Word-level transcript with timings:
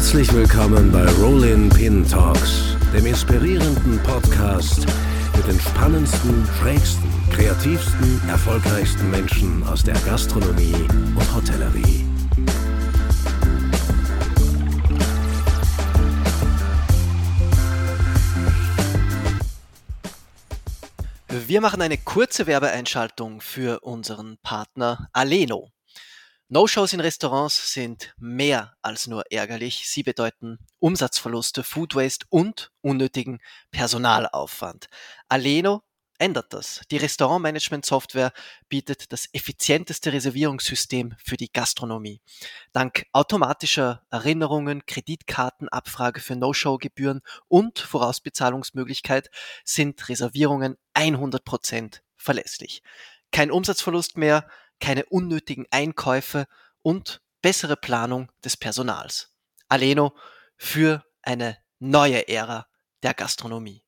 Herzlich 0.00 0.32
willkommen 0.32 0.90
bei 0.90 1.04
Rollin 1.20 1.68
Pin 1.68 2.08
Talks, 2.08 2.74
dem 2.94 3.04
inspirierenden 3.04 4.02
Podcast 4.02 4.86
mit 5.36 5.46
den 5.46 5.60
spannendsten, 5.60 6.48
schrägsten, 6.58 7.12
kreativsten, 7.30 8.18
erfolgreichsten 8.26 9.10
Menschen 9.10 9.62
aus 9.68 9.84
der 9.84 9.94
Gastronomie 10.06 10.72
und 10.72 11.34
Hotellerie. 11.34 12.06
Wir 21.28 21.60
machen 21.60 21.82
eine 21.82 21.98
kurze 21.98 22.46
Werbeeinschaltung 22.46 23.42
für 23.42 23.80
unseren 23.80 24.38
Partner 24.42 25.10
Aleno. 25.12 25.68
No-Shows 26.52 26.92
in 26.94 27.00
Restaurants 27.00 27.72
sind 27.72 28.12
mehr 28.18 28.74
als 28.82 29.06
nur 29.06 29.22
ärgerlich. 29.30 29.88
Sie 29.88 30.02
bedeuten 30.02 30.58
Umsatzverluste, 30.80 31.62
Food 31.62 31.94
Waste 31.94 32.26
und 32.28 32.72
unnötigen 32.80 33.38
Personalaufwand. 33.70 34.88
Aleno 35.28 35.84
ändert 36.18 36.52
das. 36.52 36.80
Die 36.90 36.96
Restaurantmanagement-Software 36.96 38.32
bietet 38.68 39.12
das 39.12 39.28
effizienteste 39.32 40.12
Reservierungssystem 40.12 41.14
für 41.24 41.36
die 41.36 41.52
Gastronomie. 41.52 42.20
Dank 42.72 43.06
automatischer 43.12 44.04
Erinnerungen, 44.10 44.84
Kreditkartenabfrage 44.86 46.18
für 46.18 46.34
No-Show-Gebühren 46.34 47.20
und 47.46 47.78
Vorausbezahlungsmöglichkeit 47.78 49.30
sind 49.64 50.08
Reservierungen 50.08 50.78
100% 50.96 52.00
verlässlich. 52.16 52.82
Kein 53.30 53.52
Umsatzverlust 53.52 54.16
mehr, 54.16 54.48
keine 54.80 55.04
unnötigen 55.06 55.66
Einkäufe 55.70 56.46
und 56.82 57.20
bessere 57.42 57.76
Planung 57.76 58.30
des 58.44 58.56
Personals. 58.56 59.32
Aleno 59.68 60.16
für 60.56 61.04
eine 61.22 61.58
neue 61.78 62.28
Ära 62.28 62.66
der 63.02 63.14
Gastronomie. 63.14 63.82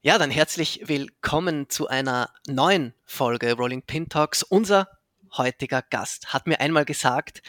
Ja, 0.00 0.18
dann 0.18 0.30
herzlich 0.30 0.88
willkommen 0.88 1.70
zu 1.70 1.86
einer 1.86 2.32
neuen 2.46 2.94
Folge 3.04 3.52
Rolling 3.54 3.82
Pin 3.82 4.08
Talks. 4.08 4.42
Unser 4.42 4.88
heutiger 5.36 5.82
Gast 5.82 6.32
hat 6.32 6.46
mir 6.46 6.60
einmal 6.60 6.84
gesagt, 6.84 7.42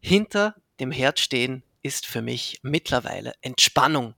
hinter 0.00 0.56
dem 0.80 0.90
Herd 0.90 1.20
stehen 1.20 1.62
ist 1.82 2.06
für 2.06 2.22
mich 2.22 2.60
mittlerweile 2.62 3.34
Entspannung. 3.40 4.14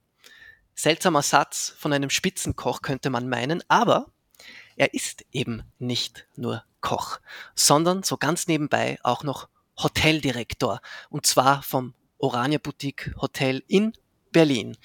Seltsamer 0.74 1.22
Satz 1.22 1.74
von 1.76 1.92
einem 1.92 2.10
Spitzenkoch 2.10 2.82
könnte 2.82 3.10
man 3.10 3.28
meinen, 3.28 3.62
aber 3.68 4.10
er 4.76 4.94
ist 4.94 5.24
eben 5.32 5.62
nicht 5.78 6.26
nur 6.34 6.64
Koch, 6.82 7.18
sondern 7.54 8.02
so 8.02 8.18
ganz 8.18 8.46
nebenbei 8.46 8.98
auch 9.02 9.22
noch 9.22 9.48
Hoteldirektor 9.82 10.82
und 11.08 11.24
zwar 11.24 11.62
vom 11.62 11.94
Orania 12.18 12.58
Boutique 12.58 13.14
Hotel 13.20 13.62
in 13.66 13.94
Berlin, 14.32 14.76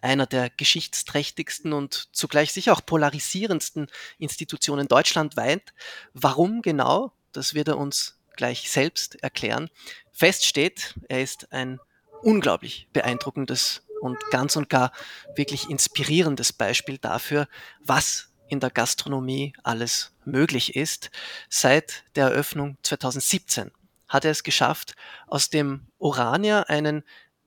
einer 0.00 0.26
der 0.26 0.50
geschichtsträchtigsten 0.50 1.72
und 1.72 2.08
zugleich 2.12 2.52
sicher 2.52 2.72
auch 2.72 2.84
polarisierendsten 2.84 3.88
Institutionen 4.18 4.88
deutschlandweit. 4.88 5.74
Warum 6.12 6.62
genau, 6.62 7.12
das 7.32 7.54
wird 7.54 7.68
er 7.68 7.78
uns 7.78 8.18
gleich 8.36 8.70
selbst 8.70 9.22
erklären. 9.22 9.70
Fest 10.12 10.46
steht, 10.46 10.94
er 11.08 11.22
ist 11.22 11.52
ein 11.52 11.80
unglaublich 12.22 12.88
beeindruckendes 12.92 13.82
und 14.00 14.18
ganz 14.30 14.56
und 14.56 14.68
gar 14.68 14.92
wirklich 15.36 15.70
inspirierendes 15.70 16.52
Beispiel 16.52 16.98
dafür, 16.98 17.48
was 17.80 18.30
in 18.54 18.60
der 18.60 18.70
Gastronomie 18.70 19.52
alles 19.62 20.12
möglich 20.24 20.76
ist. 20.76 21.10
Seit 21.50 22.04
der 22.14 22.28
Eröffnung 22.28 22.78
2017 22.82 23.72
hat 24.08 24.24
er 24.24 24.30
es 24.30 24.44
geschafft, 24.44 24.94
aus 25.26 25.50
dem 25.50 25.88
Orania 25.98 26.62
einen 26.62 27.02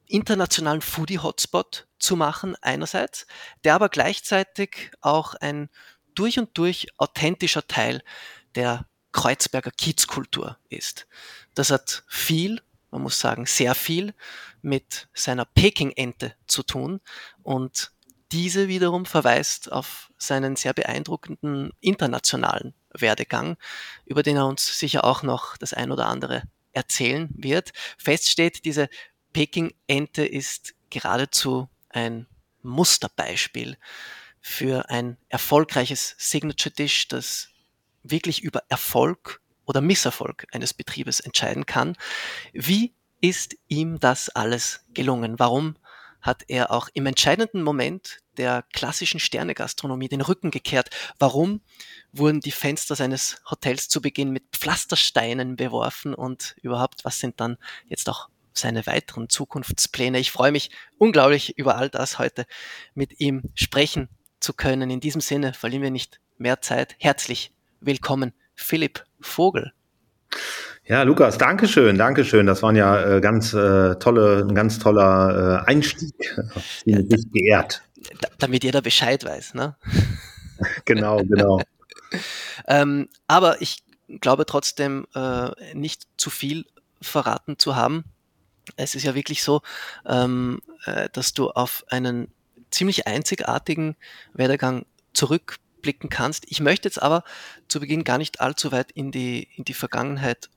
internationalen 0.06 0.82
Foodie-Hotspot 0.82 1.88
zu 1.98 2.16
machen 2.16 2.56
einerseits, 2.62 3.26
der 3.64 3.74
aber 3.74 3.90
gleichzeitig 3.90 4.92
auch 5.02 5.34
ein 5.36 5.70
durch 6.14 6.40
und 6.40 6.58
durch 6.58 6.88
authentischer 6.98 7.68
Teil 7.68 8.04
der 8.56 8.86
Kreuzberger 9.14 9.72
Kiezkultur 9.72 10.58
ist. 10.70 11.08
Das 11.56 11.72
hat 11.72 12.04
viel, 12.08 12.62
man 12.92 13.02
muss 13.02 13.20
sagen 13.20 13.46
sehr 13.46 13.76
viel, 13.76 14.14
mit 14.62 15.08
seiner 15.14 15.46
Peking-Ente 15.46 16.36
zu 16.48 16.64
tun 16.64 17.00
und 17.44 17.92
diese 18.32 18.68
wiederum 18.68 19.06
verweist 19.06 19.72
auf 19.72 20.12
seinen 20.18 20.56
sehr 20.56 20.74
beeindruckenden 20.74 21.72
internationalen 21.80 22.74
Werdegang, 22.94 23.58
über 24.06 24.24
den 24.24 24.38
er 24.38 24.48
uns 24.48 24.80
sicher 24.80 25.04
auch 25.06 25.24
noch 25.24 25.58
das 25.58 25.74
ein 25.74 25.92
oder 25.92 26.08
andere 26.08 26.44
erzählen 26.74 27.30
wird. 27.34 27.72
Fest 27.98 28.30
steht, 28.30 28.66
diese 28.66 28.90
Peking-Ente 29.34 30.26
ist 30.26 30.76
geradezu 30.90 31.70
ein 31.90 32.28
Musterbeispiel 32.62 33.78
für 34.42 34.90
ein 34.90 35.18
erfolgreiches 35.30 36.16
Signature-Dish, 36.18 37.08
das 37.08 37.50
wirklich 38.04 38.44
über 38.44 38.64
Erfolg 38.70 39.42
oder 39.66 39.82
Misserfolg 39.82 40.48
eines 40.52 40.74
Betriebes 40.74 41.20
entscheiden 41.20 41.66
kann. 41.66 41.98
Wie 42.54 42.94
ist 43.20 43.56
ihm 43.68 44.00
das 44.00 44.30
alles 44.30 44.86
gelungen? 44.94 45.40
Warum 45.40 45.76
hat 46.28 46.44
er 46.50 46.72
auch 46.72 46.90
im 46.94 47.06
entscheidenden 47.06 47.64
Moment 47.64 48.20
der 48.36 48.66
klassischen 48.74 49.20
Sternegastronomie 49.20 50.10
den 50.10 50.20
Rücken 50.20 50.52
gekehrt. 50.52 50.90
Warum 51.18 51.62
wurden 52.12 52.42
die 52.42 52.52
Fenster 52.52 52.98
seines 52.98 53.42
Hotels 53.50 53.88
zu 53.88 54.02
Beginn 54.02 54.32
mit 54.32 54.44
Pflastersteinen 54.52 55.56
beworfen 55.56 56.14
und 56.14 56.58
überhaupt, 56.62 57.06
was 57.06 57.20
sind 57.20 57.40
dann 57.40 57.58
jetzt 57.88 58.10
auch 58.10 58.28
seine 58.54 58.86
weiteren 58.86 59.30
Zukunftspläne? 59.30 60.20
Ich 60.20 60.32
freue 60.32 60.52
mich 60.52 60.70
unglaublich 60.98 61.58
über 61.58 61.78
all 61.78 61.90
das 61.90 62.20
heute 62.20 62.46
mit 62.94 63.22
ihm 63.22 63.44
sprechen 63.56 64.10
zu 64.42 64.54
können. 64.54 64.92
In 64.92 65.00
diesem 65.00 65.22
Sinne 65.22 65.54
verlieren 65.54 65.84
wir 65.84 65.92
nicht 65.92 66.20
mehr 66.38 66.62
Zeit. 66.62 66.98
Herzlich 67.00 67.54
willkommen, 67.80 68.34
Philipp 68.54 69.06
Vogel. 69.22 69.72
Ja, 70.88 71.04
Lukas, 71.04 71.38
Dankeschön, 71.38 71.98
Dankeschön. 71.98 72.46
Das 72.46 72.64
waren 72.64 72.78
ja 72.78 73.18
äh, 73.18 73.20
ganz 73.20 73.54
äh, 73.54 73.96
tolle, 73.96 74.46
ein 74.48 74.56
ganz 74.56 74.80
toller 74.80 75.64
äh, 75.66 75.70
Einstieg. 75.70 76.16
Ja, 76.86 77.00
geehrt. 77.02 77.82
Damit 78.40 78.64
jeder 78.64 78.82
Bescheid 78.82 79.26
weiß, 79.26 79.54
ne? 79.54 79.76
genau, 80.86 81.18
genau. 81.18 81.60
ähm, 82.68 83.10
aber 83.28 83.62
ich 83.62 83.84
glaube 84.22 84.46
trotzdem 84.46 85.06
äh, 85.14 85.50
nicht 85.74 86.08
zu 86.16 86.30
viel 86.30 86.66
verraten 87.02 87.60
zu 87.60 87.76
haben. 87.76 88.06
Es 88.78 88.96
ist 88.96 89.04
ja 89.04 89.14
wirklich 89.14 89.44
so, 89.44 89.62
ähm, 90.06 90.62
äh, 90.86 91.10
dass 91.12 91.34
du 91.34 91.50
auf 91.50 91.84
einen 91.90 92.30
ziemlich 92.72 93.08
einzigartigen 93.08 93.98
Werdegang 94.34 94.86
zurückblicken 95.12 96.10
kannst. 96.10 96.46
Ich 96.48 96.62
möchte 96.62 96.88
jetzt 96.88 97.02
aber 97.02 97.26
zu 97.68 97.82
Beginn 97.82 98.06
gar 98.06 98.18
nicht 98.18 98.40
allzu 98.40 98.72
weit 98.72 98.94
in 98.94 99.12
die, 99.12 99.50
in 99.58 99.66
die 99.66 99.74
Vergangenheit 99.74 100.50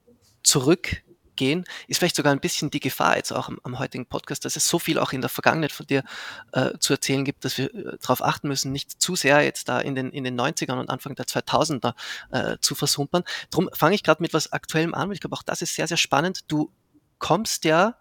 zurückgehen, 0.43 1.65
ist 1.89 1.99
vielleicht 1.99 2.17
sogar 2.17 2.33
ein 2.33 2.41
bisschen 2.41 2.71
die 2.71 2.81
Gefahr 2.81 3.17
jetzt 3.17 3.33
auch 3.33 3.49
am, 3.49 3.59
am 3.63 3.79
heutigen 3.79 4.07
Podcast, 4.07 4.45
dass 4.45 4.57
es 4.57 4.69
so 4.69 4.79
viel 4.79 4.99
auch 4.99 5.13
in 5.13 5.21
der 5.21 5.31
Vergangenheit 5.31 5.73
von 5.73 5.87
dir 5.87 6.05
äh, 6.53 6.79
zu 6.79 6.93
erzählen 6.93 7.25
gibt, 7.25 7.45
dass 7.45 7.59
wir 7.59 7.75
äh, 7.75 7.97
darauf 8.01 8.23
achten 8.23 8.49
müssen, 8.49 8.73
nicht 8.73 9.01
zu 9.01 9.17
sehr 9.17 9.43
jetzt 9.43 9.69
da 9.69 9.81
in 9.81 9.95
den, 9.95 10.11
in 10.11 10.25
den 10.25 10.39
90ern 10.39 10.79
und 10.79 10.91
Anfang 10.91 11.15
der 11.15 11.27
2000er 11.27 11.95
äh, 12.31 12.57
zu 12.61 12.75
versumpern. 12.75 13.25
Drum 13.51 13.71
fange 13.73 13.95
ich 13.95 14.03
gerade 14.03 14.23
mit 14.23 14.35
was 14.35 14.53
Aktuellem 14.53 14.95
an, 14.95 15.09
weil 15.09 15.15
ich 15.15 15.21
glaube, 15.21 15.37
auch 15.37 15.43
das 15.43 15.63
ist 15.63 15.75
sehr, 15.75 15.87
sehr 15.87 15.97
spannend. 15.97 16.41
Du 16.49 16.73
kommst 17.19 17.65
ja 17.65 17.97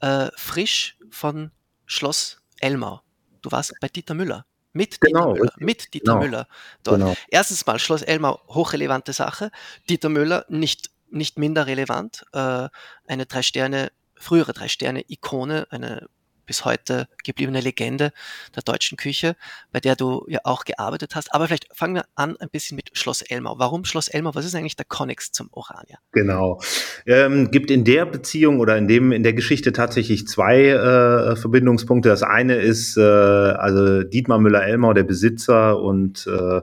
äh, 0.00 0.28
frisch 0.36 0.96
von 1.10 1.50
Schloss 1.86 2.42
Elmau. 2.60 3.02
Du 3.42 3.52
warst 3.52 3.74
bei 3.80 3.88
Dieter 3.88 4.14
Müller. 4.14 4.44
Mit 4.72 5.00
genau, 5.00 5.32
Dieter 5.32 5.38
Müller. 5.38 5.54
Mit 5.58 5.94
Dieter 5.94 6.12
genau. 6.12 6.24
Müller 6.24 6.48
dort. 6.82 6.98
Genau. 6.98 7.16
Erstens 7.28 7.64
mal, 7.64 7.78
Schloss 7.78 8.02
Elmau, 8.02 8.40
hochrelevante 8.48 9.12
Sache. 9.12 9.50
Dieter 9.88 10.08
Müller, 10.08 10.44
nicht 10.48 10.90
nicht 11.16 11.38
minder 11.38 11.66
relevant, 11.66 12.24
äh, 12.32 12.68
eine 13.06 13.26
drei 13.26 13.42
Sterne, 13.42 13.90
frühere 14.14 14.52
drei 14.52 14.68
Sterne 14.68 15.02
Ikone, 15.08 15.66
eine 15.70 16.08
bis 16.46 16.64
heute 16.64 17.08
gebliebene 17.24 17.60
Legende 17.60 18.12
der 18.54 18.62
deutschen 18.62 18.96
Küche, 18.96 19.36
bei 19.72 19.80
der 19.80 19.96
du 19.96 20.24
ja 20.28 20.40
auch 20.44 20.64
gearbeitet 20.64 21.14
hast. 21.14 21.34
Aber 21.34 21.46
vielleicht 21.46 21.66
fangen 21.74 21.96
wir 21.96 22.04
an 22.14 22.36
ein 22.38 22.48
bisschen 22.48 22.76
mit 22.76 22.90
Schloss 22.96 23.22
Elmau. 23.22 23.58
Warum 23.58 23.84
Schloss 23.84 24.08
Elmau? 24.08 24.34
Was 24.34 24.44
ist 24.44 24.54
eigentlich 24.54 24.76
der 24.76 24.86
Connex 24.86 25.32
zum 25.32 25.48
Orania? 25.50 25.98
Genau. 26.12 26.60
Ähm, 27.04 27.50
gibt 27.50 27.70
in 27.70 27.84
der 27.84 28.06
Beziehung 28.06 28.60
oder 28.60 28.76
in 28.76 28.88
dem 28.88 29.12
in 29.12 29.24
der 29.24 29.34
Geschichte 29.34 29.72
tatsächlich 29.72 30.26
zwei 30.26 30.68
äh, 30.68 31.36
Verbindungspunkte. 31.36 32.08
Das 32.08 32.22
eine 32.22 32.56
ist 32.56 32.96
äh, 32.96 33.00
also 33.00 34.04
Dietmar 34.04 34.38
Müller-Elmau, 34.38 34.92
der 34.92 35.04
Besitzer 35.04 35.80
und 35.80 36.26
äh, 36.26 36.60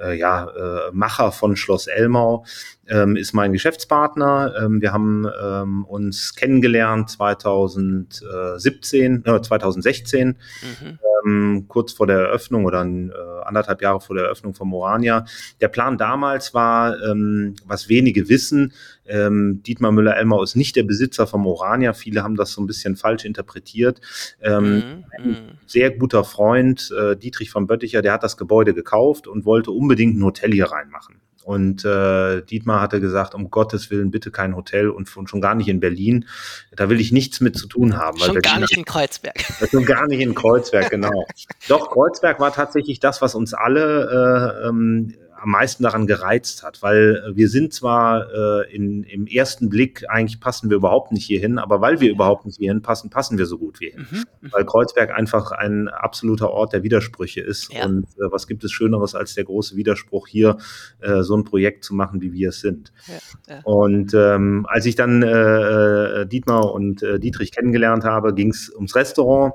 äh, 0.00 0.18
ja, 0.18 0.48
äh, 0.48 0.90
Macher 0.92 1.32
von 1.32 1.56
Schloss 1.56 1.86
Elmau, 1.86 2.44
ähm, 2.90 3.16
ist 3.16 3.32
mein 3.32 3.52
Geschäftspartner. 3.52 4.54
Ähm, 4.60 4.82
wir 4.82 4.92
haben 4.92 5.26
ähm, 5.42 5.84
uns 5.84 6.34
kennengelernt 6.34 7.10
2017, 7.10 9.24
äh, 9.24 9.40
2016. 9.40 10.28
Mhm. 10.28 10.98
ähm, 11.24 11.64
kurz 11.68 11.92
vor 11.92 12.06
der 12.06 12.18
Eröffnung 12.18 12.64
oder 12.64 12.82
äh, 12.82 13.10
anderthalb 13.44 13.82
Jahre 13.82 14.00
vor 14.00 14.16
der 14.16 14.26
Eröffnung 14.26 14.54
von 14.54 14.68
Morania. 14.68 15.24
Der 15.60 15.68
Plan 15.68 15.98
damals 15.98 16.54
war, 16.54 17.00
ähm, 17.02 17.56
was 17.64 17.88
wenige 17.88 18.28
wissen, 18.28 18.72
ähm, 19.06 19.62
Dietmar 19.66 19.92
Müller-Elmau 19.92 20.42
ist 20.42 20.56
nicht 20.56 20.76
der 20.76 20.84
Besitzer 20.84 21.26
von 21.26 21.40
Morania. 21.40 21.92
Viele 21.92 22.22
haben 22.22 22.36
das 22.36 22.52
so 22.52 22.62
ein 22.62 22.66
bisschen 22.66 22.96
falsch 22.96 23.24
interpretiert. 23.24 24.00
Mhm. 24.40 24.50
Ein 24.50 25.04
mhm. 25.22 25.36
sehr 25.66 25.90
guter 25.90 26.24
Freund, 26.24 26.92
äh, 26.98 27.16
Dietrich 27.16 27.50
von 27.50 27.66
Bötticher, 27.66 28.02
der 28.02 28.12
hat 28.12 28.22
das 28.22 28.36
Gebäude 28.36 28.72
gekauft 28.72 29.26
und 29.26 29.44
wollte 29.44 29.72
unbedingt 29.72 30.16
ein 30.16 30.24
Hotel 30.24 30.52
hier 30.52 30.66
reinmachen. 30.66 31.20
Und 31.50 31.84
äh, 31.84 32.42
Dietmar 32.42 32.80
hatte 32.80 33.00
gesagt, 33.00 33.34
um 33.34 33.50
Gottes 33.50 33.90
Willen 33.90 34.12
bitte 34.12 34.30
kein 34.30 34.54
Hotel 34.54 34.88
und, 34.88 35.08
schon 35.08 35.40
gar 35.40 35.56
nicht 35.56 35.66
in 35.66 35.80
Berlin. 35.80 36.26
Da 36.70 36.88
will 36.88 37.00
ich 37.00 37.10
nichts 37.10 37.40
mit 37.40 37.58
zu 37.58 37.66
tun 37.66 37.96
haben. 37.96 38.20
Schon 38.20 38.40
gar 38.40 38.60
nicht 38.60 38.76
in 38.76 38.84
Kreuzberg. 38.84 39.34
Schon 39.68 39.84
gar 39.84 40.06
nicht 40.06 40.20
in 40.20 40.36
Kreuzberg, 40.36 40.90
genau. 40.90 41.26
Doch, 41.68 41.90
Kreuzberg 41.90 42.38
war 42.38 42.52
tatsächlich 42.52 43.00
das, 43.00 43.20
was 43.20 43.34
uns 43.34 43.52
alle 43.52 44.62
äh, 44.62 44.68
ähm, 44.68 45.16
am 45.40 45.50
meisten 45.50 45.82
daran 45.82 46.06
gereizt 46.06 46.62
hat, 46.62 46.82
weil 46.82 47.24
äh, 47.26 47.36
wir 47.36 47.48
sind 47.48 47.72
zwar 47.72 48.28
äh, 48.30 48.74
in, 48.74 49.04
im 49.04 49.26
ersten 49.26 49.70
Blick 49.70 50.04
eigentlich 50.08 50.38
passen 50.38 50.68
wir 50.68 50.76
überhaupt 50.76 51.12
nicht 51.12 51.24
hierhin, 51.24 51.58
aber 51.58 51.80
weil 51.80 52.00
wir 52.00 52.10
überhaupt 52.10 52.44
nicht 52.44 52.58
hierhin 52.58 52.82
passen, 52.82 53.10
passen 53.10 53.38
wir 53.38 53.46
so 53.46 53.58
gut 53.58 53.80
wie 53.80 53.90
hin. 53.90 54.06
Mhm, 54.10 54.24
mhm. 54.40 54.52
Weil 54.52 54.64
Kreuzberg 54.64 55.10
einfach 55.10 55.52
ein 55.52 55.88
absoluter 55.88 56.50
Ort 56.50 56.72
der 56.72 56.82
Widersprüche 56.82 57.40
ist. 57.40 57.72
Ja. 57.72 57.86
Und 57.86 58.04
äh, 58.18 58.30
was 58.30 58.46
gibt 58.46 58.64
es 58.64 58.72
Schöneres 58.72 59.14
als 59.14 59.34
der 59.34 59.44
große 59.44 59.76
Widerspruch 59.76 60.28
hier, 60.28 60.58
äh, 61.00 61.22
so 61.22 61.36
ein 61.36 61.44
Projekt 61.44 61.84
zu 61.84 61.94
machen, 61.94 62.20
wie 62.20 62.32
wir 62.32 62.50
es 62.50 62.60
sind. 62.60 62.92
Ja, 63.06 63.54
ja. 63.54 63.60
Und 63.64 64.12
ähm, 64.14 64.66
als 64.68 64.84
ich 64.84 64.94
dann 64.94 65.22
äh, 65.22 66.20
äh 66.22 66.26
Dietmar 66.26 66.72
und 66.72 67.00
Dietrich 67.00 67.52
kennengelernt 67.52 68.04
habe, 68.04 68.34
ging 68.34 68.50
es 68.50 68.70
ums 68.74 68.94
Restaurant 68.94 69.54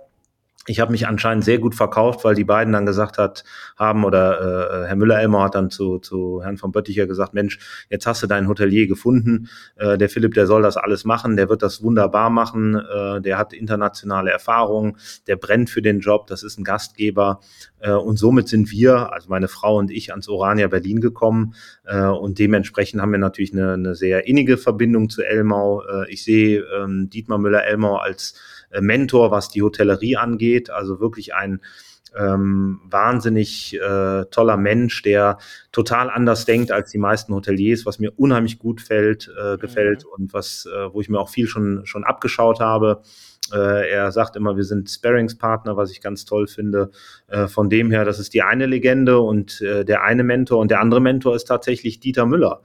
ich 0.67 0.79
habe 0.79 0.91
mich 0.91 1.07
anscheinend 1.07 1.43
sehr 1.43 1.59
gut 1.59 1.75
verkauft, 1.75 2.23
weil 2.23 2.35
die 2.35 2.43
beiden 2.43 2.73
dann 2.73 2.85
gesagt 2.85 3.17
hat, 3.17 3.43
haben 3.77 4.03
oder 4.03 4.83
äh, 4.83 4.87
Herr 4.87 4.95
Müller-Elmer 4.95 5.43
hat 5.43 5.55
dann 5.55 5.69
zu, 5.69 5.99
zu 5.99 6.41
Herrn 6.43 6.57
von 6.57 6.71
Bötticher 6.71 7.07
gesagt, 7.07 7.33
Mensch, 7.33 7.59
jetzt 7.89 8.07
hast 8.07 8.23
du 8.23 8.27
deinen 8.27 8.47
Hotelier 8.47 8.87
gefunden, 8.87 9.49
äh, 9.75 9.97
der 9.97 10.09
Philipp, 10.09 10.33
der 10.33 10.47
soll 10.47 10.63
das 10.63 10.77
alles 10.77 11.05
machen, 11.05 11.35
der 11.35 11.49
wird 11.49 11.61
das 11.61 11.83
wunderbar 11.83 12.29
machen, 12.29 12.75
äh, 12.75 13.21
der 13.21 13.37
hat 13.37 13.53
internationale 13.53 14.31
Erfahrung, 14.31 14.97
der 15.27 15.35
brennt 15.35 15.69
für 15.69 15.81
den 15.81 15.99
Job, 15.99 16.27
das 16.27 16.43
ist 16.43 16.57
ein 16.57 16.63
Gastgeber. 16.63 17.39
äh, 17.74 17.74
und 17.91 18.17
somit 18.17 18.47
sind 18.47 18.71
wir, 18.71 19.13
also 19.13 19.29
meine 19.29 19.47
Frau 19.47 19.77
und 19.77 19.91
ich, 19.91 20.11
ans 20.11 20.27
Orania 20.27 20.67
Berlin 20.67 21.01
gekommen 21.01 21.55
äh, 21.85 22.05
und 22.05 22.39
dementsprechend 22.39 23.01
haben 23.01 23.11
wir 23.11 23.19
natürlich 23.19 23.53
eine, 23.53 23.73
eine 23.73 23.95
sehr 23.95 24.27
innige 24.27 24.57
Verbindung 24.57 25.09
zu 25.09 25.23
Elmau. 25.23 25.83
Äh, 25.83 26.11
ich 26.11 26.23
sehe 26.23 26.65
ähm, 26.77 27.09
Dietmar 27.09 27.37
Müller-Elmau 27.37 27.97
als 27.97 28.35
äh, 28.71 28.81
Mentor, 28.81 29.31
was 29.31 29.49
die 29.49 29.61
Hotellerie 29.61 30.17
angeht. 30.17 30.69
Also 30.69 30.99
wirklich 30.99 31.33
ein 31.33 31.61
ähm, 32.17 32.81
wahnsinnig 32.85 33.75
äh, 33.75 34.25
toller 34.25 34.57
Mensch, 34.57 35.01
der 35.01 35.37
total 35.71 36.09
anders 36.09 36.45
denkt 36.45 36.71
als 36.71 36.91
die 36.91 36.97
meisten 36.97 37.33
Hoteliers, 37.33 37.85
was 37.85 37.99
mir 37.99 38.11
unheimlich 38.17 38.59
gut 38.59 38.81
fällt, 38.81 39.31
äh, 39.39 39.57
gefällt 39.57 40.03
mhm. 40.03 40.09
und 40.15 40.33
was, 40.33 40.65
äh, 40.65 40.93
wo 40.93 41.01
ich 41.01 41.09
mir 41.09 41.19
auch 41.19 41.29
viel 41.29 41.47
schon, 41.47 41.85
schon 41.85 42.03
abgeschaut 42.03 42.59
habe. 42.59 43.01
Äh, 43.53 43.91
er 43.91 44.11
sagt 44.11 44.35
immer, 44.35 44.57
wir 44.57 44.63
sind 44.63 44.89
Sparringspartner, 44.89 45.77
was 45.77 45.91
ich 45.91 46.01
ganz 46.01 46.25
toll 46.25 46.47
finde. 46.47 46.89
Äh, 47.27 47.47
von 47.47 47.69
dem 47.69 47.91
her, 47.91 48.03
das 48.03 48.19
ist 48.19 48.33
die 48.33 48.41
eine 48.41 48.65
Legende 48.65 49.19
und 49.19 49.61
äh, 49.61 49.85
der 49.85 50.03
eine 50.03 50.23
Mentor 50.23 50.59
und 50.59 50.71
der 50.71 50.81
andere 50.81 50.99
Mentor 50.99 51.35
ist 51.35 51.45
tatsächlich 51.45 51.99
Dieter 51.99 52.25
Müller, 52.25 52.61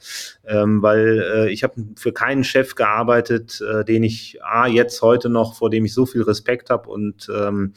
ähm, 0.46 0.80
weil 0.80 1.22
äh, 1.34 1.50
ich 1.50 1.64
habe 1.64 1.74
für 1.96 2.12
keinen 2.12 2.44
Chef 2.44 2.74
gearbeitet, 2.76 3.60
äh, 3.60 3.84
den 3.84 4.02
ich 4.04 4.42
A, 4.42 4.66
jetzt 4.66 5.02
heute 5.02 5.28
noch, 5.28 5.54
vor 5.54 5.68
dem 5.68 5.84
ich 5.84 5.92
so 5.92 6.06
viel 6.06 6.22
Respekt 6.22 6.70
habe 6.70 6.88
und 6.88 7.30
ähm, 7.34 7.74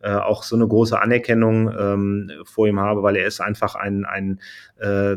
äh, 0.00 0.14
auch 0.14 0.42
so 0.42 0.56
eine 0.56 0.66
große 0.66 1.00
Anerkennung 1.00 1.70
ähm, 1.76 2.30
vor 2.44 2.66
ihm 2.66 2.80
habe, 2.80 3.02
weil 3.02 3.16
er 3.16 3.26
ist 3.26 3.40
einfach 3.40 3.74
ein, 3.74 4.04
ein 4.04 4.40
äh, 4.78 5.16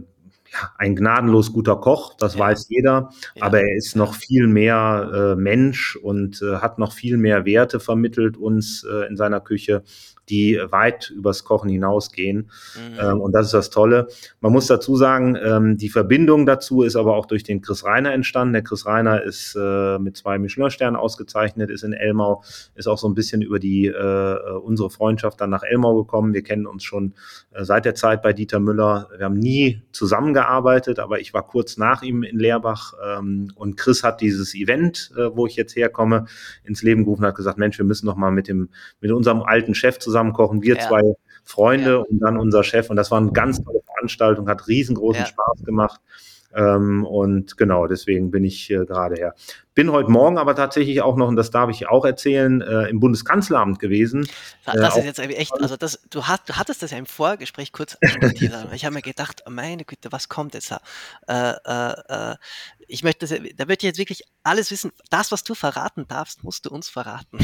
ja, 0.51 0.71
ein 0.77 0.95
gnadenlos 0.95 1.53
guter 1.53 1.75
Koch, 1.75 2.15
das 2.15 2.33
ja. 2.33 2.39
weiß 2.41 2.67
jeder, 2.69 3.09
ja. 3.35 3.43
aber 3.43 3.61
er 3.61 3.75
ist 3.75 3.95
noch 3.95 4.15
viel 4.15 4.47
mehr 4.47 5.11
äh, 5.13 5.39
Mensch 5.39 5.95
und 5.95 6.41
äh, 6.41 6.57
hat 6.57 6.79
noch 6.79 6.91
viel 6.91 7.17
mehr 7.17 7.45
Werte 7.45 7.79
vermittelt 7.79 8.37
uns 8.37 8.83
äh, 8.83 9.07
in 9.07 9.15
seiner 9.15 9.41
Küche, 9.41 9.83
die 10.29 10.59
weit 10.69 11.09
übers 11.09 11.43
Kochen 11.43 11.69
hinausgehen. 11.69 12.49
Mhm. 12.75 12.99
Ähm, 12.99 13.21
und 13.21 13.33
das 13.33 13.47
ist 13.47 13.53
das 13.53 13.69
Tolle. 13.69 14.07
Man 14.41 14.51
muss 14.51 14.67
dazu 14.67 14.95
sagen, 14.95 15.37
ähm, 15.41 15.77
die 15.77 15.89
Verbindung 15.89 16.45
dazu 16.45 16.83
ist 16.83 16.95
aber 16.95 17.15
auch 17.15 17.25
durch 17.25 17.43
den 17.43 17.61
Chris 17.61 17.83
Reiner 17.83 18.13
entstanden. 18.13 18.53
Der 18.53 18.63
Chris 18.63 18.85
Reiner 18.85 19.23
ist 19.23 19.55
äh, 19.59 19.97
mit 19.99 20.17
zwei 20.17 20.37
Michelin-Sternen 20.37 20.95
ausgezeichnet, 20.95 21.69
ist 21.69 21.83
in 21.83 21.93
Elmau, 21.93 22.43
ist 22.75 22.87
auch 22.87 22.97
so 22.97 23.07
ein 23.07 23.15
bisschen 23.15 23.41
über 23.41 23.59
die 23.59 23.87
äh, 23.87 24.57
unsere 24.63 24.89
Freundschaft 24.89 25.41
dann 25.41 25.49
nach 25.49 25.63
Elmau 25.63 25.95
gekommen. 26.03 26.33
Wir 26.33 26.43
kennen 26.43 26.67
uns 26.67 26.83
schon 26.83 27.13
äh, 27.51 27.63
seit 27.63 27.85
der 27.85 27.95
Zeit 27.95 28.21
bei 28.21 28.33
Dieter 28.33 28.59
Müller. 28.59 29.09
Wir 29.17 29.25
haben 29.25 29.39
nie 29.39 29.81
zusammengearbeitet, 29.91 30.99
aber 30.99 31.19
ich 31.19 31.33
war 31.33 31.45
kurz 31.45 31.77
nach 31.77 32.01
ihm 32.03 32.23
in 32.23 32.39
Leerbach 32.39 32.93
ähm, 33.03 33.51
und 33.55 33.77
Chris 33.77 34.03
hat 34.03 34.21
dieses 34.21 34.53
Event, 34.55 35.11
äh, 35.17 35.35
wo 35.35 35.47
ich 35.47 35.55
jetzt 35.55 35.75
herkomme, 35.75 36.25
ins 36.63 36.83
Leben 36.83 37.03
gerufen, 37.03 37.25
hat 37.25 37.35
gesagt, 37.35 37.57
Mensch, 37.57 37.77
wir 37.77 37.85
müssen 37.85 38.05
noch 38.05 38.15
mal 38.15 38.31
mit 38.31 38.47
dem 38.47 38.69
mit 39.01 39.11
unserem 39.11 39.41
alten 39.41 39.73
Chef 39.73 39.99
zusammen 39.99 40.18
zusammen 40.19 40.33
kochen, 40.33 40.61
wir 40.61 40.75
ja. 40.75 40.87
zwei 40.87 41.01
Freunde 41.43 41.91
ja. 41.91 41.97
und 41.97 42.19
dann 42.19 42.37
unser 42.37 42.63
Chef. 42.63 42.89
Und 42.89 42.97
das 42.97 43.11
war 43.11 43.19
eine 43.19 43.31
ganz 43.31 43.63
tolle 43.63 43.81
Veranstaltung, 43.81 44.47
hat 44.49 44.67
riesengroßen 44.67 45.21
ja. 45.21 45.27
Spaß 45.27 45.63
gemacht. 45.63 46.01
Ähm, 46.51 47.05
und 47.05 47.57
genau, 47.57 47.85
deswegen 47.85 48.31
bin 48.31 48.43
ich 48.43 48.71
äh, 48.71 48.83
gerade 48.85 49.15
her. 49.15 49.35
Bin 49.75 49.91
heute 49.91 50.09
Morgen 50.09 50.39
aber 50.39 50.55
tatsächlich 50.55 50.99
auch 51.03 51.15
noch, 51.15 51.27
und 51.27 51.35
das 51.35 51.51
darf 51.51 51.69
ich 51.69 51.87
auch 51.87 52.05
erzählen, 52.05 52.61
äh, 52.61 52.89
im 52.89 52.99
Bundeskanzleramt 52.99 53.77
gewesen. 53.77 54.27
Das 54.65 54.95
äh, 54.95 54.99
ist 54.99 55.05
jetzt 55.05 55.19
echt, 55.19 55.53
also 55.61 55.77
das, 55.77 56.01
du, 56.09 56.23
hast, 56.23 56.49
du 56.49 56.53
hattest 56.53 56.81
das 56.81 56.89
ja 56.89 56.97
im 56.97 57.05
Vorgespräch 57.05 57.71
kurz 57.71 57.97
ich 58.73 58.83
habe 58.83 58.95
mir 58.95 59.03
gedacht, 59.03 59.43
meine 59.47 59.85
Güte, 59.85 60.11
was 60.11 60.27
kommt 60.27 60.55
jetzt 60.55 60.71
da? 60.71 62.37
Ich 62.91 63.03
möchte, 63.03 63.27
da 63.55 63.67
wird 63.67 63.83
jetzt 63.83 63.99
wirklich 63.99 64.23
alles 64.43 64.71
wissen. 64.71 64.91
Das, 65.11 65.31
was 65.31 65.43
du 65.43 65.53
verraten 65.53 66.05
darfst, 66.07 66.43
musst 66.43 66.65
du 66.65 66.71
uns 66.71 66.89
verraten. 66.89 67.37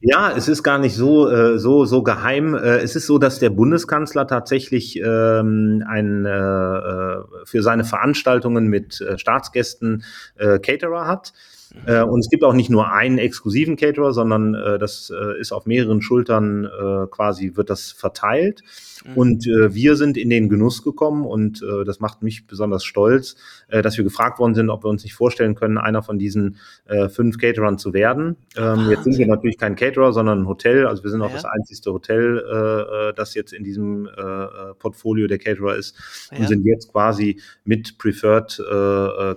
Ja, 0.00 0.32
es 0.32 0.48
ist 0.48 0.64
gar 0.64 0.78
nicht 0.78 0.96
so 0.96 1.30
äh, 1.30 1.58
so 1.58 1.84
so 1.84 2.02
geheim. 2.02 2.54
Äh, 2.54 2.78
es 2.78 2.96
ist 2.96 3.06
so, 3.06 3.18
dass 3.18 3.38
der 3.38 3.50
Bundeskanzler 3.50 4.26
tatsächlich 4.26 4.96
ähm, 4.96 5.84
ein 5.86 6.26
äh, 6.26 6.30
äh 6.30 7.24
für 7.44 7.62
seine 7.62 7.84
Veranstaltungen 7.84 8.66
mit 8.66 9.00
äh, 9.00 9.16
Staatsgästen 9.16 10.04
äh, 10.36 10.58
Caterer 10.58 11.06
hat. 11.06 11.32
Äh, 11.86 12.02
und 12.02 12.20
es 12.20 12.28
gibt 12.28 12.44
auch 12.44 12.52
nicht 12.52 12.70
nur 12.70 12.92
einen 12.92 13.18
exklusiven 13.18 13.76
Caterer, 13.76 14.12
sondern 14.12 14.54
äh, 14.54 14.78
das 14.78 15.10
äh, 15.10 15.40
ist 15.40 15.52
auf 15.52 15.66
mehreren 15.66 16.02
Schultern 16.02 16.64
äh, 16.64 17.06
quasi 17.10 17.52
wird 17.54 17.70
das 17.70 17.92
verteilt. 17.92 18.62
Mhm. 19.04 19.14
Und 19.14 19.46
äh, 19.46 19.74
wir 19.74 19.96
sind 19.96 20.16
in 20.16 20.30
den 20.30 20.48
Genuss 20.48 20.82
gekommen 20.82 21.24
und 21.24 21.64
das 21.86 22.00
macht 22.00 22.22
mich 22.22 22.46
besonders 22.46 22.84
stolz, 22.84 23.36
dass 23.68 23.96
wir 23.96 24.04
gefragt 24.04 24.38
worden 24.38 24.54
sind, 24.54 24.70
ob 24.70 24.84
wir 24.84 24.88
uns 24.88 25.04
nicht 25.04 25.14
vorstellen 25.14 25.54
können, 25.54 25.78
einer 25.78 26.02
von 26.02 26.18
diesen 26.18 26.56
fünf 27.08 27.38
Caterern 27.38 27.78
zu 27.78 27.92
werden. 27.92 28.36
Ähm, 28.56 28.88
jetzt 28.90 29.04
sind 29.04 29.18
wir 29.18 29.26
natürlich 29.26 29.58
kein 29.58 29.76
Caterer, 29.76 30.12
sondern 30.12 30.42
ein 30.42 30.46
Hotel. 30.46 30.86
Also 30.86 31.02
wir 31.02 31.10
sind 31.10 31.22
auch 31.22 31.28
ja. 31.28 31.34
das 31.34 31.44
einzigste 31.44 31.92
Hotel, 31.92 33.12
das 33.16 33.34
jetzt 33.34 33.52
in 33.52 33.64
diesem 33.64 34.08
Portfolio 34.78 35.26
der 35.26 35.38
Caterer 35.38 35.76
ist 35.76 35.96
ja. 36.32 36.38
und 36.38 36.48
sind 36.48 36.64
jetzt 36.64 36.90
quasi 36.90 37.40
mit 37.64 37.98
Preferred 37.98 38.56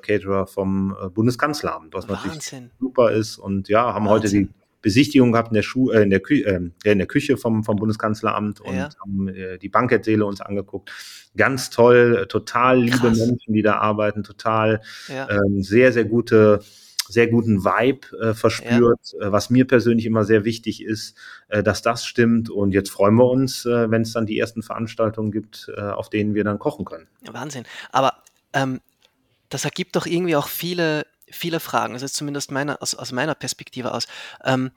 Caterer 0.01 0.47
vom 0.47 0.95
Bundeskanzleramt, 1.13 1.93
was 1.93 2.07
Wahnsinn. 2.07 2.22
Natürlich 2.27 2.71
super 2.79 3.11
ist. 3.11 3.37
Und 3.37 3.69
ja, 3.69 3.93
haben 3.93 4.05
Wahnsinn. 4.05 4.11
heute 4.11 4.29
die 4.29 4.63
Besichtigung 4.81 5.31
gehabt 5.31 5.49
in 5.49 5.55
der, 5.55 5.63
Schu 5.63 5.91
äh, 5.91 6.03
in 6.03 6.09
der, 6.09 6.19
Kü 6.19 6.43
äh, 6.43 6.59
in 6.83 6.97
der 6.97 7.07
Küche 7.07 7.37
vom, 7.37 7.63
vom 7.63 7.77
Bundeskanzleramt 7.77 8.59
und 8.61 8.75
ja. 8.75 8.89
haben 9.01 9.29
äh, 9.29 9.57
die 9.57 9.69
Banketsäle 9.69 10.25
uns 10.25 10.41
angeguckt. 10.41 10.91
Ganz 11.35 11.69
toll, 11.69 12.25
total 12.29 12.81
liebe 12.81 12.97
Krass. 12.97 13.17
Menschen, 13.17 13.53
die 13.53 13.63
da 13.63 13.77
arbeiten, 13.77 14.23
total 14.23 14.81
ja. 15.07 15.27
ähm, 15.29 15.63
sehr, 15.63 15.91
sehr 15.91 16.05
gute 16.05 16.59
sehr 17.09 17.27
guten 17.27 17.65
Vibe 17.65 18.17
äh, 18.17 18.33
verspürt, 18.33 19.13
ja. 19.19 19.27
äh, 19.27 19.31
was 19.31 19.49
mir 19.49 19.67
persönlich 19.67 20.05
immer 20.05 20.23
sehr 20.23 20.45
wichtig 20.45 20.83
ist, 20.83 21.17
äh, 21.49 21.61
dass 21.61 21.81
das 21.81 22.05
stimmt. 22.05 22.49
Und 22.49 22.73
jetzt 22.73 22.89
freuen 22.89 23.15
wir 23.15 23.29
uns, 23.29 23.65
äh, 23.65 23.91
wenn 23.91 24.03
es 24.03 24.13
dann 24.13 24.25
die 24.25 24.39
ersten 24.39 24.63
Veranstaltungen 24.63 25.31
gibt, 25.31 25.69
äh, 25.75 25.81
auf 25.81 26.09
denen 26.09 26.33
wir 26.33 26.43
dann 26.43 26.59
kochen 26.59 26.85
können. 26.85 27.07
Wahnsinn. 27.29 27.65
Aber 27.91 28.23
ähm, 28.53 28.79
das 29.49 29.65
ergibt 29.65 29.95
doch 29.95 30.05
irgendwie 30.05 30.35
auch 30.35 30.47
viele 30.47 31.05
viele 31.33 31.59
Fragen, 31.59 31.93
also 31.93 32.07
zumindest 32.07 32.51
meine, 32.51 32.81
aus, 32.81 32.95
aus 32.95 33.11
meiner 33.11 33.35
Perspektive 33.35 33.93
aus. 33.93 34.07
Ähm, 34.43 34.71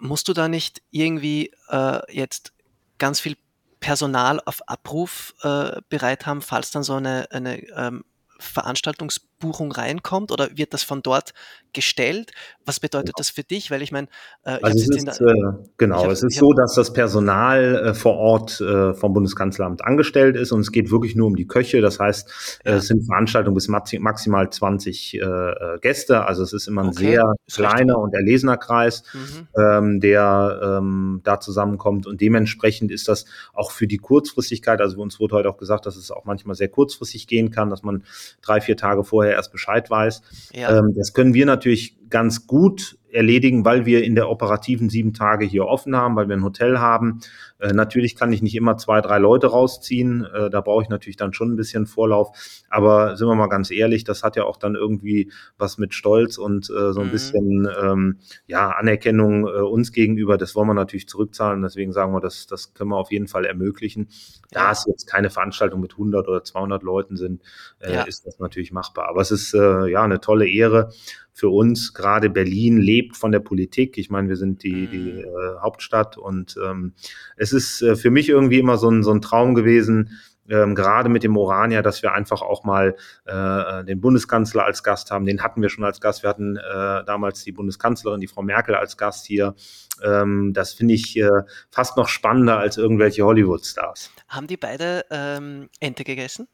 musst 0.00 0.28
du 0.28 0.32
da 0.32 0.48
nicht 0.48 0.82
irgendwie 0.90 1.52
äh, 1.68 2.00
jetzt 2.14 2.52
ganz 2.98 3.20
viel 3.20 3.36
Personal 3.80 4.40
auf 4.44 4.68
Abruf 4.68 5.34
äh, 5.42 5.80
bereit 5.88 6.26
haben, 6.26 6.42
falls 6.42 6.70
dann 6.70 6.82
so 6.82 6.94
eine, 6.94 7.28
eine 7.30 7.58
ähm, 7.76 8.04
Veranstaltungs 8.38 9.27
Buchung 9.38 9.72
reinkommt 9.72 10.30
oder 10.30 10.48
wird 10.56 10.74
das 10.74 10.82
von 10.82 11.02
dort 11.02 11.32
gestellt? 11.72 12.32
Was 12.64 12.80
bedeutet 12.80 13.08
genau. 13.08 13.18
das 13.18 13.30
für 13.30 13.42
dich? 13.42 13.70
Weil 13.70 13.82
ich 13.82 13.92
meine, 13.92 14.08
äh, 14.44 14.58
also 14.62 14.78
es 14.78 14.88
ist, 14.88 15.20
äh, 15.20 15.34
genau, 15.76 16.04
hab, 16.04 16.10
es 16.10 16.22
ist 16.22 16.36
so, 16.36 16.52
dass 16.52 16.74
das 16.74 16.92
Personal 16.92 17.76
äh, 17.76 17.94
vor 17.94 18.16
Ort 18.16 18.60
äh, 18.60 18.94
vom 18.94 19.12
Bundeskanzleramt 19.12 19.84
angestellt 19.84 20.36
ist 20.36 20.52
und 20.52 20.60
es 20.60 20.72
geht 20.72 20.90
wirklich 20.90 21.14
nur 21.16 21.26
um 21.26 21.36
die 21.36 21.46
Köche. 21.46 21.80
Das 21.80 22.00
heißt, 22.00 22.60
äh, 22.64 22.70
ja. 22.70 22.76
es 22.76 22.86
sind 22.86 23.06
Veranstaltungen 23.06 23.54
bis 23.54 23.68
maximal 23.68 24.50
20 24.50 25.14
äh, 25.14 25.18
äh, 25.20 25.78
Gäste. 25.80 26.26
Also 26.26 26.42
es 26.42 26.52
ist 26.52 26.66
immer 26.66 26.82
ein 26.82 26.88
okay. 26.88 27.12
sehr 27.12 27.34
kleiner 27.52 27.98
und 27.98 28.14
erlesener 28.14 28.56
Kreis, 28.56 29.02
mhm. 29.12 29.48
ähm, 29.56 30.00
der 30.00 30.78
ähm, 30.78 31.20
da 31.24 31.40
zusammenkommt 31.40 32.06
und 32.06 32.20
dementsprechend 32.20 32.90
ist 32.90 33.08
das 33.08 33.24
auch 33.52 33.70
für 33.70 33.86
die 33.86 33.98
Kurzfristigkeit, 33.98 34.80
also 34.80 35.00
uns 35.00 35.20
wurde 35.20 35.36
heute 35.36 35.48
auch 35.48 35.58
gesagt, 35.58 35.86
dass 35.86 35.96
es 35.96 36.10
auch 36.10 36.24
manchmal 36.24 36.56
sehr 36.56 36.68
kurzfristig 36.68 37.26
gehen 37.26 37.50
kann, 37.50 37.70
dass 37.70 37.82
man 37.82 38.04
drei, 38.42 38.60
vier 38.60 38.76
Tage 38.76 39.04
vorher 39.04 39.27
erst 39.32 39.52
Bescheid 39.52 39.90
weiß. 39.90 40.50
Ja. 40.54 40.78
Ähm, 40.78 40.94
das 40.96 41.12
können 41.12 41.34
wir 41.34 41.46
natürlich 41.46 41.96
ganz 42.10 42.46
gut 42.46 42.98
erledigen, 43.10 43.64
weil 43.64 43.86
wir 43.86 44.04
in 44.04 44.14
der 44.14 44.28
operativen 44.28 44.88
sieben 44.90 45.14
Tage 45.14 45.44
hier 45.44 45.64
offen 45.64 45.96
haben, 45.96 46.16
weil 46.16 46.28
wir 46.28 46.36
ein 46.36 46.44
Hotel 46.44 46.78
haben. 46.78 47.20
Äh, 47.58 47.72
natürlich 47.72 48.14
kann 48.16 48.32
ich 48.32 48.42
nicht 48.42 48.54
immer 48.54 48.76
zwei, 48.76 49.00
drei 49.00 49.18
Leute 49.18 49.48
rausziehen. 49.48 50.24
Äh, 50.24 50.50
da 50.50 50.60
brauche 50.60 50.82
ich 50.82 50.88
natürlich 50.88 51.16
dann 51.16 51.32
schon 51.32 51.52
ein 51.52 51.56
bisschen 51.56 51.86
Vorlauf. 51.86 52.30
Aber 52.68 53.16
sind 53.16 53.26
wir 53.26 53.34
mal 53.34 53.48
ganz 53.48 53.70
ehrlich, 53.70 54.04
das 54.04 54.22
hat 54.22 54.36
ja 54.36 54.44
auch 54.44 54.56
dann 54.56 54.74
irgendwie 54.74 55.32
was 55.56 55.78
mit 55.78 55.94
Stolz 55.94 56.38
und 56.38 56.70
äh, 56.70 56.92
so 56.92 57.00
ein 57.00 57.08
mhm. 57.08 57.10
bisschen 57.10 57.68
ähm, 57.80 58.18
ja, 58.46 58.70
Anerkennung 58.70 59.46
äh, 59.46 59.60
uns 59.60 59.92
gegenüber. 59.92 60.38
Das 60.38 60.54
wollen 60.54 60.68
wir 60.68 60.74
natürlich 60.74 61.08
zurückzahlen. 61.08 61.62
Deswegen 61.62 61.92
sagen 61.92 62.12
wir, 62.12 62.20
das, 62.20 62.46
das 62.46 62.74
können 62.74 62.90
wir 62.90 62.96
auf 62.96 63.10
jeden 63.10 63.28
Fall 63.28 63.44
ermöglichen. 63.44 64.08
Da 64.50 64.70
es 64.70 64.84
jetzt 64.86 65.06
keine 65.06 65.30
Veranstaltung 65.30 65.80
mit 65.80 65.92
100 65.92 66.28
oder 66.28 66.44
200 66.44 66.82
Leuten 66.82 67.16
sind, 67.16 67.42
äh, 67.80 67.92
ja. 67.92 68.02
ist 68.02 68.26
das 68.26 68.38
natürlich 68.38 68.72
machbar. 68.72 69.08
Aber 69.08 69.20
es 69.20 69.30
ist 69.30 69.52
ja 69.52 70.02
eine 70.02 70.20
tolle 70.20 70.48
Ehre 70.48 70.90
für 71.38 71.48
uns. 71.50 71.94
Gerade 71.94 72.30
Berlin 72.30 72.78
lebt 72.78 73.16
von 73.16 73.30
der 73.30 73.38
Politik. 73.38 73.96
Ich 73.96 74.10
meine, 74.10 74.28
wir 74.28 74.36
sind 74.36 74.64
die, 74.64 74.88
die 74.88 75.24
mhm. 75.24 75.62
Hauptstadt 75.62 76.18
und 76.18 76.58
ähm, 76.64 76.94
es 77.36 77.47
ist 77.52 77.82
äh, 77.82 77.96
für 77.96 78.10
mich 78.10 78.28
irgendwie 78.28 78.58
immer 78.58 78.78
so 78.78 78.90
ein, 78.90 79.02
so 79.02 79.12
ein 79.12 79.20
Traum 79.20 79.54
gewesen, 79.54 80.18
ähm, 80.48 80.74
gerade 80.74 81.08
mit 81.08 81.22
dem 81.22 81.36
Orania, 81.36 81.82
dass 81.82 82.02
wir 82.02 82.12
einfach 82.12 82.42
auch 82.42 82.64
mal 82.64 82.96
äh, 83.26 83.84
den 83.84 84.00
Bundeskanzler 84.00 84.64
als 84.64 84.82
Gast 84.82 85.10
haben. 85.10 85.26
Den 85.26 85.42
hatten 85.42 85.60
wir 85.60 85.68
schon 85.68 85.84
als 85.84 86.00
Gast. 86.00 86.22
Wir 86.22 86.30
hatten 86.30 86.56
äh, 86.56 87.04
damals 87.04 87.44
die 87.44 87.52
Bundeskanzlerin, 87.52 88.20
die 88.20 88.28
Frau 88.28 88.42
Merkel 88.42 88.74
als 88.74 88.96
Gast 88.96 89.26
hier. 89.26 89.54
Ähm, 90.02 90.52
das 90.54 90.72
finde 90.72 90.94
ich 90.94 91.16
äh, 91.18 91.28
fast 91.70 91.96
noch 91.96 92.08
spannender 92.08 92.58
als 92.58 92.76
irgendwelche 92.78 93.24
Hollywood-Stars. 93.24 94.10
Haben 94.28 94.46
die 94.46 94.56
beide 94.56 95.04
ähm, 95.10 95.68
Ente 95.80 96.04
gegessen? 96.04 96.48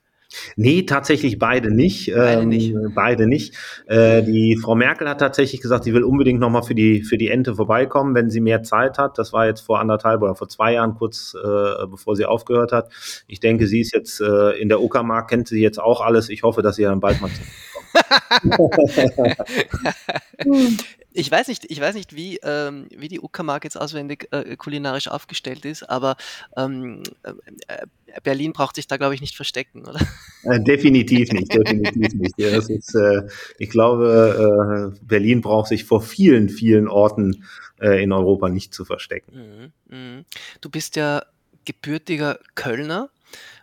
Nee, 0.56 0.82
tatsächlich 0.82 1.38
beide 1.38 1.74
nicht. 1.74 2.12
Beide 2.14 2.42
ähm, 2.42 2.48
nicht. 2.48 2.74
Beide 2.94 3.26
nicht. 3.26 3.54
Äh, 3.86 4.22
die 4.22 4.56
Frau 4.56 4.74
Merkel 4.74 5.08
hat 5.08 5.20
tatsächlich 5.20 5.60
gesagt, 5.60 5.84
sie 5.84 5.94
will 5.94 6.02
unbedingt 6.02 6.40
nochmal 6.40 6.62
für 6.62 6.74
die, 6.74 7.02
für 7.02 7.18
die 7.18 7.28
Ente 7.28 7.54
vorbeikommen, 7.54 8.14
wenn 8.14 8.30
sie 8.30 8.40
mehr 8.40 8.62
Zeit 8.62 8.98
hat. 8.98 9.18
Das 9.18 9.32
war 9.32 9.46
jetzt 9.46 9.60
vor 9.60 9.80
anderthalb 9.80 10.22
oder 10.22 10.34
vor 10.34 10.48
zwei 10.48 10.74
Jahren, 10.74 10.94
kurz 10.94 11.34
äh, 11.34 11.86
bevor 11.86 12.16
sie 12.16 12.26
aufgehört 12.26 12.72
hat. 12.72 12.90
Ich 13.26 13.40
denke, 13.40 13.66
sie 13.66 13.80
ist 13.80 13.94
jetzt 13.94 14.20
äh, 14.20 14.50
in 14.60 14.68
der 14.68 14.80
Uckermark, 14.80 15.28
kennt 15.28 15.48
sie 15.48 15.60
jetzt 15.60 15.80
auch 15.80 16.00
alles. 16.00 16.28
Ich 16.28 16.42
hoffe, 16.42 16.62
dass 16.62 16.76
sie 16.76 16.82
dann 16.82 17.00
bald 17.00 17.20
mal 17.20 17.30
zurückkommt. 17.30 17.64
Ich 21.16 21.30
weiß 21.30 21.46
nicht, 21.46 21.70
ich 21.70 21.80
weiß 21.80 21.94
nicht, 21.94 22.16
wie, 22.16 22.40
ähm, 22.42 22.88
wie 22.90 23.06
die 23.06 23.20
Uckermark 23.20 23.62
jetzt 23.62 23.80
auswendig 23.80 24.26
äh, 24.32 24.56
kulinarisch 24.56 25.06
aufgestellt 25.06 25.64
ist, 25.64 25.88
aber 25.88 26.16
ähm, 26.56 27.04
äh, 27.22 27.86
Berlin 28.23 28.52
braucht 28.52 28.76
sich 28.76 28.87
da, 28.87 28.97
glaube 28.97 29.14
ich, 29.14 29.21
nicht 29.21 29.37
verstecken, 29.37 29.87
oder? 29.87 30.00
Äh, 30.44 30.61
definitiv 30.61 31.33
nicht, 31.33 31.52
definitiv 31.52 32.14
nicht. 32.14 32.35
Ja, 32.38 32.50
das 32.50 32.68
ist, 32.68 32.94
äh, 32.94 33.23
ich 33.59 33.71
glaube, 33.71 34.92
äh, 34.94 34.99
Berlin 35.04 35.40
braucht 35.40 35.68
sich 35.68 35.85
vor 35.85 36.02
vielen, 36.02 36.49
vielen 36.49 36.88
Orten 36.88 37.44
äh, 37.80 38.02
in 38.02 38.12
Europa 38.12 38.49
nicht 38.49 38.75
zu 38.75 38.85
verstecken. 38.85 39.73
Mhm, 39.88 39.97
mh. 39.97 40.25
Du 40.61 40.71
bist 40.71 40.97
ja 40.97 41.25
gebürtiger 41.64 42.38
Kölner, 42.54 43.11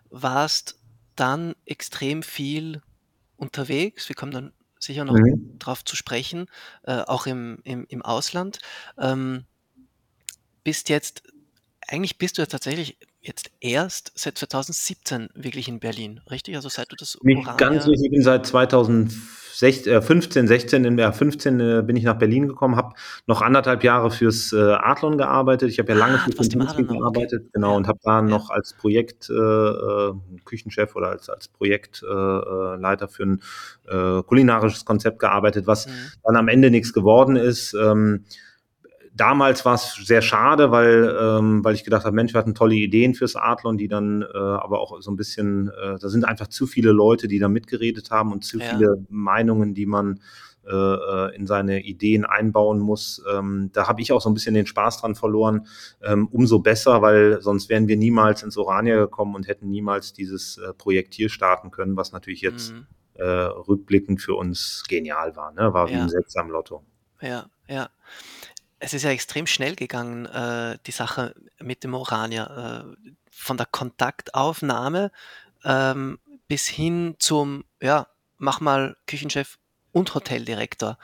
warst 0.10 0.80
dann 1.16 1.54
extrem 1.66 2.24
viel 2.24 2.82
unterwegs. 3.38 4.10
Wir 4.10 4.16
kommen 4.16 4.32
dann 4.32 4.54
sicher 4.80 5.06
noch 5.06 5.14
mhm. 5.14 5.58
drauf 5.60 5.86
zu 5.86 5.96
sprechen, 5.96 6.48
äh, 6.84 7.02
auch 7.02 7.28
im, 7.28 7.60
im, 7.64 7.86
im 7.88 8.02
Ausland. 8.02 8.60
Ähm, 8.98 9.46
bist 10.64 10.90
jetzt, 10.90 11.24
eigentlich 11.88 12.18
bist 12.18 12.38
du 12.38 12.42
ja 12.42 12.46
tatsächlich 12.48 12.98
jetzt 13.22 13.52
erst 13.60 14.12
seit 14.16 14.38
2017 14.38 15.30
wirklich 15.36 15.68
in 15.68 15.80
Berlin, 15.80 16.22
richtig? 16.30 16.56
Also 16.56 16.70
seit 16.70 16.92
du 16.92 16.96
das 16.96 17.18
Nicht 17.22 17.46
ganz 17.58 17.86
richtig, 17.86 18.06
ich 18.06 18.12
bin 18.12 18.24
seit 18.24 18.48
2015, 18.48 20.48
16, 20.48 20.86
in 20.86 20.98
der 20.98 21.14
15 21.14 21.60
äh, 21.60 21.84
bin 21.86 21.96
ich 21.96 22.04
nach 22.04 22.18
Berlin 22.18 22.48
gekommen, 22.48 22.76
habe 22.76 22.96
noch 23.28 23.44
anderthalb 23.44 23.84
Jahre 23.84 24.10
fürs 24.10 24.52
äh, 24.54 24.58
Adlon 24.58 25.20
gearbeitet. 25.20 25.70
Ich 25.70 25.78
habe 25.78 25.92
ja 25.92 25.98
lange 25.98 26.16
ah, 26.16 26.24
für 26.26 26.32
Konditorski 26.32 26.84
gearbeitet, 26.84 27.42
okay. 27.42 27.50
genau, 27.54 27.72
ja. 27.72 27.78
und 27.78 27.88
habe 27.88 28.00
da 28.04 28.16
ja. 28.16 28.22
noch 28.24 28.50
als 28.50 28.74
Projekt 28.74 29.30
äh, 29.30 29.34
äh, 29.34 30.14
Küchenchef 30.46 30.96
oder 30.96 31.10
als, 31.10 31.30
als 31.30 31.48
Projektleiter 31.48 33.06
äh, 33.06 33.08
für 33.08 33.24
ein 33.24 33.42
äh, 33.88 34.24
kulinarisches 34.24 34.84
Konzept 34.84 35.20
gearbeitet, 35.20 35.68
was 35.68 35.86
mhm. 35.86 35.92
dann 36.24 36.38
am 36.38 36.48
Ende 36.48 36.72
nichts 36.72 36.92
geworden 36.92 37.36
ist. 37.36 37.76
Ähm, 37.76 38.26
damals 39.14 39.66
war 39.66 39.76
es 39.76 39.96
sehr 39.96 40.22
schade, 40.22 40.72
weil, 40.72 41.16
ähm, 41.20 41.64
weil 41.64 41.76
ich 41.76 41.84
gedacht 41.84 42.06
habe, 42.06 42.16
Mensch, 42.16 42.34
wir 42.34 42.40
hatten 42.40 42.56
tolle 42.56 42.76
Ideen 42.76 43.14
fürs 43.14 43.36
Adlon, 43.36 43.78
die 43.78 43.88
dann 43.88 44.22
äh, 44.22 44.38
aber 44.38 44.80
auch 44.80 45.02
so 45.02 45.12
ein 45.12 45.18
bisschen, 45.18 45.70
äh, 45.70 45.98
da 46.00 46.10
sind 46.10 46.26
einfach 46.26 46.48
zu 46.48 46.68
viele 46.68 46.92
Leute, 46.92 47.28
die 47.28 47.40
da 47.40 47.48
mitgeredet 47.48 48.12
haben 48.12 48.32
und 48.32 48.44
zu 48.44 48.60
ja. 48.60 48.66
viele 48.66 49.06
Meinungen, 49.10 49.74
die 49.74 49.86
man 49.86 50.22
äh, 50.64 50.76
äh, 50.76 51.36
in 51.36 51.48
seine 51.48 51.82
Ideen 51.82 52.24
einbauen 52.24 52.80
muss. 52.80 53.24
Ähm, 53.32 53.72
da 53.74 53.88
habe 53.88 54.02
ich 54.02 54.12
auch 54.12 54.22
so 54.22 54.30
ein 54.30 54.34
bisschen 54.34 54.54
den 54.54 54.68
Spaß 54.68 55.02
dran 55.02 55.16
verloren. 55.16 55.68
Ähm, 56.04 56.28
umso 56.28 56.60
besser, 56.60 57.02
weil 57.02 57.42
sonst 57.42 57.68
wären 57.70 57.88
wir 57.88 57.98
niemals 57.98 58.44
ins 58.44 58.58
Orania 58.58 58.98
gekommen 58.98 59.36
und 59.36 59.48
hätten 59.48 59.70
niemals 59.70 60.14
dieses 60.14 60.58
äh, 60.58 60.74
Projekt 60.74 61.16
hier 61.16 61.30
starten 61.30 61.72
können, 61.72 61.98
was 61.98 62.12
natürlich 62.12 62.42
jetzt 62.42 62.74
mhm. 62.74 62.86
äh, 63.16 63.24
rückblickend 63.26 64.22
für 64.22 64.36
uns 64.36 64.84
genial 64.88 65.36
war. 65.36 65.52
Ne? 65.52 65.74
War 65.74 65.90
wie 65.90 65.94
ja. 65.94 66.04
ein 66.04 66.10
Sechs 66.10 66.36
am 66.36 66.52
Lotto. 66.52 66.84
Ja, 67.22 67.48
ja 67.68 67.90
es 68.82 68.94
ist 68.94 69.04
ja 69.04 69.12
extrem 69.12 69.48
schnell 69.48 69.76
gegangen, 69.76 70.26
äh, 70.26 70.78
die 70.86 70.92
Sache 70.92 71.36
mit 71.60 71.84
dem 71.84 71.94
Orania. 71.94 72.86
Äh, 72.96 73.12
von 73.32 73.58
der 73.58 73.66
Kontaktaufnahme 73.66 75.12
ähm, 75.64 76.20
bis 76.48 76.68
hin 76.68 77.16
zum, 77.18 77.64
ja, 77.82 78.08
mach 78.38 78.60
mal 78.60 78.98
Küchenchef 79.08 79.58
und 79.92 80.14
Hoteldirektor. 80.14 80.98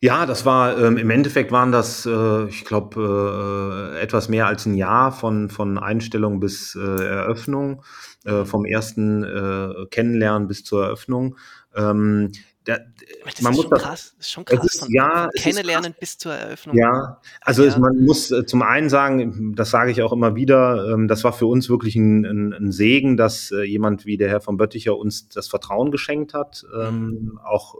Ja, 0.00 0.26
das 0.26 0.46
war 0.46 0.78
ähm, 0.78 0.96
im 0.96 1.10
Endeffekt 1.10 1.50
waren 1.50 1.72
das, 1.72 2.06
äh, 2.06 2.44
ich 2.44 2.64
glaube, 2.64 3.96
äh, 3.96 4.00
etwas 4.00 4.28
mehr 4.28 4.46
als 4.46 4.64
ein 4.64 4.74
Jahr 4.74 5.10
von, 5.10 5.50
von 5.50 5.76
Einstellung 5.76 6.38
bis 6.38 6.76
äh, 6.76 6.80
Eröffnung, 6.80 7.82
äh, 8.24 8.44
vom 8.44 8.64
ersten 8.64 9.24
äh, 9.24 9.86
Kennenlernen 9.90 10.46
bis 10.46 10.62
zur 10.62 10.84
Eröffnung. 10.84 11.36
Ähm, 11.74 12.30
da, 12.68 12.80
das 13.24 13.40
man 13.40 13.52
ist 13.52 13.56
muss 13.56 13.62
schon 13.62 13.70
das, 13.70 13.82
krass, 13.82 14.14
das 14.18 14.26
ist 14.26 14.32
schon 14.32 14.44
krass. 14.44 14.64
Ist, 14.66 14.86
ja, 14.90 15.30
kennenlernen 15.34 15.94
bis 15.98 16.18
zur 16.18 16.34
Eröffnung. 16.34 16.76
Ja, 16.76 17.18
also 17.40 17.62
ja. 17.62 17.70
Es, 17.70 17.78
man 17.78 18.04
muss 18.04 18.30
äh, 18.30 18.44
zum 18.44 18.60
einen 18.60 18.90
sagen, 18.90 19.54
das 19.56 19.70
sage 19.70 19.90
ich 19.90 20.02
auch 20.02 20.12
immer 20.12 20.34
wieder, 20.34 20.92
ähm, 20.92 21.08
das 21.08 21.24
war 21.24 21.32
für 21.32 21.46
uns 21.46 21.70
wirklich 21.70 21.96
ein, 21.96 22.26
ein, 22.26 22.52
ein 22.52 22.70
Segen, 22.70 23.16
dass 23.16 23.50
äh, 23.52 23.62
jemand 23.62 24.04
wie 24.04 24.18
der 24.18 24.28
Herr 24.28 24.42
von 24.42 24.58
Bötticher 24.58 24.98
uns 24.98 25.30
das 25.30 25.48
Vertrauen 25.48 25.90
geschenkt 25.90 26.34
hat, 26.34 26.66
ähm, 26.78 27.08
mhm. 27.08 27.38
auch 27.42 27.76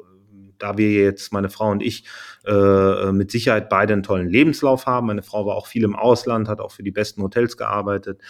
da 0.58 0.78
wir 0.78 0.90
jetzt, 0.90 1.32
meine 1.32 1.50
Frau 1.50 1.70
und 1.70 1.82
ich, 1.82 2.04
äh, 2.48 3.12
mit 3.12 3.30
Sicherheit 3.30 3.68
beide 3.68 3.92
einen 3.92 4.02
tollen 4.02 4.28
Lebenslauf 4.28 4.86
haben. 4.86 5.08
Meine 5.08 5.22
Frau 5.22 5.44
war 5.44 5.56
auch 5.56 5.66
viel 5.66 5.84
im 5.84 5.94
Ausland, 5.94 6.48
hat 6.48 6.60
auch 6.60 6.72
für 6.72 6.82
die 6.82 6.90
besten 6.90 7.22
Hotels 7.22 7.56
gearbeitet, 7.56 8.20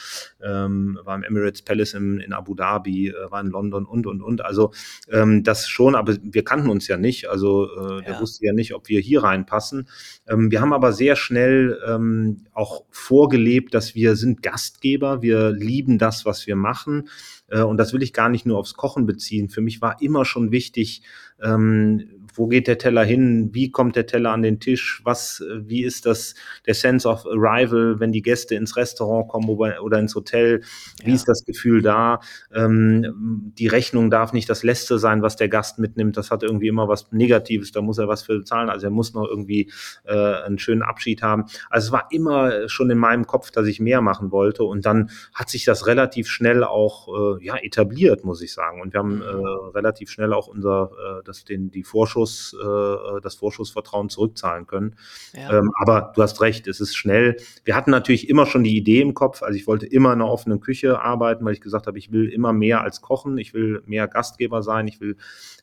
ähm, 0.42 0.98
war 1.04 1.14
im 1.14 1.22
Emirates 1.22 1.62
Palace 1.62 1.94
in, 1.94 2.18
in 2.18 2.32
Abu 2.32 2.54
Dhabi, 2.54 3.08
äh, 3.08 3.30
war 3.30 3.40
in 3.40 3.48
London 3.48 3.84
und, 3.84 4.06
und, 4.06 4.22
und. 4.22 4.44
Also 4.44 4.72
ähm, 5.10 5.44
das 5.44 5.68
schon, 5.68 5.94
aber 5.94 6.16
wir 6.20 6.42
kannten 6.42 6.68
uns 6.68 6.88
ja 6.88 6.96
nicht. 6.96 7.28
Also 7.28 7.66
äh, 7.66 8.02
der 8.02 8.14
ja. 8.14 8.20
wusste 8.20 8.44
ja 8.46 8.52
nicht, 8.52 8.74
ob 8.74 8.88
wir 8.88 9.00
hier 9.00 9.22
reinpassen. 9.22 9.88
Ähm, 10.26 10.50
wir 10.50 10.60
haben 10.60 10.72
aber 10.72 10.92
sehr 10.92 11.14
schnell 11.14 11.78
ähm, 11.86 12.46
auch 12.52 12.84
vorgelebt, 12.90 13.72
dass 13.72 13.94
wir 13.94 14.16
sind 14.16 14.42
Gastgeber, 14.42 15.22
wir 15.22 15.50
lieben 15.52 15.98
das, 15.98 16.24
was 16.24 16.46
wir 16.46 16.56
machen. 16.56 17.08
Äh, 17.48 17.62
und 17.62 17.76
das 17.76 17.92
will 17.92 18.02
ich 18.02 18.12
gar 18.12 18.28
nicht 18.28 18.46
nur 18.46 18.58
aufs 18.58 18.74
Kochen 18.74 19.06
beziehen. 19.06 19.48
Für 19.48 19.60
mich 19.60 19.80
war 19.80 20.00
immer 20.00 20.24
schon 20.24 20.50
wichtig, 20.50 21.02
ähm, 21.42 22.17
wo 22.38 22.46
geht 22.46 22.66
der 22.68 22.78
Teller 22.78 23.04
hin, 23.04 23.50
wie 23.52 23.70
kommt 23.70 23.96
der 23.96 24.06
Teller 24.06 24.30
an 24.30 24.42
den 24.42 24.60
Tisch, 24.60 25.00
was, 25.04 25.42
wie 25.56 25.82
ist 25.82 26.06
das, 26.06 26.34
der 26.66 26.74
Sense 26.74 27.08
of 27.08 27.26
Arrival, 27.26 28.00
wenn 28.00 28.12
die 28.12 28.22
Gäste 28.22 28.54
ins 28.54 28.76
Restaurant 28.76 29.28
kommen 29.28 29.48
oder 29.48 29.98
ins 29.98 30.14
Hotel, 30.14 30.62
wie 31.02 31.10
ja. 31.10 31.16
ist 31.16 31.28
das 31.28 31.44
Gefühl 31.44 31.82
da? 31.82 32.20
Ähm, 32.54 33.52
die 33.58 33.66
Rechnung 33.66 34.10
darf 34.10 34.32
nicht 34.32 34.48
das 34.48 34.62
Letzte 34.62 34.98
sein, 34.98 35.22
was 35.22 35.36
der 35.36 35.48
Gast 35.48 35.78
mitnimmt. 35.78 36.16
Das 36.16 36.30
hat 36.30 36.42
irgendwie 36.42 36.68
immer 36.68 36.88
was 36.88 37.10
Negatives, 37.12 37.72
da 37.72 37.80
muss 37.80 37.98
er 37.98 38.08
was 38.08 38.22
für 38.22 38.44
zahlen. 38.44 38.68
Also 38.68 38.86
er 38.86 38.90
muss 38.90 39.14
noch 39.14 39.26
irgendwie 39.28 39.70
äh, 40.04 40.12
einen 40.14 40.58
schönen 40.58 40.82
Abschied 40.82 41.22
haben. 41.22 41.44
Also 41.70 41.86
es 41.86 41.92
war 41.92 42.08
immer 42.10 42.68
schon 42.68 42.90
in 42.90 42.98
meinem 42.98 43.26
Kopf, 43.26 43.50
dass 43.50 43.66
ich 43.66 43.80
mehr 43.80 44.00
machen 44.00 44.30
wollte. 44.30 44.64
Und 44.64 44.86
dann 44.86 45.10
hat 45.34 45.50
sich 45.50 45.64
das 45.64 45.86
relativ 45.86 46.28
schnell 46.28 46.64
auch 46.64 47.38
äh, 47.38 47.44
ja, 47.44 47.56
etabliert, 47.56 48.24
muss 48.24 48.42
ich 48.42 48.52
sagen. 48.52 48.80
Und 48.80 48.92
wir 48.92 49.00
haben 49.00 49.16
mhm. 49.16 49.22
äh, 49.22 49.70
relativ 49.74 50.10
schnell 50.10 50.32
auch 50.32 50.48
unser, 50.48 50.90
äh, 50.92 51.22
das, 51.24 51.44
den, 51.44 51.70
die 51.70 51.82
Vorschuss, 51.82 52.27
äh, 52.54 53.20
das 53.22 53.36
Vorschussvertrauen 53.36 54.08
zurückzahlen 54.08 54.66
können. 54.66 54.96
Ja. 55.34 55.58
Ähm, 55.58 55.70
aber 55.80 56.12
du 56.14 56.22
hast 56.22 56.40
recht, 56.40 56.66
es 56.66 56.80
ist 56.80 56.96
schnell. 56.96 57.36
Wir 57.64 57.74
hatten 57.74 57.90
natürlich 57.90 58.28
immer 58.28 58.46
schon 58.46 58.64
die 58.64 58.76
Idee 58.76 59.00
im 59.00 59.14
Kopf. 59.14 59.42
Also 59.42 59.56
ich 59.56 59.66
wollte 59.66 59.86
immer 59.86 60.12
in 60.12 60.20
einer 60.20 60.30
offenen 60.30 60.60
Küche 60.60 61.00
arbeiten, 61.00 61.44
weil 61.44 61.52
ich 61.52 61.60
gesagt 61.60 61.86
habe, 61.86 61.98
ich 61.98 62.12
will 62.12 62.28
immer 62.28 62.52
mehr 62.52 62.82
als 62.82 63.00
kochen, 63.00 63.38
ich 63.38 63.54
will 63.54 63.82
mehr 63.86 64.08
Gastgeber 64.08 64.62
sein, 64.62 64.88
ich 64.88 65.00
will 65.00 65.16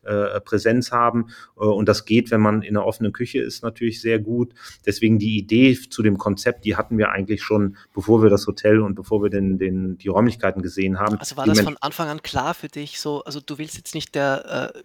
äh, 0.04 0.40
Präsenz 0.42 0.92
haben. 0.92 1.28
Äh, 1.58 1.66
und 1.66 1.90
das 1.90 2.06
geht, 2.06 2.32
wenn 2.32 2.42
man 2.42 2.62
in 2.62 2.76
einer 2.76 2.86
offenen 2.86 3.12
Küche 3.12 3.40
ist, 3.40 3.64
natürlich 3.64 4.02
sehr 4.02 4.20
gut. 4.20 4.54
Deswegen 4.86 5.20
die 5.20 5.38
Idee 5.38 5.78
zu 5.90 6.04
dem 6.04 6.18
Konzept, 6.18 6.66
die 6.66 6.76
hatten 6.76 6.98
wir 6.98 7.10
eigentlich 7.10 7.44
schon, 7.44 7.78
bevor 7.94 8.22
wir 8.22 8.30
das 8.30 8.48
Hotel 8.48 8.82
und 8.82 8.96
bevor 8.96 9.24
wir 9.24 9.30
den, 9.30 9.58
den, 9.58 9.98
die 9.98 10.08
Räumlichkeiten 10.08 10.62
gesehen 10.62 11.00
haben. 11.00 11.18
Also 11.18 11.38
war 11.38 11.46
das 11.46 11.60
von 11.62 11.78
Anfang 11.82 12.08
an 12.08 12.22
klar 12.22 12.54
für 12.54 12.68
dich 12.68 13.00
so, 13.00 13.24
also 13.24 13.40
du 13.40 13.58
willst 13.58 13.78
jetzt 13.78 13.96
nicht 13.96 14.16
der 14.16 14.74
äh, 14.76 14.82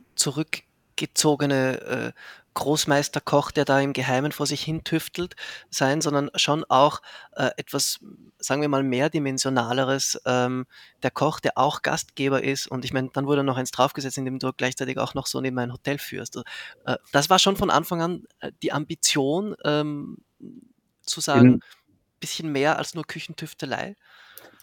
zurückgezogene 1.09 1.81
äh, 1.81 2.13
Großmeisterkoch, 2.55 3.53
der 3.53 3.65
da 3.65 3.81
im 3.81 3.93
Geheimen 3.93 4.33
vor 4.33 4.47
sich 4.47 4.63
hin 4.63 4.83
tüftelt, 4.83 5.37
sein, 5.71 6.01
sondern 6.01 6.31
schon 6.35 6.65
auch 6.65 7.01
äh, 7.37 7.51
etwas, 7.57 8.01
sagen 8.39 8.61
wir 8.61 8.69
mal, 8.69 8.83
mehrdimensionaleres, 8.83 10.21
ähm, 10.27 10.67
der 11.03 11.13
Koch, 11.13 11.41
der 11.41 11.57
auch 11.57 11.83
Gastgeber 11.83 12.43
ist. 12.43 12.67
Und 12.67 12.85
ich 12.85 12.93
meine, 12.93 13.11
dann 13.13 13.27
wurde 13.27 13.45
noch 13.45 13.57
eins 13.57 13.71
draufgesetzt, 13.71 14.19
indem 14.19 14.39
du 14.39 14.53
gleichzeitig 14.53 14.99
auch 14.99 15.15
noch 15.15 15.27
so 15.27 15.41
neben 15.41 15.59
ein 15.59 15.73
Hotel 15.73 15.99
führst. 15.99 16.37
Also, 16.37 16.45
äh, 16.87 16.97
das 17.13 17.31
war 17.31 17.39
schon 17.39 17.57
von 17.57 17.71
Anfang 17.71 18.03
an 18.03 18.25
äh, 18.41 18.51
die 18.63 18.73
Ambition, 18.73 19.55
ähm, 19.65 20.19
zu 21.03 21.21
sagen, 21.21 21.55
ein 21.55 21.61
bisschen 22.19 22.53
mehr 22.53 22.79
als 22.79 22.95
nur 22.95 23.05
Küchentüftelei. 23.05 23.97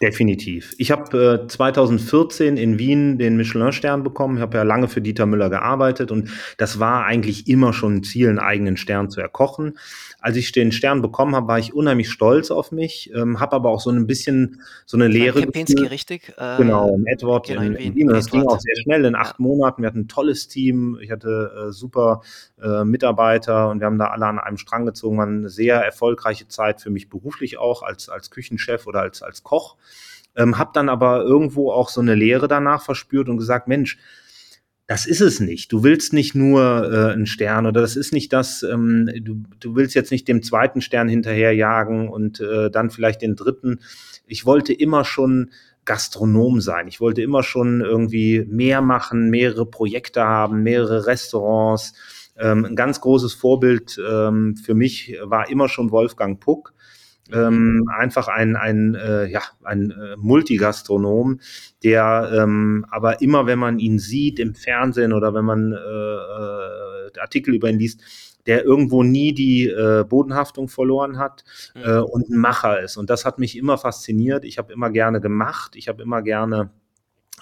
Definitiv. 0.00 0.76
Ich 0.78 0.92
habe 0.92 1.42
äh, 1.44 1.48
2014 1.48 2.56
in 2.56 2.78
Wien 2.78 3.18
den 3.18 3.36
Michelin-Stern 3.36 4.04
bekommen. 4.04 4.36
Ich 4.36 4.42
habe 4.42 4.56
ja 4.56 4.62
lange 4.62 4.86
für 4.86 5.00
Dieter 5.00 5.26
Müller 5.26 5.50
gearbeitet 5.50 6.12
und 6.12 6.30
das 6.56 6.78
war 6.78 7.04
eigentlich 7.04 7.48
immer 7.48 7.72
schon 7.72 7.96
ein 7.96 8.02
Ziel, 8.04 8.28
einen 8.28 8.38
eigenen 8.38 8.76
Stern 8.76 9.10
zu 9.10 9.20
erkochen. 9.20 9.76
Als 10.20 10.36
ich 10.36 10.52
den 10.52 10.70
Stern 10.70 11.02
bekommen 11.02 11.34
habe, 11.34 11.48
war 11.48 11.58
ich 11.58 11.74
unheimlich 11.74 12.10
stolz 12.10 12.52
auf 12.52 12.70
mich, 12.70 13.10
ähm, 13.12 13.40
habe 13.40 13.56
aber 13.56 13.70
auch 13.70 13.80
so 13.80 13.90
ein 13.90 14.06
bisschen 14.06 14.62
so 14.86 14.96
eine 14.96 15.08
Lehre. 15.08 15.40
Kempinski, 15.40 15.86
richtig? 15.86 16.32
Äh, 16.36 16.58
genau, 16.58 16.94
in 16.94 17.06
Edward 17.06 17.48
genau, 17.48 17.62
in, 17.62 17.74
in, 17.74 17.94
Wien. 17.96 18.08
Das 18.08 18.26
Edward. 18.26 18.42
ging 18.42 18.48
auch 18.48 18.60
sehr 18.60 18.76
schnell, 18.82 19.04
in 19.04 19.16
acht 19.16 19.36
ja. 19.38 19.42
Monaten. 19.42 19.82
Wir 19.82 19.88
hatten 19.88 20.00
ein 20.00 20.08
tolles 20.08 20.46
Team. 20.46 20.98
Ich 21.00 21.10
hatte 21.10 21.68
äh, 21.68 21.72
super 21.72 22.22
äh, 22.62 22.84
Mitarbeiter 22.84 23.68
und 23.70 23.80
wir 23.80 23.86
haben 23.86 23.98
da 23.98 24.06
alle 24.08 24.26
an 24.26 24.38
einem 24.38 24.58
Strang 24.58 24.86
gezogen. 24.86 25.18
War 25.18 25.26
eine 25.26 25.48
sehr 25.48 25.76
erfolgreiche 25.76 26.46
Zeit 26.46 26.80
für 26.80 26.90
mich 26.90 27.08
beruflich 27.08 27.58
auch 27.58 27.82
als, 27.82 28.08
als 28.08 28.30
Küchenchef 28.30 28.86
oder 28.86 29.00
als, 29.00 29.22
als 29.22 29.42
Koch. 29.42 29.76
Ähm, 30.38 30.56
habe 30.56 30.70
dann 30.72 30.88
aber 30.88 31.22
irgendwo 31.22 31.70
auch 31.72 31.90
so 31.90 32.00
eine 32.00 32.14
Lehre 32.14 32.48
danach 32.48 32.82
verspürt 32.82 33.28
und 33.28 33.36
gesagt, 33.36 33.68
Mensch, 33.68 33.98
das 34.88 35.04
ist 35.04 35.20
es 35.20 35.38
nicht. 35.38 35.70
Du 35.70 35.84
willst 35.84 36.14
nicht 36.14 36.34
nur 36.34 36.90
äh, 36.90 37.12
einen 37.12 37.26
Stern 37.26 37.66
oder 37.66 37.82
das 37.82 37.94
ist 37.94 38.14
nicht 38.14 38.32
das, 38.32 38.62
ähm, 38.62 39.10
du, 39.20 39.42
du 39.60 39.76
willst 39.76 39.94
jetzt 39.94 40.10
nicht 40.10 40.26
dem 40.28 40.42
zweiten 40.42 40.80
Stern 40.80 41.10
hinterherjagen 41.10 42.08
und 42.08 42.40
äh, 42.40 42.70
dann 42.70 42.88
vielleicht 42.88 43.20
den 43.20 43.36
dritten. 43.36 43.80
Ich 44.26 44.46
wollte 44.46 44.72
immer 44.72 45.04
schon 45.04 45.50
Gastronom 45.84 46.62
sein. 46.62 46.88
Ich 46.88 47.00
wollte 47.00 47.20
immer 47.20 47.42
schon 47.42 47.82
irgendwie 47.82 48.46
mehr 48.48 48.80
machen, 48.80 49.28
mehrere 49.28 49.66
Projekte 49.66 50.22
haben, 50.24 50.62
mehrere 50.62 51.06
Restaurants. 51.06 51.92
Ähm, 52.38 52.64
ein 52.64 52.76
ganz 52.76 53.02
großes 53.02 53.34
Vorbild 53.34 54.00
ähm, 54.08 54.56
für 54.56 54.74
mich 54.74 55.18
war 55.22 55.50
immer 55.50 55.68
schon 55.68 55.90
Wolfgang 55.90 56.40
Puck 56.40 56.72
ähm, 57.32 57.90
einfach 57.96 58.28
ein, 58.28 58.56
ein, 58.56 58.94
äh, 58.94 59.26
ja, 59.26 59.42
ein 59.64 59.90
äh, 59.90 60.16
Multigastronom, 60.16 61.40
der 61.82 62.30
ähm, 62.34 62.86
aber 62.90 63.20
immer, 63.20 63.46
wenn 63.46 63.58
man 63.58 63.78
ihn 63.78 63.98
sieht 63.98 64.38
im 64.38 64.54
Fernsehen 64.54 65.12
oder 65.12 65.34
wenn 65.34 65.44
man 65.44 65.72
äh, 65.72 65.76
äh, 65.76 67.20
Artikel 67.20 67.54
über 67.54 67.68
ihn 67.68 67.78
liest, 67.78 68.02
der 68.46 68.64
irgendwo 68.64 69.02
nie 69.02 69.34
die 69.34 69.68
äh, 69.68 70.04
Bodenhaftung 70.08 70.68
verloren 70.68 71.18
hat 71.18 71.44
mhm. 71.74 71.82
äh, 71.82 71.98
und 71.98 72.30
ein 72.30 72.38
Macher 72.38 72.80
ist. 72.80 72.96
Und 72.96 73.10
das 73.10 73.24
hat 73.24 73.38
mich 73.38 73.56
immer 73.56 73.76
fasziniert. 73.76 74.44
Ich 74.44 74.58
habe 74.58 74.72
immer 74.72 74.90
gerne 74.90 75.20
gemacht, 75.20 75.76
ich 75.76 75.88
habe 75.88 76.02
immer 76.02 76.22
gerne 76.22 76.70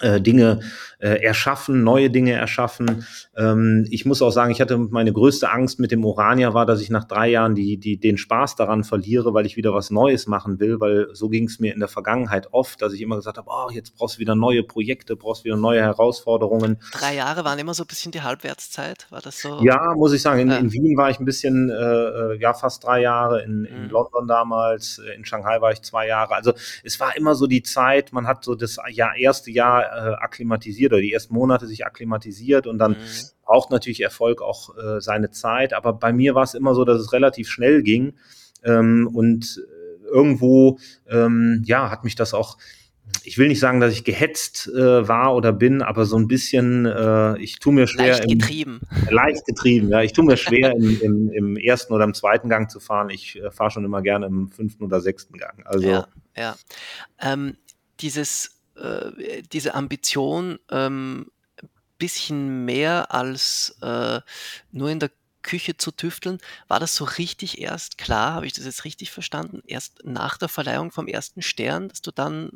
Dinge 0.01 0.61
äh, 0.99 1.23
erschaffen, 1.23 1.83
neue 1.83 2.09
Dinge 2.09 2.33
erschaffen. 2.33 3.05
Ähm, 3.35 3.85
ich 3.89 4.05
muss 4.05 4.21
auch 4.21 4.31
sagen, 4.31 4.51
ich 4.51 4.61
hatte 4.61 4.77
meine 4.77 5.13
größte 5.13 5.51
Angst 5.51 5.79
mit 5.79 5.91
dem 5.91 6.03
Orania 6.03 6.53
war, 6.53 6.65
dass 6.65 6.81
ich 6.81 6.89
nach 6.89 7.03
drei 7.03 7.29
Jahren 7.29 7.53
die, 7.53 7.77
die, 7.77 7.99
den 7.99 8.17
Spaß 8.17 8.55
daran 8.55 8.83
verliere, 8.83 9.33
weil 9.33 9.45
ich 9.45 9.57
wieder 9.57 9.73
was 9.73 9.91
Neues 9.91 10.27
machen 10.27 10.59
will, 10.59 10.79
weil 10.79 11.09
so 11.13 11.29
ging 11.29 11.45
es 11.45 11.59
mir 11.59 11.73
in 11.73 11.79
der 11.79 11.87
Vergangenheit 11.87 12.47
oft, 12.51 12.81
dass 12.81 12.93
ich 12.93 13.01
immer 13.01 13.15
gesagt 13.15 13.37
habe, 13.37 13.49
oh, 13.49 13.69
jetzt 13.71 13.95
brauchst 13.95 14.15
du 14.15 14.19
wieder 14.19 14.35
neue 14.35 14.63
Projekte, 14.63 15.15
brauchst 15.15 15.43
wieder 15.43 15.57
neue 15.57 15.81
Herausforderungen. 15.81 16.79
Drei 16.93 17.15
Jahre 17.15 17.45
waren 17.45 17.59
immer 17.59 17.73
so 17.73 17.83
ein 17.83 17.87
bisschen 17.87 18.11
die 18.11 18.21
Halbwertszeit, 18.21 19.05
war 19.11 19.21
das 19.21 19.39
so? 19.39 19.59
Ja, 19.61 19.93
muss 19.95 20.13
ich 20.13 20.21
sagen. 20.21 20.39
In, 20.39 20.49
ja. 20.49 20.57
in 20.57 20.71
Wien 20.71 20.97
war 20.97 21.11
ich 21.11 21.19
ein 21.19 21.25
bisschen, 21.25 21.69
äh, 21.69 21.73
äh 21.73 22.39
ja, 22.39 22.53
fast 22.53 22.83
drei 22.83 23.01
Jahre, 23.01 23.43
in, 23.43 23.65
in 23.65 23.83
mhm. 23.83 23.89
London 23.89 24.27
damals, 24.27 24.99
äh, 24.99 25.15
in 25.15 25.25
Shanghai 25.25 25.61
war 25.61 25.71
ich 25.71 25.81
zwei 25.83 26.07
Jahre. 26.07 26.33
Also 26.33 26.53
es 26.83 26.99
war 26.99 27.15
immer 27.15 27.35
so 27.35 27.45
die 27.45 27.61
Zeit, 27.61 28.13
man 28.13 28.25
hat 28.25 28.43
so 28.43 28.55
das 28.55 28.77
Jahr, 28.89 29.15
erste 29.15 29.51
Jahr 29.51 29.86
äh, 29.87 30.15
akklimatisiert 30.15 30.93
oder 30.93 31.01
die 31.01 31.13
ersten 31.13 31.33
Monate 31.33 31.67
sich 31.67 31.85
akklimatisiert 31.85 32.67
und 32.67 32.77
dann 32.77 32.91
mhm. 32.91 32.97
braucht 33.45 33.71
natürlich 33.71 34.01
Erfolg 34.01 34.41
auch 34.41 34.77
äh, 34.77 35.01
seine 35.01 35.31
Zeit. 35.31 35.73
Aber 35.73 35.93
bei 35.93 36.13
mir 36.13 36.35
war 36.35 36.43
es 36.43 36.53
immer 36.53 36.75
so, 36.75 36.85
dass 36.85 36.99
es 36.99 37.13
relativ 37.13 37.49
schnell 37.49 37.83
ging 37.83 38.13
ähm, 38.63 39.09
und 39.13 39.61
äh, 39.63 40.07
irgendwo, 40.07 40.79
ähm, 41.09 41.63
ja, 41.65 41.89
hat 41.89 42.03
mich 42.03 42.15
das 42.15 42.33
auch 42.33 42.57
ich 43.23 43.37
will 43.37 43.47
nicht 43.47 43.59
sagen, 43.59 43.79
dass 43.79 43.93
ich 43.93 44.03
gehetzt 44.03 44.67
äh, 44.67 45.07
war 45.07 45.35
oder 45.35 45.51
bin, 45.51 45.81
aber 45.81 46.05
so 46.05 46.17
ein 46.17 46.27
bisschen, 46.27 46.85
äh, 46.85 47.37
ich 47.39 47.59
tue 47.59 47.73
mir 47.73 47.87
schwer. 47.87 48.17
Leicht 48.17 48.29
getrieben. 48.29 48.81
Im, 49.09 49.15
leicht 49.15 49.45
getrieben, 49.45 49.89
ja. 49.89 50.01
Ich 50.01 50.13
tue 50.13 50.25
mir 50.25 50.37
schwer, 50.37 50.73
im, 50.73 51.01
im, 51.01 51.31
im, 51.31 51.57
ersten 51.57 51.93
oder 51.93 52.03
im 52.03 52.13
zweiten 52.13 52.49
Gang 52.49 52.69
zu 52.69 52.79
fahren. 52.79 53.09
Ich 53.09 53.37
äh, 53.37 53.51
fahre 53.51 53.71
schon 53.71 53.85
immer 53.85 54.01
gerne 54.01 54.25
im 54.25 54.49
fünften 54.49 54.83
oder 54.83 55.01
sechsten 55.01 55.37
Gang. 55.37 55.65
Also, 55.65 55.87
ja, 55.87 56.07
ja. 56.35 56.55
Ähm, 57.19 57.57
dieses 57.99 58.56
äh, 58.77 59.41
diese 59.51 59.73
Ambition, 59.75 60.59
ähm, 60.71 61.31
bisschen 61.97 62.65
mehr 62.65 63.11
als 63.11 63.77
äh, 63.81 64.21
nur 64.71 64.89
in 64.89 64.99
der 64.99 65.11
Küche 65.41 65.77
zu 65.77 65.91
tüfteln. 65.91 66.39
War 66.67 66.79
das 66.79 66.95
so 66.95 67.05
richtig 67.05 67.59
erst 67.59 67.97
klar? 67.97 68.33
Habe 68.33 68.45
ich 68.45 68.53
das 68.53 68.65
jetzt 68.65 68.83
richtig 68.83 69.11
verstanden? 69.11 69.61
Erst 69.65 70.03
nach 70.03 70.37
der 70.37 70.49
Verleihung 70.49 70.91
vom 70.91 71.07
ersten 71.07 71.41
Stern, 71.41 71.89
dass 71.89 72.01
du 72.01 72.11
dann 72.11 72.51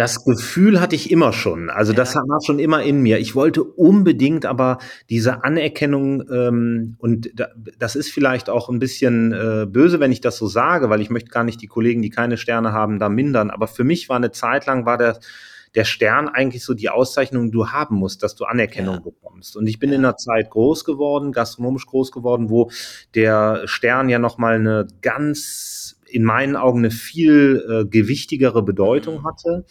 das 0.00 0.24
Gefühl 0.24 0.80
hatte 0.80 0.96
ich 0.96 1.10
immer 1.10 1.30
schon. 1.30 1.68
Also 1.68 1.92
das 1.92 2.16
war 2.16 2.40
schon 2.42 2.58
immer 2.58 2.82
in 2.82 3.02
mir. 3.02 3.18
Ich 3.18 3.34
wollte 3.34 3.62
unbedingt 3.62 4.46
aber 4.46 4.78
diese 5.10 5.44
Anerkennung 5.44 6.24
ähm, 6.32 6.96
und 6.96 7.30
da, 7.38 7.48
das 7.78 7.96
ist 7.96 8.10
vielleicht 8.10 8.48
auch 8.48 8.70
ein 8.70 8.78
bisschen 8.78 9.32
äh, 9.32 9.66
böse, 9.66 10.00
wenn 10.00 10.10
ich 10.10 10.22
das 10.22 10.38
so 10.38 10.46
sage, 10.46 10.88
weil 10.88 11.02
ich 11.02 11.10
möchte 11.10 11.28
gar 11.28 11.44
nicht 11.44 11.60
die 11.60 11.66
Kollegen, 11.66 12.00
die 12.00 12.08
keine 12.08 12.38
Sterne 12.38 12.72
haben, 12.72 12.98
da 12.98 13.10
mindern. 13.10 13.50
Aber 13.50 13.66
für 13.66 13.84
mich 13.84 14.08
war 14.08 14.16
eine 14.16 14.30
Zeit 14.30 14.64
lang 14.64 14.86
war 14.86 14.96
der 14.96 15.20
der 15.74 15.84
Stern 15.84 16.28
eigentlich 16.28 16.64
so 16.64 16.74
die 16.74 16.88
Auszeichnung, 16.88 17.44
die 17.44 17.50
du 17.52 17.68
haben 17.68 17.94
musst, 17.94 18.24
dass 18.24 18.34
du 18.34 18.44
Anerkennung 18.44 18.94
ja. 18.96 19.00
bekommst. 19.02 19.54
Und 19.56 19.68
ich 19.68 19.78
bin 19.78 19.90
ja. 19.90 19.96
in 19.96 20.04
einer 20.04 20.16
Zeit 20.16 20.50
groß 20.50 20.84
geworden, 20.84 21.30
gastronomisch 21.30 21.86
groß 21.86 22.10
geworden, 22.10 22.50
wo 22.50 22.72
der 23.14 23.62
Stern 23.66 24.08
ja 24.08 24.18
noch 24.18 24.36
mal 24.36 24.56
eine 24.56 24.88
ganz 25.00 25.99
in 26.10 26.24
meinen 26.24 26.56
Augen 26.56 26.80
eine 26.80 26.90
viel 26.90 27.64
äh, 27.68 27.84
gewichtigere 27.84 28.62
Bedeutung 28.62 29.20
mhm. 29.20 29.24
hatte. 29.24 29.64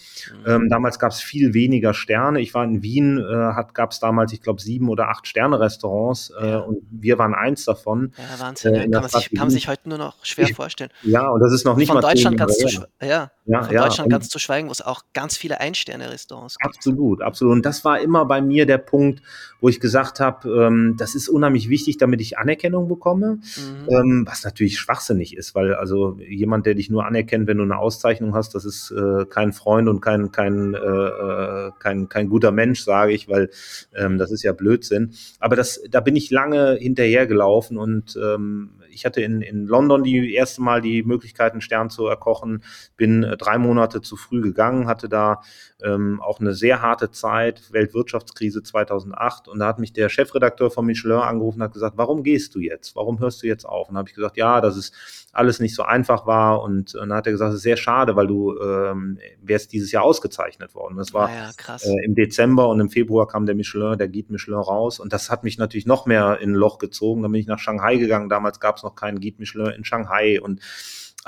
Mhm. 0.45 0.52
Ähm, 0.52 0.69
damals 0.69 0.99
gab 0.99 1.12
es 1.12 1.21
viel 1.21 1.54
weniger 1.54 1.93
Sterne. 1.93 2.39
Ich 2.41 2.54
war 2.54 2.63
in 2.63 2.82
Wien, 2.82 3.17
äh, 3.17 3.63
gab 3.73 3.91
es 3.91 3.99
damals, 3.99 4.34
ich 4.34 4.41
glaube, 4.41 4.62
sieben 4.62 4.89
oder 4.89 5.10
acht 5.10 5.28
Sterne-Restaurants 5.28 6.32
äh, 6.39 6.49
ja. 6.49 6.60
und 6.60 6.82
wir 6.89 7.17
waren 7.17 7.34
eins 7.34 7.65
davon. 7.65 8.13
Ja, 8.17 8.45
Wahnsinn. 8.45 8.73
Äh, 8.73 8.89
kann, 8.89 9.02
man 9.02 9.10
sich, 9.10 9.30
kann 9.30 9.39
man 9.39 9.49
sich 9.49 9.67
heute 9.67 9.89
nur 9.89 9.97
noch 9.97 10.23
schwer 10.23 10.47
vorstellen. 10.47 10.91
Ja, 11.04 11.30
und 11.30 11.39
das 11.41 11.54
ist 11.54 11.65
noch 11.65 11.78
nicht 11.78 11.88
Von 11.88 11.95
mal 11.95 12.02
Deutschland 12.02 12.38
ganz 12.38 12.58
zu, 12.58 12.86
ja, 13.02 13.32
ja, 13.45 13.63
von. 13.63 13.75
Deutschland 13.75 14.10
ganz 14.10 14.30
zu 14.30 14.39
schweigen, 14.39 14.67
wo 14.67 14.71
es 14.71 14.82
auch 14.82 15.04
ganz 15.13 15.38
viele 15.38 15.60
Ein-Sterne-Restaurants 15.60 16.58
gibt. 16.58 16.75
Absolut, 16.75 17.21
absolut. 17.21 17.54
Und 17.54 17.65
das 17.65 17.84
war 17.84 17.99
immer 17.99 18.25
bei 18.25 18.41
mir 18.41 18.65
der 18.65 18.78
Punkt, 18.78 19.21
wo 19.62 19.69
ich 19.69 19.80
gesagt 19.80 20.19
habe, 20.19 20.49
ähm, 20.49 20.95
das 20.97 21.15
ist 21.15 21.30
unheimlich 21.30 21.69
wichtig, 21.69 21.97
damit 21.97 22.21
ich 22.21 22.38
Anerkennung 22.38 22.88
bekomme, 22.88 23.39
mhm. 23.58 23.88
ähm, 23.89 24.23
was 24.28 24.43
natürlich 24.43 24.80
schwachsinnig 24.80 25.36
ist, 25.36 25.56
weil 25.56 25.73
also 25.73 26.17
jemand, 26.29 26.65
der 26.65 26.75
dich 26.75 26.89
nur 26.89 27.05
anerkennt, 27.05 27.47
wenn 27.47 27.57
du 27.57 27.63
eine 27.63 27.77
Auszeichnung 27.77 28.35
hast, 28.35 28.55
das 28.55 28.65
ist 28.65 28.91
äh, 28.91 29.25
kein 29.25 29.53
Freund 29.53 29.87
und 29.89 30.01
kein, 30.01 30.31
kein, 30.31 30.73
äh, 30.73 30.77
äh 30.77 31.71
kein, 31.79 32.09
kein 32.09 32.29
guter 32.29 32.51
Mensch, 32.51 32.83
sage 32.83 33.11
ich, 33.13 33.27
weil 33.27 33.49
ähm, 33.95 34.17
das 34.17 34.31
ist 34.31 34.43
ja 34.43 34.53
Blödsinn. 34.53 35.13
Aber 35.39 35.55
das, 35.55 35.81
da 35.89 35.99
bin 35.99 36.15
ich 36.15 36.31
lange 36.31 36.75
hinterhergelaufen 36.79 37.77
und 37.77 38.17
ähm, 38.21 38.71
ich 38.91 39.05
hatte 39.05 39.21
in, 39.21 39.41
in 39.41 39.65
London 39.65 40.03
die 40.03 40.33
erste 40.33 40.61
Mal 40.61 40.81
die 40.81 41.03
Möglichkeit, 41.03 41.53
einen 41.53 41.61
Stern 41.61 41.89
zu 41.89 42.07
erkochen, 42.07 42.63
bin 42.97 43.23
äh, 43.23 43.37
drei 43.37 43.57
Monate 43.57 44.01
zu 44.01 44.15
früh 44.15 44.41
gegangen, 44.41 44.87
hatte 44.87 45.09
da 45.09 45.41
ähm, 45.83 46.21
auch 46.21 46.39
eine 46.39 46.53
sehr 46.53 46.81
harte 46.81 47.11
Zeit, 47.11 47.71
Weltwirtschaftskrise 47.71 48.63
2008 48.63 49.47
und 49.47 49.59
da 49.59 49.67
hat 49.67 49.79
mich 49.79 49.93
der 49.93 50.09
Chefredakteur 50.09 50.71
von 50.71 50.85
Michelin 50.85 51.19
angerufen 51.19 51.59
und 51.59 51.63
hat 51.63 51.73
gesagt, 51.73 51.97
warum 51.97 52.23
gehst 52.23 52.55
du 52.55 52.59
jetzt? 52.59 52.95
Warum 52.95 53.19
hörst 53.19 53.43
du 53.43 53.47
jetzt 53.47 53.65
auf? 53.65 53.89
Und 53.89 53.97
habe 53.97 54.09
ich 54.09 54.15
gesagt, 54.15 54.37
ja, 54.37 54.59
dass 54.61 54.75
es 54.75 54.91
alles 55.31 55.59
nicht 55.59 55.75
so 55.75 55.83
einfach 55.83 56.25
war 56.25 56.61
und, 56.61 56.95
und 56.95 57.09
dann 57.09 57.17
hat 57.17 57.27
er 57.27 57.31
gesagt, 57.31 57.51
es 57.51 57.57
ist 57.57 57.63
sehr 57.63 57.77
schade, 57.77 58.15
weil 58.15 58.27
du 58.27 58.59
ähm, 58.59 59.19
wärst 59.41 59.71
dieses 59.71 59.91
Jahr 59.91 60.03
ausgezeichnet 60.03 60.75
worden. 60.75 60.97
Das 60.97 61.13
war 61.13 61.29
ja, 61.29 61.49
äh, 61.67 62.05
im 62.05 62.15
Dezember 62.15 62.67
und 62.67 62.79
im 62.79 62.89
Februar 62.89 63.27
kam 63.27 63.45
der 63.45 63.55
Michelin, 63.55 63.97
der 63.97 64.09
Guide 64.09 64.31
Michelin 64.31 64.59
raus 64.59 64.99
und 64.99 65.13
das 65.13 65.29
hat 65.29 65.43
mich 65.43 65.57
natürlich 65.57 65.85
noch 65.85 66.05
mehr 66.05 66.39
in 66.41 66.51
ein 66.51 66.55
Loch 66.55 66.77
gezogen. 66.77 67.21
Dann 67.21 67.31
bin 67.31 67.41
ich 67.41 67.47
nach 67.47 67.59
Shanghai 67.59 67.97
gegangen, 67.97 68.27
damals 68.27 68.59
gab 68.59 68.77
es 68.77 68.83
noch 68.83 68.95
keinen 68.95 69.19
Guide 69.19 69.37
Michelin 69.39 69.71
in 69.71 69.85
Shanghai 69.85 70.41
und 70.41 70.59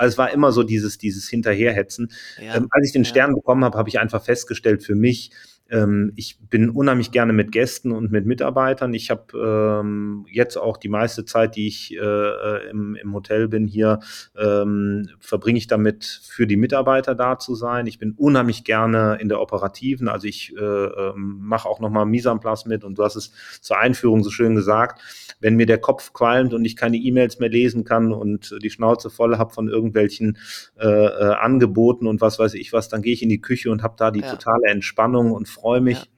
also 0.02 0.14
es 0.14 0.18
war 0.18 0.32
immer 0.32 0.50
so 0.50 0.64
dieses, 0.64 0.98
dieses 0.98 1.28
Hinterherhetzen. 1.28 2.10
Ja, 2.40 2.56
ähm, 2.56 2.66
als 2.70 2.88
ich 2.88 2.92
den 2.92 3.04
Stern 3.04 3.34
bekommen 3.34 3.64
habe, 3.64 3.78
habe 3.78 3.88
ich 3.88 4.00
einfach 4.00 4.24
festgestellt 4.24 4.82
für 4.82 4.96
mich, 4.96 5.30
ähm, 5.72 6.12
ich 6.16 6.38
bin 6.50 6.68
unheimlich 6.68 7.10
gerne 7.10 7.32
mit 7.32 7.50
Gästen 7.50 7.92
und 7.92 8.12
mit 8.12 8.26
Mitarbeitern. 8.26 8.92
Ich 8.92 9.10
habe 9.10 9.80
ähm, 9.80 10.26
jetzt 10.30 10.56
auch 10.56 10.76
die 10.76 10.90
meiste 10.90 11.24
Zeit, 11.24 11.56
die 11.56 11.66
ich 11.66 11.96
äh, 11.96 11.98
äh, 11.98 12.70
im, 12.70 12.94
im 12.94 13.14
Hotel 13.14 13.48
bin 13.48 13.66
hier, 13.66 14.00
ähm, 14.38 15.08
verbringe 15.18 15.58
ich 15.58 15.66
damit, 15.66 16.04
für 16.04 16.46
die 16.46 16.56
Mitarbeiter 16.56 17.14
da 17.14 17.38
zu 17.38 17.54
sein. 17.54 17.86
Ich 17.86 17.98
bin 17.98 18.12
unheimlich 18.12 18.64
gerne 18.64 19.16
in 19.20 19.30
der 19.30 19.40
Operativen. 19.40 20.08
Also 20.08 20.28
ich 20.28 20.54
äh, 20.56 20.62
ähm, 20.62 21.38
mache 21.40 21.68
auch 21.68 21.80
nochmal 21.80 22.06
place 22.38 22.66
mit 22.66 22.84
und 22.84 22.98
du 22.98 23.04
hast 23.04 23.16
es 23.16 23.32
zur 23.60 23.78
Einführung 23.78 24.22
so 24.22 24.30
schön 24.30 24.54
gesagt. 24.54 25.00
Wenn 25.40 25.56
mir 25.56 25.66
der 25.66 25.78
Kopf 25.78 26.12
qualmt 26.12 26.52
und 26.52 26.64
ich 26.64 26.76
keine 26.76 26.98
E-Mails 26.98 27.38
mehr 27.38 27.48
lesen 27.48 27.84
kann 27.84 28.12
und 28.12 28.54
die 28.62 28.70
Schnauze 28.70 29.10
voll 29.10 29.38
habe 29.38 29.52
von 29.52 29.68
irgendwelchen 29.68 30.38
äh, 30.78 30.86
äh, 30.86 31.34
Angeboten 31.34 32.06
und 32.06 32.20
was 32.20 32.38
weiß 32.38 32.54
ich 32.54 32.72
was, 32.72 32.88
dann 32.88 33.02
gehe 33.02 33.12
ich 33.12 33.22
in 33.22 33.28
die 33.28 33.40
Küche 33.40 33.70
und 33.70 33.82
habe 33.82 33.94
da 33.96 34.10
die 34.10 34.20
ja. 34.20 34.30
totale 34.30 34.66
Entspannung 34.68 35.32
und 35.32 35.48
freue 35.62 35.80
mich. 35.80 35.98
Ja 35.98 36.12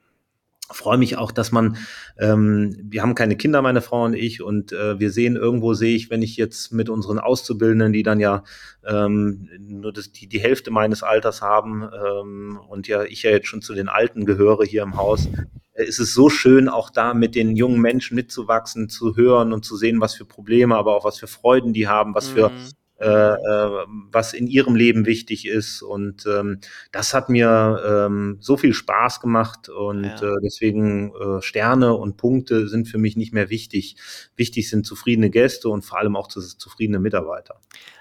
freue 0.70 0.96
mich 0.96 1.18
auch, 1.18 1.30
dass 1.30 1.52
man, 1.52 1.76
ähm, 2.18 2.74
wir 2.82 3.02
haben 3.02 3.14
keine 3.14 3.36
Kinder, 3.36 3.60
meine 3.60 3.82
Frau 3.82 4.04
und 4.04 4.14
ich, 4.14 4.42
und 4.42 4.72
äh, 4.72 4.98
wir 4.98 5.10
sehen 5.10 5.36
irgendwo, 5.36 5.74
sehe 5.74 5.94
ich, 5.94 6.08
wenn 6.08 6.22
ich 6.22 6.36
jetzt 6.36 6.72
mit 6.72 6.88
unseren 6.88 7.18
Auszubildenden, 7.18 7.92
die 7.92 8.02
dann 8.02 8.18
ja 8.18 8.44
ähm, 8.84 9.48
nur 9.58 9.92
das, 9.92 10.10
die, 10.12 10.26
die 10.26 10.40
Hälfte 10.40 10.70
meines 10.70 11.02
Alters 11.02 11.42
haben 11.42 11.82
ähm, 11.82 12.58
und 12.68 12.88
ja, 12.88 13.02
ich 13.04 13.22
ja 13.24 13.30
jetzt 13.30 13.48
schon 13.48 13.60
zu 13.60 13.74
den 13.74 13.88
Alten 13.88 14.24
gehöre 14.24 14.64
hier 14.64 14.82
im 14.82 14.96
Haus, 14.96 15.28
äh, 15.74 15.84
ist 15.84 16.00
es 16.00 16.14
so 16.14 16.30
schön, 16.30 16.70
auch 16.70 16.88
da 16.88 17.12
mit 17.12 17.34
den 17.34 17.56
jungen 17.56 17.80
Menschen 17.80 18.14
mitzuwachsen, 18.14 18.88
zu 18.88 19.16
hören 19.16 19.52
und 19.52 19.66
zu 19.66 19.76
sehen, 19.76 20.00
was 20.00 20.14
für 20.14 20.24
Probleme, 20.24 20.76
aber 20.76 20.96
auch 20.96 21.04
was 21.04 21.18
für 21.18 21.26
Freuden 21.26 21.74
die 21.74 21.88
haben, 21.88 22.14
was 22.14 22.28
für 22.28 22.48
mhm 22.48 22.56
äh, 22.56 22.83
äh, 23.04 23.86
was 24.10 24.32
in 24.32 24.46
ihrem 24.46 24.76
Leben 24.76 25.06
wichtig 25.06 25.46
ist. 25.46 25.82
Und 25.82 26.26
ähm, 26.26 26.60
das 26.92 27.14
hat 27.14 27.28
mir 27.28 27.82
ähm, 27.86 28.38
so 28.40 28.56
viel 28.56 28.74
Spaß 28.74 29.20
gemacht 29.20 29.68
und 29.68 30.04
ja. 30.04 30.22
äh, 30.22 30.36
deswegen 30.42 31.12
äh, 31.14 31.42
Sterne 31.42 31.94
und 31.94 32.16
Punkte 32.16 32.68
sind 32.68 32.88
für 32.88 32.98
mich 32.98 33.16
nicht 33.16 33.32
mehr 33.32 33.50
wichtig. 33.50 33.96
Wichtig 34.36 34.68
sind 34.68 34.86
zufriedene 34.86 35.30
Gäste 35.30 35.68
und 35.68 35.82
vor 35.84 35.98
allem 35.98 36.16
auch 36.16 36.28
zu, 36.28 36.40
zufriedene 36.40 36.98
Mitarbeiter. 36.98 37.60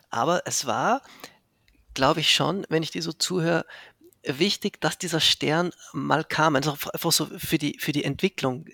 Aber 0.09 0.43
es 0.45 0.65
war, 0.65 1.01
glaube 1.93 2.19
ich 2.19 2.33
schon, 2.33 2.65
wenn 2.69 2.83
ich 2.83 2.91
dir 2.91 3.01
so 3.01 3.13
zuhöre, 3.13 3.65
wichtig, 4.25 4.79
dass 4.79 4.97
dieser 4.97 5.19
Stern 5.19 5.71
mal 5.91 6.23
kam, 6.23 6.55
also 6.55 6.71
einfach 6.71 7.11
so 7.11 7.25
für 7.25 7.57
die, 7.57 7.77
für 7.79 7.91
die 7.91 8.03
Entwicklung, 8.03 8.65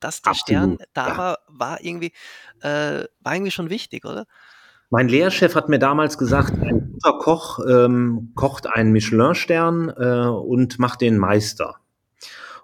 dass 0.00 0.22
der 0.22 0.32
Absolut, 0.32 0.76
Stern 0.76 0.78
da 0.94 1.08
ja. 1.08 1.18
war, 1.18 1.38
war 1.48 1.84
irgendwie, 1.84 2.12
äh, 2.60 3.04
war 3.20 3.34
irgendwie 3.34 3.50
schon 3.50 3.70
wichtig, 3.70 4.04
oder? 4.04 4.26
Mein 4.90 5.08
Lehrchef 5.08 5.54
hat 5.54 5.68
mir 5.68 5.78
damals 5.78 6.16
gesagt, 6.16 6.54
ein 6.62 6.92
guter 6.92 7.18
Koch 7.18 7.58
ähm, 7.68 8.32
kocht 8.34 8.66
einen 8.66 8.92
Michelin-Stern 8.92 9.90
äh, 9.90 10.28
und 10.28 10.78
macht 10.78 11.02
den 11.02 11.18
Meister. 11.18 11.76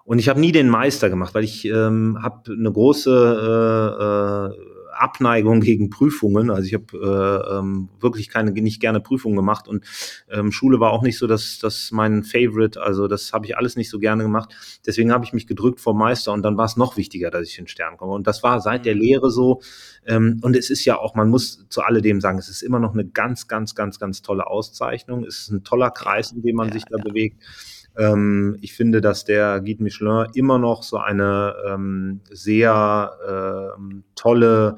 Und 0.05 0.19
ich 0.19 0.29
habe 0.29 0.39
nie 0.39 0.51
den 0.51 0.69
Meister 0.69 1.09
gemacht, 1.09 1.35
weil 1.35 1.43
ich 1.43 1.65
ähm, 1.65 2.19
habe 2.21 2.51
eine 2.51 2.71
große 2.71 4.51
äh, 4.51 4.53
äh, 4.53 4.74
Abneigung 4.95 5.61
gegen 5.61 5.89
Prüfungen. 5.89 6.49
Also 6.49 6.63
ich 6.67 6.73
habe 6.73 6.85
äh, 6.93 7.57
ähm, 7.57 7.89
wirklich 7.99 8.29
keine, 8.29 8.51
nicht 8.51 8.79
gerne 8.79 8.99
Prüfungen 8.99 9.35
gemacht 9.35 9.67
und 9.67 9.85
ähm, 10.29 10.51
Schule 10.51 10.79
war 10.79 10.91
auch 10.91 11.01
nicht 11.01 11.17
so 11.17 11.27
das, 11.27 11.59
das 11.59 11.91
mein 11.91 12.23
Favorite. 12.23 12.81
Also 12.81 13.07
das 13.07 13.33
habe 13.33 13.45
ich 13.45 13.57
alles 13.57 13.75
nicht 13.75 13.89
so 13.89 13.99
gerne 13.99 14.23
gemacht. 14.23 14.53
Deswegen 14.85 15.11
habe 15.11 15.25
ich 15.25 15.33
mich 15.33 15.47
gedrückt 15.47 15.79
vor 15.79 15.93
Meister 15.93 16.33
und 16.33 16.43
dann 16.43 16.57
war 16.57 16.65
es 16.65 16.77
noch 16.77 16.97
wichtiger, 16.97 17.31
dass 17.31 17.47
ich 17.47 17.57
in 17.57 17.65
den 17.65 17.69
Stern 17.69 17.97
komme. 17.97 18.13
Und 18.13 18.27
das 18.27 18.43
war 18.43 18.61
seit 18.61 18.85
der 18.85 18.95
mhm. 18.95 19.01
Lehre 19.01 19.31
so. 19.31 19.61
Ähm, 20.05 20.39
und 20.41 20.55
es 20.55 20.69
ist 20.69 20.85
ja 20.85 20.97
auch, 20.97 21.15
man 21.15 21.29
muss 21.29 21.65
zu 21.69 21.81
alledem 21.81 22.21
sagen, 22.21 22.37
es 22.37 22.49
ist 22.49 22.61
immer 22.61 22.79
noch 22.79 22.93
eine 22.93 23.05
ganz, 23.05 23.47
ganz, 23.47 23.75
ganz, 23.75 23.99
ganz 23.99 24.21
tolle 24.21 24.47
Auszeichnung. 24.47 25.23
Es 25.23 25.39
ist 25.39 25.51
ein 25.51 25.63
toller 25.63 25.91
Kreis, 25.91 26.31
in 26.31 26.41
dem 26.41 26.55
man 26.55 26.67
ja, 26.67 26.73
sich 26.73 26.83
da 26.85 26.97
ja. 26.97 27.03
bewegt. 27.03 27.41
Ähm, 27.97 28.57
ich 28.61 28.73
finde, 28.73 29.01
dass 29.01 29.25
der 29.25 29.61
Guide 29.61 29.83
Michelin 29.83 30.27
immer 30.33 30.59
noch 30.59 30.83
so 30.83 30.97
eine 30.97 31.55
ähm, 31.67 32.21
sehr 32.31 33.75
ähm, 33.77 34.03
tolle 34.15 34.77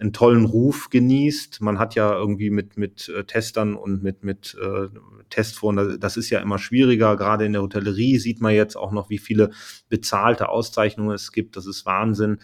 einen 0.00 0.12
tollen 0.12 0.44
Ruf 0.44 0.90
genießt. 0.90 1.60
Man 1.60 1.78
hat 1.78 1.94
ja 1.94 2.12
irgendwie 2.12 2.50
mit, 2.50 2.76
mit 2.76 3.08
äh, 3.08 3.24
Testern 3.24 3.74
und 3.74 4.02
mit, 4.02 4.22
mit 4.22 4.56
äh, 4.60 4.88
Testforen, 5.28 5.98
das 5.98 6.16
ist 6.16 6.30
ja 6.30 6.38
immer 6.38 6.58
schwieriger. 6.58 7.16
Gerade 7.16 7.44
in 7.44 7.52
der 7.52 7.62
Hotellerie 7.62 8.18
sieht 8.18 8.40
man 8.40 8.54
jetzt 8.54 8.76
auch 8.76 8.92
noch, 8.92 9.10
wie 9.10 9.18
viele 9.18 9.50
bezahlte 9.88 10.48
Auszeichnungen 10.50 11.14
es 11.14 11.32
gibt. 11.32 11.56
Das 11.56 11.66
ist 11.66 11.84
Wahnsinn. 11.84 12.38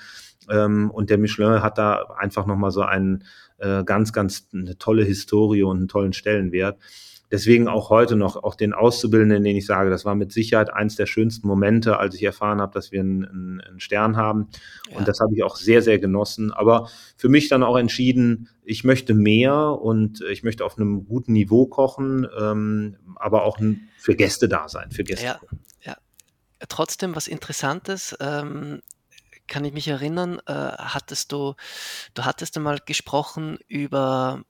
Ähm, 0.50 0.90
und 0.90 1.10
der 1.10 1.18
Michelin 1.18 1.62
hat 1.62 1.78
da 1.78 2.06
einfach 2.18 2.44
nochmal 2.46 2.72
so 2.72 2.82
einen 2.82 3.24
äh, 3.58 3.84
ganz, 3.84 4.12
ganz 4.12 4.48
eine 4.52 4.76
tolle 4.76 5.04
Historie 5.04 5.62
und 5.62 5.76
einen 5.78 5.88
tollen 5.88 6.12
Stellenwert 6.12 6.78
deswegen 7.34 7.66
auch 7.66 7.90
heute 7.90 8.14
noch, 8.14 8.36
auch 8.36 8.54
den 8.54 8.72
Auszubildenden, 8.72 9.42
den 9.42 9.56
ich 9.56 9.66
sage, 9.66 9.90
das 9.90 10.04
war 10.04 10.14
mit 10.14 10.30
Sicherheit 10.32 10.72
eins 10.72 10.94
der 10.94 11.06
schönsten 11.06 11.48
Momente, 11.48 11.98
als 11.98 12.14
ich 12.14 12.22
erfahren 12.22 12.60
habe, 12.60 12.72
dass 12.72 12.92
wir 12.92 13.00
einen, 13.00 13.24
einen 13.24 13.80
Stern 13.80 14.16
haben. 14.16 14.50
Ja. 14.88 14.98
Und 14.98 15.08
das 15.08 15.18
habe 15.18 15.34
ich 15.34 15.42
auch 15.42 15.56
sehr, 15.56 15.82
sehr 15.82 15.98
genossen. 15.98 16.52
Aber 16.52 16.88
für 17.16 17.28
mich 17.28 17.48
dann 17.48 17.64
auch 17.64 17.76
entschieden, 17.76 18.48
ich 18.62 18.84
möchte 18.84 19.14
mehr 19.14 19.54
und 19.54 20.20
ich 20.30 20.44
möchte 20.44 20.64
auf 20.64 20.78
einem 20.78 21.06
guten 21.06 21.32
Niveau 21.32 21.66
kochen, 21.66 22.26
ähm, 22.40 22.96
aber 23.16 23.42
auch 23.42 23.58
für 23.98 24.14
Gäste 24.14 24.48
da 24.48 24.68
sein, 24.68 24.92
für 24.92 25.02
Gäste. 25.02 25.26
Ja, 25.26 25.40
ja. 25.82 25.96
Trotzdem 26.68 27.16
was 27.16 27.26
Interessantes. 27.26 28.16
Ähm 28.20 28.80
kann 29.46 29.66
ich 29.66 29.74
mich 29.74 29.88
erinnern, 29.88 30.40
äh, 30.46 30.52
hattest 30.54 31.30
du, 31.30 31.52
du 32.14 32.24
hattest 32.24 32.56
einmal 32.56 32.78
gesprochen 32.86 33.58
über 33.68 34.42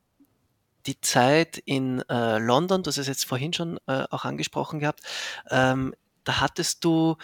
die 0.86 1.00
Zeit 1.00 1.58
in 1.58 2.00
äh, 2.08 2.38
London, 2.38 2.82
du 2.82 2.88
hast 2.88 2.98
es 2.98 3.06
jetzt 3.06 3.24
vorhin 3.24 3.52
schon 3.52 3.78
äh, 3.86 4.04
auch 4.10 4.24
angesprochen 4.24 4.80
gehabt, 4.80 5.00
ähm, 5.50 5.94
da 6.24 6.40
hattest 6.40 6.84
du, 6.84 7.16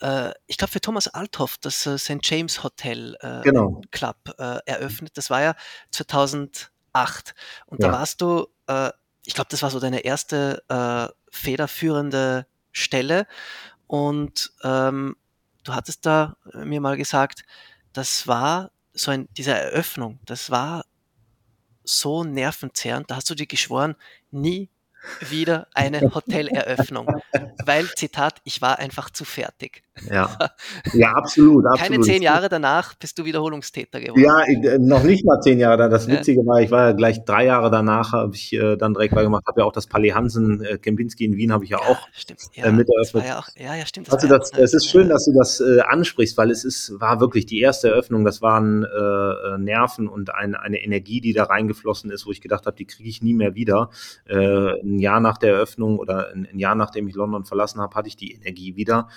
äh, 0.00 0.32
ich 0.46 0.56
glaube, 0.56 0.72
für 0.72 0.80
Thomas 0.80 1.08
Althoff 1.08 1.58
das 1.58 1.86
äh, 1.86 1.98
St. 1.98 2.18
James 2.22 2.62
Hotel 2.62 3.16
äh, 3.20 3.42
genau. 3.42 3.82
Club 3.90 4.16
äh, 4.38 4.58
eröffnet. 4.64 5.16
Das 5.18 5.28
war 5.28 5.42
ja 5.42 5.54
2008. 5.90 7.34
Und 7.66 7.82
ja. 7.82 7.88
da 7.88 7.92
warst 7.92 8.20
du, 8.20 8.46
ich 9.26 9.34
glaube, 9.34 9.48
das 9.50 9.62
war 9.62 9.70
so 9.70 9.78
deine 9.78 10.00
erste 10.04 10.62
federführende 11.30 12.46
Stelle. 12.72 13.26
Und 13.86 14.52
ähm, 14.62 15.16
du 15.64 15.74
hattest 15.74 16.06
da 16.06 16.36
mir 16.54 16.80
mal 16.80 16.96
gesagt, 16.96 17.44
das 17.92 18.26
war 18.26 18.70
so 18.94 19.10
ein, 19.10 19.28
diese 19.36 19.52
Eröffnung, 19.52 20.20
das 20.24 20.50
war 20.50 20.84
so 21.84 22.24
nervenzerrend, 22.24 23.10
da 23.10 23.16
hast 23.16 23.30
du 23.30 23.34
dir 23.34 23.46
geschworen, 23.46 23.94
nie 24.30 24.70
wieder 25.20 25.68
eine 25.74 26.00
Hoteleröffnung, 26.14 27.06
weil, 27.64 27.88
Zitat, 27.94 28.40
ich 28.44 28.62
war 28.62 28.78
einfach 28.78 29.10
zu 29.10 29.24
fertig. 29.24 29.82
Ja, 30.10 30.28
ja 30.92 31.12
absolut, 31.12 31.64
absolut. 31.66 31.78
Keine 31.78 32.00
zehn 32.00 32.22
Jahre 32.22 32.48
danach 32.48 32.94
bist 32.94 33.18
du 33.18 33.24
Wiederholungstäter 33.24 34.00
geworden. 34.00 34.20
Ja, 34.20 34.42
äh, 34.42 34.78
noch 34.78 35.04
nicht 35.04 35.24
mal 35.24 35.40
zehn 35.40 35.58
Jahre. 35.58 35.88
Das 35.88 36.08
Witzige 36.08 36.40
war, 36.46 36.60
ich 36.60 36.70
war 36.70 36.88
ja 36.88 36.92
gleich 36.92 37.24
drei 37.24 37.46
Jahre 37.46 37.70
danach, 37.70 38.12
habe 38.12 38.34
ich 38.34 38.52
äh, 38.52 38.76
dann 38.76 38.94
direkt 38.94 39.14
weitergemacht, 39.14 39.46
habe 39.46 39.60
ja 39.60 39.66
auch 39.66 39.72
das 39.72 39.86
Palais 39.86 40.12
Hansen 40.12 40.64
äh, 40.64 40.78
Kempinski 40.78 41.24
in 41.24 41.36
Wien 41.36 41.52
habe 41.52 41.64
ich 41.64 41.70
ja, 41.70 41.78
ja 41.80 41.88
auch 41.88 42.08
stimmt. 42.12 42.40
Ja, 42.54 42.64
äh, 42.64 42.72
mit 42.72 42.88
eröffnet. 42.88 43.24
Ja, 43.24 43.38
auch, 43.38 43.48
ja, 43.56 43.74
ja, 43.76 43.86
stimmt. 43.86 44.08
Das 44.08 44.14
also 44.14 44.28
das, 44.28 44.50
es 44.52 44.74
ist 44.74 44.88
schön, 44.88 45.08
dass 45.08 45.26
du 45.26 45.32
das 45.32 45.60
äh, 45.60 45.80
ansprichst, 45.80 46.36
weil 46.36 46.50
es 46.50 46.64
ist, 46.64 46.94
war 46.98 47.20
wirklich 47.20 47.46
die 47.46 47.60
erste 47.60 47.88
Eröffnung, 47.88 48.24
das 48.24 48.42
waren 48.42 48.82
äh, 48.84 49.58
Nerven 49.58 50.08
und 50.08 50.34
ein, 50.34 50.54
eine 50.54 50.82
Energie, 50.82 51.20
die 51.20 51.32
da 51.32 51.44
reingeflossen 51.44 52.10
ist, 52.10 52.26
wo 52.26 52.32
ich 52.32 52.40
gedacht 52.40 52.66
habe, 52.66 52.76
die 52.76 52.86
kriege 52.86 53.08
ich 53.08 53.22
nie 53.22 53.34
mehr 53.34 53.54
wieder. 53.54 53.90
Äh, 54.26 54.80
ein 54.82 54.98
Jahr 54.98 55.20
nach 55.20 55.38
der 55.38 55.54
Eröffnung 55.54 55.98
oder 55.98 56.30
ein, 56.32 56.48
ein 56.52 56.58
Jahr 56.58 56.74
nachdem 56.74 57.06
ich 57.06 57.14
London 57.14 57.44
verlassen 57.44 57.80
habe, 57.80 57.94
hatte 57.94 58.08
ich 58.08 58.16
die 58.16 58.32
Energie 58.32 58.76
wieder. 58.76 59.08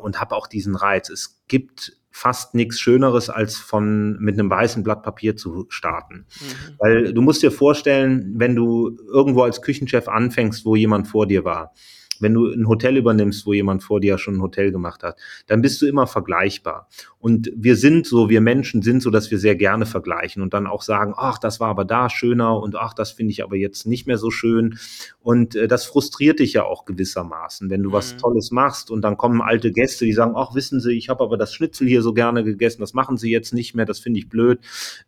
Und 0.00 0.20
habe 0.20 0.34
auch 0.34 0.46
diesen 0.46 0.74
Reiz. 0.74 1.10
Es 1.10 1.40
gibt 1.48 1.96
fast 2.10 2.54
nichts 2.54 2.80
Schöneres, 2.80 3.30
als 3.30 3.56
von 3.56 4.18
mit 4.18 4.38
einem 4.38 4.50
weißen 4.50 4.82
Blatt 4.82 5.02
Papier 5.02 5.36
zu 5.36 5.66
starten. 5.68 6.26
Mhm. 6.40 6.74
Weil 6.78 7.12
du 7.14 7.22
musst 7.22 7.42
dir 7.42 7.52
vorstellen, 7.52 8.34
wenn 8.36 8.56
du 8.56 8.96
irgendwo 9.12 9.42
als 9.42 9.62
Küchenchef 9.62 10.08
anfängst, 10.08 10.64
wo 10.64 10.74
jemand 10.74 11.08
vor 11.08 11.26
dir 11.26 11.44
war, 11.44 11.72
wenn 12.20 12.34
du 12.34 12.46
ein 12.46 12.68
Hotel 12.68 12.96
übernimmst, 12.96 13.46
wo 13.46 13.52
jemand 13.52 13.82
vor 13.82 14.00
dir 14.00 14.18
schon 14.18 14.36
ein 14.36 14.42
Hotel 14.42 14.70
gemacht 14.70 15.02
hat, 15.02 15.18
dann 15.46 15.62
bist 15.62 15.80
du 15.80 15.86
immer 15.86 16.06
vergleichbar. 16.06 16.88
Und 17.20 17.52
wir 17.54 17.76
sind 17.76 18.06
so, 18.06 18.30
wir 18.30 18.40
Menschen 18.40 18.80
sind 18.80 19.02
so, 19.02 19.10
dass 19.10 19.30
wir 19.30 19.38
sehr 19.38 19.54
gerne 19.54 19.84
vergleichen 19.84 20.42
und 20.42 20.54
dann 20.54 20.66
auch 20.66 20.80
sagen, 20.80 21.12
ach, 21.14 21.36
das 21.36 21.60
war 21.60 21.68
aber 21.68 21.84
da 21.84 22.08
schöner 22.08 22.58
und 22.58 22.76
ach, 22.76 22.94
das 22.94 23.10
finde 23.10 23.32
ich 23.32 23.42
aber 23.44 23.56
jetzt 23.56 23.86
nicht 23.86 24.06
mehr 24.06 24.16
so 24.16 24.30
schön. 24.30 24.78
Und 25.20 25.54
äh, 25.54 25.68
das 25.68 25.84
frustriert 25.84 26.38
dich 26.38 26.54
ja 26.54 26.64
auch 26.64 26.86
gewissermaßen, 26.86 27.68
wenn 27.68 27.82
du 27.82 27.90
mhm. 27.90 27.92
was 27.92 28.16
Tolles 28.16 28.50
machst 28.52 28.90
und 28.90 29.02
dann 29.02 29.18
kommen 29.18 29.42
alte 29.42 29.70
Gäste, 29.70 30.06
die 30.06 30.14
sagen, 30.14 30.32
ach, 30.34 30.54
wissen 30.54 30.80
Sie, 30.80 30.92
ich 30.92 31.10
habe 31.10 31.22
aber 31.22 31.36
das 31.36 31.52
Schnitzel 31.52 31.86
hier 31.86 32.00
so 32.00 32.14
gerne 32.14 32.42
gegessen, 32.42 32.80
das 32.80 32.94
machen 32.94 33.18
Sie 33.18 33.30
jetzt 33.30 33.52
nicht 33.52 33.74
mehr, 33.74 33.84
das 33.84 34.00
finde 34.00 34.18
ich 34.18 34.30
blöd. 34.30 34.60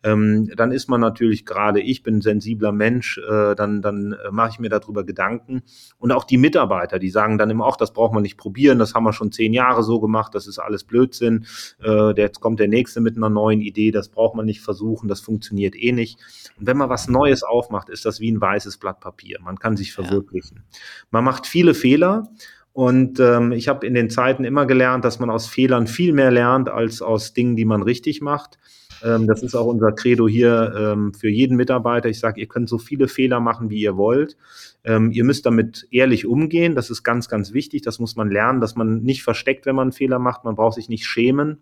Ähm, 0.03 0.51
dann 0.55 0.71
ist 0.71 0.91
man 0.91 1.01
natürlich 1.01 1.47
gerade, 1.47 1.81
ich 1.81 2.03
bin 2.03 2.17
ein 2.17 2.21
sensibler 2.21 2.73
Mensch, 2.73 3.19
äh, 3.27 3.55
dann, 3.55 3.81
dann 3.81 4.13
äh, 4.13 4.31
mache 4.31 4.51
ich 4.51 4.59
mir 4.59 4.69
darüber 4.69 5.05
Gedanken. 5.05 5.63
Und 5.97 6.13
auch 6.13 6.25
die 6.25 6.37
Mitarbeiter, 6.37 6.99
die 6.99 7.09
sagen 7.09 7.39
dann 7.39 7.49
immer 7.49 7.65
auch, 7.65 7.79
das 7.79 7.95
braucht 7.95 8.13
man 8.13 8.23
nicht 8.23 8.37
probieren, 8.37 8.79
das 8.79 8.93
haben 8.93 9.05
wir 9.05 9.15
schon 9.15 9.33
zehn 9.33 9.55
Jahre 9.55 9.83
so 9.83 9.99
gemacht, 9.99 10.35
das 10.35 10.47
ist 10.47 10.59
alles 10.59 10.85
Blödsinn. 10.85 11.47
Äh, 11.83 12.02
jetzt 12.11 12.41
kommt 12.41 12.61
der 12.61 12.69
nächste 12.69 13.01
mit 13.01 13.17
einer 13.17 13.31
neuen 13.31 13.61
Idee, 13.61 13.91
das 13.91 14.09
braucht 14.09 14.35
man 14.35 14.47
nicht 14.47 14.61
versuchen, 14.61 15.09
das 15.09 15.21
funktioniert 15.21 15.75
eh 15.77 15.93
nicht. 15.93 16.19
Und 16.59 16.67
wenn 16.67 16.77
man 16.77 16.91
was 16.91 17.09
Neues 17.09 17.43
aufmacht, 17.43 17.89
ist 17.89 18.05
das 18.05 18.21
wie 18.21 18.31
ein 18.31 18.41
weißes 18.41 18.79
Blatt 18.79 19.01
Papier. 19.01 19.39
Man 19.41 19.59
kann 19.59 19.77
sich 19.77 19.93
verwirklichen. 19.93 20.59
Ja. 20.59 20.79
Man 21.11 21.25
macht 21.25 21.47
viele 21.47 21.75
Fehler. 21.75 22.29
Und 22.75 23.21
ähm, 23.21 23.53
ich 23.53 23.69
habe 23.69 23.87
in 23.87 23.93
den 23.93 24.09
Zeiten 24.09 24.45
immer 24.45 24.65
gelernt, 24.65 25.05
dass 25.05 25.19
man 25.19 25.29
aus 25.29 25.47
Fehlern 25.47 25.87
viel 25.87 26.15
mehr 26.15 26.31
lernt 26.31 26.71
als 26.71 27.03
aus 27.03 27.35
Dingen, 27.35 27.55
die 27.55 27.67
man 27.67 27.83
richtig 27.83 28.23
macht. 28.23 28.59
Ähm, 29.05 29.27
das 29.27 29.43
ist 29.43 29.55
auch 29.55 29.67
unser 29.67 29.93
Credo 29.93 30.27
hier 30.27 30.73
ähm, 30.77 31.13
für 31.13 31.29
jeden 31.29 31.57
Mitarbeiter. 31.57 32.09
Ich 32.09 32.19
sage, 32.19 32.41
ihr 32.41 32.47
könnt 32.47 32.69
so 32.69 32.79
viele 32.79 33.09
Fehler 33.09 33.41
machen, 33.41 33.71
wie 33.71 33.81
ihr 33.81 33.97
wollt. 33.97 34.37
Ähm, 34.85 35.11
ihr 35.13 35.25
müsst 35.25 35.45
damit 35.45 35.87
ehrlich 35.91 36.27
umgehen. 36.27 36.75
Das 36.75 36.91
ist 36.91 37.03
ganz, 37.03 37.29
ganz 37.29 37.53
wichtig. 37.53 37.83
Das 37.83 37.99
muss 37.99 38.17
man 38.17 38.31
lernen, 38.31 38.61
dass 38.61 38.75
man 38.75 39.03
nicht 39.03 39.23
versteckt, 39.23 39.67
wenn 39.67 39.77
man 39.77 39.89
einen 39.89 39.93
Fehler 39.93 40.19
macht. 40.19 40.45
Man 40.45 40.55
braucht 40.55 40.77
sich 40.77 40.89
nicht 40.89 41.07
schämen 41.07 41.59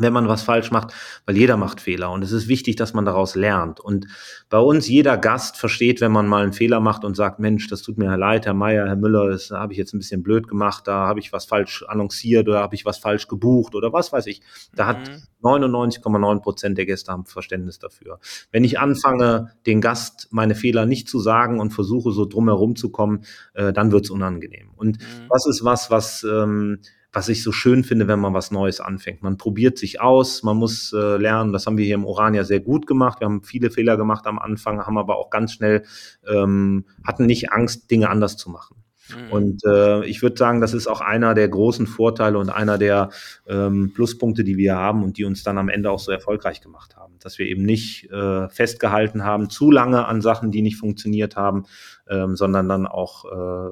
wenn 0.00 0.12
man 0.12 0.28
was 0.28 0.42
falsch 0.42 0.70
macht, 0.70 0.92
weil 1.26 1.36
jeder 1.36 1.56
macht 1.56 1.80
Fehler 1.80 2.10
und 2.10 2.22
es 2.22 2.32
ist 2.32 2.48
wichtig, 2.48 2.76
dass 2.76 2.94
man 2.94 3.04
daraus 3.04 3.34
lernt. 3.34 3.80
Und 3.80 4.06
bei 4.48 4.58
uns 4.58 4.88
jeder 4.88 5.16
Gast 5.16 5.56
versteht, 5.56 6.00
wenn 6.00 6.12
man 6.12 6.26
mal 6.26 6.42
einen 6.42 6.52
Fehler 6.52 6.80
macht 6.80 7.04
und 7.04 7.16
sagt, 7.16 7.38
Mensch, 7.38 7.68
das 7.68 7.82
tut 7.82 7.98
mir 7.98 8.16
leid, 8.16 8.46
Herr 8.46 8.54
Meier, 8.54 8.86
Herr 8.86 8.96
Müller, 8.96 9.28
das 9.28 9.50
habe 9.50 9.72
ich 9.72 9.78
jetzt 9.78 9.94
ein 9.94 9.98
bisschen 9.98 10.22
blöd 10.22 10.48
gemacht, 10.48 10.86
da 10.86 11.06
habe 11.06 11.20
ich 11.20 11.32
was 11.32 11.44
falsch 11.44 11.84
annonciert 11.86 12.48
oder 12.48 12.60
habe 12.60 12.74
ich 12.74 12.84
was 12.84 12.98
falsch 12.98 13.28
gebucht 13.28 13.74
oder 13.74 13.92
was 13.92 14.12
weiß 14.12 14.26
ich. 14.26 14.42
Da 14.74 14.86
hat 14.86 15.10
99,9 15.42 16.34
mhm. 16.34 16.40
Prozent 16.40 16.78
der 16.78 16.86
Gäste 16.86 17.12
haben 17.12 17.24
Verständnis 17.24 17.78
dafür. 17.78 18.18
Wenn 18.50 18.64
ich 18.64 18.78
anfange, 18.78 19.52
den 19.66 19.80
Gast 19.80 20.28
meine 20.30 20.54
Fehler 20.54 20.86
nicht 20.86 21.08
zu 21.08 21.18
sagen 21.18 21.60
und 21.60 21.70
versuche 21.70 22.12
so 22.12 22.26
drumherum 22.26 22.76
zu 22.76 22.90
kommen, 22.90 23.24
äh, 23.54 23.72
dann 23.72 23.92
wird's 23.92 24.10
unangenehm. 24.10 24.70
Und 24.76 24.98
mhm. 24.98 25.26
was 25.28 25.46
ist 25.46 25.64
was, 25.64 25.90
was 25.90 26.24
ähm, 26.24 26.80
was 27.12 27.28
ich 27.28 27.42
so 27.42 27.52
schön 27.52 27.82
finde, 27.82 28.06
wenn 28.06 28.20
man 28.20 28.34
was 28.34 28.50
Neues 28.50 28.80
anfängt. 28.80 29.22
Man 29.22 29.36
probiert 29.36 29.78
sich 29.78 30.00
aus, 30.00 30.42
man 30.42 30.56
muss 30.56 30.92
äh, 30.92 31.16
lernen. 31.16 31.52
Das 31.52 31.66
haben 31.66 31.76
wir 31.76 31.84
hier 31.84 31.96
im 31.96 32.04
Orania 32.04 32.44
sehr 32.44 32.60
gut 32.60 32.86
gemacht. 32.86 33.20
Wir 33.20 33.26
haben 33.26 33.42
viele 33.42 33.70
Fehler 33.70 33.96
gemacht 33.96 34.26
am 34.26 34.38
Anfang, 34.38 34.86
haben 34.86 34.98
aber 34.98 35.16
auch 35.16 35.30
ganz 35.30 35.52
schnell, 35.52 35.82
ähm, 36.28 36.84
hatten 37.04 37.26
nicht 37.26 37.52
Angst, 37.52 37.90
Dinge 37.90 38.10
anders 38.10 38.36
zu 38.36 38.50
machen. 38.50 38.76
Mhm. 39.10 39.32
Und 39.32 39.64
äh, 39.64 40.04
ich 40.04 40.22
würde 40.22 40.36
sagen, 40.36 40.60
das 40.60 40.72
ist 40.72 40.86
auch 40.86 41.00
einer 41.00 41.34
der 41.34 41.48
großen 41.48 41.86
Vorteile 41.86 42.38
und 42.38 42.50
einer 42.50 42.78
der 42.78 43.10
ähm, 43.46 43.92
Pluspunkte, 43.94 44.44
die 44.44 44.56
wir 44.56 44.76
haben 44.76 45.02
und 45.02 45.18
die 45.18 45.24
uns 45.24 45.42
dann 45.42 45.58
am 45.58 45.68
Ende 45.68 45.90
auch 45.90 45.98
so 45.98 46.12
erfolgreich 46.12 46.60
gemacht 46.60 46.96
haben. 46.96 47.14
Dass 47.20 47.38
wir 47.38 47.46
eben 47.46 47.64
nicht 47.64 48.10
äh, 48.10 48.48
festgehalten 48.48 49.24
haben, 49.24 49.50
zu 49.50 49.70
lange 49.70 50.06
an 50.06 50.20
Sachen, 50.20 50.50
die 50.50 50.62
nicht 50.62 50.76
funktioniert 50.76 51.36
haben, 51.36 51.64
ähm, 52.08 52.36
sondern 52.36 52.68
dann 52.68 52.86
auch 52.86 53.24
äh, 53.24 53.70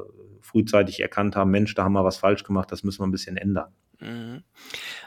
frühzeitig 0.48 1.00
erkannt 1.00 1.36
haben, 1.36 1.50
Mensch, 1.50 1.74
da 1.74 1.84
haben 1.84 1.92
wir 1.92 2.04
was 2.04 2.16
falsch 2.16 2.42
gemacht, 2.42 2.72
das 2.72 2.82
müssen 2.82 3.00
wir 3.00 3.06
ein 3.06 3.12
bisschen 3.12 3.36
ändern. 3.36 3.72
Mhm. 4.00 4.44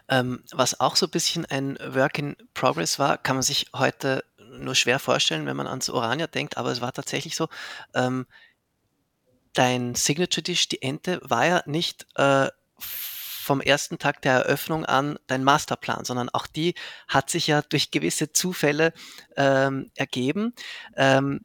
Ähm, 0.10 0.44
was 0.52 0.80
auch 0.80 0.96
so 0.96 1.08
ein 1.08 1.12
bisschen 1.12 1.46
ein 1.46 1.78
Work 1.82 2.20
in 2.20 2.36
Progress 2.54 3.00
war, 3.00 3.18
kann 3.18 3.36
man 3.36 3.44
sich 3.44 3.68
heute 3.76 4.24
nur 4.60 4.76
schwer 4.76 5.00
vorstellen, 5.00 5.46
wenn 5.46 5.56
man 5.56 5.68
ans 5.68 5.90
Orania 5.90 6.28
denkt, 6.28 6.58
aber 6.58 6.72
es 6.72 6.82
war 6.82 6.92
tatsächlich 6.92 7.36
so, 7.36 7.48
ähm, 7.94 8.26
dein 9.54 9.96
Signature 9.96 10.44
Dish, 10.44 10.68
die 10.68 10.82
Ente, 10.82 11.20
war 11.24 11.46
ja 11.46 11.64
nicht 11.66 12.06
äh, 12.16 12.50
vom 12.78 13.60
ersten 13.60 13.98
Tag 13.98 14.22
der 14.22 14.34
Eröffnung 14.34 14.86
an 14.86 15.18
dein 15.28 15.44
Masterplan, 15.44 16.06
sondern 16.06 16.30
auch 16.30 16.48
die 16.48 16.76
hat 17.08 17.30
sich 17.30 17.48
ja 17.48 17.62
durch 17.62 17.92
gewisse 17.92 18.32
Zufälle 18.32 18.94
ähm, 19.36 19.92
ergeben. 19.96 20.54
Ähm, 20.96 21.42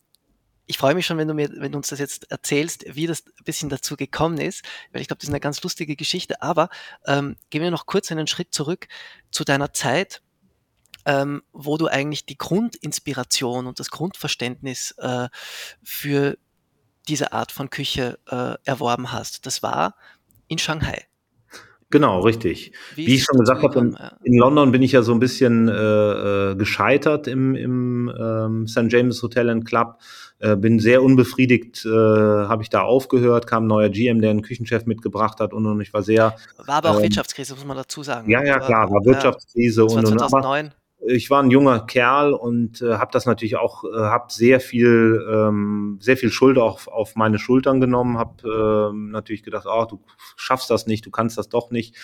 ich 0.67 0.79
freue 0.79 0.95
mich 0.95 1.07
schon, 1.07 1.17
wenn 1.19 1.29
du 1.29 1.35
mir, 1.35 1.49
wenn 1.57 1.73
du 1.73 1.79
uns 1.79 1.89
das 1.89 1.99
jetzt 1.99 2.31
erzählst, 2.31 2.85
wie 2.95 3.07
das 3.07 3.25
ein 3.27 3.45
bisschen 3.45 3.69
dazu 3.69 3.97
gekommen 3.97 4.39
ist, 4.39 4.65
weil 4.93 5.01
ich 5.01 5.09
glaube, 5.09 5.19
das 5.19 5.29
ist 5.29 5.33
eine 5.33 5.41
ganz 5.41 5.63
lustige 5.63 5.97
Geschichte. 5.97 6.43
Aber 6.43 6.69
ähm, 7.07 7.37
gehen 7.51 7.63
wir 7.63 7.71
noch 7.71 7.87
kurz 7.87 8.11
einen 8.11 8.27
Schritt 8.27 8.53
zurück 8.53 8.89
zu 9.31 9.45
deiner 9.45 9.73
Zeit, 9.73 10.23
ähm, 11.05 11.43
wo 11.53 11.77
du 11.77 11.87
eigentlich 11.87 12.27
die 12.27 12.37
Grundinspiration 12.37 13.67
und 13.67 13.79
das 13.79 13.91
Grundverständnis 13.91 14.93
äh, 14.99 15.29
für 15.83 16.37
diese 17.07 17.33
Art 17.33 17.53
von 17.53 17.71
Küche 17.71 18.19
äh, 18.29 18.57
erworben 18.65 19.13
hast. 19.13 19.47
Das 19.47 19.63
war 19.63 19.95
in 20.49 20.59
Shanghai. 20.59 21.07
Genau, 21.90 22.20
richtig. 22.20 22.72
Wie, 22.96 23.07
Wie 23.07 23.14
ich 23.14 23.22
schon 23.22 23.38
gesagt 23.38 23.62
habe, 23.62 23.79
in, 23.79 23.96
in, 24.25 24.37
London 24.37 24.72
bin 24.72 24.83
ich 24.83 24.92
ja 24.92 25.03
so 25.03 25.12
ein 25.12 25.20
bisschen 25.20 25.68
äh, 25.68 25.72
äh, 25.72 26.57
gescheitert 26.57 27.29
im, 27.29 27.55
im 27.55 28.12
ähm, 28.18 28.66
St. 28.66 28.87
James 28.88 29.22
Hotel 29.22 29.51
and 29.51 29.64
Club. 29.64 29.99
Äh, 30.38 30.57
bin 30.57 30.81
sehr 30.81 31.03
unbefriedigt, 31.03 31.87
äh, 31.87 31.88
habe 31.88 32.62
ich 32.62 32.68
da 32.68 32.83
aufgehört, 32.83 33.46
kam 33.46 33.64
ein 33.64 33.68
neuer 33.68 33.88
GM, 33.88 34.20
der 34.20 34.31
einen 34.31 34.42
Küchenchef 34.42 34.85
mitgebracht 34.85 35.40
hat 35.40 35.55
und, 35.55 35.64
und 35.64 35.81
ich 35.81 35.94
war 35.94 36.03
sehr. 36.03 36.37
War 36.59 36.77
aber 36.77 36.90
auch 36.90 36.96
ähm, 36.96 37.05
Wirtschaftskrise, 37.05 37.55
muss 37.55 37.64
man 37.64 37.77
dazu 37.79 38.03
sagen. 38.03 38.31
Ja, 38.31 38.44
ja, 38.44 38.59
klar, 38.59 38.90
war 38.90 39.03
Wirtschaftskrise 39.07 39.87
ja, 39.88 39.96
und, 39.96 40.07
und 40.07 40.20
aber, 40.20 40.70
ich 41.05 41.31
war 41.31 41.43
ein 41.43 41.51
junger 41.51 41.81
Kerl 41.81 42.33
und 42.33 42.81
äh, 42.81 42.95
habe 42.95 43.11
das 43.13 43.27
natürlich 43.27 43.57
auch, 43.57 43.85
äh, 43.85 43.97
habe 43.97 44.33
sehr 44.33 44.61
viel, 44.61 45.25
ähm, 45.31 45.99
sehr 46.01 46.17
viel 46.17 46.31
Schuld 46.31 46.59
auf, 46.59 46.89
auf 46.89 47.17
meine 47.17 47.39
Schultern 47.39 47.81
genommen, 47.81 48.19
habe 48.19 48.91
ähm, 48.91 49.11
natürlich 49.11 49.43
gedacht, 49.43 49.67
oh, 49.69 49.85
du 49.85 50.01
schaffst 50.37 50.71
das 50.71 50.87
nicht, 50.87 51.05
du 51.05 51.11
kannst 51.11 51.37
das 51.37 51.49
doch 51.49 51.71
nicht. 51.71 51.95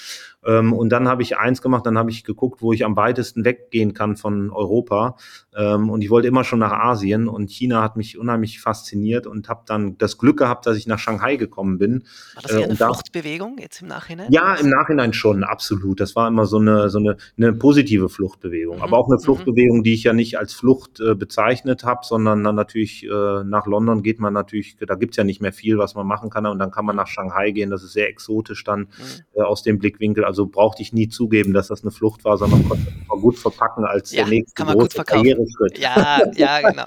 Ähm, 0.45 0.73
und 0.73 0.91
dann 0.91 1.09
habe 1.09 1.23
ich 1.23 1.39
eins 1.39 1.63
gemacht, 1.63 1.87
dann 1.87 1.97
habe 1.97 2.11
ich 2.11 2.23
geguckt, 2.23 2.61
wo 2.61 2.73
ich 2.73 2.85
am 2.85 2.97
weitesten 2.97 3.45
weggehen 3.45 3.95
kann 3.95 4.17
von 4.17 4.51
Europa. 4.51 5.17
Ähm, 5.57 5.89
und 5.89 6.03
ich 6.03 6.11
wollte 6.11 6.29
immer 6.29 6.45
schon 6.45 6.59
nach 6.59 6.73
Asien 6.73 7.29
und 7.29 7.51
China 7.51 7.83
hat 7.83 7.97
mich 7.97 8.19
unheimlich 8.19 8.61
fasziniert 8.61 9.27
und 9.27 9.49
habe 9.49 9.63
dann 9.67 9.97
das 9.99 10.19
Glück 10.19 10.39
gehabt, 10.39 10.67
dass 10.67 10.77
ich 10.77 10.87
nach 10.87 10.99
Shanghai 10.99 11.37
gekommen 11.37 11.79
bin. 11.79 12.05
War 12.35 12.43
das 12.43 12.53
eher 12.53 12.61
äh, 12.61 12.65
eine 12.65 12.77
Fluchtbewegung 12.77 13.59
jetzt 13.59 13.81
im 13.81 13.89
Nachhinein? 13.89 14.31
Ja, 14.31 14.55
im 14.55 14.69
Nachhinein 14.69 15.13
schon, 15.13 15.45
absolut. 15.45 15.99
Das 16.01 16.15
war 16.15 16.29
immer 16.29 16.45
so 16.45 16.59
eine, 16.59 16.91
so 16.91 16.99
eine, 16.99 17.17
eine 17.39 17.53
positive 17.55 18.09
Fluchtbewegung. 18.09 18.82
Mhm 18.83 18.93
aber 18.93 18.99
auch 18.99 19.07
eine 19.07 19.17
mhm. 19.17 19.21
Fluchtbewegung, 19.21 19.83
die 19.83 19.95
ich 19.95 20.05
ja 20.05 20.13
nicht 20.13 20.39
als 20.39 20.53
Flucht 20.53 21.01
äh, 21.01 21.15
bezeichnet 21.15 21.85
habe, 21.85 22.01
sondern 22.05 22.45
dann 22.45 22.55
natürlich 22.55 23.05
äh, 23.05 23.45
nach 23.45 23.67
London 23.67 24.03
geht 24.03 24.21
man 24.21 24.35
natürlich, 24.35 24.77
da 24.77 24.95
gibt's 24.97 25.17
ja 25.17 25.25
nicht 25.25 25.41
mehr 25.41 25.53
viel, 25.53 25.79
was 25.79 25.95
man 25.95 26.07
machen 26.07 26.31
kann 26.31 26.47
und 26.47 26.59
dann 26.59 26.71
kann 26.71 26.85
man 26.85 26.97
nach 26.97 27.07
Shanghai 27.07 27.53
gehen, 27.53 27.71
das 27.71 27.83
ist 27.83 27.93
sehr 27.93 28.09
exotisch 28.09 28.65
dann 28.65 28.81
mhm. 28.81 28.87
äh, 29.35 29.43
aus 29.43 29.63
dem 29.63 29.79
Blickwinkel, 29.79 30.25
also 30.25 30.47
brauchte 30.47 30.83
ich 30.83 30.93
nie 30.93 31.09
zugeben, 31.09 31.53
dass 31.53 31.69
das 31.69 31.83
eine 31.83 31.91
Flucht 31.91 32.25
war, 32.25 32.37
sondern 32.37 32.69
konnte 32.69 32.87
man 33.09 33.21
gut 33.21 33.39
verpacken 33.39 33.85
als 33.85 34.13
ja, 34.13 34.25
der 34.25 34.31
nächste 34.31 34.65
große 34.65 35.05
Karriereschritt. 35.05 35.79
Ja, 35.79 36.21
ja, 36.35 36.61
genau. 36.61 36.85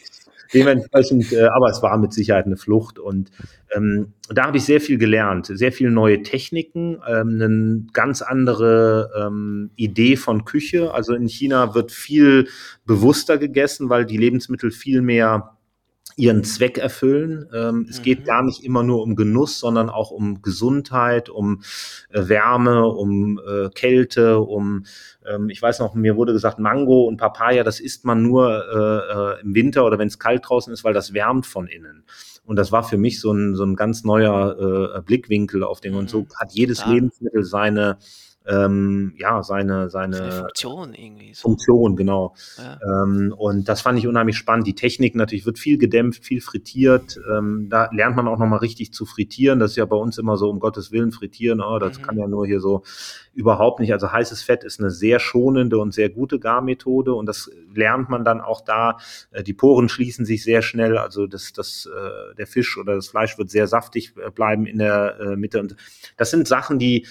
Dementsprechend, 0.52 1.32
äh, 1.32 1.46
aber 1.46 1.70
es 1.70 1.82
war 1.82 1.96
mit 1.98 2.12
Sicherheit 2.12 2.46
eine 2.46 2.56
Flucht 2.56 2.98
und 2.98 3.30
ähm, 3.74 4.12
da 4.28 4.46
habe 4.46 4.56
ich 4.56 4.64
sehr 4.64 4.80
viel 4.80 4.98
gelernt, 4.98 5.46
sehr 5.46 5.72
viele 5.72 5.90
neue 5.90 6.22
Techniken, 6.22 7.00
ähm, 7.08 7.40
eine 7.40 7.86
ganz 7.92 8.22
andere 8.22 9.10
ähm, 9.18 9.70
Idee 9.76 10.16
von 10.16 10.44
Küche. 10.44 10.92
Also 10.94 11.14
in 11.14 11.28
China 11.28 11.74
wird 11.74 11.92
viel 11.92 12.48
bewusster 12.84 13.38
gegessen, 13.38 13.88
weil 13.90 14.06
die 14.06 14.16
Lebensmittel 14.16 14.70
viel 14.70 15.02
mehr 15.02 15.55
ihren 16.16 16.44
Zweck 16.44 16.78
erfüllen. 16.78 17.46
Ähm, 17.54 17.86
es 17.88 17.98
mhm. 17.98 18.02
geht 18.02 18.24
gar 18.24 18.42
nicht 18.42 18.64
immer 18.64 18.82
nur 18.82 19.02
um 19.02 19.16
Genuss, 19.16 19.60
sondern 19.60 19.90
auch 19.90 20.10
um 20.10 20.40
Gesundheit, 20.40 21.28
um 21.28 21.62
äh, 22.10 22.28
Wärme, 22.28 22.86
um 22.86 23.38
äh, 23.46 23.68
Kälte, 23.68 24.40
um, 24.40 24.86
ähm, 25.26 25.50
ich 25.50 25.60
weiß 25.60 25.78
noch, 25.80 25.94
mir 25.94 26.16
wurde 26.16 26.32
gesagt, 26.32 26.58
Mango 26.58 27.04
und 27.04 27.18
Papaya, 27.18 27.64
das 27.64 27.80
isst 27.80 28.06
man 28.06 28.22
nur 28.22 28.48
äh, 28.50 29.38
äh 29.38 29.42
im 29.42 29.54
Winter 29.54 29.84
oder 29.84 29.98
wenn 29.98 30.08
es 30.08 30.18
kalt 30.18 30.48
draußen 30.48 30.72
ist, 30.72 30.84
weil 30.84 30.94
das 30.94 31.12
wärmt 31.12 31.46
von 31.46 31.66
innen. 31.66 32.04
Und 32.46 32.56
das 32.56 32.72
war 32.72 32.82
für 32.82 32.96
mich 32.96 33.20
so 33.20 33.32
ein, 33.32 33.54
so 33.54 33.64
ein 33.64 33.76
ganz 33.76 34.04
neuer 34.04 34.96
äh, 34.96 35.02
Blickwinkel 35.02 35.64
auf 35.64 35.80
den. 35.80 35.92
Mhm. 35.92 35.98
Und 35.98 36.10
so 36.10 36.26
hat 36.40 36.52
jedes 36.52 36.86
Lebensmittel 36.86 37.44
seine 37.44 37.98
ähm, 38.48 39.14
ja, 39.16 39.42
seine, 39.42 39.90
seine, 39.90 40.22
Eine 40.22 40.32
Funktion 40.32 40.94
irgendwie. 40.94 41.34
So. 41.34 41.42
Funktion, 41.42 41.96
genau. 41.96 42.34
Ja. 42.58 42.78
Ähm, 43.02 43.34
und 43.36 43.68
das 43.68 43.80
fand 43.80 43.98
ich 43.98 44.06
unheimlich 44.06 44.36
spannend. 44.36 44.66
Die 44.66 44.74
Technik 44.74 45.14
natürlich 45.14 45.46
wird 45.46 45.58
viel 45.58 45.78
gedämpft, 45.78 46.24
viel 46.24 46.40
frittiert. 46.40 47.18
Ähm, 47.30 47.68
da 47.70 47.88
lernt 47.92 48.16
man 48.16 48.28
auch 48.28 48.38
nochmal 48.38 48.60
richtig 48.60 48.92
zu 48.92 49.06
frittieren. 49.06 49.58
Das 49.58 49.72
ist 49.72 49.76
ja 49.76 49.84
bei 49.84 49.96
uns 49.96 50.18
immer 50.18 50.36
so, 50.36 50.48
um 50.48 50.60
Gottes 50.60 50.92
Willen, 50.92 51.12
frittieren. 51.12 51.60
Oh, 51.60 51.78
das 51.78 51.98
Mhm. 51.98 52.02
kann 52.02 52.18
ja 52.18 52.26
nur 52.28 52.46
hier 52.46 52.60
so 52.60 52.82
überhaupt 53.34 53.80
nicht. 53.80 53.92
Also 53.92 54.12
heißes 54.12 54.42
Fett 54.42 54.64
ist 54.64 54.80
eine 54.80 54.90
sehr 54.90 55.18
schonende 55.18 55.78
und 55.78 55.92
sehr 55.92 56.08
gute 56.08 56.38
Garmethode 56.38 57.14
und 57.14 57.26
das 57.26 57.50
lernt 57.74 58.08
man 58.08 58.24
dann 58.24 58.40
auch 58.40 58.60
da. 58.62 58.98
Äh, 59.30 59.42
Die 59.42 59.54
Poren 59.54 59.88
schließen 59.88 60.24
sich 60.24 60.42
sehr 60.42 60.62
schnell. 60.62 60.96
Also 60.98 61.26
das, 61.26 61.52
das, 61.52 61.86
äh, 61.86 62.34
der 62.36 62.46
Fisch 62.46 62.78
oder 62.78 62.94
das 62.94 63.08
Fleisch 63.08 63.36
wird 63.38 63.50
sehr 63.50 63.66
saftig 63.66 64.14
äh, 64.16 64.30
bleiben 64.30 64.66
in 64.66 64.78
der 64.78 65.16
Mitte. 65.36 65.60
Und 65.60 65.76
das 66.16 66.30
sind 66.30 66.46
Sachen, 66.48 66.78
die 66.78 67.06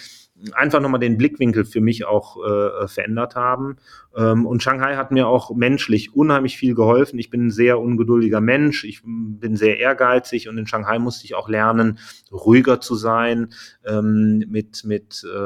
einfach 0.53 0.81
nochmal 0.81 0.99
den 0.99 1.17
Blickwinkel 1.17 1.65
für 1.65 1.81
mich 1.81 2.05
auch 2.05 2.37
äh, 2.43 2.87
verändert 2.87 3.35
haben. 3.35 3.77
Ähm, 4.15 4.45
und 4.45 4.63
Shanghai 4.63 4.95
hat 4.95 5.11
mir 5.11 5.27
auch 5.27 5.53
menschlich 5.55 6.13
unheimlich 6.13 6.57
viel 6.57 6.75
geholfen. 6.75 7.19
Ich 7.19 7.29
bin 7.29 7.47
ein 7.47 7.51
sehr 7.51 7.79
ungeduldiger 7.79 8.41
Mensch, 8.41 8.83
ich 8.83 9.01
bin 9.03 9.55
sehr 9.55 9.79
ehrgeizig 9.79 10.49
und 10.49 10.57
in 10.57 10.67
Shanghai 10.67 10.99
musste 10.99 11.25
ich 11.25 11.35
auch 11.35 11.49
lernen, 11.49 11.99
ruhiger 12.31 12.81
zu 12.81 12.95
sein, 12.95 13.53
ähm, 13.85 14.43
mit, 14.47 14.83
mit 14.85 15.25
äh, 15.25 15.37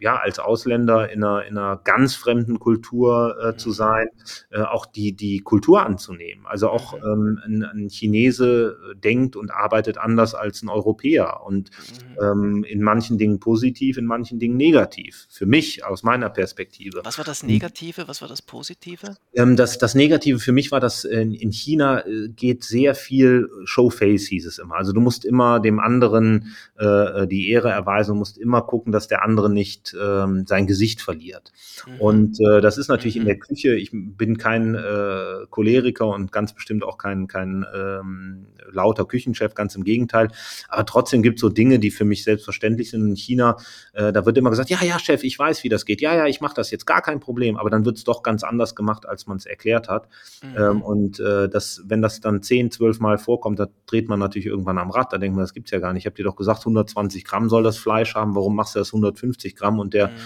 ja, 0.00 0.16
als 0.16 0.38
Ausländer 0.38 1.10
in 1.10 1.22
einer, 1.22 1.44
in 1.44 1.56
einer 1.56 1.80
ganz 1.82 2.14
fremden 2.14 2.58
Kultur 2.58 3.36
äh, 3.42 3.56
zu 3.56 3.70
sein, 3.70 4.08
äh, 4.50 4.62
auch 4.62 4.86
die, 4.86 5.14
die 5.14 5.40
Kultur 5.40 5.84
anzunehmen. 5.84 6.46
Also 6.46 6.68
auch 6.68 6.94
ähm, 6.94 7.40
ein, 7.44 7.62
ein 7.62 7.88
Chinese 7.88 8.76
denkt 9.02 9.36
und 9.36 9.52
arbeitet 9.52 9.98
anders 9.98 10.34
als 10.34 10.62
ein 10.62 10.68
Europäer 10.68 11.42
und 11.44 11.70
Mhm. 11.92 12.16
ähm, 12.22 12.64
in 12.64 12.82
manchen 12.82 13.18
Dingen 13.18 13.40
positiv, 13.40 13.96
in 13.96 14.06
manchen 14.06 14.31
Dingen 14.38 14.56
negativ. 14.56 15.26
Für 15.30 15.46
mich 15.46 15.84
aus 15.84 16.02
meiner 16.02 16.28
Perspektive. 16.28 17.00
Was 17.04 17.18
war 17.18 17.24
das 17.24 17.42
Negative? 17.42 18.06
Was 18.08 18.20
war 18.20 18.28
das 18.28 18.42
Positive? 18.42 19.16
Ähm, 19.34 19.56
das, 19.56 19.78
das 19.78 19.94
Negative 19.94 20.38
für 20.38 20.52
mich 20.52 20.70
war, 20.70 20.80
dass 20.80 21.04
in, 21.04 21.32
in 21.32 21.50
China 21.52 22.06
äh, 22.06 22.28
geht 22.28 22.64
sehr 22.64 22.94
viel 22.94 23.48
Showface, 23.64 24.26
hieß 24.26 24.46
es 24.46 24.58
immer. 24.58 24.76
Also 24.76 24.92
du 24.92 25.00
musst 25.00 25.24
immer 25.24 25.58
dem 25.58 25.80
anderen 25.80 26.54
äh, 26.76 27.26
die 27.26 27.48
Ehre 27.48 27.70
erweisen, 27.70 28.12
du 28.12 28.18
musst 28.18 28.36
immer 28.36 28.62
gucken, 28.62 28.92
dass 28.92 29.08
der 29.08 29.24
andere 29.24 29.50
nicht 29.50 29.96
ähm, 30.00 30.44
sein 30.46 30.66
Gesicht 30.66 31.00
verliert. 31.00 31.52
Mhm. 31.86 32.00
Und 32.00 32.40
äh, 32.40 32.60
das 32.60 32.78
ist 32.78 32.88
natürlich 32.88 33.16
in 33.16 33.22
Mhm. 33.22 33.26
der 33.26 33.38
Küche, 33.38 33.74
ich 33.74 33.90
bin 33.92 34.38
kein 34.38 34.74
äh, 34.74 35.46
Choleriker 35.50 36.06
und 36.06 36.32
ganz 36.32 36.52
bestimmt 36.52 36.84
auch 36.84 36.98
kein, 36.98 37.26
kein 37.26 37.64
ähm, 37.74 38.46
lauter 38.70 39.04
Küchenchef, 39.04 39.54
ganz 39.54 39.74
im 39.74 39.84
Gegenteil. 39.84 40.28
Aber 40.68 40.86
trotzdem 40.86 41.22
gibt 41.22 41.38
es 41.38 41.40
so 41.40 41.48
Dinge, 41.48 41.78
die 41.78 41.90
für 41.90 42.04
mich 42.04 42.24
selbstverständlich 42.24 42.90
sind. 42.90 43.06
In 43.06 43.16
China, 43.16 43.56
äh, 43.92 44.12
da 44.12 44.21
wird 44.26 44.38
immer 44.38 44.50
gesagt, 44.50 44.70
ja, 44.70 44.82
ja, 44.82 44.98
Chef, 44.98 45.24
ich 45.24 45.38
weiß, 45.38 45.64
wie 45.64 45.68
das 45.68 45.84
geht. 45.84 46.00
Ja, 46.00 46.14
ja, 46.14 46.26
ich 46.26 46.40
mache 46.40 46.54
das 46.54 46.70
jetzt, 46.70 46.86
gar 46.86 47.02
kein 47.02 47.20
Problem. 47.20 47.56
Aber 47.56 47.70
dann 47.70 47.84
wird 47.84 47.98
es 47.98 48.04
doch 48.04 48.22
ganz 48.22 48.44
anders 48.44 48.74
gemacht, 48.74 49.06
als 49.08 49.26
man 49.26 49.36
es 49.36 49.46
erklärt 49.46 49.88
hat. 49.88 50.08
Mhm. 50.42 50.56
Ähm, 50.56 50.82
und 50.82 51.20
äh, 51.20 51.48
das, 51.48 51.82
wenn 51.86 52.02
das 52.02 52.20
dann 52.20 52.42
10, 52.42 52.70
12 52.70 53.00
Mal 53.00 53.18
vorkommt, 53.18 53.58
da 53.58 53.68
dreht 53.86 54.08
man 54.08 54.18
natürlich 54.18 54.46
irgendwann 54.46 54.78
am 54.78 54.90
Rad. 54.90 55.12
Da 55.12 55.18
denkt 55.18 55.36
man, 55.36 55.44
das 55.44 55.54
gibt's 55.54 55.70
ja 55.70 55.78
gar 55.78 55.92
nicht. 55.92 56.02
Ich 56.02 56.06
habe 56.06 56.16
dir 56.16 56.24
doch 56.24 56.36
gesagt, 56.36 56.60
120 56.60 57.24
Gramm 57.24 57.48
soll 57.48 57.62
das 57.62 57.76
Fleisch 57.78 58.14
haben. 58.14 58.34
Warum 58.34 58.56
machst 58.56 58.74
du 58.74 58.78
das 58.78 58.92
150 58.92 59.56
Gramm? 59.56 59.78
Und 59.78 59.94
der 59.94 60.08
Mhm. 60.08 60.16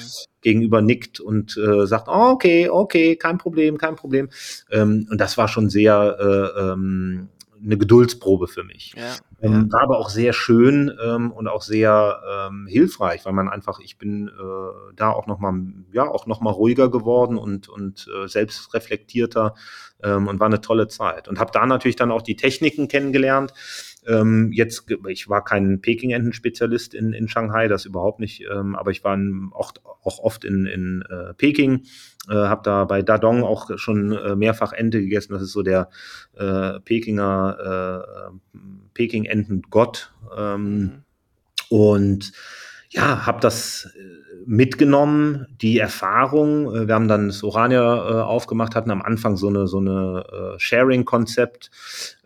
gegenüber 0.42 0.80
nickt 0.80 1.18
und 1.18 1.56
äh, 1.56 1.86
sagt, 1.86 2.08
oh, 2.08 2.30
okay, 2.30 2.68
okay, 2.68 3.16
kein 3.16 3.38
Problem, 3.38 3.78
kein 3.78 3.96
Problem. 3.96 4.28
Ähm, 4.70 5.08
und 5.10 5.20
das 5.20 5.36
war 5.36 5.48
schon 5.48 5.70
sehr 5.70 6.16
äh, 6.20 6.60
ähm, 6.60 7.28
eine 7.62 7.78
Geduldsprobe 7.78 8.48
für 8.48 8.64
mich. 8.64 8.94
Ja, 8.96 9.16
Ähm, 9.40 9.70
War 9.72 9.82
aber 9.82 9.98
auch 9.98 10.08
sehr 10.08 10.32
schön 10.32 10.92
ähm, 11.02 11.30
und 11.32 11.48
auch 11.48 11.62
sehr 11.62 12.20
ähm, 12.28 12.66
hilfreich, 12.66 13.24
weil 13.24 13.32
man 13.32 13.48
einfach, 13.48 13.80
ich 13.80 13.98
bin 13.98 14.28
äh, 14.28 14.92
da 14.94 15.10
auch 15.10 15.26
nochmal, 15.26 15.54
ja, 15.92 16.08
auch 16.08 16.26
noch 16.26 16.40
mal 16.40 16.50
ruhiger 16.50 16.90
geworden 16.90 17.36
und, 17.36 17.68
und 17.68 18.08
äh, 18.08 18.28
selbstreflektierter 18.28 19.54
ähm, 20.02 20.28
und 20.28 20.40
war 20.40 20.46
eine 20.46 20.60
tolle 20.60 20.88
Zeit. 20.88 21.28
Und 21.28 21.38
habe 21.38 21.52
da 21.52 21.66
natürlich 21.66 21.96
dann 21.96 22.10
auch 22.10 22.22
die 22.22 22.36
Techniken 22.36 22.88
kennengelernt. 22.88 23.52
Ähm, 24.06 24.50
jetzt, 24.52 24.86
ich 25.08 25.28
war 25.28 25.44
kein 25.44 25.80
Peking-Enten-Spezialist 25.80 26.94
in, 26.94 27.12
in 27.12 27.28
Shanghai, 27.28 27.68
das 27.68 27.84
überhaupt 27.84 28.20
nicht, 28.20 28.44
ähm, 28.50 28.74
aber 28.76 28.90
ich 28.90 29.04
war 29.04 29.14
in, 29.14 29.50
auch, 29.52 29.72
auch 30.02 30.18
oft 30.20 30.44
in, 30.44 30.66
in 30.66 31.02
äh, 31.10 31.34
Peking, 31.34 31.84
äh, 32.28 32.34
habe 32.34 32.62
da 32.64 32.84
bei 32.84 33.02
Dadong 33.02 33.42
auch 33.42 33.70
schon 33.78 34.12
äh, 34.12 34.36
mehrfach 34.36 34.72
Ente 34.72 35.00
gegessen. 35.00 35.32
Das 35.32 35.42
ist 35.42 35.52
so 35.52 35.62
der 35.62 35.90
äh, 36.34 36.80
Pekinger 36.80 38.32
äh, 38.54 38.60
Peking-Enten-Gott. 38.94 40.12
Ähm, 40.36 40.66
Mhm. 40.66 40.92
und 41.68 42.32
ja, 42.90 43.26
habe 43.26 43.40
das 43.40 43.92
äh, 43.96 44.25
mitgenommen, 44.44 45.46
die 45.60 45.78
Erfahrung. 45.78 46.74
Äh, 46.74 46.88
Wir 46.88 46.94
haben 46.94 47.08
dann 47.08 47.28
das 47.28 47.42
Orania 47.42 47.80
äh, 47.80 48.22
aufgemacht, 48.22 48.74
hatten 48.74 48.90
am 48.90 49.02
Anfang 49.02 49.36
so 49.36 49.48
eine 49.48 49.66
so 49.66 49.78
eine 49.78 50.24
äh, 50.30 50.58
Sharing-Konzept. 50.58 51.70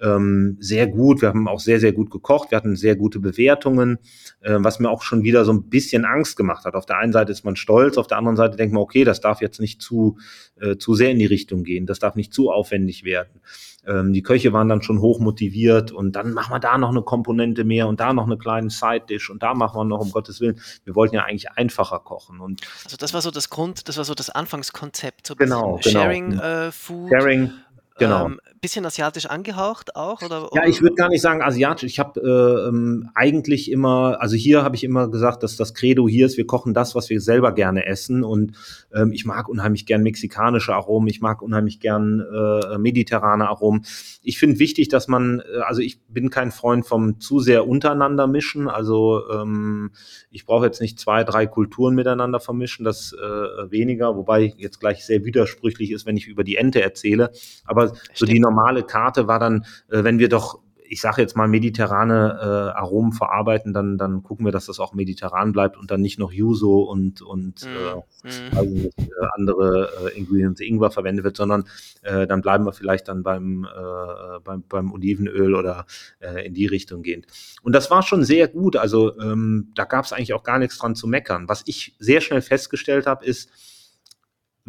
Ähm, 0.01 0.57
sehr 0.61 0.87
gut. 0.87 1.23
Wir 1.23 1.29
haben 1.29 1.49
auch 1.49 1.61
sehr, 1.61 1.81
sehr 1.81 1.93
gut 1.93 2.11
gekocht. 2.11 2.51
Wir 2.51 2.57
hatten 2.57 2.77
sehr 2.77 2.97
gute 2.97 3.21
Bewertungen, 3.21 3.99
äh, 4.41 4.57
was 4.59 4.81
mir 4.81 4.91
auch 4.91 5.03
schon 5.03 5.23
wieder 5.23 5.45
so 5.45 5.53
ein 5.53 5.69
bisschen 5.69 6.05
Angst 6.05 6.37
gemacht 6.37 6.65
hat. 6.65 6.75
Auf 6.75 6.87
der 6.87 6.99
einen 6.99 7.13
Seite 7.13 7.33
ist 7.33 7.45
man 7.45 7.57
stolz, 7.57 7.99
auf 7.99 8.07
der 8.07 8.19
anderen 8.19 8.37
Seite 8.37 8.57
denkt 8.57 8.75
man, 8.75 8.83
okay, 8.83 9.05
das 9.05 9.21
darf 9.21 9.41
jetzt 9.41 9.61
nicht 9.61 9.83
zu, 9.83 10.19
äh, 10.61 10.77
zu 10.77 10.95
sehr 10.95 11.11
in 11.11 11.19
die 11.19 11.27
Richtung 11.27 11.65
gehen. 11.65 11.87
Das 11.87 11.99
darf 11.99 12.17
nicht 12.17 12.33
zu 12.33 12.51
aufwendig 12.51 13.05
werden. 13.05 13.41
Ähm, 13.87 14.13
die 14.13 14.23
Köche 14.23 14.53
waren 14.53 14.69
dann 14.69 14.83
schon 14.83 15.01
hoch 15.01 15.21
motiviert 15.21 15.93
und 15.93 16.17
dann 16.17 16.33
machen 16.33 16.53
wir 16.53 16.61
da 16.61 16.77
noch 16.77 16.91
eine 16.91 17.03
Komponente 17.03 17.65
mehr 17.65 17.89
und 17.89 18.01
da 18.01 18.13
noch 18.13 18.27
eine 18.27 18.37
kleine 18.37 18.71
Side-Dish 18.71 19.31
und 19.31 19.43
da 19.43 19.55
machen 19.55 19.79
wir 19.79 19.85
noch, 19.85 20.01
um 20.01 20.11
Gottes 20.11 20.41
Willen. 20.41 20.61
Wir 20.85 20.95
wollten 20.95 21.15
ja 21.15 21.25
eigentlich 21.25 21.51
einfacher 21.53 22.00
kochen 22.01 22.41
und 22.41 22.61
Also 22.85 22.97
das 22.97 23.15
war 23.15 23.23
so 23.23 23.31
das 23.31 23.51
Grund, 23.51 23.89
das 23.89 23.97
war 23.97 24.05
so 24.05 24.15
das 24.15 24.31
Anfangskonzept, 24.31 25.27
so 25.27 25.37
Genau, 25.37 25.79
genau. 25.83 26.01
Sharing 26.01 26.39
äh, 26.39 26.73
Food, 26.73 27.11
Sharing, 27.11 27.53
genau. 27.99 28.27
ähm, 28.27 28.41
bisschen 28.61 28.85
asiatisch 28.85 29.27
angehaucht 29.27 29.97
auch 29.97 30.21
oder? 30.21 30.51
Ja, 30.55 30.67
ich 30.67 30.83
würde 30.83 30.95
gar 30.95 31.09
nicht 31.09 31.23
sagen 31.23 31.43
asiatisch. 31.43 31.91
Ich 31.91 31.99
habe 31.99 32.21
äh, 32.21 32.69
ähm, 32.69 33.09
eigentlich 33.15 33.71
immer, 33.71 34.19
also 34.21 34.37
hier 34.37 34.63
habe 34.63 34.77
ich 34.77 34.85
immer 34.85 35.09
gesagt, 35.09 35.43
dass 35.43 35.57
das 35.57 35.73
Credo 35.73 36.07
hier 36.09 36.27
ist, 36.27 36.37
wir 36.37 36.47
kochen 36.47 36.75
das, 36.75 36.95
was 36.95 37.09
wir 37.09 37.21
selber 37.23 37.53
gerne 37.53 37.87
essen. 37.87 38.23
Und 38.23 38.53
ähm, 38.95 39.13
ich 39.13 39.25
mag 39.25 39.49
unheimlich 39.49 39.87
gern 39.87 40.03
mexikanische 40.03 40.75
Aromen, 40.75 41.09
ich 41.09 41.23
mag 41.23 41.41
unheimlich 41.41 41.81
gern 41.81 42.21
äh, 42.21 42.77
mediterrane 42.77 43.49
Aromen. 43.49 43.87
Ich 44.23 44.39
finde 44.39 44.59
wichtig, 44.59 44.89
dass 44.89 45.09
man, 45.09 45.41
äh, 45.41 45.61
also 45.61 45.81
ich 45.81 46.01
bin 46.09 46.29
kein 46.29 46.51
Freund 46.51 46.87
vom 46.87 47.19
zu 47.19 47.41
sehr 47.41 47.67
untereinander 47.67 48.27
mischen. 48.27 48.69
Also 48.69 49.23
ähm, 49.33 49.93
ich 50.31 50.45
brauche 50.45 50.67
jetzt 50.67 50.83
nicht 50.83 50.99
zwei, 50.99 51.25
drei 51.25 51.47
Kulturen 51.47 51.95
miteinander 51.95 52.41
vermischen, 52.41 52.85
das 52.85 53.15
äh, 53.15 53.71
weniger, 53.71 54.17
wobei 54.17 54.53
jetzt 54.59 54.81
gleich 54.81 55.07
sehr 55.07 55.25
widersprüchlich 55.25 55.93
ist, 55.93 56.05
wenn 56.05 56.19
ich 56.19 56.27
über 56.27 56.45
die 56.45 56.57
Ente 56.57 56.83
erzähle. 56.83 57.31
Aber 57.65 57.95
so 58.13 58.27
die 58.27 58.39
normale 58.51 58.83
Karte 58.83 59.29
war 59.29 59.39
dann, 59.39 59.65
äh, 59.91 60.05
wenn 60.05 60.19
wir 60.19 60.29
doch, 60.29 60.61
ich 60.89 61.01
sage 61.01 61.23
jetzt 61.23 61.37
mal, 61.37 61.47
mediterrane 61.47 62.39
äh, 62.41 62.79
Aromen 62.79 63.13
verarbeiten, 63.13 63.73
dann, 63.73 63.97
dann 63.97 64.23
gucken 64.25 64.45
wir, 64.45 64.53
dass 64.53 64.67
das 64.67 64.81
auch 64.81 64.93
mediterran 64.93 65.53
bleibt 65.53 65.77
und 65.77 65.91
dann 65.91 66.01
nicht 66.01 66.19
noch 66.19 66.33
Yuzu 66.33 66.81
und, 66.83 67.23
und 67.23 67.63
äh, 67.63 68.01
Mhm. 68.23 68.59
also 68.59 68.75
nicht, 68.75 68.99
äh, 68.99 69.27
andere 69.35 69.89
äh, 70.13 70.19
Ingredients 70.19 70.61
Ingwer 70.61 70.91
verwendet 70.91 71.25
wird, 71.25 71.37
sondern 71.37 71.65
äh, 72.03 72.27
dann 72.27 72.43
bleiben 72.43 72.65
wir 72.65 72.73
vielleicht 72.73 73.09
dann 73.09 73.23
beim, 73.23 73.65
äh, 73.65 74.41
beim, 74.45 74.63
beim 74.69 74.93
Olivenöl 74.93 75.55
oder 75.55 75.87
äh, 76.21 76.47
in 76.47 76.55
die 76.55 76.67
Richtung 76.67 77.03
gehend. 77.03 77.27
Und 77.63 77.75
das 77.75 77.91
war 77.91 78.03
schon 78.03 78.25
sehr 78.25 78.49
gut. 78.49 78.77
Also 78.77 79.19
ähm, 79.19 79.73
da 79.75 79.85
gab 79.85 80.05
es 80.05 80.13
eigentlich 80.13 80.35
auch 80.35 80.43
gar 80.43 80.59
nichts 80.59 80.79
dran 80.79 80.95
zu 80.95 81.07
meckern. 81.07 81.49
Was 81.49 81.63
ich 81.67 81.95
sehr 81.99 82.21
schnell 82.21 82.43
festgestellt 82.43 83.07
habe, 83.07 83.25
ist, 83.25 83.51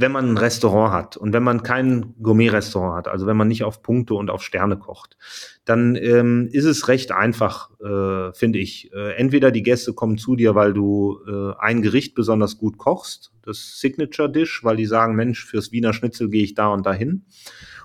wenn 0.01 0.11
man 0.11 0.29
ein 0.29 0.37
Restaurant 0.37 0.93
hat 0.93 1.17
und 1.17 1.33
wenn 1.33 1.43
man 1.43 1.63
kein 1.63 2.13
Gourmet-Restaurant 2.21 2.97
hat, 2.97 3.07
also 3.07 3.27
wenn 3.27 3.37
man 3.37 3.47
nicht 3.47 3.63
auf 3.63 3.81
Punkte 3.81 4.15
und 4.15 4.29
auf 4.29 4.43
Sterne 4.43 4.77
kocht, 4.77 5.17
dann 5.65 5.95
ähm, 5.95 6.49
ist 6.51 6.65
es 6.65 6.87
recht 6.87 7.11
einfach, 7.11 7.69
äh, 7.79 8.33
finde 8.33 8.59
ich. 8.59 8.91
Äh, 8.93 9.15
entweder 9.15 9.51
die 9.51 9.63
Gäste 9.63 9.93
kommen 9.93 10.17
zu 10.17 10.35
dir, 10.35 10.55
weil 10.55 10.73
du 10.73 11.19
äh, 11.27 11.53
ein 11.59 11.81
Gericht 11.81 12.15
besonders 12.15 12.57
gut 12.57 12.77
kochst, 12.77 13.31
das 13.43 13.79
Signature 13.79 14.31
Dish, 14.31 14.63
weil 14.63 14.75
die 14.75 14.85
sagen, 14.85 15.15
Mensch, 15.15 15.45
fürs 15.45 15.71
Wiener 15.71 15.93
Schnitzel 15.93 16.29
gehe 16.29 16.43
ich 16.43 16.55
da 16.55 16.67
und 16.73 16.85
dahin. 16.85 17.25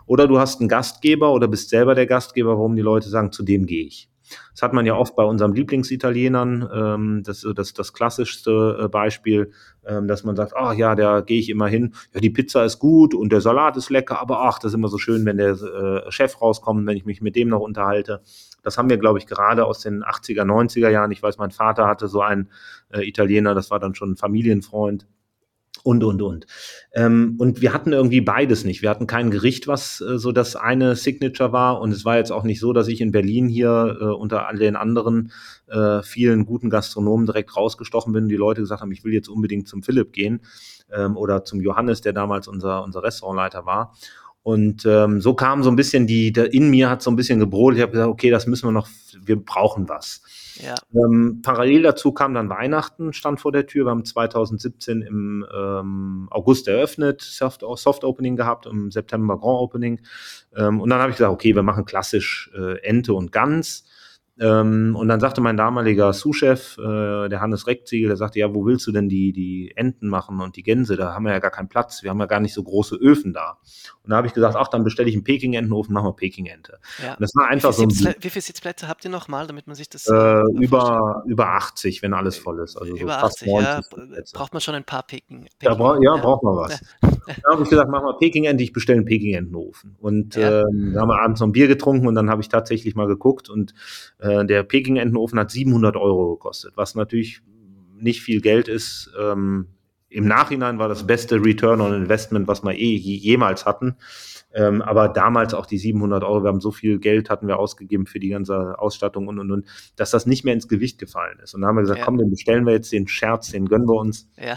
Oder 0.06 0.28
du 0.28 0.38
hast 0.38 0.60
einen 0.60 0.68
Gastgeber 0.68 1.32
oder 1.32 1.48
bist 1.48 1.70
selber 1.70 1.94
der 1.94 2.06
Gastgeber, 2.06 2.50
warum 2.50 2.76
die 2.76 2.82
Leute 2.82 3.08
sagen, 3.08 3.32
zu 3.32 3.42
dem 3.42 3.66
gehe 3.66 3.84
ich. 3.84 4.08
Das 4.52 4.62
hat 4.62 4.72
man 4.72 4.86
ja 4.86 4.94
oft 4.94 5.16
bei 5.16 5.24
unserem 5.24 5.52
Lieblingsitalienern, 5.52 6.68
ähm, 6.72 7.22
das 7.24 7.44
ist 7.44 7.58
das, 7.58 7.72
das 7.72 7.92
klassischste 7.92 8.78
äh, 8.82 8.88
Beispiel, 8.88 9.52
ähm, 9.84 10.08
dass 10.08 10.24
man 10.24 10.36
sagt, 10.36 10.52
ach 10.56 10.74
ja, 10.74 10.94
da 10.94 11.20
gehe 11.20 11.38
ich 11.38 11.48
immer 11.48 11.68
hin, 11.68 11.94
ja, 12.12 12.20
die 12.20 12.30
Pizza 12.30 12.64
ist 12.64 12.78
gut 12.78 13.14
und 13.14 13.30
der 13.30 13.40
Salat 13.40 13.76
ist 13.76 13.90
lecker, 13.90 14.20
aber 14.20 14.40
ach, 14.40 14.58
das 14.58 14.72
ist 14.72 14.74
immer 14.74 14.88
so 14.88 14.98
schön, 14.98 15.24
wenn 15.24 15.36
der 15.36 15.50
äh, 15.50 16.10
Chef 16.10 16.40
rauskommt, 16.40 16.86
wenn 16.86 16.96
ich 16.96 17.04
mich 17.04 17.20
mit 17.20 17.36
dem 17.36 17.48
noch 17.48 17.60
unterhalte. 17.60 18.22
Das 18.62 18.78
haben 18.78 18.90
wir, 18.90 18.98
glaube 18.98 19.18
ich, 19.18 19.26
gerade 19.26 19.64
aus 19.64 19.80
den 19.80 20.02
80er, 20.02 20.42
90er 20.42 20.88
Jahren. 20.88 21.12
Ich 21.12 21.22
weiß, 21.22 21.38
mein 21.38 21.52
Vater 21.52 21.86
hatte 21.86 22.08
so 22.08 22.20
einen 22.20 22.50
äh, 22.88 23.06
Italiener, 23.06 23.54
das 23.54 23.70
war 23.70 23.78
dann 23.78 23.94
schon 23.94 24.12
ein 24.12 24.16
Familienfreund. 24.16 25.06
Und, 25.86 26.02
und, 26.02 26.20
und. 26.20 26.46
Ähm, 26.94 27.36
und 27.38 27.60
wir 27.60 27.72
hatten 27.72 27.92
irgendwie 27.92 28.20
beides 28.20 28.64
nicht. 28.64 28.82
Wir 28.82 28.90
hatten 28.90 29.06
kein 29.06 29.30
Gericht, 29.30 29.68
was 29.68 30.00
äh, 30.00 30.18
so 30.18 30.32
das 30.32 30.56
eine 30.56 30.96
Signature 30.96 31.52
war. 31.52 31.80
Und 31.80 31.92
es 31.92 32.04
war 32.04 32.16
jetzt 32.16 32.32
auch 32.32 32.42
nicht 32.42 32.58
so, 32.58 32.72
dass 32.72 32.88
ich 32.88 33.00
in 33.00 33.12
Berlin 33.12 33.46
hier 33.46 33.96
äh, 34.00 34.04
unter 34.06 34.48
all 34.48 34.56
den 34.56 34.74
anderen 34.74 35.30
äh, 35.68 36.02
vielen 36.02 36.44
guten 36.44 36.70
Gastronomen 36.70 37.26
direkt 37.26 37.56
rausgestochen 37.56 38.12
bin. 38.12 38.28
Die 38.28 38.34
Leute 38.34 38.62
gesagt 38.62 38.80
haben, 38.80 38.90
ich 38.90 39.04
will 39.04 39.12
jetzt 39.12 39.28
unbedingt 39.28 39.68
zum 39.68 39.84
Philipp 39.84 40.12
gehen 40.12 40.40
ähm, 40.92 41.16
oder 41.16 41.44
zum 41.44 41.60
Johannes, 41.60 42.00
der 42.00 42.12
damals 42.12 42.48
unser, 42.48 42.82
unser 42.82 43.04
Restaurantleiter 43.04 43.64
war. 43.64 43.94
Und 44.42 44.84
ähm, 44.86 45.20
so 45.20 45.34
kam 45.34 45.62
so 45.62 45.70
ein 45.70 45.76
bisschen 45.76 46.08
die, 46.08 46.28
in 46.50 46.68
mir 46.68 46.90
hat 46.90 47.00
so 47.00 47.12
ein 47.12 47.16
bisschen 47.16 47.38
gebrodelt. 47.38 47.78
Ich 47.78 47.82
habe 47.82 47.92
gesagt, 47.92 48.10
okay, 48.10 48.30
das 48.30 48.48
müssen 48.48 48.66
wir 48.66 48.72
noch, 48.72 48.88
wir 49.24 49.36
brauchen 49.36 49.88
was. 49.88 50.20
Ja. 50.62 50.74
Ähm, 50.94 51.40
parallel 51.42 51.82
dazu 51.82 52.12
kam 52.12 52.34
dann 52.34 52.48
Weihnachten, 52.48 53.12
stand 53.12 53.40
vor 53.40 53.52
der 53.52 53.66
Tür. 53.66 53.86
Wir 53.86 53.90
haben 53.90 54.04
2017 54.04 55.02
im 55.02 55.46
ähm, 55.54 56.28
August 56.30 56.68
eröffnet, 56.68 57.22
Soft, 57.22 57.62
Soft 57.76 58.04
Opening 58.04 58.36
gehabt, 58.36 58.66
im 58.66 58.90
September 58.90 59.38
Grand 59.38 59.60
Opening. 59.60 60.00
Ähm, 60.54 60.80
und 60.80 60.90
dann 60.90 61.00
habe 61.00 61.10
ich 61.10 61.16
gesagt, 61.16 61.32
okay, 61.32 61.54
wir 61.54 61.62
machen 61.62 61.84
klassisch 61.84 62.50
äh, 62.56 62.78
Ente 62.82 63.14
und 63.14 63.32
Gans. 63.32 63.84
Ähm, 64.38 64.94
und 64.96 65.08
dann 65.08 65.18
sagte 65.18 65.40
mein 65.40 65.56
damaliger 65.56 66.12
Sous-Chef, 66.12 66.76
äh, 66.78 67.28
der 67.28 67.40
Hannes 67.40 67.66
Reckziegel, 67.66 68.08
der 68.08 68.16
sagte, 68.16 68.38
ja, 68.38 68.54
wo 68.54 68.66
willst 68.66 68.86
du 68.86 68.92
denn 68.92 69.08
die, 69.08 69.32
die 69.32 69.72
Enten 69.76 70.08
machen 70.08 70.40
und 70.40 70.56
die 70.56 70.62
Gänse? 70.62 70.96
Da 70.96 71.14
haben 71.14 71.24
wir 71.24 71.32
ja 71.32 71.38
gar 71.38 71.50
keinen 71.50 71.68
Platz. 71.68 72.02
Wir 72.02 72.10
haben 72.10 72.20
ja 72.20 72.26
gar 72.26 72.40
nicht 72.40 72.52
so 72.52 72.62
große 72.62 72.96
Öfen 72.96 73.32
da. 73.32 73.58
Und 74.02 74.10
da 74.10 74.16
habe 74.16 74.26
ich 74.26 74.34
gesagt, 74.34 74.54
ach, 74.56 74.68
dann 74.68 74.84
bestelle 74.84 75.08
ich 75.08 75.14
einen 75.14 75.24
Peking-Entenhofen, 75.24 75.94
machen 75.94 76.06
wir 76.06 76.12
Peking-Ente. 76.12 76.78
Ja. 77.02 77.14
Und 77.14 77.22
das 77.22 77.34
war 77.34 77.48
einfach 77.48 77.70
wie 77.78 77.90
so 77.90 78.08
ein, 78.08 78.14
Wie 78.20 78.30
viele 78.30 78.42
Sitzplätze 78.42 78.88
habt 78.88 79.04
ihr 79.04 79.10
noch 79.10 79.28
mal, 79.28 79.46
damit 79.46 79.66
man 79.66 79.74
sich 79.74 79.88
das... 79.88 80.06
Äh, 80.06 80.42
über, 80.60 81.22
über 81.26 81.48
80, 81.48 82.02
wenn 82.02 82.12
alles 82.12 82.36
voll 82.36 82.60
ist. 82.60 82.76
Also 82.76 82.94
über 82.94 83.20
so 83.20 83.26
80, 83.26 83.48
ja. 83.48 83.80
Braucht 84.34 84.52
man 84.52 84.60
schon 84.60 84.74
ein 84.74 84.84
paar 84.84 85.02
Peking. 85.02 85.48
Peking 85.58 85.60
ja, 85.62 85.74
bra 85.74 85.98
ja, 86.02 86.16
braucht 86.16 86.42
man 86.42 86.56
was. 86.56 86.80
da 87.26 87.52
habe 87.52 87.62
ich 87.62 87.68
gesagt, 87.68 87.90
machen 87.90 88.06
wir 88.06 88.18
Peking-Ente, 88.18 88.62
ich 88.62 88.72
bestelle 88.72 88.98
einen 88.98 89.06
Peking-Entenhofen. 89.06 89.96
Und 89.98 90.36
ja. 90.36 90.60
ähm, 90.60 90.92
da 90.94 91.00
haben 91.00 91.08
wir 91.08 91.22
abends 91.22 91.40
noch 91.40 91.48
ein 91.48 91.52
Bier 91.52 91.68
getrunken 91.68 92.06
und 92.06 92.14
dann 92.14 92.30
habe 92.30 92.42
ich 92.42 92.48
tatsächlich 92.48 92.94
mal 92.94 93.06
geguckt 93.06 93.48
und 93.48 93.74
äh, 94.18 94.44
der 94.44 94.62
Peking-Entenofen 94.62 95.38
hat 95.38 95.50
700 95.50 95.96
Euro 95.96 96.34
gekostet, 96.34 96.72
was 96.76 96.94
natürlich 96.94 97.42
nicht 97.98 98.22
viel 98.22 98.40
Geld 98.40 98.68
ist. 98.68 99.10
Ähm, 99.18 99.66
Im 100.08 100.26
Nachhinein 100.26 100.78
war 100.78 100.88
das 100.88 101.06
beste 101.06 101.44
Return 101.44 101.80
on 101.80 101.94
Investment, 101.94 102.46
was 102.48 102.62
wir 102.62 102.74
eh 102.74 102.94
jemals 102.94 103.66
hatten. 103.66 103.96
Ähm, 104.56 104.80
aber 104.80 105.08
damals 105.08 105.52
auch 105.52 105.66
die 105.66 105.76
700 105.76 106.24
Euro, 106.24 106.42
wir 106.42 106.48
haben 106.48 106.60
so 106.60 106.70
viel 106.70 106.98
Geld 106.98 107.28
hatten 107.28 107.46
wir 107.46 107.58
ausgegeben 107.58 108.06
für 108.06 108.18
die 108.18 108.30
ganze 108.30 108.78
Ausstattung 108.78 109.28
und 109.28 109.38
und 109.38 109.50
und, 109.50 109.66
dass 109.96 110.10
das 110.10 110.24
nicht 110.24 110.44
mehr 110.44 110.54
ins 110.54 110.66
Gewicht 110.66 110.98
gefallen 110.98 111.38
ist. 111.42 111.54
Und 111.54 111.60
dann 111.60 111.68
haben 111.68 111.76
wir 111.76 111.82
gesagt, 111.82 111.98
ja. 111.98 112.04
komm, 112.06 112.16
den 112.16 112.30
bestellen 112.30 112.64
wir 112.64 112.72
jetzt 112.72 112.90
den 112.90 113.06
Scherz, 113.06 113.50
den 113.50 113.66
gönnen 113.66 113.86
wir 113.86 114.00
uns. 114.00 114.30
Ja. 114.38 114.56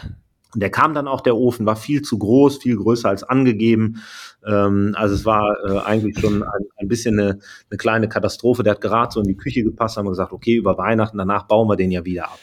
Der 0.55 0.71
kam 0.71 0.93
dann 0.93 1.07
auch, 1.07 1.21
der 1.21 1.37
Ofen, 1.37 1.65
war 1.65 1.75
viel 1.75 2.01
zu 2.01 2.17
groß, 2.17 2.57
viel 2.57 2.75
größer 2.75 3.09
als 3.09 3.23
angegeben. 3.23 4.01
Ähm, 4.45 4.95
also 4.97 5.13
es 5.13 5.25
war 5.25 5.55
äh, 5.65 5.77
eigentlich 5.79 6.19
schon 6.19 6.41
ein, 6.41 6.65
ein 6.77 6.87
bisschen 6.87 7.19
eine, 7.19 7.39
eine 7.69 7.77
kleine 7.77 8.09
Katastrophe. 8.09 8.63
Der 8.63 8.73
hat 8.73 8.81
gerade 8.81 9.11
so 9.11 9.19
in 9.19 9.27
die 9.27 9.37
Küche 9.37 9.63
gepasst, 9.63 9.97
haben 9.97 10.05
wir 10.05 10.11
gesagt, 10.11 10.33
okay, 10.33 10.55
über 10.55 10.77
Weihnachten, 10.77 11.17
danach 11.17 11.43
bauen 11.43 11.67
wir 11.67 11.75
den 11.75 11.91
ja 11.91 12.03
wieder 12.03 12.25
ab. 12.25 12.39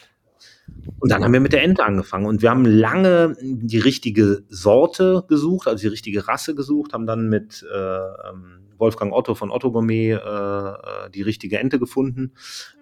Und 0.99 1.11
dann 1.11 1.23
haben 1.23 1.33
wir 1.33 1.39
mit 1.39 1.53
der 1.53 1.63
Ente 1.63 1.83
angefangen 1.83 2.25
und 2.25 2.41
wir 2.41 2.49
haben 2.49 2.65
lange 2.65 3.35
die 3.41 3.79
richtige 3.79 4.43
Sorte 4.49 5.23
gesucht, 5.27 5.67
also 5.67 5.81
die 5.81 5.87
richtige 5.87 6.27
Rasse 6.27 6.55
gesucht, 6.55 6.93
haben 6.93 7.05
dann 7.05 7.29
mit 7.29 7.65
äh, 7.71 7.77
ähm, 7.77 8.67
Wolfgang 8.77 9.13
Otto 9.13 9.35
von 9.35 9.51
Otto 9.51 9.71
Gourmet 9.71 10.11
äh, 10.11 10.15
äh, 10.15 11.09
die 11.13 11.21
richtige 11.21 11.59
Ente 11.59 11.79
gefunden. 11.79 12.33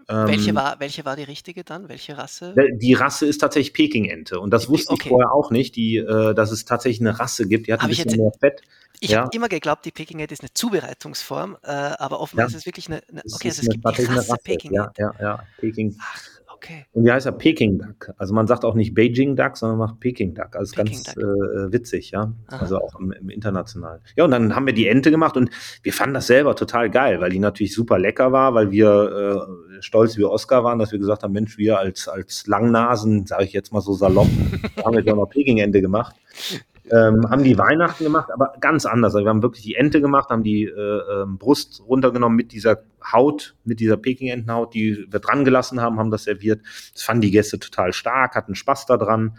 Ähm, 0.08 0.28
welche, 0.28 0.54
war, 0.54 0.80
welche 0.80 1.06
war 1.06 1.16
die 1.16 1.24
richtige 1.24 1.64
dann? 1.64 1.90
Welche 1.90 2.18
Rasse? 2.18 2.54
Die 2.74 2.94
Rasse 2.94 3.26
ist 3.26 3.40
tatsächlich 3.40 3.74
Peking-Ente. 3.74 4.40
Und 4.40 4.52
das 4.52 4.70
wusste 4.70 4.94
okay. 4.94 5.04
ich 5.04 5.10
vorher 5.10 5.32
auch 5.32 5.52
nicht, 5.52 5.76
die, 5.76 5.98
äh, 5.98 6.34
dass 6.34 6.52
es 6.52 6.66
tatsächlich 6.66 7.02
eine 7.02 7.20
Rasse 7.20 7.48
gibt. 7.48 7.68
Die 7.68 7.74
hat 7.74 7.80
Hab 7.80 7.88
ein 7.88 7.90
bisschen 7.90 8.10
jetzt, 8.10 8.18
mehr 8.18 8.32
Fett. 8.40 8.62
Ich 9.00 9.12
ja. 9.12 9.22
habe 9.22 9.30
immer 9.34 9.50
geglaubt, 9.50 9.86
die 9.86 9.92
Peking-Ente 9.92 10.34
ist 10.34 10.42
eine 10.42 10.54
Zubereitungsform, 10.54 11.58
äh, 11.64 11.72
aber 11.72 12.20
offenbar 12.20 12.46
ja. 12.46 12.50
ist 12.50 12.56
es 12.56 12.66
wirklich 12.66 12.88
eine. 12.88 13.02
eine 13.10 13.22
okay, 13.32 13.50
also 13.50 13.62
es 13.64 13.70
gibt 13.70 13.84
die 13.84 14.04
Rasse, 14.04 14.18
Rasse. 14.18 14.36
Peking-Ente. 14.44 15.02
Ja, 15.02 15.12
ja, 15.20 15.22
ja. 15.22 15.44
Peking. 15.60 15.98
Ach, 16.00 16.22
Okay. 16.66 16.86
Und 16.94 17.06
die 17.06 17.12
heißt 17.12 17.28
ja 17.28 17.32
Peking 17.32 17.78
Duck. 17.78 18.12
Also 18.18 18.34
man 18.34 18.48
sagt 18.48 18.66
auch 18.66 18.74
nicht 18.74 18.96
Beijing 18.96 19.36
Duck, 19.36 19.56
sondern 19.58 19.78
macht 19.78 20.00
Peking 20.00 20.34
Duck. 20.34 20.56
Also 20.56 20.76
Peking 20.76 21.04
ganz 21.04 21.16
äh, 21.16 21.72
witzig, 21.72 22.12
ja. 22.12 22.34
Aha. 22.48 22.58
Also 22.60 22.80
auch 22.80 23.00
im, 23.00 23.12
im, 23.12 23.30
internationalen. 23.30 24.02
Ja, 24.16 24.26
und 24.26 24.32
dann 24.32 24.56
haben 24.56 24.66
wir 24.66 24.74
die 24.74 24.88
Ente 24.88 25.12
gemacht 25.12 25.38
und 25.38 25.52
wir 25.84 25.94
fanden 25.94 26.16
das 26.16 26.28
selber 26.28 26.56
total 26.56 26.90
geil, 26.90 27.22
weil 27.22 27.30
die 27.30 27.40
natürlich 27.40 27.74
super 27.74 28.00
lecker 28.00 28.32
war, 28.32 28.56
weil 28.56 28.72
wir 28.72 29.48
äh, 29.78 29.82
stolz 29.82 30.18
wie 30.18 30.24
Oscar 30.24 30.64
waren, 30.64 30.80
dass 30.80 30.92
wir 30.92 31.00
gesagt 31.00 31.24
haben, 31.24 31.34
Mensch, 31.34 31.58
wir 31.58 31.78
als, 31.78 32.08
als 32.08 32.48
Langnasen, 32.48 33.28
sage 33.28 33.44
ich 33.44 33.54
jetzt 33.54 33.72
mal 33.72 33.82
so 33.82 33.94
salopp, 33.94 34.28
haben 34.84 34.96
wir 34.96 35.04
doch 35.04 35.16
noch 35.16 35.30
Peking 35.30 35.60
Ente 35.60 35.82
gemacht 35.82 36.16
ähm, 36.92 37.30
haben 37.30 37.44
die 37.44 37.58
Weihnachten 37.58 38.04
gemacht, 38.04 38.30
aber 38.32 38.54
ganz 38.60 38.86
anders. 38.86 39.16
Also 39.16 39.26
wir 39.26 39.30
haben 39.30 39.42
wirklich 39.42 39.64
die 39.64 39.76
Ente 39.76 40.02
gemacht, 40.02 40.30
haben 40.30 40.44
die 40.44 40.66
äh, 40.66 40.72
ähm, 41.22 41.38
Brust 41.38 41.82
runtergenommen 41.88 42.36
mit 42.36 42.52
dieser 42.52 42.84
Haut, 43.12 43.56
mit 43.64 43.80
dieser 43.80 43.98
Peking-Entenhaut, 43.98 44.74
die 44.74 45.06
wir 45.10 45.20
dran 45.20 45.46
gelassen 45.46 45.82
haben, 45.82 46.00
haben 46.00 46.12
das 46.12 46.24
serviert. 46.24 46.62
Das 46.94 47.04
fanden 47.04 47.22
die 47.22 47.32
Gäste 47.32 47.60
total 47.60 47.94
stark, 47.94 48.36
hatten 48.36 48.56
Spaß 48.56 48.86
daran 48.86 49.38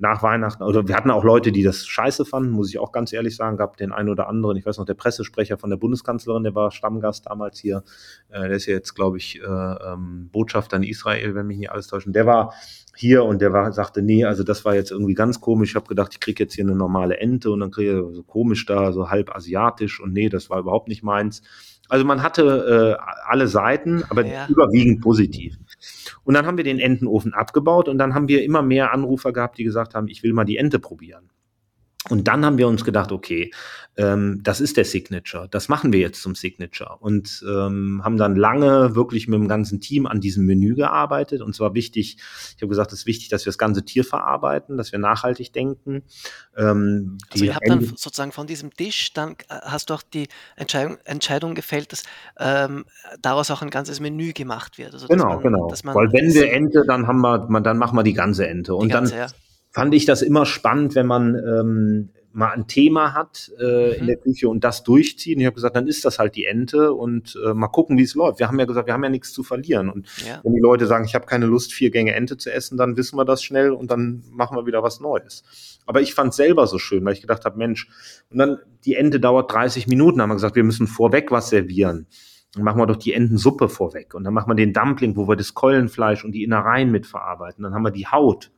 nach 0.00 0.22
Weihnachten. 0.22 0.62
Also 0.62 0.86
wir 0.86 0.94
hatten 0.94 1.10
auch 1.10 1.24
Leute, 1.24 1.52
die 1.52 1.62
das 1.62 1.86
scheiße 1.86 2.24
fanden, 2.24 2.50
muss 2.50 2.68
ich 2.70 2.78
auch 2.78 2.92
ganz 2.92 3.12
ehrlich 3.12 3.36
sagen. 3.36 3.56
Gab 3.56 3.76
den 3.76 3.92
einen 3.92 4.08
oder 4.08 4.28
anderen. 4.28 4.56
Ich 4.56 4.66
weiß 4.66 4.78
noch, 4.78 4.84
der 4.84 4.94
Pressesprecher 4.94 5.58
von 5.58 5.70
der 5.70 5.76
Bundeskanzlerin, 5.76 6.44
der 6.44 6.54
war 6.54 6.70
Stammgast 6.70 7.26
damals 7.26 7.58
hier. 7.58 7.82
Äh, 8.28 8.48
der 8.48 8.52
ist 8.52 8.66
ja 8.66 8.74
jetzt, 8.74 8.94
glaube 8.94 9.18
ich, 9.18 9.40
äh, 9.40 9.44
ähm, 9.44 10.28
Botschafter 10.32 10.76
in 10.76 10.82
Israel, 10.82 11.34
wenn 11.34 11.46
mich 11.46 11.58
nicht 11.58 11.70
alles 11.70 11.86
täuschen. 11.86 12.12
Der 12.12 12.26
war 12.26 12.54
hier 12.96 13.24
und 13.24 13.40
der 13.40 13.52
war, 13.52 13.72
sagte, 13.72 14.02
nee, 14.02 14.24
also 14.24 14.42
das 14.42 14.64
war 14.64 14.74
jetzt 14.74 14.90
irgendwie 14.90 15.14
ganz 15.14 15.40
komisch. 15.40 15.70
Ich 15.70 15.76
habe 15.76 15.86
gedacht, 15.86 16.12
ich 16.12 16.20
kriege 16.20 16.42
jetzt 16.42 16.54
hier 16.54 16.64
eine 16.64 16.74
normale 16.74 17.18
Ente 17.18 17.50
und 17.50 17.60
dann 17.60 17.70
kriege 17.70 18.04
ich 18.10 18.16
so 18.16 18.22
komisch 18.22 18.66
da, 18.66 18.92
so 18.92 19.10
halb 19.10 19.34
asiatisch 19.34 20.00
und 20.00 20.12
nee, 20.12 20.28
das 20.28 20.50
war 20.50 20.58
überhaupt 20.58 20.88
nicht 20.88 21.02
meins. 21.02 21.42
Also 21.88 22.04
man 22.04 22.22
hatte 22.22 22.98
äh, 22.98 23.02
alle 23.26 23.48
Seiten, 23.48 24.04
aber 24.10 24.26
ja. 24.26 24.46
überwiegend 24.48 25.00
positiv. 25.00 25.56
Und 26.28 26.34
dann 26.34 26.44
haben 26.44 26.58
wir 26.58 26.64
den 26.64 26.78
Entenofen 26.78 27.32
abgebaut 27.32 27.88
und 27.88 27.96
dann 27.96 28.14
haben 28.14 28.28
wir 28.28 28.44
immer 28.44 28.60
mehr 28.60 28.92
Anrufer 28.92 29.32
gehabt, 29.32 29.56
die 29.56 29.64
gesagt 29.64 29.94
haben, 29.94 30.08
ich 30.08 30.22
will 30.22 30.34
mal 30.34 30.44
die 30.44 30.58
Ente 30.58 30.78
probieren. 30.78 31.30
Und 32.08 32.28
dann 32.28 32.44
haben 32.44 32.58
wir 32.58 32.68
uns 32.68 32.84
gedacht, 32.84 33.12
okay, 33.12 33.50
ähm, 33.98 34.40
das 34.44 34.60
ist 34.60 34.76
der 34.76 34.84
Signature, 34.84 35.48
das 35.50 35.68
machen 35.68 35.92
wir 35.92 35.98
jetzt 35.98 36.22
zum 36.22 36.36
Signature 36.36 36.98
und 37.00 37.44
ähm, 37.48 38.00
haben 38.04 38.16
dann 38.16 38.36
lange 38.36 38.94
wirklich 38.94 39.26
mit 39.26 39.40
dem 39.40 39.48
ganzen 39.48 39.80
Team 39.80 40.06
an 40.06 40.20
diesem 40.20 40.46
Menü 40.46 40.76
gearbeitet. 40.76 41.42
Und 41.42 41.54
zwar 41.56 41.74
wichtig, 41.74 42.16
ich 42.56 42.62
habe 42.62 42.68
gesagt, 42.68 42.92
es 42.92 43.00
ist 43.00 43.06
wichtig, 43.06 43.28
dass 43.28 43.44
wir 43.44 43.50
das 43.50 43.58
ganze 43.58 43.84
Tier 43.84 44.04
verarbeiten, 44.04 44.76
dass 44.76 44.92
wir 44.92 45.00
nachhaltig 45.00 45.52
denken. 45.52 46.04
Ähm, 46.56 47.18
also 47.32 47.44
ihr 47.44 47.56
habt 47.56 47.68
dann 47.68 47.84
sozusagen 47.84 48.30
von 48.30 48.46
diesem 48.46 48.72
Tisch, 48.72 49.12
dann 49.14 49.32
äh, 49.48 49.54
hast 49.62 49.90
du 49.90 49.94
auch 49.94 50.02
die 50.02 50.28
Entscheidung, 50.54 50.98
Entscheidung 51.04 51.56
gefällt, 51.56 51.90
dass 51.92 52.04
ähm, 52.38 52.84
daraus 53.20 53.50
auch 53.50 53.62
ein 53.62 53.70
ganzes 53.70 53.98
Menü 53.98 54.32
gemacht 54.32 54.78
wird. 54.78 54.94
Also, 54.94 55.08
genau, 55.08 55.34
man, 55.34 55.42
genau. 55.42 55.72
Weil 55.94 56.12
wenn 56.12 56.32
wir 56.32 56.52
Ente, 56.52 56.84
dann 56.86 57.08
haben 57.08 57.20
wir, 57.20 57.60
dann 57.62 57.78
machen 57.78 57.96
wir 57.96 58.04
die 58.04 58.14
ganze 58.14 58.46
Ente. 58.46 58.76
Und 58.76 58.90
ganze, 58.90 59.12
dann 59.12 59.28
ja 59.28 59.34
fand 59.70 59.94
ich 59.94 60.06
das 60.06 60.22
immer 60.22 60.46
spannend, 60.46 60.94
wenn 60.94 61.06
man 61.06 61.34
ähm, 61.34 62.10
mal 62.32 62.52
ein 62.52 62.66
Thema 62.66 63.14
hat 63.14 63.50
äh, 63.58 63.88
mhm. 63.88 63.92
in 63.94 64.06
der 64.06 64.16
Küche 64.16 64.48
und 64.48 64.62
das 64.62 64.84
durchzieht. 64.84 65.36
Und 65.36 65.40
ich 65.40 65.46
habe 65.46 65.54
gesagt, 65.54 65.76
dann 65.76 65.88
ist 65.88 66.04
das 66.04 66.18
halt 66.18 66.36
die 66.36 66.44
Ente 66.44 66.92
und 66.92 67.38
äh, 67.44 67.52
mal 67.52 67.68
gucken, 67.68 67.98
wie 67.98 68.02
es 68.02 68.14
läuft. 68.14 68.38
Wir 68.38 68.48
haben 68.48 68.58
ja 68.58 68.64
gesagt, 68.64 68.86
wir 68.86 68.94
haben 68.94 69.02
ja 69.02 69.10
nichts 69.10 69.32
zu 69.32 69.42
verlieren. 69.42 69.90
Und 69.90 70.06
ja. 70.26 70.40
wenn 70.42 70.54
die 70.54 70.60
Leute 70.60 70.86
sagen, 70.86 71.04
ich 71.04 71.14
habe 71.14 71.26
keine 71.26 71.46
Lust, 71.46 71.72
vier 71.72 71.90
Gänge 71.90 72.14
Ente 72.14 72.36
zu 72.36 72.52
essen, 72.52 72.78
dann 72.78 72.96
wissen 72.96 73.16
wir 73.16 73.24
das 73.24 73.42
schnell 73.42 73.72
und 73.72 73.90
dann 73.90 74.22
machen 74.30 74.56
wir 74.56 74.66
wieder 74.66 74.82
was 74.82 75.00
Neues. 75.00 75.42
Aber 75.86 76.00
ich 76.00 76.14
fand 76.14 76.30
es 76.30 76.36
selber 76.36 76.66
so 76.66 76.78
schön, 76.78 77.04
weil 77.04 77.14
ich 77.14 77.22
gedacht 77.22 77.44
habe, 77.44 77.58
Mensch, 77.58 77.88
und 78.30 78.38
dann 78.38 78.58
die 78.84 78.94
Ente 78.94 79.20
dauert 79.20 79.52
30 79.52 79.86
Minuten, 79.86 80.22
haben 80.22 80.28
wir 80.28 80.34
gesagt, 80.34 80.54
wir 80.54 80.64
müssen 80.64 80.86
vorweg 80.86 81.30
was 81.32 81.48
servieren. 81.50 82.06
Dann 82.54 82.62
machen 82.62 82.80
wir 82.80 82.86
doch 82.86 82.96
die 82.96 83.12
Entensuppe 83.12 83.68
vorweg 83.68 84.14
und 84.14 84.24
dann 84.24 84.32
machen 84.32 84.50
wir 84.50 84.54
den 84.54 84.72
Dumpling, 84.72 85.16
wo 85.16 85.28
wir 85.28 85.36
das 85.36 85.54
Keulenfleisch 85.54 86.24
und 86.24 86.32
die 86.32 86.44
Innereien 86.44 86.90
mitverarbeiten. 86.90 87.64
Dann 87.64 87.74
haben 87.74 87.82
wir 87.82 87.90
die 87.90 88.06
Haut 88.06 88.50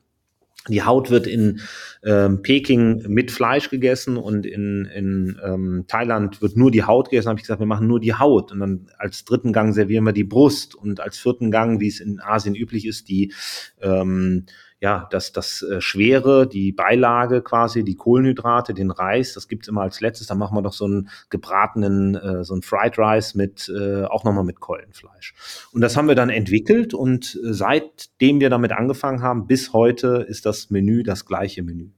die 0.68 0.82
Haut 0.82 1.11
wird 1.11 1.26
in 1.26 1.61
ähm, 2.04 2.42
Peking 2.42 3.04
mit 3.08 3.30
Fleisch 3.30 3.70
gegessen 3.70 4.16
und 4.18 4.44
in, 4.44 4.84
in 4.84 5.40
ähm, 5.42 5.84
Thailand 5.88 6.42
wird 6.42 6.56
nur 6.56 6.70
die 6.70 6.84
Haut 6.84 7.08
gegessen. 7.08 7.28
Habe 7.28 7.38
ich 7.38 7.44
gesagt, 7.44 7.61
wir 7.61 7.66
machen 7.66 7.86
nur 7.86 7.98
die 7.98 8.14
Haut. 8.14 8.52
Und 8.52 8.61
dann 8.61 8.86
als 8.98 9.24
dritten 9.24 9.52
Gang 9.52 9.74
servieren 9.74 10.04
wir 10.04 10.12
die 10.12 10.24
Brust 10.24 10.74
und 10.74 11.00
als 11.00 11.18
vierten 11.18 11.50
Gang, 11.50 11.80
wie 11.80 11.88
es 11.88 12.00
in 12.00 12.20
Asien 12.20 12.54
üblich 12.54 12.86
ist, 12.86 13.08
die 13.08 13.32
ähm, 13.80 14.44
ja, 14.81 15.07
das, 15.11 15.33
das 15.33 15.61
äh, 15.62 15.83
Schwere, 15.83 16.49
die 16.49 16.72
Beilage 16.72 17.43
quasi, 17.43 17.85
die 17.85 17.97
Kohlenhydrate, 17.97 18.72
den 18.72 18.91
Reis, 18.91 19.35
das 19.35 19.47
gibt's 19.47 19.68
immer 19.68 19.83
als 19.83 20.01
letztes. 20.01 20.26
Dann 20.26 20.39
machen 20.39 20.57
wir 20.57 20.62
doch 20.62 20.72
so 20.72 20.87
einen 20.87 21.11
gebratenen, 21.28 22.14
äh, 22.14 22.45
so 22.45 22.55
einen 22.55 22.62
Fried 22.62 22.99
Rice 22.99 23.35
mit, 23.35 23.68
äh, 23.68 24.05
auch 24.05 24.24
nochmal 24.24 24.45
mit 24.45 24.61
Keulenfleisch. 24.61 25.35
Und 25.72 25.83
das 25.83 25.99
haben 25.99 26.09
wir 26.09 26.14
dann 26.14 26.31
entwickelt 26.31 26.95
und 26.95 27.39
äh, 27.45 27.53
seitdem 27.53 28.41
wir 28.41 28.49
damit 28.49 28.72
angefangen 28.72 29.20
haben, 29.20 29.47
bis 29.47 29.74
heute 29.74 30.24
ist 30.26 30.47
das 30.47 30.70
Menü 30.70 31.03
das 31.03 31.26
gleiche 31.26 31.62
Menü. 31.62 31.91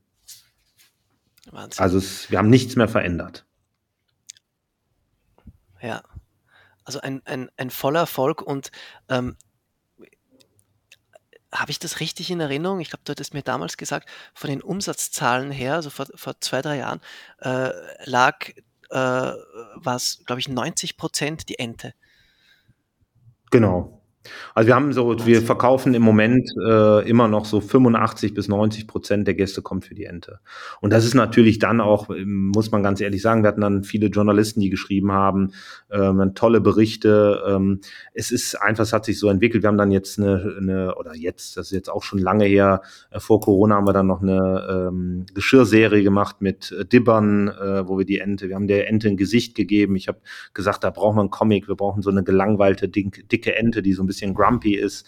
Wahnsinn. 1.52 1.82
Also 1.82 1.98
es, 1.98 2.32
wir 2.32 2.38
haben 2.38 2.50
nichts 2.50 2.74
mehr 2.74 2.88
verändert. 2.88 3.46
Ja, 5.80 6.02
also 6.84 7.00
ein, 7.00 7.22
ein, 7.26 7.48
ein 7.56 7.70
voller 7.70 8.00
Erfolg 8.00 8.42
und 8.42 8.72
ähm, 9.08 9.36
habe 11.52 11.70
ich 11.70 11.78
das 11.78 12.00
richtig 12.00 12.30
in 12.30 12.40
Erinnerung? 12.40 12.80
Ich 12.80 12.90
glaube, 12.90 13.02
du 13.04 13.10
hattest 13.12 13.34
mir 13.34 13.42
damals 13.42 13.76
gesagt, 13.76 14.08
von 14.34 14.48
den 14.48 14.62
Umsatzzahlen 14.62 15.50
her, 15.50 15.74
also 15.74 15.90
vor, 15.90 16.06
vor 16.14 16.40
zwei, 16.40 16.62
drei 16.62 16.78
Jahren, 16.78 17.00
äh, 17.40 17.70
lag, 18.04 18.48
äh, 18.90 19.32
was, 19.74 20.22
glaube 20.24 20.40
ich, 20.40 20.48
90 20.48 20.96
Prozent 20.96 21.48
die 21.48 21.58
Ente. 21.58 21.94
Genau. 23.50 24.01
Also 24.54 24.68
wir 24.68 24.74
haben 24.74 24.92
so, 24.92 25.16
wir 25.26 25.42
verkaufen 25.42 25.94
im 25.94 26.02
Moment 26.02 26.50
äh, 26.64 27.08
immer 27.08 27.28
noch 27.28 27.44
so 27.44 27.60
85 27.60 28.34
bis 28.34 28.48
90 28.48 28.86
Prozent 28.86 29.26
der 29.26 29.34
Gäste 29.34 29.62
kommt 29.62 29.84
für 29.84 29.94
die 29.94 30.04
Ente. 30.04 30.40
Und 30.80 30.92
das 30.92 31.04
ist 31.04 31.14
natürlich 31.14 31.58
dann 31.58 31.80
auch, 31.80 32.10
ähm, 32.10 32.52
muss 32.54 32.70
man 32.70 32.82
ganz 32.82 33.00
ehrlich 33.00 33.22
sagen, 33.22 33.42
wir 33.42 33.48
hatten 33.48 33.60
dann 33.60 33.84
viele 33.84 34.06
Journalisten, 34.06 34.60
die 34.60 34.70
geschrieben 34.70 35.12
haben, 35.12 35.52
ähm, 35.90 36.32
tolle 36.34 36.60
Berichte. 36.60 37.42
Ähm, 37.46 37.80
es 38.14 38.30
ist 38.30 38.54
einfach, 38.54 38.84
es 38.84 38.92
hat 38.92 39.04
sich 39.04 39.18
so 39.18 39.28
entwickelt. 39.28 39.62
Wir 39.62 39.68
haben 39.68 39.78
dann 39.78 39.90
jetzt 39.90 40.18
eine, 40.18 40.56
eine 40.58 40.94
oder 40.96 41.14
jetzt, 41.14 41.56
das 41.56 41.66
ist 41.66 41.72
jetzt 41.72 41.90
auch 41.90 42.02
schon 42.02 42.18
lange 42.18 42.44
her, 42.44 42.82
äh, 43.10 43.20
vor 43.20 43.40
Corona 43.40 43.76
haben 43.76 43.86
wir 43.86 43.92
dann 43.92 44.06
noch 44.06 44.22
eine 44.22 44.88
ähm, 44.88 45.26
Geschirrserie 45.34 46.02
gemacht 46.02 46.36
mit 46.40 46.72
äh, 46.72 46.84
Dibbern, 46.84 47.48
äh, 47.48 47.88
wo 47.88 47.98
wir 47.98 48.04
die 48.04 48.18
Ente, 48.18 48.48
wir 48.48 48.54
haben 48.54 48.66
der 48.66 48.88
Ente 48.88 49.08
ein 49.08 49.16
Gesicht 49.16 49.54
gegeben. 49.54 49.96
Ich 49.96 50.08
habe 50.08 50.18
gesagt, 50.54 50.84
da 50.84 50.90
brauchen 50.90 51.16
wir 51.16 51.20
einen 51.22 51.30
Comic, 51.30 51.68
wir 51.68 51.76
brauchen 51.76 52.02
so 52.02 52.10
eine 52.10 52.22
gelangweilte, 52.22 52.88
dicke 52.88 53.56
Ente, 53.56 53.82
die 53.82 53.92
so 53.92 54.02
ein 54.02 54.11
bisschen 54.12 54.34
grumpy 54.34 54.74
ist. 54.74 55.06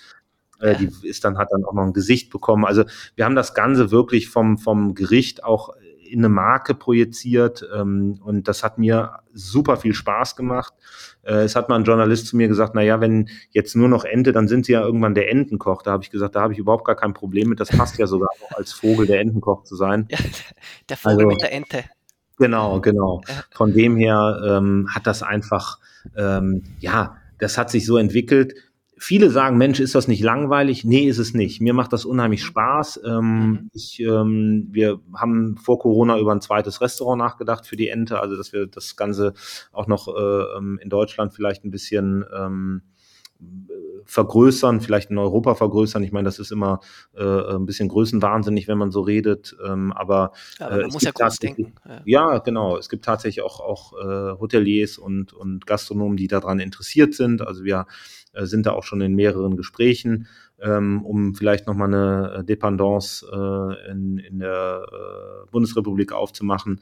Äh. 0.61 0.76
Die 0.76 1.09
ist 1.09 1.24
dann, 1.24 1.38
hat 1.38 1.48
dann 1.50 1.64
auch 1.64 1.72
noch 1.72 1.82
ein 1.82 1.92
Gesicht 1.92 2.30
bekommen. 2.30 2.64
Also 2.64 2.84
wir 3.16 3.24
haben 3.24 3.36
das 3.36 3.55
Ganze 3.55 3.90
wirklich 3.90 4.28
vom, 4.28 4.59
vom 4.59 4.94
Gericht 4.94 5.44
auch 5.44 5.74
in 6.14 6.20
eine 6.20 6.28
Marke 6.28 6.74
projiziert 6.74 7.66
ähm, 7.74 8.20
und 8.22 8.46
das 8.46 8.62
hat 8.62 8.78
mir 8.78 9.20
super 9.32 9.76
viel 9.76 9.94
Spaß 9.94 10.36
gemacht. 10.36 10.72
Äh, 11.22 11.42
es 11.42 11.57
hat 11.57 11.68
mal 11.68 11.76
ein 11.76 11.84
Journalist 11.84 12.28
zu 12.28 12.36
mir 12.36 12.46
gesagt, 12.46 12.74
na 12.74 12.82
ja, 12.82 13.00
wenn 13.00 13.28
jetzt 13.50 13.74
nur 13.74 13.88
noch 13.88 14.05
Ente, 14.05 14.32
dann 14.32 14.46
sind 14.46 14.66
sie 14.66 14.72
ja 14.72 14.82
irgendwann 14.82 15.14
der 15.14 15.30
Entenkoch. 15.30 15.82
Da 15.82 15.92
habe 15.92 16.05
ich 16.05 16.11
gesagt, 16.11 16.36
da 16.36 16.42
habe 16.42 16.52
ich 16.52 16.59
überhaupt 16.59 16.84
gar 16.84 16.94
kein 16.94 17.14
Problem 17.14 17.48
mit. 17.48 17.59
Das 17.59 17.70
passt 17.70 17.98
ja 17.98 18.07
sogar 18.07 18.28
auch 18.30 18.57
als 18.57 18.72
Vogel 18.72 19.07
der 19.07 19.20
Entenkoch 19.20 19.64
zu 19.64 19.76
sein. 19.76 20.07
Ja, 20.11 20.18
der 20.88 20.96
Vogel 20.96 21.16
also, 21.16 21.28
mit 21.28 21.42
der 21.42 21.52
Ente. 21.52 21.84
Genau, 22.38 22.80
genau. 22.80 23.22
Von 23.52 23.72
dem 23.72 23.96
her 23.96 24.40
ähm, 24.46 24.88
hat 24.94 25.07
das 25.07 25.22
einfach, 25.22 25.78
ähm, 26.16 26.62
ja, 26.78 27.16
das 27.38 27.59
hat 27.59 27.70
sich 27.70 27.86
so 27.86 27.96
entwickelt 27.96 28.55
viele 28.97 29.30
sagen, 29.30 29.59
Mensch, 29.59 29.80
ist 29.80 29.95
das 29.95 30.09
nicht 30.09 30.22
langweilig? 30.22 30.84
Nee, 30.84 31.05
ist 31.05 31.18
es 31.18 31.34
nicht. 31.34 31.61
Mir 31.61 31.74
macht 31.74 31.92
das 31.92 32.05
unheimlich 32.05 32.42
mhm. 32.42 32.47
Spaß. 32.47 33.01
Ähm, 33.05 33.47
mhm. 33.47 33.70
ich, 33.72 34.01
ähm, 34.01 34.68
wir 34.70 35.01
haben 35.14 35.57
vor 35.57 35.78
Corona 35.78 36.18
über 36.18 36.32
ein 36.32 36.40
zweites 36.40 36.80
Restaurant 36.80 37.18
nachgedacht 37.18 37.66
für 37.66 37.76
die 37.76 37.88
Ente, 37.88 38.20
also 38.20 38.36
dass 38.36 38.53
wir 38.53 38.66
das 38.66 38.97
Ganze 38.97 39.34
auch 39.72 39.86
noch 39.86 40.09
äh, 40.09 40.59
ähm, 40.59 40.78
in 40.82 40.90
Deutschland 40.90 41.32
vielleicht 41.32 41.64
ein 41.64 41.70
bisschen 41.70 42.24
ähm, 42.34 42.82
vergrößern, 44.07 44.80
vielleicht 44.80 45.11
in 45.11 45.18
Europa 45.18 45.55
vergrößern. 45.55 46.03
Ich 46.03 46.12
meine, 46.12 46.26
das 46.26 46.38
ist 46.38 46.53
immer 46.53 46.80
äh, 47.16 47.22
ein 47.22 47.66
bisschen 47.66 47.88
größenwahnsinnig, 47.88 48.68
wenn 48.68 48.78
man 48.78 48.90
so 48.90 49.01
redet. 49.01 49.57
Ähm, 49.64 49.92
aber, 49.92 50.32
ja, 50.59 50.66
aber 50.66 50.76
man 50.76 50.90
äh, 50.90 50.92
muss 50.92 51.03
ja 51.03 51.11
groß 51.11 51.38
denken. 51.38 51.74
Ja. 52.05 52.38
genau. 52.38 52.76
Es 52.76 52.88
gibt 52.88 53.05
tatsächlich 53.05 53.45
auch, 53.45 53.61
auch 53.61 53.92
äh, 53.95 54.38
Hoteliers 54.38 54.99
und, 54.99 55.32
und 55.32 55.66
Gastronomen, 55.66 56.16
die 56.16 56.28
daran 56.28 56.61
interessiert 56.61 57.14
sind. 57.14 57.42
Also 57.42 57.64
wir 57.64 57.80
äh, 57.80 57.84
sind 58.43 58.66
da 58.66 58.72
auch 58.72 58.85
schon 58.85 59.01
in 59.01 59.14
mehreren 59.14 59.57
Gesprächen, 59.57 60.26
ähm, 60.61 61.05
um 61.05 61.35
vielleicht 61.35 61.66
nochmal 61.66 61.89
eine 61.89 62.45
Dependance 62.45 63.26
äh, 63.30 63.91
in, 63.91 64.18
in 64.18 64.39
der 64.39 64.82
äh, 64.87 65.51
Bundesrepublik 65.51 66.12
aufzumachen. 66.12 66.80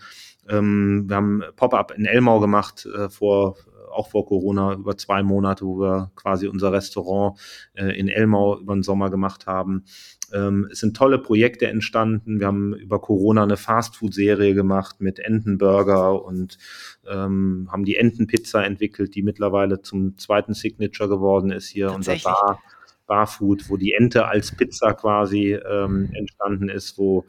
Ähm, 0.48 1.04
wir 1.08 1.16
haben 1.16 1.42
Pop-up 1.56 1.92
in 1.92 2.04
Elmau 2.04 2.40
gemacht 2.40 2.86
äh, 2.86 3.08
vor 3.08 3.56
auch 3.92 4.08
vor 4.08 4.26
Corona 4.26 4.74
über 4.74 4.96
zwei 4.96 5.22
Monate, 5.22 5.66
wo 5.66 5.80
wir 5.80 6.10
quasi 6.16 6.48
unser 6.48 6.72
Restaurant 6.72 7.38
äh, 7.74 7.98
in 7.98 8.08
Elmau 8.08 8.58
über 8.58 8.74
den 8.74 8.82
Sommer 8.82 9.10
gemacht 9.10 9.46
haben. 9.46 9.84
Ähm, 10.32 10.68
es 10.70 10.80
sind 10.80 10.96
tolle 10.96 11.18
Projekte 11.18 11.66
entstanden. 11.66 12.40
Wir 12.40 12.46
haben 12.46 12.74
über 12.74 13.00
Corona 13.00 13.42
eine 13.42 13.56
Fastfood-Serie 13.56 14.54
gemacht 14.54 15.00
mit 15.00 15.18
Entenburger 15.18 16.24
und 16.24 16.58
ähm, 17.06 17.68
haben 17.70 17.84
die 17.84 17.96
Entenpizza 17.96 18.62
entwickelt, 18.62 19.14
die 19.14 19.22
mittlerweile 19.22 19.82
zum 19.82 20.16
zweiten 20.18 20.54
Signature 20.54 21.08
geworden 21.08 21.50
ist 21.50 21.68
hier. 21.68 21.92
Unser 21.92 22.16
Bar 22.16 22.60
Barfood, 23.06 23.68
wo 23.68 23.76
die 23.76 23.92
Ente 23.92 24.26
als 24.26 24.54
Pizza 24.54 24.94
quasi 24.94 25.52
ähm, 25.54 26.10
entstanden 26.14 26.68
ist, 26.68 26.98
wo 26.98 27.26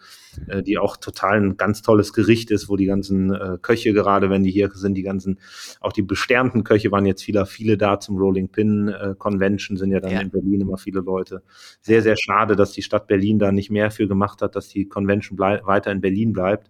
äh, 0.48 0.64
die 0.64 0.78
auch 0.78 0.98
total 0.98 1.42
ein 1.42 1.58
ganz 1.58 1.82
tolles 1.82 2.14
Gericht 2.14 2.52
ist, 2.52 2.70
wo 2.70 2.76
die 2.76 2.86
ganzen 2.86 3.34
äh, 3.34 3.58
Köche 3.62 3.94
gerade, 3.94 4.30
wenn 4.30 4.44
die 4.44 4.52
hier 4.52 4.70
sind, 4.74 4.96
die 4.96 5.04
ganzen, 5.04 5.40
auch 5.82 5.94
die 5.94 6.02
besternten 6.02 6.64
Köche 6.64 6.92
waren 6.92 7.06
jetzt 7.06 7.24
viele, 7.24 7.46
viele 7.46 7.78
da 7.78 8.00
zum 8.00 8.18
Rolling 8.18 8.50
Pin 8.50 8.88
äh, 8.88 9.16
Convention, 9.18 9.78
sind 9.78 9.92
ja 9.92 10.00
dann 10.00 10.12
ja. 10.12 10.22
in 10.22 10.30
Berlin 10.30 10.62
immer 10.62 10.78
viele 10.78 11.02
Leute. 11.02 11.44
Sehr, 11.82 12.02
sehr 12.02 12.16
schade, 12.18 12.56
dass 12.56 12.72
die 12.72 12.82
Stadt 12.82 13.08
Berlin 13.08 13.40
da 13.40 13.52
nicht 13.52 13.70
mehr 13.70 13.92
für 13.92 14.08
gemacht 14.08 14.42
hat, 14.42 14.56
dass 14.56 14.70
die 14.70 14.88
Convention 14.88 15.38
weiter 15.40 15.92
in 15.92 16.02
Berlin 16.02 16.34
bleibt. 16.34 16.70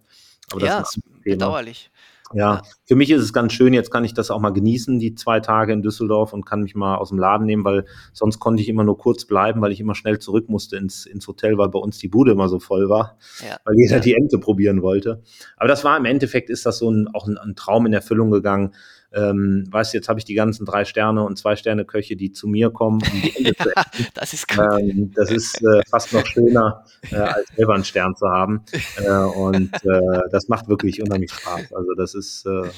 Aber 0.52 0.64
ja, 0.64 0.80
das 0.80 0.96
ist 0.96 1.22
bedauerlich. 1.22 1.90
Ja, 2.32 2.62
für 2.86 2.96
mich 2.96 3.10
ist 3.10 3.22
es 3.22 3.32
ganz 3.34 3.52
schön, 3.52 3.74
jetzt 3.74 3.90
kann 3.90 4.02
ich 4.02 4.14
das 4.14 4.30
auch 4.30 4.40
mal 4.40 4.50
genießen, 4.50 4.98
die 4.98 5.14
zwei 5.14 5.40
Tage 5.40 5.74
in 5.74 5.82
Düsseldorf 5.82 6.32
und 6.32 6.46
kann 6.46 6.62
mich 6.62 6.74
mal 6.74 6.96
aus 6.96 7.10
dem 7.10 7.18
Laden 7.18 7.46
nehmen, 7.46 7.64
weil 7.64 7.84
sonst 8.14 8.38
konnte 8.38 8.62
ich 8.62 8.68
immer 8.68 8.82
nur 8.82 8.96
kurz 8.96 9.26
bleiben, 9.26 9.60
weil 9.60 9.72
ich 9.72 9.80
immer 9.80 9.94
schnell 9.94 10.18
zurück 10.18 10.48
musste 10.48 10.76
ins, 10.76 11.04
ins 11.04 11.28
Hotel, 11.28 11.58
weil 11.58 11.68
bei 11.68 11.78
uns 11.78 11.98
die 11.98 12.08
Bude 12.08 12.32
immer 12.32 12.48
so 12.48 12.60
voll 12.60 12.88
war, 12.88 13.18
ja. 13.40 13.58
weil 13.64 13.74
jeder 13.76 13.96
ja. 13.96 14.00
die 14.00 14.14
Ente 14.14 14.38
probieren 14.38 14.80
wollte. 14.80 15.22
Aber 15.56 15.68
das 15.68 15.84
war 15.84 15.98
im 15.98 16.06
Endeffekt, 16.06 16.48
ist 16.48 16.64
das 16.64 16.78
so 16.78 16.90
ein, 16.90 17.08
auch 17.12 17.26
ein, 17.26 17.36
ein 17.36 17.56
Traum 17.56 17.84
in 17.84 17.92
Erfüllung 17.92 18.30
gegangen, 18.30 18.72
ähm, 19.14 19.64
weißt 19.70 19.92
du, 19.92 19.98
jetzt 19.98 20.08
habe 20.08 20.18
ich 20.18 20.24
die 20.24 20.34
ganzen 20.34 20.66
drei 20.66 20.84
Sterne 20.84 21.22
und 21.22 21.38
zwei 21.38 21.56
Sterne 21.56 21.84
Köche, 21.84 22.16
die 22.16 22.32
zu 22.32 22.48
mir 22.48 22.70
kommen, 22.70 23.00
um 23.02 23.22
die 23.22 23.36
Ende 23.36 23.54
zu 23.54 23.70
essen. 23.76 24.06
das 24.14 24.32
ist 24.32 24.48
gut. 24.48 24.66
Ähm, 24.80 25.12
das 25.14 25.30
ist 25.30 25.62
äh, 25.62 25.82
fast 25.88 26.12
noch 26.12 26.26
schöner, 26.26 26.84
äh, 27.10 27.16
als 27.16 27.48
selber 27.54 27.74
einen 27.74 27.84
Stern 27.84 28.16
zu 28.16 28.26
haben. 28.28 28.64
Äh, 28.96 29.08
und 29.08 29.72
äh, 29.84 30.20
das 30.30 30.48
macht 30.48 30.68
wirklich 30.68 31.00
unheimlich 31.00 31.32
Spaß. 31.32 31.72
Also 31.72 31.94
das 31.94 32.14
ist 32.14 32.44
äh, 32.46 32.70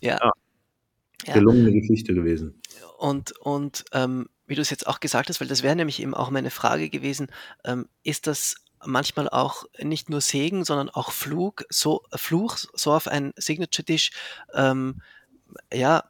ja. 0.00 0.18
ja 1.26 1.34
gelungene 1.34 1.72
Geschichte 1.72 2.14
gewesen. 2.14 2.60
Und, 2.98 3.32
und 3.40 3.84
ähm, 3.92 4.28
wie 4.46 4.54
du 4.54 4.62
es 4.62 4.70
jetzt 4.70 4.86
auch 4.86 5.00
gesagt 5.00 5.28
hast, 5.28 5.40
weil 5.40 5.48
das 5.48 5.62
wäre 5.62 5.74
nämlich 5.74 6.00
eben 6.00 6.14
auch 6.14 6.30
meine 6.30 6.50
Frage 6.50 6.90
gewesen, 6.90 7.28
ähm, 7.64 7.88
ist 8.04 8.26
das 8.26 8.56
manchmal 8.84 9.28
auch 9.28 9.64
nicht 9.80 10.10
nur 10.10 10.20
Segen, 10.20 10.64
sondern 10.64 10.90
auch 10.90 11.12
Flug, 11.12 11.64
so, 11.68 12.02
Fluch, 12.14 12.58
so 12.74 12.92
auf 12.92 13.08
ein 13.08 13.32
Signature-Dish 13.36 14.10
ähm, 14.54 15.00
ja, 15.72 16.04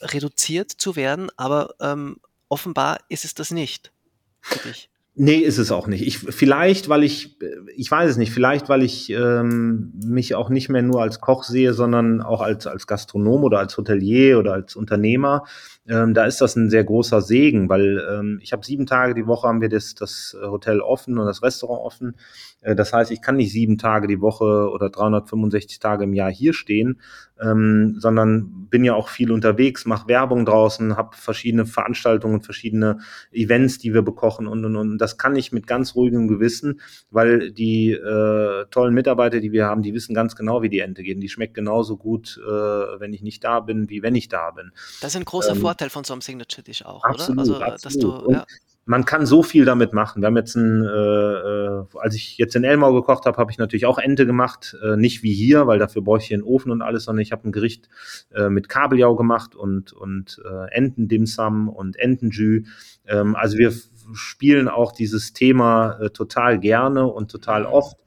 reduziert 0.00 0.70
zu 0.70 0.96
werden, 0.96 1.30
aber 1.36 1.74
ähm, 1.80 2.20
offenbar 2.48 2.98
ist 3.08 3.24
es 3.24 3.34
das 3.34 3.50
nicht 3.50 3.92
für 4.40 4.58
dich. 4.68 4.90
Nee, 5.14 5.36
ist 5.36 5.58
es 5.58 5.70
auch 5.70 5.88
nicht. 5.88 6.06
Ich, 6.06 6.18
vielleicht, 6.20 6.88
weil 6.88 7.04
ich, 7.04 7.36
ich 7.76 7.90
weiß 7.90 8.10
es 8.10 8.16
nicht, 8.16 8.32
vielleicht, 8.32 8.70
weil 8.70 8.82
ich 8.82 9.10
ähm, 9.10 9.92
mich 10.02 10.34
auch 10.34 10.48
nicht 10.48 10.70
mehr 10.70 10.80
nur 10.80 11.02
als 11.02 11.20
Koch 11.20 11.44
sehe, 11.44 11.74
sondern 11.74 12.22
auch 12.22 12.40
als, 12.40 12.66
als 12.66 12.86
Gastronom 12.86 13.44
oder 13.44 13.58
als 13.58 13.76
Hotelier 13.76 14.38
oder 14.38 14.54
als 14.54 14.74
Unternehmer. 14.74 15.44
Ähm, 15.86 16.14
da 16.14 16.24
ist 16.24 16.40
das 16.40 16.56
ein 16.56 16.70
sehr 16.70 16.84
großer 16.84 17.20
Segen, 17.20 17.68
weil 17.68 18.02
ähm, 18.10 18.38
ich 18.40 18.52
habe 18.54 18.64
sieben 18.64 18.86
Tage 18.86 19.14
die 19.14 19.26
Woche 19.26 19.48
haben 19.48 19.60
wir 19.60 19.68
das, 19.68 19.94
das 19.94 20.34
Hotel 20.40 20.80
offen 20.80 21.18
und 21.18 21.26
das 21.26 21.42
Restaurant 21.42 21.82
offen. 21.84 22.14
Äh, 22.62 22.74
das 22.74 22.92
heißt, 22.92 23.10
ich 23.10 23.20
kann 23.20 23.36
nicht 23.36 23.52
sieben 23.52 23.78
Tage 23.78 24.06
die 24.06 24.20
Woche 24.20 24.70
oder 24.70 24.88
365 24.90 25.78
Tage 25.78 26.04
im 26.04 26.14
Jahr 26.14 26.30
hier 26.30 26.54
stehen, 26.54 27.00
ähm, 27.40 27.96
sondern 27.98 28.68
bin 28.70 28.84
ja 28.84 28.94
auch 28.94 29.08
viel 29.08 29.32
unterwegs, 29.32 29.84
mache 29.84 30.08
Werbung 30.08 30.46
draußen, 30.46 30.96
habe 30.96 31.16
verschiedene 31.16 31.66
Veranstaltungen, 31.66 32.42
verschiedene 32.42 32.98
Events, 33.32 33.78
die 33.78 33.92
wir 33.92 34.02
bekochen 34.02 34.46
und, 34.46 34.64
und, 34.64 34.76
und. 34.76 34.98
Das 35.02 35.18
kann 35.18 35.34
ich 35.34 35.52
mit 35.52 35.66
ganz 35.66 35.94
ruhigem 35.94 36.28
Gewissen, 36.28 36.80
weil 37.10 37.50
die 37.50 37.90
äh, 37.90 38.66
tollen 38.70 38.94
Mitarbeiter, 38.94 39.40
die 39.40 39.52
wir 39.52 39.66
haben, 39.66 39.82
die 39.82 39.94
wissen 39.94 40.14
ganz 40.14 40.36
genau, 40.36 40.62
wie 40.62 40.68
die 40.68 40.78
Ente 40.78 41.02
geht. 41.02 41.20
Die 41.22 41.28
schmeckt 41.28 41.54
genauso 41.54 41.96
gut, 41.96 42.40
äh, 42.42 42.48
wenn 42.48 43.12
ich 43.12 43.22
nicht 43.22 43.42
da 43.42 43.60
bin, 43.60 43.90
wie 43.90 44.02
wenn 44.02 44.14
ich 44.14 44.28
da 44.28 44.52
bin. 44.52 44.72
Das 45.00 45.12
ist 45.12 45.16
ein 45.16 45.24
großer 45.24 45.52
ähm, 45.52 45.60
Vorteil 45.60 45.90
von 45.90 46.04
so 46.04 46.14
einem 46.14 46.22
Signature-Dish 46.22 46.84
auch, 46.84 47.02
absolut, 47.02 47.48
oder? 47.48 47.62
Also, 47.66 47.86
absolut. 47.86 48.14
dass 48.14 48.24
du, 48.24 48.32
ja 48.32 48.46
man 48.84 49.04
kann 49.04 49.26
so 49.26 49.42
viel 49.42 49.64
damit 49.64 49.92
machen. 49.92 50.22
Wir 50.22 50.26
haben 50.26 50.36
jetzt 50.36 50.56
ein, 50.56 50.84
äh, 50.84 50.88
äh, 50.88 51.84
als 52.00 52.16
ich 52.16 52.36
jetzt 52.38 52.56
in 52.56 52.64
Elmau 52.64 52.92
gekocht 52.92 53.26
habe, 53.26 53.36
habe 53.36 53.50
ich 53.50 53.58
natürlich 53.58 53.86
auch 53.86 53.98
Ente 53.98 54.26
gemacht. 54.26 54.76
Äh, 54.82 54.96
nicht 54.96 55.22
wie 55.22 55.32
hier, 55.32 55.66
weil 55.66 55.78
dafür 55.78 56.02
brauche 56.02 56.18
ich 56.18 56.26
hier 56.26 56.36
einen 56.36 56.44
Ofen 56.44 56.72
und 56.72 56.82
alles, 56.82 57.04
sondern 57.04 57.22
ich 57.22 57.30
habe 57.30 57.48
ein 57.48 57.52
Gericht 57.52 57.88
äh, 58.34 58.48
mit 58.48 58.68
Kabeljau 58.68 59.14
gemacht 59.14 59.54
und, 59.54 59.92
und 59.92 60.40
äh, 60.44 60.74
Entendimsum 60.74 61.68
und 61.68 61.96
Entenjü. 61.96 62.64
Ähm, 63.06 63.36
also 63.36 63.56
wir 63.56 63.72
spielen 64.12 64.68
auch 64.68 64.92
dieses 64.92 65.32
Thema 65.32 65.98
äh, 66.00 66.10
total 66.10 66.58
gerne 66.58 67.06
und 67.06 67.30
total 67.30 67.66
oft, 67.66 67.98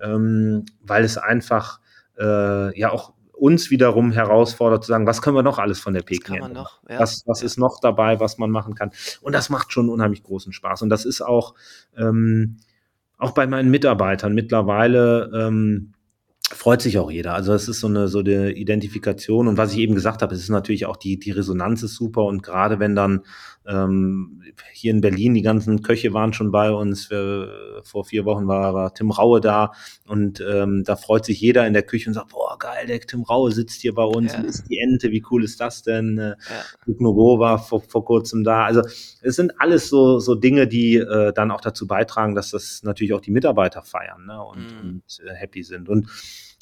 ähm, 0.00 0.64
weil 0.82 1.04
es 1.04 1.18
einfach 1.18 1.80
äh, 2.18 2.78
ja 2.78 2.90
auch 2.90 3.12
uns 3.42 3.70
wiederum 3.70 4.12
herausfordert 4.12 4.84
zu 4.84 4.88
sagen, 4.88 5.06
was 5.06 5.20
können 5.20 5.34
wir 5.34 5.42
noch 5.42 5.58
alles 5.58 5.80
von 5.80 5.94
der 5.94 6.02
Peking 6.02 6.40
was, 6.42 6.52
noch, 6.52 6.80
ja. 6.88 7.00
was, 7.00 7.24
was 7.26 7.40
ja. 7.40 7.46
ist 7.46 7.58
noch 7.58 7.80
dabei, 7.80 8.20
was 8.20 8.38
man 8.38 8.50
machen 8.50 8.76
kann. 8.76 8.92
Und 9.20 9.32
das 9.32 9.50
macht 9.50 9.72
schon 9.72 9.88
unheimlich 9.88 10.22
großen 10.22 10.52
Spaß. 10.52 10.82
Und 10.82 10.90
das 10.90 11.04
ist 11.04 11.22
auch, 11.22 11.54
ähm, 11.96 12.58
auch 13.18 13.32
bei 13.32 13.48
meinen 13.48 13.70
Mitarbeitern 13.70 14.32
mittlerweile 14.32 15.30
ähm, 15.34 15.92
freut 16.54 16.82
sich 16.82 16.98
auch 16.98 17.10
jeder. 17.10 17.34
Also 17.34 17.52
es 17.52 17.68
ist 17.68 17.80
so 17.80 17.88
eine 17.88 18.08
so 18.08 18.20
eine 18.20 18.52
Identifikation 18.52 19.48
und 19.48 19.56
was 19.56 19.72
ich 19.72 19.78
eben 19.78 19.94
gesagt 19.94 20.22
habe, 20.22 20.34
es 20.34 20.40
ist 20.40 20.50
natürlich 20.50 20.86
auch 20.86 20.96
die 20.96 21.18
die 21.18 21.30
Resonanz 21.30 21.82
ist 21.82 21.94
super 21.94 22.24
und 22.24 22.42
gerade 22.42 22.78
wenn 22.78 22.94
dann 22.94 23.22
ähm, 23.66 24.42
hier 24.72 24.92
in 24.92 25.00
Berlin, 25.00 25.34
die 25.34 25.42
ganzen 25.42 25.82
Köche 25.82 26.12
waren 26.12 26.32
schon 26.32 26.50
bei 26.50 26.70
uns. 26.70 27.10
Wir, 27.10 27.82
vor 27.84 28.04
vier 28.04 28.24
Wochen 28.24 28.46
war, 28.46 28.74
war 28.74 28.94
Tim 28.94 29.10
Raue 29.10 29.40
da 29.40 29.72
und 30.06 30.42
ähm, 30.46 30.82
da 30.84 30.96
freut 30.96 31.24
sich 31.24 31.40
jeder 31.40 31.66
in 31.66 31.72
der 31.72 31.82
Küche 31.82 32.10
und 32.10 32.14
sagt, 32.14 32.30
boah, 32.30 32.58
geil, 32.58 32.86
der 32.86 33.00
Tim 33.00 33.22
Raue 33.22 33.52
sitzt 33.52 33.80
hier 33.80 33.94
bei 33.94 34.04
uns 34.04 34.32
ja. 34.32 34.38
und 34.38 34.46
isst 34.46 34.68
die 34.68 34.78
Ente, 34.78 35.10
wie 35.10 35.24
cool 35.30 35.44
ist 35.44 35.60
das 35.60 35.82
denn? 35.82 36.18
Äh, 36.18 36.30
ja. 36.30 36.94
Novo 36.98 37.38
war 37.38 37.58
vor, 37.58 37.82
vor 37.82 38.04
kurzem 38.04 38.44
da. 38.44 38.64
Also 38.64 38.82
es 39.22 39.36
sind 39.36 39.60
alles 39.60 39.88
so, 39.88 40.18
so 40.18 40.34
Dinge, 40.34 40.66
die 40.66 40.96
äh, 40.96 41.32
dann 41.32 41.50
auch 41.50 41.60
dazu 41.60 41.86
beitragen, 41.86 42.34
dass 42.34 42.50
das 42.50 42.82
natürlich 42.82 43.12
auch 43.12 43.20
die 43.20 43.30
Mitarbeiter 43.30 43.82
feiern 43.82 44.26
ne? 44.26 44.42
und, 44.42 44.58
mm. 44.58 44.80
und 44.80 45.02
äh, 45.24 45.34
happy 45.34 45.62
sind. 45.62 45.88
Und 45.88 46.08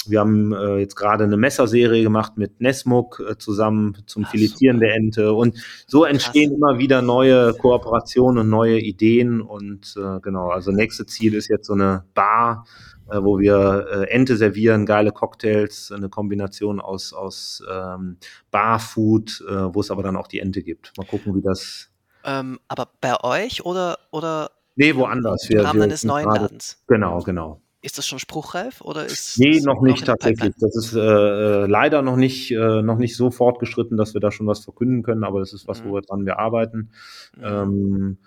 wir 0.07 0.20
haben 0.20 0.53
äh, 0.53 0.78
jetzt 0.78 0.96
gerade 0.96 1.24
eine 1.24 1.36
Messerserie 1.36 2.03
gemacht 2.03 2.36
mit 2.36 2.61
Nesmuk 2.61 3.22
äh, 3.28 3.36
zusammen 3.38 3.96
zum 4.07 4.24
Ach, 4.24 4.30
Filetieren 4.30 4.76
super. 4.76 4.86
der 4.86 4.96
Ente. 4.96 5.32
Und 5.32 5.59
so 5.86 6.05
entstehen 6.05 6.51
Krass. 6.51 6.57
immer 6.59 6.78
wieder 6.78 7.03
neue 7.03 7.53
Kooperationen 7.55 8.38
und 8.38 8.48
neue 8.48 8.78
Ideen. 8.78 9.40
Und 9.40 9.94
äh, 9.96 10.20
genau, 10.20 10.48
also 10.48 10.70
nächste 10.70 11.07
Ziel 11.07 11.34
ist 11.34 11.48
jetzt 11.48 11.66
so 11.66 11.74
eine 11.74 12.05
Bar, 12.14 12.64
äh, 13.11 13.22
wo 13.22 13.38
wir 13.38 13.86
äh, 13.90 14.11
Ente 14.11 14.36
servieren, 14.36 14.86
geile 14.86 15.12
Cocktails, 15.12 15.92
eine 15.92 16.09
Kombination 16.09 16.80
aus, 16.80 17.12
aus 17.12 17.62
ähm, 17.70 18.16
Barfood, 18.51 19.44
äh, 19.48 19.74
wo 19.74 19.80
es 19.80 19.90
aber 19.90 20.03
dann 20.03 20.16
auch 20.16 20.28
die 20.28 20.40
Ente 20.40 20.62
gibt. 20.62 20.92
Mal 20.96 21.07
gucken, 21.07 21.34
wie 21.34 21.42
das. 21.42 21.90
Ähm, 22.24 22.59
aber 22.68 22.88
bei 23.01 23.22
euch 23.22 23.64
oder 23.64 23.98
oder? 24.12 24.51
Nee, 24.76 24.94
woanders. 24.94 25.48
Im 25.51 25.61
Rahmen 25.61 25.82
eines 25.82 26.05
neuen 26.05 26.26
Ladens. 26.26 26.82
Genau, 26.86 27.20
genau. 27.20 27.61
Ist 27.83 27.97
das 27.97 28.07
schon 28.07 28.18
spruchreif 28.18 28.83
oder 28.83 29.07
ist 29.07 29.39
Nee, 29.39 29.61
noch 29.61 29.81
nicht 29.81 30.05
tatsächlich. 30.05 30.53
Das 30.61 30.76
ist 30.76 30.95
äh, 30.95 30.99
äh, 31.01 31.66
leider 31.66 32.03
noch 32.03 32.16
nicht, 32.16 32.51
äh, 32.51 32.83
noch 32.83 32.99
nicht 32.99 33.16
so 33.16 33.31
fortgeschritten, 33.31 33.97
dass 33.97 34.12
wir 34.12 34.20
da 34.20 34.31
schon 34.31 34.47
was 34.47 34.61
verkünden 34.61 35.03
können, 35.03 35.24
aber 35.24 35.41
das 35.41 35.55
ist 35.55 35.66
was, 35.66 35.83
mhm. 35.83 35.89
wo 35.89 35.95
wir 35.95 36.03
dran 36.03 36.26
wir 36.26 36.39
arbeiten. 36.39 36.91
Mhm. 37.39 37.45
Ähm, 37.45 38.18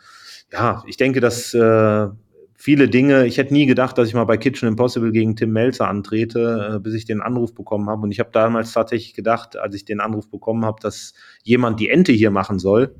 ja, 0.51 0.83
ich 0.87 0.97
denke, 0.97 1.19
dass 1.19 1.53
äh, 1.53 2.07
viele 2.55 2.89
Dinge, 2.89 3.27
ich 3.27 3.37
hätte 3.37 3.53
nie 3.53 3.67
gedacht, 3.67 3.95
dass 3.97 4.07
ich 4.07 4.15
mal 4.15 4.23
bei 4.23 4.37
Kitchen 4.37 4.67
Impossible 4.69 5.11
gegen 5.11 5.35
Tim 5.35 5.51
Melzer 5.51 5.87
antrete, 5.87 6.75
äh, 6.75 6.79
bis 6.79 6.95
ich 6.95 7.05
den 7.05 7.21
Anruf 7.21 7.53
bekommen 7.53 7.89
habe. 7.89 8.03
Und 8.03 8.11
ich 8.11 8.19
habe 8.19 8.31
damals 8.31 8.71
tatsächlich 8.71 9.13
gedacht, 9.13 9.55
als 9.55 9.75
ich 9.75 9.85
den 9.85 9.99
Anruf 9.99 10.31
bekommen 10.31 10.65
habe, 10.65 10.79
dass 10.81 11.13
jemand 11.43 11.79
die 11.79 11.89
Ente 11.89 12.11
hier 12.11 12.31
machen 12.31 12.57
soll 12.57 12.95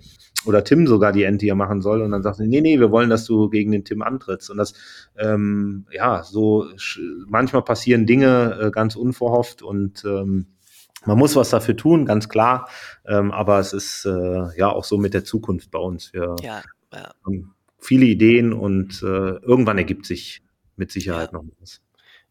oder 0.45 0.63
Tim 0.63 0.87
sogar 0.87 1.11
die 1.11 1.23
Ente 1.23 1.45
hier 1.45 1.55
machen 1.55 1.81
soll. 1.81 2.01
Und 2.01 2.11
dann 2.11 2.23
sagt 2.23 2.37
sie, 2.37 2.47
nee, 2.47 2.61
nee, 2.61 2.79
wir 2.79 2.91
wollen, 2.91 3.09
dass 3.09 3.25
du 3.25 3.49
gegen 3.49 3.71
den 3.71 3.85
Tim 3.85 4.01
antrittst. 4.01 4.49
Und 4.49 4.57
das, 4.57 4.73
ähm, 5.17 5.85
ja, 5.91 6.23
so 6.23 6.67
manchmal 7.27 7.63
passieren 7.63 8.05
Dinge 8.05 8.59
äh, 8.61 8.71
ganz 8.71 8.95
unverhofft 8.95 9.61
und 9.61 10.03
ähm, 10.05 10.47
man 11.05 11.17
muss 11.17 11.35
was 11.35 11.49
dafür 11.49 11.75
tun, 11.75 12.05
ganz 12.05 12.29
klar. 12.29 12.69
Ähm, 13.05 13.31
aber 13.31 13.59
es 13.59 13.73
ist 13.73 14.05
äh, 14.05 14.57
ja 14.57 14.69
auch 14.69 14.85
so 14.85 14.97
mit 14.97 15.13
der 15.13 15.25
Zukunft 15.25 15.69
bei 15.71 15.79
uns. 15.79 16.13
Wir 16.13 16.35
ja, 16.41 16.61
ja. 16.93 17.11
haben 17.25 17.53
viele 17.77 18.05
Ideen 18.05 18.53
und 18.53 19.03
äh, 19.03 19.05
irgendwann 19.05 19.77
ergibt 19.77 20.05
sich 20.05 20.41
mit 20.77 20.91
Sicherheit 20.91 21.31
ja. 21.33 21.39
noch 21.39 21.45
was 21.59 21.81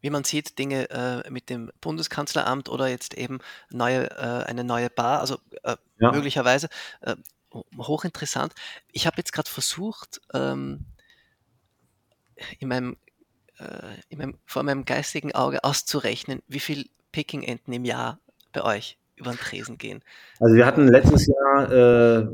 wie 0.03 0.09
man 0.09 0.25
sieht, 0.25 0.59
Dinge 0.59 0.89
äh, 0.89 1.29
mit 1.31 1.49
dem 1.49 1.71
Bundeskanzleramt 1.79 2.67
oder 2.67 2.87
jetzt 2.87 3.13
eben 3.13 3.39
neue, 3.71 4.11
äh, 4.11 4.43
eine 4.45 4.65
neue 4.65 4.89
Bar, 4.89 5.21
also 5.21 5.37
äh, 5.63 5.77
ja. 5.97 6.11
möglicherweise. 6.11 6.67
Hochinteressant. 7.77 8.53
Ich 8.91 9.05
habe 9.05 9.17
jetzt 9.17 9.31
gerade 9.31 9.49
versucht, 9.49 10.21
ähm, 10.33 10.85
in 12.59 12.67
meinem, 12.67 12.97
äh, 13.59 13.95
in 14.09 14.17
meinem, 14.17 14.39
vor 14.45 14.63
meinem 14.63 14.85
geistigen 14.85 15.33
Auge 15.33 15.63
auszurechnen, 15.63 16.41
wie 16.47 16.59
viel 16.59 16.89
Peking-Enten 17.11 17.73
im 17.73 17.85
Jahr 17.85 18.19
bei 18.51 18.63
euch 18.63 18.97
über 19.23 19.31
den 19.31 19.39
Tresen 19.39 19.77
gehen. 19.77 20.01
Also 20.39 20.55
wir 20.55 20.65
hatten 20.65 20.87
letztes 20.87 21.27
Jahr, 21.27 21.71
äh, 21.71 22.25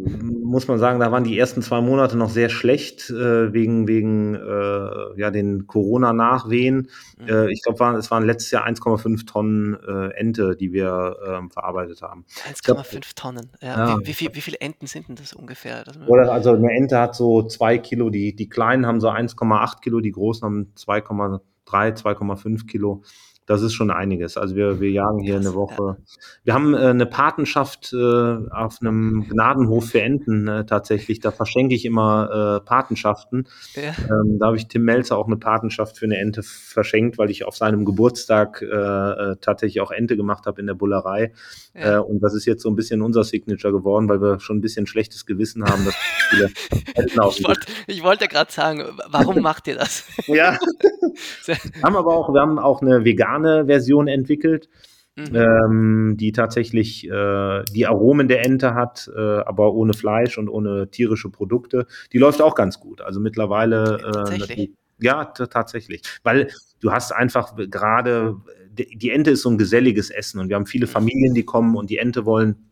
muss 0.43 0.67
man 0.67 0.79
sagen, 0.79 0.99
da 0.99 1.11
waren 1.11 1.23
die 1.23 1.37
ersten 1.37 1.61
zwei 1.61 1.79
Monate 1.81 2.17
noch 2.17 2.29
sehr 2.29 2.49
schlecht 2.49 3.09
äh, 3.09 3.53
wegen 3.53 3.87
wegen 3.87 4.35
äh, 4.35 5.19
ja 5.19 5.29
den 5.31 5.67
Corona-Nachwehen. 5.67 6.89
Mhm. 7.19 7.27
Äh, 7.27 7.51
ich 7.51 7.61
glaube, 7.61 7.97
es 7.97 8.09
waren 8.09 8.25
letztes 8.25 8.51
Jahr 8.51 8.67
1,5 8.67 9.27
Tonnen 9.27 9.77
äh, 9.87 10.13
Ente, 10.15 10.55
die 10.55 10.73
wir 10.73 11.17
ähm, 11.27 11.51
verarbeitet 11.51 12.01
haben. 12.01 12.25
1,5 12.51 13.15
Tonnen. 13.15 13.51
Ja. 13.61 13.89
ja. 13.89 13.99
Wie, 13.99 14.07
wie, 14.07 14.13
viel, 14.13 14.29
wie 14.33 14.41
viele 14.41 14.57
Enten 14.59 14.87
sind 14.87 15.07
denn 15.07 15.15
das 15.15 15.33
ungefähr? 15.33 15.83
Das 15.83 15.97
Oder 16.07 16.31
also 16.31 16.53
eine 16.53 16.71
Ente 16.71 16.99
hat 16.99 17.15
so 17.15 17.43
zwei 17.43 17.77
Kilo. 17.77 18.09
Die 18.09 18.35
die 18.35 18.49
kleinen 18.49 18.85
haben 18.85 19.01
so 19.01 19.09
1,8 19.09 19.81
Kilo, 19.81 19.99
die 19.99 20.11
großen 20.11 20.43
haben 20.43 20.73
2,3, 20.77 21.41
2,5 21.67 22.65
Kilo 22.65 23.03
das 23.49 23.63
ist 23.63 23.73
schon 23.73 23.89
einiges. 23.89 24.37
Also 24.37 24.55
wir, 24.55 24.79
wir 24.79 24.91
jagen 24.91 25.17
hier 25.17 25.35
eine 25.35 25.55
Woche. 25.55 25.97
Wir 26.43 26.53
haben 26.53 26.75
äh, 26.75 26.85
eine 26.85 27.07
Patenschaft 27.07 27.91
äh, 27.93 27.97
auf 27.97 28.77
einem 28.79 29.27
Gnadenhof 29.27 29.89
für 29.89 30.03
Enten 30.03 30.47
äh, 30.47 30.65
tatsächlich. 30.67 31.19
Da 31.19 31.31
verschenke 31.31 31.73
ich 31.73 31.83
immer 31.83 32.59
äh, 32.61 32.63
Patenschaften. 32.63 33.47
Ja. 33.73 33.95
Ähm, 34.03 34.37
da 34.39 34.47
habe 34.47 34.57
ich 34.57 34.67
Tim 34.67 34.83
Melzer 34.83 35.17
auch 35.17 35.25
eine 35.25 35.37
Patenschaft 35.37 35.97
für 35.97 36.05
eine 36.05 36.17
Ente 36.17 36.43
verschenkt, 36.43 37.17
weil 37.17 37.31
ich 37.31 37.43
auf 37.43 37.57
seinem 37.57 37.85
Geburtstag 37.85 38.61
äh, 38.61 38.65
äh, 38.67 39.35
tatsächlich 39.41 39.81
auch 39.81 39.89
Ente 39.89 40.15
gemacht 40.15 40.45
habe 40.45 40.61
in 40.61 40.67
der 40.67 40.75
Bullerei. 40.75 41.33
Ja. 41.73 41.95
Äh, 41.95 41.99
und 42.01 42.19
das 42.19 42.35
ist 42.35 42.45
jetzt 42.45 42.61
so 42.61 42.69
ein 42.69 42.75
bisschen 42.75 43.01
unser 43.01 43.23
Signature 43.23 43.73
geworden, 43.73 44.07
weil 44.09 44.21
wir 44.21 44.39
schon 44.39 44.57
ein 44.57 44.61
bisschen 44.61 44.85
schlechtes 44.85 45.25
Gewissen 45.25 45.63
haben, 45.63 45.85
dass 45.85 45.95
viele 46.29 46.51
Enten 46.93 47.19
ich, 47.29 47.43
wollt, 47.43 47.65
ich 47.87 48.03
wollte 48.03 48.27
gerade 48.27 48.51
sagen, 48.51 48.83
warum 49.09 49.41
macht 49.41 49.67
ihr 49.67 49.75
das? 49.75 50.05
ja. 50.27 50.55
wir 51.45 51.57
haben 51.83 51.95
aber 51.95 52.15
auch, 52.15 52.31
wir 52.31 52.41
haben 52.41 52.59
auch 52.59 52.83
eine 52.83 53.03
vegane 53.03 53.38
vegane 53.39 53.65
Version 53.65 54.07
entwickelt, 54.07 54.69
mhm. 55.15 55.35
ähm, 55.35 56.17
die 56.17 56.31
tatsächlich 56.31 57.07
äh, 57.09 57.63
die 57.73 57.87
Aromen 57.87 58.27
der 58.27 58.45
Ente 58.45 58.73
hat, 58.73 59.09
äh, 59.15 59.19
aber 59.19 59.73
ohne 59.73 59.93
Fleisch 59.93 60.37
und 60.37 60.49
ohne 60.49 60.89
tierische 60.91 61.29
Produkte. 61.29 61.85
Die 62.13 62.17
läuft 62.17 62.41
auch 62.41 62.55
ganz 62.55 62.79
gut. 62.79 63.01
Also 63.01 63.19
mittlerweile. 63.19 63.99
Äh, 63.99 64.11
tatsächlich. 64.11 64.71
Ja, 65.01 65.25
tatsächlich. 65.25 66.01
Weil 66.23 66.49
du 66.81 66.91
hast 66.91 67.13
einfach 67.13 67.55
gerade, 67.55 68.35
die 68.71 69.11
Ente 69.11 69.31
ist 69.31 69.43
so 69.43 69.49
ein 69.49 69.57
geselliges 69.57 70.09
Essen 70.09 70.41
und 70.41 70.49
wir 70.49 70.57
haben 70.57 70.65
viele 70.65 70.87
mhm. 70.87 70.91
Familien, 70.91 71.33
die 71.33 71.45
kommen 71.45 71.75
und 71.75 71.89
die 71.89 71.97
Ente 71.97 72.25
wollen. 72.25 72.69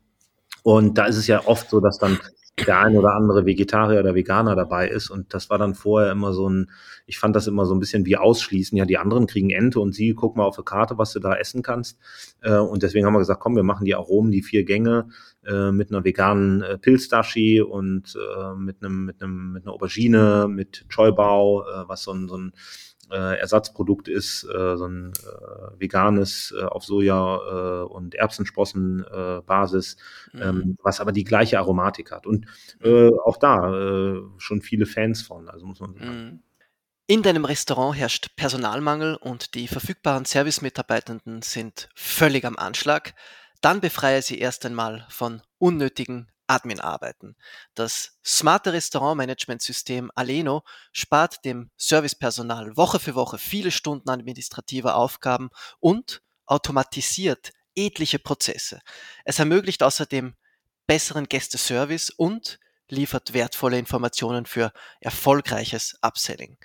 Und 0.63 0.97
da 0.97 1.05
ist 1.05 1.15
es 1.15 1.27
ja 1.27 1.45
oft 1.45 1.69
so, 1.69 1.79
dass 1.79 1.97
dann 1.99 2.19
der 2.65 2.79
ein 2.79 2.97
oder 2.97 3.13
andere 3.13 3.45
Vegetarier 3.45 3.99
oder 3.99 4.15
Veganer 4.15 4.55
dabei 4.55 4.89
ist. 4.89 5.09
Und 5.09 5.33
das 5.33 5.49
war 5.49 5.59
dann 5.59 5.75
vorher 5.75 6.11
immer 6.11 6.33
so 6.33 6.49
ein, 6.49 6.71
ich 7.05 7.19
fand 7.19 7.35
das 7.35 7.47
immer 7.47 7.65
so 7.65 7.75
ein 7.75 7.79
bisschen 7.79 8.05
wie 8.05 8.17
ausschließen. 8.17 8.77
Ja, 8.77 8.85
die 8.85 8.97
anderen 8.97 9.27
kriegen 9.27 9.51
Ente 9.51 9.79
und 9.79 9.93
sie, 9.93 10.13
guck 10.15 10.35
mal 10.35 10.43
auf 10.43 10.55
der 10.55 10.65
Karte, 10.65 10.97
was 10.97 11.13
du 11.13 11.19
da 11.19 11.35
essen 11.35 11.61
kannst. 11.61 11.99
Äh, 12.41 12.57
und 12.57 12.81
deswegen 12.81 13.05
haben 13.05 13.13
wir 13.13 13.19
gesagt, 13.19 13.41
komm, 13.41 13.55
wir 13.55 13.63
machen 13.63 13.85
die 13.85 13.95
Aromen, 13.95 14.31
die 14.31 14.41
vier 14.41 14.63
Gänge 14.63 15.09
äh, 15.45 15.71
mit 15.71 15.91
einer 15.91 16.03
veganen 16.03 16.63
äh, 16.63 16.77
Pilzdashi 16.77 17.61
und 17.61 18.17
mit 18.57 18.83
einem, 18.83 19.05
mit 19.05 19.21
einem, 19.21 19.53
mit 19.53 19.63
einer 19.63 19.73
Aubergine, 19.73 20.47
mit 20.49 20.85
Choybao, 20.89 21.63
was 21.87 22.03
so 22.03 22.11
ein, 22.11 22.27
so 22.27 22.37
ein 22.37 22.53
äh, 23.11 23.39
Ersatzprodukt 23.39 24.07
ist, 24.07 24.43
äh, 24.43 24.77
so 24.77 24.85
ein 24.85 25.13
äh, 25.13 25.79
veganes 25.79 26.53
äh, 26.57 26.63
auf 26.63 26.83
Soja 26.83 27.37
äh, 27.37 27.85
und 27.85 28.15
Erbsensprossen 28.15 29.05
äh, 29.11 29.41
Basis, 29.45 29.97
mhm. 30.33 30.41
ähm, 30.41 30.77
was 30.83 30.99
aber 30.99 31.11
die 31.11 31.23
gleiche 31.23 31.59
Aromatik 31.59 32.11
hat. 32.11 32.25
Und 32.25 32.45
äh, 32.81 33.09
auch 33.25 33.37
da 33.37 33.71
äh, 33.73 34.21
schon 34.37 34.61
viele 34.61 34.85
Fans 34.85 35.21
von, 35.21 35.49
also 35.49 35.65
muss 35.65 35.79
man 35.79 35.93
sagen. 35.93 36.09
Mhm. 36.09 36.43
In 37.09 37.21
deinem 37.21 37.45
Restaurant 37.45 37.95
herrscht 37.95 38.35
Personalmangel 38.35 39.15
und 39.15 39.55
die 39.55 39.69
verfügbaren 39.69 40.25
Servicemitarbeitenden 40.25 41.41
sind 41.41 41.87
völlig 41.95 42.43
am 42.43 42.57
Anschlag. 42.57 43.13
Dann 43.61 43.79
befreie 43.79 44.21
sie 44.21 44.37
erst 44.39 44.65
einmal 44.65 45.05
von 45.07 45.41
unnötigen 45.57 46.27
Admin-Arbeiten. 46.47 47.35
Das 47.75 48.17
smarte 48.25 48.73
Restaurantmanagementsystem 48.73 50.11
Aleno 50.15 50.63
spart 50.91 51.43
dem 51.45 51.69
Servicepersonal 51.77 52.75
Woche 52.77 52.99
für 52.99 53.15
Woche 53.15 53.37
viele 53.37 53.71
Stunden 53.71 54.09
administrativer 54.09 54.95
Aufgaben 54.95 55.49
und 55.79 56.21
automatisiert 56.45 57.51
etliche 57.75 58.19
Prozesse. 58.19 58.79
Es 59.23 59.39
ermöglicht 59.39 59.83
außerdem 59.83 60.35
besseren 60.87 61.27
Gästeservice 61.27 62.09
und 62.09 62.59
liefert 62.89 63.33
wertvolle 63.33 63.77
Informationen 63.77 64.45
für 64.45 64.71
erfolgreiches 65.01 65.99
Upselling. 66.01 66.57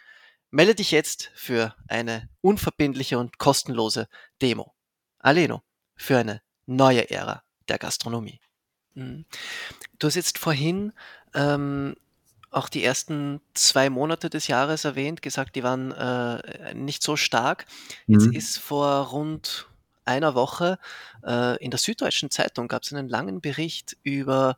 Melde 0.50 0.74
dich 0.74 0.90
jetzt 0.90 1.30
für 1.34 1.74
eine 1.88 2.28
unverbindliche 2.40 3.18
und 3.18 3.38
kostenlose 3.38 4.08
Demo. 4.40 4.74
Aleno 5.18 5.62
für 5.96 6.18
eine 6.18 6.42
neue 6.66 7.10
Ära 7.10 7.42
der 7.68 7.78
Gastronomie. 7.78 8.40
Mhm. 8.94 9.24
Du 9.98 10.06
hast 10.06 10.14
jetzt 10.16 10.38
vorhin 10.38 10.92
ähm, 11.34 11.96
auch 12.50 12.68
die 12.68 12.84
ersten 12.84 13.40
zwei 13.54 13.88
Monate 13.90 14.28
des 14.30 14.46
Jahres 14.46 14.84
erwähnt, 14.84 15.22
gesagt, 15.22 15.56
die 15.56 15.62
waren 15.62 15.92
äh, 15.92 16.74
nicht 16.74 17.02
so 17.02 17.16
stark. 17.16 17.66
Jetzt 18.06 18.26
Mhm. 18.26 18.32
ist 18.32 18.58
vor 18.58 19.08
rund 19.08 19.68
einer 20.04 20.34
Woche 20.34 20.78
äh, 21.24 21.56
in 21.64 21.70
der 21.70 21.78
Süddeutschen 21.78 22.30
Zeitung 22.30 22.68
gab 22.68 22.82
es 22.82 22.92
einen 22.92 23.08
langen 23.08 23.40
Bericht 23.40 23.96
über 24.02 24.56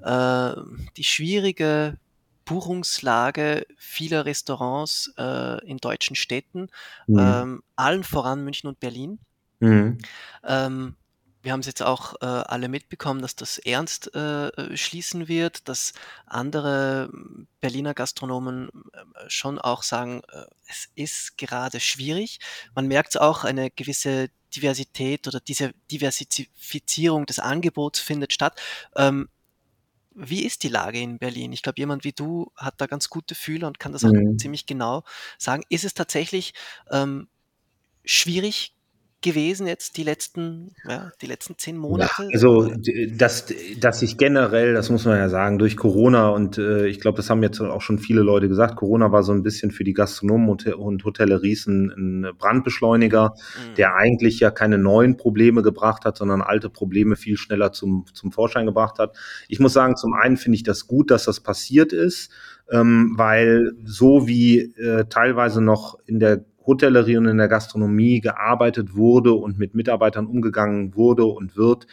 äh, 0.00 0.52
die 0.96 1.04
schwierige 1.04 1.98
Buchungslage 2.44 3.66
vieler 3.78 4.26
Restaurants 4.26 5.12
äh, 5.16 5.64
in 5.66 5.78
deutschen 5.78 6.16
Städten, 6.16 6.68
Mhm. 7.06 7.18
ähm, 7.18 7.62
allen 7.76 8.04
voran 8.04 8.44
München 8.44 8.68
und 8.68 8.80
Berlin. 8.80 9.18
Mhm. 9.60 9.98
Ähm, 10.44 10.96
wir 11.42 11.52
haben 11.52 11.60
es 11.60 11.66
jetzt 11.66 11.82
auch 11.82 12.14
äh, 12.22 12.26
alle 12.26 12.68
mitbekommen, 12.68 13.20
dass 13.20 13.36
das 13.36 13.58
ernst 13.58 14.14
äh, 14.14 14.48
äh 14.48 14.76
schließen 14.76 15.28
wird, 15.28 15.68
dass 15.68 15.92
andere 16.26 17.08
hm, 17.12 17.48
Berliner 17.60 17.94
Gastronomen 17.94 18.68
äh, 18.68 19.28
schon 19.28 19.58
auch 19.58 19.82
sagen, 19.82 20.22
äh, 20.32 20.44
es 20.68 20.88
ist 20.94 21.36
gerade 21.38 21.80
schwierig. 21.80 22.38
Man 22.74 22.86
merkt 22.86 23.20
auch, 23.20 23.44
eine 23.44 23.70
gewisse 23.70 24.30
Diversität 24.54 25.26
oder 25.26 25.40
diese 25.40 25.72
Diversifizierung 25.90 27.26
des 27.26 27.38
Angebots 27.38 27.98
findet 27.98 28.32
statt. 28.32 28.60
Ähm, 28.96 29.28
wie 30.14 30.44
ist 30.44 30.62
die 30.62 30.68
Lage 30.68 31.00
in 31.00 31.18
Berlin? 31.18 31.52
Ich 31.52 31.62
glaube, 31.62 31.80
jemand 31.80 32.04
wie 32.04 32.12
du 32.12 32.52
hat 32.56 32.74
da 32.80 32.86
ganz 32.86 33.08
gute 33.08 33.34
Fühler 33.34 33.66
und 33.66 33.78
kann 33.78 33.92
das 33.92 34.04
auch 34.04 34.12
Mhm. 34.12 34.38
ziemlich 34.38 34.66
genau 34.66 35.04
sagen. 35.38 35.64
Ist 35.70 35.84
es 35.84 35.94
tatsächlich 35.94 36.52
ähm, 36.90 37.28
schwierig 38.04 38.74
gewesen 39.22 39.66
jetzt 39.66 39.96
die 39.96 40.02
letzten, 40.04 40.74
ja, 40.84 41.12
die 41.22 41.26
letzten 41.26 41.56
zehn 41.58 41.76
Ja, 41.76 41.80
Monate? 41.80 42.22
also 42.32 42.48
Oder? 42.58 42.76
d- 42.76 43.12
dass, 43.16 43.46
dass 43.78 44.00
sich 44.00 44.16
generell, 44.16 44.72
das 44.74 44.88
muss 44.90 45.04
man 45.04 45.18
ja 45.18 45.28
sagen, 45.28 45.58
durch 45.58 45.76
Corona 45.76 46.28
und 46.30 46.58
äh, 46.58 46.86
ich 46.86 47.00
glaube, 47.00 47.16
das 47.16 47.28
haben 47.30 47.42
jetzt 47.42 47.60
auch 47.60 47.82
schon 47.82 47.98
viele 47.98 48.22
Leute 48.22 48.48
gesagt, 48.48 48.76
Corona 48.76 49.10
war 49.12 49.22
so 49.22 49.32
ein 49.32 49.42
bisschen 49.42 49.70
für 49.72 49.84
die 49.84 49.92
Gastronomen 49.92 50.48
und, 50.48 50.66
und 50.66 51.04
Hotelleries 51.04 51.66
ein, 51.66 51.90
ein 52.26 52.36
Brandbeschleuniger, 52.38 53.34
Mhm. 53.34 53.74
der 53.76 53.94
eigentlich 53.96 54.40
ja 54.40 54.50
keine 54.50 54.78
neuen 54.78 55.16
Probleme 55.16 55.62
gebracht 55.62 56.04
hat, 56.04 56.16
sondern 56.16 56.40
alte 56.40 56.70
Probleme 56.70 57.16
viel 57.16 57.36
schneller 57.36 57.72
zum, 57.72 58.06
zum 58.14 58.32
Vorschein 58.32 58.66
gebracht 58.66 58.98
hat. 58.98 59.16
Ich 59.48 59.60
muss 59.60 59.72
sagen, 59.72 59.96
zum 59.96 60.14
einen 60.14 60.36
finde 60.36 60.56
ich 60.56 60.62
das 60.62 60.86
gut, 60.86 61.10
dass 61.10 61.24
das 61.24 61.40
passiert 61.40 61.92
ist, 61.92 62.30
ähm, 62.70 63.14
weil 63.16 63.72
so 63.84 64.26
wie 64.26 64.60
äh, 64.76 65.04
teilweise 65.08 65.60
noch 65.60 65.98
in 66.06 66.20
der 66.20 66.44
Hotellerie 66.66 67.16
und 67.16 67.26
in 67.26 67.38
der 67.38 67.48
Gastronomie 67.48 68.20
gearbeitet 68.20 68.94
wurde 68.94 69.32
und 69.32 69.58
mit 69.58 69.74
Mitarbeitern 69.74 70.26
umgegangen 70.26 70.94
wurde 70.94 71.24
und 71.24 71.56
wird, 71.56 71.86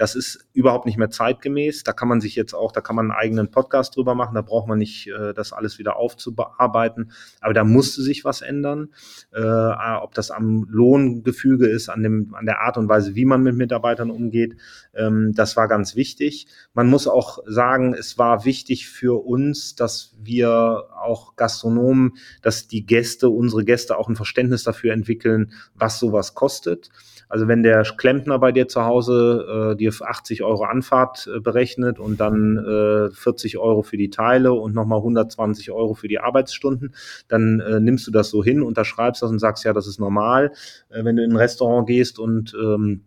das 0.00 0.14
ist 0.14 0.46
überhaupt 0.54 0.86
nicht 0.86 0.96
mehr 0.96 1.10
zeitgemäß. 1.10 1.84
Da 1.84 1.92
kann 1.92 2.08
man 2.08 2.22
sich 2.22 2.34
jetzt 2.34 2.54
auch, 2.54 2.72
da 2.72 2.80
kann 2.80 2.96
man 2.96 3.10
einen 3.10 3.20
eigenen 3.20 3.50
Podcast 3.50 3.94
drüber 3.94 4.14
machen, 4.14 4.34
da 4.34 4.40
braucht 4.40 4.66
man 4.66 4.78
nicht 4.78 5.08
äh, 5.08 5.34
das 5.34 5.52
alles 5.52 5.78
wieder 5.78 5.96
aufzubearbeiten. 5.96 7.12
Aber 7.42 7.52
da 7.52 7.64
musste 7.64 8.00
sich 8.00 8.24
was 8.24 8.40
ändern. 8.40 8.94
Äh, 9.30 9.42
ob 9.42 10.14
das 10.14 10.30
am 10.30 10.66
Lohngefüge 10.70 11.66
ist, 11.66 11.90
an, 11.90 12.02
dem, 12.02 12.34
an 12.34 12.46
der 12.46 12.62
Art 12.62 12.78
und 12.78 12.88
Weise, 12.88 13.14
wie 13.14 13.26
man 13.26 13.42
mit 13.42 13.56
Mitarbeitern 13.56 14.10
umgeht, 14.10 14.56
ähm, 14.94 15.34
das 15.34 15.58
war 15.58 15.68
ganz 15.68 15.96
wichtig. 15.96 16.46
Man 16.72 16.86
muss 16.86 17.06
auch 17.06 17.40
sagen, 17.44 17.92
es 17.92 18.16
war 18.16 18.46
wichtig 18.46 18.88
für 18.88 19.22
uns, 19.22 19.74
dass 19.74 20.16
wir 20.18 20.86
auch 20.98 21.36
Gastronomen, 21.36 22.12
dass 22.40 22.68
die 22.68 22.86
Gäste, 22.86 23.28
unsere 23.28 23.66
Gäste 23.66 23.98
auch 23.98 24.08
ein 24.08 24.16
Verständnis 24.16 24.64
dafür 24.64 24.94
entwickeln, 24.94 25.52
was 25.74 25.98
sowas 25.98 26.34
kostet. 26.34 26.88
Also 27.30 27.46
wenn 27.46 27.62
der 27.62 27.84
Klempner 27.84 28.40
bei 28.40 28.50
dir 28.50 28.66
zu 28.66 28.84
Hause 28.84 29.72
äh, 29.72 29.76
dir 29.76 29.89
80 30.00 30.42
Euro 30.42 30.64
Anfahrt 30.64 31.28
äh, 31.34 31.40
berechnet 31.40 31.98
und 31.98 32.20
dann 32.20 32.56
äh, 32.58 33.10
40 33.14 33.58
Euro 33.58 33.82
für 33.82 33.96
die 33.96 34.10
Teile 34.10 34.52
und 34.52 34.74
nochmal 34.74 34.98
120 34.98 35.70
Euro 35.70 35.94
für 35.94 36.08
die 36.08 36.20
Arbeitsstunden, 36.20 36.94
dann 37.28 37.60
äh, 37.60 37.80
nimmst 37.80 38.06
du 38.06 38.10
das 38.10 38.30
so 38.30 38.42
hin, 38.44 38.62
unterschreibst 38.62 39.22
das 39.22 39.30
und 39.30 39.38
sagst, 39.38 39.64
ja, 39.64 39.72
das 39.72 39.86
ist 39.86 39.98
normal. 40.00 40.52
Äh, 40.88 41.04
wenn 41.04 41.16
du 41.16 41.24
in 41.24 41.32
ein 41.32 41.36
Restaurant 41.36 41.86
gehst 41.86 42.18
und 42.18 42.54
ähm, 42.60 43.02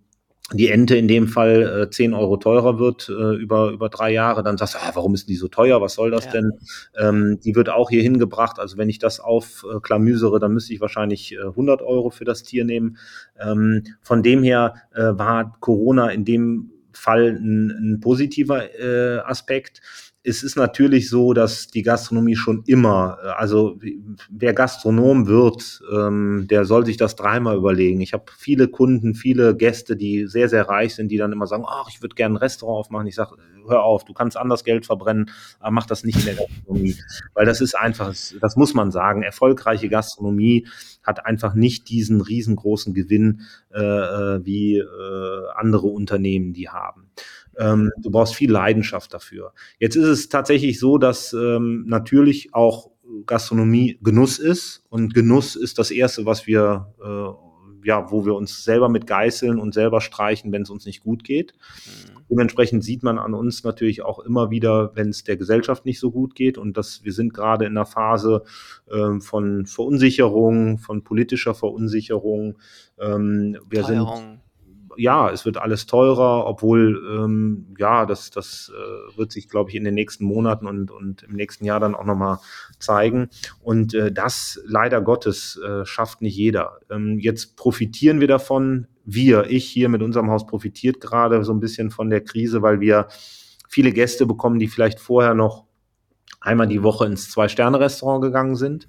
die 0.52 0.70
Ente 0.70 0.98
in 0.98 1.08
dem 1.08 1.28
Fall 1.30 1.84
äh, 1.84 1.90
10 1.90 2.14
Euro 2.14 2.36
teurer 2.36 2.78
wird 2.78 3.08
äh, 3.10 3.36
über, 3.36 3.72
über 3.72 3.88
drei 3.88 4.12
Jahre, 4.12 4.44
dann 4.44 4.58
sagst 4.58 4.76
du, 4.76 4.80
ah, 4.80 4.92
warum 4.94 5.14
ist 5.14 5.30
die 5.30 5.38
so 5.38 5.48
teuer? 5.48 5.82
Was 5.82 5.94
soll 5.94 6.12
das 6.12 6.26
Ja. 6.26 6.32
denn? 6.32 6.52
Ähm, 7.00 7.40
die 7.44 7.56
wird 7.56 7.70
auch 7.70 7.90
hier 7.90 8.04
hingebracht. 8.04 8.60
Also 8.60 8.78
wenn 8.78 8.90
ich 8.90 9.00
das 9.00 9.22
aufklamüsere, 9.22 10.40
dann 10.40 10.54
müsste 10.54 10.74
ich 10.74 10.82
wahrscheinlich 10.82 11.34
äh, 11.34 11.40
100 11.48 11.82
Euro 11.82 12.10
für 12.10 12.26
das 12.26 12.44
Tier 12.44 12.66
nehmen. 12.66 12.98
Ähm, 13.40 13.84
von 14.02 14.22
dem 14.22 14.44
her 14.44 14.76
äh, 14.94 15.18
war 15.18 15.56
Corona 15.62 16.10
in 16.10 16.26
dem 16.26 16.73
Fall 16.94 17.38
ein, 17.40 17.70
ein 17.70 18.00
positiver 18.00 18.74
äh, 18.80 19.20
Aspekt. 19.20 19.82
Es 20.26 20.42
ist 20.42 20.56
natürlich 20.56 21.10
so, 21.10 21.34
dass 21.34 21.68
die 21.68 21.82
Gastronomie 21.82 22.38
schon 22.38 22.64
immer, 22.66 23.18
äh, 23.22 23.28
also 23.28 23.78
wer 24.30 24.54
Gastronom 24.54 25.28
wird, 25.28 25.82
ähm, 25.94 26.48
der 26.50 26.64
soll 26.64 26.86
sich 26.86 26.96
das 26.96 27.16
dreimal 27.16 27.58
überlegen. 27.58 28.00
Ich 28.00 28.14
habe 28.14 28.26
viele 28.38 28.70
Kunden, 28.70 29.16
viele 29.16 29.56
Gäste, 29.56 29.98
die 29.98 30.26
sehr, 30.28 30.48
sehr 30.48 30.70
reich 30.70 30.96
sind, 30.96 31.10
die 31.10 31.18
dann 31.18 31.34
immer 31.34 31.48
sagen, 31.48 31.66
ach, 31.68 31.90
ich 31.90 32.02
würde 32.02 32.16
gerne 32.16 32.36
ein 32.36 32.38
Restaurant 32.38 32.86
aufmachen. 32.86 33.08
Ich 33.08 33.16
sage, 33.16 33.36
hör 33.68 33.84
auf, 33.84 34.06
du 34.06 34.14
kannst 34.14 34.38
anders 34.38 34.64
Geld 34.64 34.86
verbrennen, 34.86 35.30
aber 35.60 35.72
mach 35.72 35.86
das 35.86 36.04
nicht 36.04 36.20
in 36.20 36.26
der 36.26 36.36
Gastronomie. 36.36 36.96
Weil 37.34 37.46
das 37.46 37.62
ist 37.62 37.76
einfach, 37.76 38.14
das 38.40 38.56
muss 38.56 38.74
man 38.74 38.92
sagen, 38.92 39.24
erfolgreiche 39.24 39.90
Gastronomie 39.90 40.68
hat 41.04 41.26
einfach 41.26 41.54
nicht 41.54 41.90
diesen 41.90 42.22
riesengroßen 42.22 42.94
Gewinn 42.94 43.42
äh, 43.74 43.82
äh, 43.82 44.46
wie 44.46 44.78
äh, 44.78 44.86
andere 45.56 45.88
Unternehmen 45.88 46.54
die 46.54 46.70
haben. 46.70 47.10
Ähm, 47.58 47.92
du 47.98 48.12
brauchst 48.12 48.36
viel 48.36 48.52
Leidenschaft 48.52 49.14
dafür. 49.14 49.54
Jetzt 49.80 49.96
ist 49.96 50.06
es 50.06 50.30
tatsächlich 50.30 50.80
so, 50.80 50.98
dass 50.98 51.34
ähm, 51.34 51.86
natürlich 51.88 52.54
auch 52.54 52.92
Gastronomie 53.26 54.00
Genuss 54.02 54.40
ist 54.40 54.84
und 54.90 55.14
Genuss 55.14 55.56
ist 55.56 55.78
das 55.78 55.92
erste, 55.92 56.26
was 56.26 56.48
wir 56.48 56.94
äh, 57.04 57.54
ja, 57.84 58.12
wo 58.12 58.26
wir 58.26 58.36
uns 58.36 58.64
selber 58.64 58.90
mit 58.90 59.08
geißeln 59.08 59.60
und 59.60 59.74
selber 59.74 60.02
streichen, 60.02 60.52
wenn 60.52 60.64
es 60.64 60.70
uns 60.70 60.86
nicht 60.86 61.04
gut 61.04 61.24
geht. 61.24 61.54
Mhm. 61.86 62.14
Dementsprechend 62.30 62.84
sieht 62.84 63.04
man 63.04 63.20
an 63.20 63.34
uns 63.34 63.64
natürlich 63.64 64.02
auch 64.04 64.20
immer 64.20 64.50
wieder, 64.50 64.92
wenn 64.96 65.10
es 65.10 65.24
der 65.24 65.38
Gesellschaft 65.38 65.86
nicht 65.86 66.00
so 66.00 66.12
gut 66.12 66.36
geht 66.36 66.58
und 66.58 66.78
dass 66.78 67.04
wir 67.04 67.14
sind 67.14 67.34
gerade 67.34 67.66
in 67.66 67.72
einer 67.72 67.86
Phase 67.86 68.44
ähm, 68.92 69.22
von 69.22 69.66
Verunsicherung, 69.66 70.78
von 70.78 71.04
politischer 71.04 71.54
Verunsicherung. 71.54 72.58
Ähm, 73.00 73.58
wir 73.70 73.84
sind 73.84 73.98
Teuerung. 73.98 74.40
Ja, 74.98 75.30
es 75.30 75.46
wird 75.46 75.58
alles 75.58 75.86
teurer, 75.86 76.46
obwohl 76.46 77.02
ähm, 77.18 77.76
ja, 77.78 78.06
das, 78.06 78.30
das 78.30 78.72
äh, 78.74 79.18
wird 79.18 79.32
sich, 79.32 79.50
glaube 79.50 79.70
ich, 79.70 79.76
in 79.76 79.84
den 79.84 79.94
nächsten 79.94 80.26
Monaten 80.26 80.68
und, 80.68 80.92
und 80.92 81.24
im 81.24 81.36
nächsten 81.36 81.66
Jahr 81.66 81.80
dann 81.80 81.96
auch 81.96 82.06
nochmal 82.06 82.40
zeigen. 82.80 83.30
Und 83.62 83.94
äh, 83.94 84.12
das 84.12 84.62
leider 84.66 85.02
Gottes 85.02 85.60
äh, 85.64 85.86
schafft 85.86 86.22
nicht 86.22 86.36
jeder. 86.36 86.80
Ähm, 86.90 87.20
jetzt 87.20 87.56
profitieren 87.58 88.20
wir 88.20 88.28
davon. 88.28 88.88
Wir, 89.06 89.50
ich 89.50 89.66
hier 89.66 89.90
mit 89.90 90.02
unserem 90.02 90.30
Haus 90.30 90.46
profitiert 90.46 91.02
gerade 91.02 91.44
so 91.44 91.54
ein 91.54 91.60
bisschen 91.60 91.92
von 91.92 92.10
der 92.10 92.22
Krise, 92.22 92.62
weil 92.62 92.80
wir 92.80 93.08
viele 93.68 93.92
Gäste 93.92 94.26
bekommen, 94.26 94.60
die 94.60 94.68
vielleicht 94.68 95.00
vorher 95.00 95.34
noch 95.34 95.66
einmal 96.40 96.68
die 96.68 96.84
Woche 96.84 97.06
ins 97.06 97.30
Zwei-Sterne-Restaurant 97.32 98.22
gegangen 98.22 98.56
sind 98.56 98.88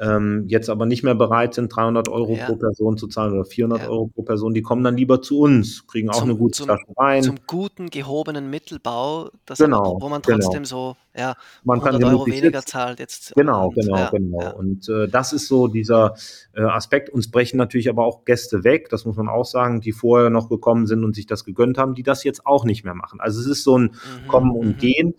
ähm, 0.00 0.44
jetzt 0.48 0.68
aber 0.70 0.86
nicht 0.86 1.02
mehr 1.04 1.14
bereit 1.14 1.54
sind, 1.54 1.68
300 1.74 2.08
Euro 2.08 2.34
Ja. 2.34 2.46
pro 2.46 2.56
Person 2.56 2.96
zu 2.98 3.06
zahlen 3.06 3.32
oder 3.34 3.44
400 3.44 3.82
Ja. 3.82 3.88
Euro 3.88 4.08
pro 4.08 4.22
Person, 4.22 4.52
die 4.52 4.62
kommen 4.62 4.82
dann 4.82 4.96
lieber 4.96 5.22
zu 5.22 5.38
uns, 5.40 5.86
kriegen 5.86 6.10
auch 6.10 6.14
Zum- 6.18 6.30
eine 6.30 6.38
gute 6.38 6.54
zum- 6.58 6.66
Flasche 6.66 6.84
Wein. 6.96 7.22
Zum 7.22 7.36
guten, 7.46 7.90
gehobenen 7.90 8.50
Mittelbau, 8.50 9.30
das 9.46 9.58
Genau, 9.58 9.92
aber, 9.92 10.00
wo 10.02 10.08
man 10.08 10.20
genau. 10.22 10.38
trotzdem 10.40 10.64
so 10.64 10.96
ja, 11.16 11.36
Man 11.62 11.80
kann 11.80 11.94
100 11.94 12.10
Euro 12.12 12.26
weniger 12.26 12.58
sitzen. 12.58 12.72
zahlt 12.72 12.98
jetzt. 12.98 13.34
Genau, 13.36 13.68
und, 13.68 13.74
genau, 13.76 13.96
ja, 13.96 14.10
genau. 14.10 14.56
Und 14.56 14.88
äh, 14.88 15.06
das 15.06 15.32
ist 15.32 15.46
so 15.46 15.68
dieser 15.68 16.14
äh, 16.54 16.62
Aspekt. 16.62 17.08
Uns 17.08 17.30
brechen 17.30 17.56
natürlich 17.56 17.88
aber 17.88 18.04
auch 18.04 18.24
Gäste 18.24 18.64
weg, 18.64 18.88
das 18.88 19.04
muss 19.04 19.14
man 19.16 19.28
auch 19.28 19.44
sagen, 19.44 19.80
die 19.80 19.92
vorher 19.92 20.28
noch 20.30 20.48
gekommen 20.48 20.88
sind 20.88 21.04
und 21.04 21.14
sich 21.14 21.26
das 21.26 21.44
gegönnt 21.44 21.78
haben, 21.78 21.94
die 21.94 22.02
das 22.02 22.24
jetzt 22.24 22.44
auch 22.46 22.64
nicht 22.64 22.82
mehr 22.84 22.94
machen. 22.94 23.20
Also 23.20 23.38
es 23.40 23.46
ist 23.46 23.62
so 23.62 23.78
ein 23.78 23.82
Mhm, 24.24 24.26
Kommen 24.26 24.50
und 24.56 24.66
mhm. 24.66 24.76
Gehen. 24.78 25.14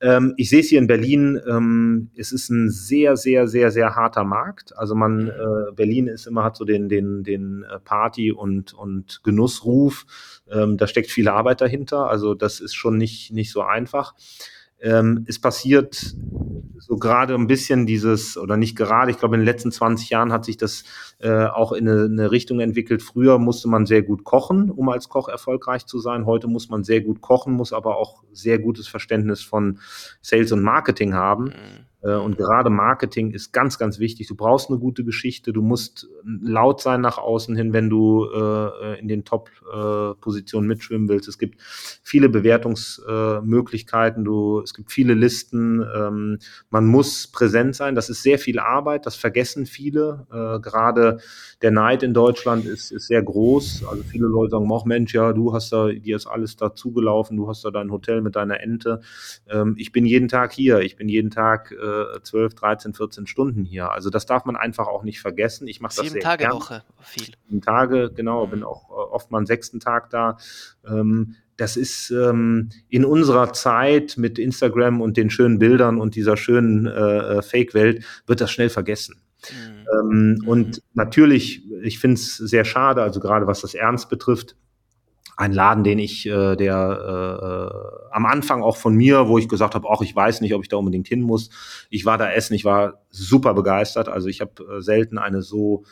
Ähm, 0.00 0.34
ich 0.36 0.48
sehe 0.48 0.60
es 0.60 0.68
hier 0.68 0.78
in 0.78 0.86
Berlin, 0.86 1.40
ähm, 1.48 2.10
es 2.16 2.30
ist 2.32 2.50
ein 2.50 2.70
sehr, 2.70 3.16
sehr, 3.16 3.48
sehr, 3.48 3.70
sehr 3.72 3.96
harter 3.96 4.24
Markt. 4.24 4.76
Also 4.78 4.94
man, 4.94 5.24
Mhm. 5.24 5.28
äh, 5.30 5.72
Berlin 5.74 6.06
ist 6.06 6.26
immer, 6.26 6.44
hat 6.44 6.56
so 6.56 6.64
den, 6.64 6.88
den, 6.88 7.24
den 7.24 7.64
äh, 7.64 7.80
Party- 7.80 8.30
und, 8.32 8.74
und 8.74 9.20
Genussruf. 9.24 10.06
Ähm, 10.50 10.76
da 10.76 10.86
steckt 10.86 11.10
viel 11.10 11.28
Arbeit 11.28 11.60
dahinter. 11.60 12.08
Also 12.08 12.34
das 12.34 12.60
ist 12.60 12.74
schon 12.74 12.96
nicht, 12.96 13.32
nicht 13.32 13.50
so 13.50 13.62
einfach. 13.62 14.14
Ähm, 14.80 15.24
es 15.26 15.40
passiert 15.40 16.14
so 16.78 16.96
gerade 16.96 17.34
ein 17.34 17.46
bisschen 17.46 17.86
dieses, 17.86 18.38
oder 18.38 18.56
nicht 18.56 18.76
gerade, 18.76 19.10
ich 19.10 19.18
glaube, 19.18 19.34
in 19.34 19.42
den 19.42 19.46
letzten 19.46 19.70
20 19.70 20.08
Jahren 20.10 20.32
hat 20.32 20.44
sich 20.44 20.56
das 20.56 20.84
äh, 21.18 21.44
auch 21.46 21.72
in 21.72 21.88
eine, 21.88 22.04
eine 22.04 22.30
Richtung 22.30 22.60
entwickelt. 22.60 23.02
Früher 23.02 23.38
musste 23.38 23.68
man 23.68 23.84
sehr 23.84 24.02
gut 24.02 24.24
kochen, 24.24 24.70
um 24.70 24.88
als 24.88 25.08
Koch 25.08 25.28
erfolgreich 25.28 25.84
zu 25.86 25.98
sein. 25.98 26.24
Heute 26.24 26.46
muss 26.46 26.70
man 26.70 26.84
sehr 26.84 27.00
gut 27.00 27.20
kochen, 27.20 27.52
muss 27.52 27.72
aber 27.72 27.98
auch 27.98 28.22
sehr 28.32 28.58
gutes 28.58 28.88
Verständnis 28.88 29.42
von 29.42 29.80
Sales 30.22 30.52
und 30.52 30.62
Marketing 30.62 31.14
haben. 31.14 31.44
Mhm. 31.44 31.87
Äh, 32.02 32.14
Und 32.14 32.36
gerade 32.36 32.70
Marketing 32.70 33.32
ist 33.32 33.52
ganz, 33.52 33.78
ganz 33.78 33.98
wichtig. 33.98 34.28
Du 34.28 34.36
brauchst 34.36 34.70
eine 34.70 34.78
gute 34.78 35.04
Geschichte. 35.04 35.52
Du 35.52 35.62
musst 35.62 36.08
laut 36.24 36.80
sein 36.80 37.00
nach 37.00 37.18
außen 37.18 37.56
hin, 37.56 37.72
wenn 37.72 37.90
du 37.90 38.26
äh, 38.32 39.00
in 39.00 39.08
den 39.08 39.24
Top-Positionen 39.24 40.68
mitschwimmen 40.68 41.08
willst. 41.08 41.28
Es 41.28 41.38
gibt 41.38 41.60
viele 42.02 42.28
Bewertungsmöglichkeiten. 42.28 44.24
Du, 44.24 44.60
es 44.60 44.74
gibt 44.74 44.92
viele 44.92 45.14
Listen. 45.14 45.84
Ähm, 45.94 46.38
man 46.70 46.86
muss 46.86 47.26
präsent 47.26 47.74
sein. 47.74 47.94
Das 47.94 48.10
ist 48.10 48.22
sehr 48.22 48.38
viel 48.38 48.58
Arbeit. 48.58 49.06
Das 49.06 49.16
vergessen 49.16 49.66
viele. 49.66 50.26
Äh, 50.30 50.60
gerade 50.60 51.18
der 51.62 51.70
Neid 51.72 52.02
in 52.02 52.14
Deutschland 52.14 52.64
ist, 52.66 52.92
ist 52.92 53.08
sehr 53.08 53.22
groß. 53.22 53.84
Also 53.90 54.02
viele 54.04 54.26
Leute 54.26 54.52
sagen, 54.52 54.70
ach 54.72 54.84
Mensch, 54.84 55.14
ja, 55.14 55.32
du 55.32 55.52
hast 55.52 55.72
da, 55.72 55.88
dir 55.88 56.16
ist 56.16 56.26
alles 56.26 56.56
dazugelaufen. 56.56 57.36
Du 57.36 57.48
hast 57.48 57.64
da 57.64 57.70
dein 57.70 57.90
Hotel 57.90 58.20
mit 58.20 58.36
deiner 58.36 58.60
Ente. 58.60 59.00
Ähm, 59.48 59.74
ich 59.76 59.90
bin 59.92 60.06
jeden 60.06 60.28
Tag 60.28 60.52
hier. 60.52 60.80
Ich 60.80 60.96
bin 60.96 61.08
jeden 61.08 61.30
Tag 61.30 61.72
äh, 61.88 62.16
äh, 62.16 62.22
12, 62.22 62.54
13, 62.54 62.94
14 62.94 63.26
Stunden 63.26 63.64
hier. 63.64 63.90
Also 63.90 64.10
das 64.10 64.26
darf 64.26 64.44
man 64.44 64.56
einfach 64.56 64.86
auch 64.86 65.02
nicht 65.02 65.20
vergessen. 65.20 65.66
Ich 65.68 65.80
mache 65.80 65.96
das 65.96 66.04
Sieben 66.04 66.12
sehr 66.14 66.22
Tage 66.22 66.44
gern. 66.44 66.52
Woche, 66.52 66.84
viel. 67.00 67.34
Sieben 67.46 67.60
Tage, 67.60 68.12
genau, 68.14 68.46
bin 68.46 68.62
auch 68.62 68.90
äh, 68.90 68.92
oft 68.92 69.30
mal 69.30 69.38
einen 69.38 69.46
sechsten 69.46 69.80
Tag 69.80 70.10
da. 70.10 70.36
Ähm, 70.86 71.34
das 71.56 71.76
ist 71.76 72.10
ähm, 72.10 72.70
in 72.88 73.04
unserer 73.04 73.52
Zeit 73.52 74.16
mit 74.16 74.38
Instagram 74.38 75.00
und 75.00 75.16
den 75.16 75.28
schönen 75.28 75.58
Bildern 75.58 76.00
und 76.00 76.14
dieser 76.14 76.36
schönen 76.36 76.86
äh, 76.86 76.90
äh 77.38 77.42
Fake-Welt 77.42 78.04
wird 78.26 78.40
das 78.40 78.52
schnell 78.52 78.68
vergessen. 78.68 79.20
Mhm. 79.50 79.86
Ähm, 80.00 80.28
Mhm. 80.28 80.48
Und 80.48 80.82
natürlich, 80.94 81.62
ich 81.82 81.98
finde 81.98 82.14
es 82.14 82.36
sehr 82.36 82.64
schade, 82.64 83.02
also 83.02 83.20
gerade 83.20 83.46
was 83.46 83.60
das 83.60 83.74
Ernst 83.74 84.08
betrifft, 84.10 84.56
ein 85.38 85.52
Laden, 85.52 85.84
den 85.84 86.00
ich, 86.00 86.26
äh, 86.26 86.56
der 86.56 88.10
äh, 88.10 88.14
am 88.14 88.26
Anfang 88.26 88.60
auch 88.60 88.76
von 88.76 88.96
mir, 88.96 89.28
wo 89.28 89.38
ich 89.38 89.48
gesagt 89.48 89.76
habe, 89.76 89.88
auch 89.88 90.02
ich 90.02 90.14
weiß 90.14 90.40
nicht, 90.40 90.52
ob 90.52 90.62
ich 90.62 90.68
da 90.68 90.76
unbedingt 90.76 91.06
hin 91.06 91.20
muss. 91.20 91.50
Ich 91.90 92.04
war 92.04 92.18
da 92.18 92.28
essen, 92.28 92.54
ich 92.54 92.64
war 92.64 93.04
super 93.10 93.54
begeistert. 93.54 94.08
Also 94.08 94.26
ich 94.26 94.40
habe 94.40 94.64
äh, 94.64 94.82
selten 94.82 95.16
eine 95.16 95.42
so 95.42 95.84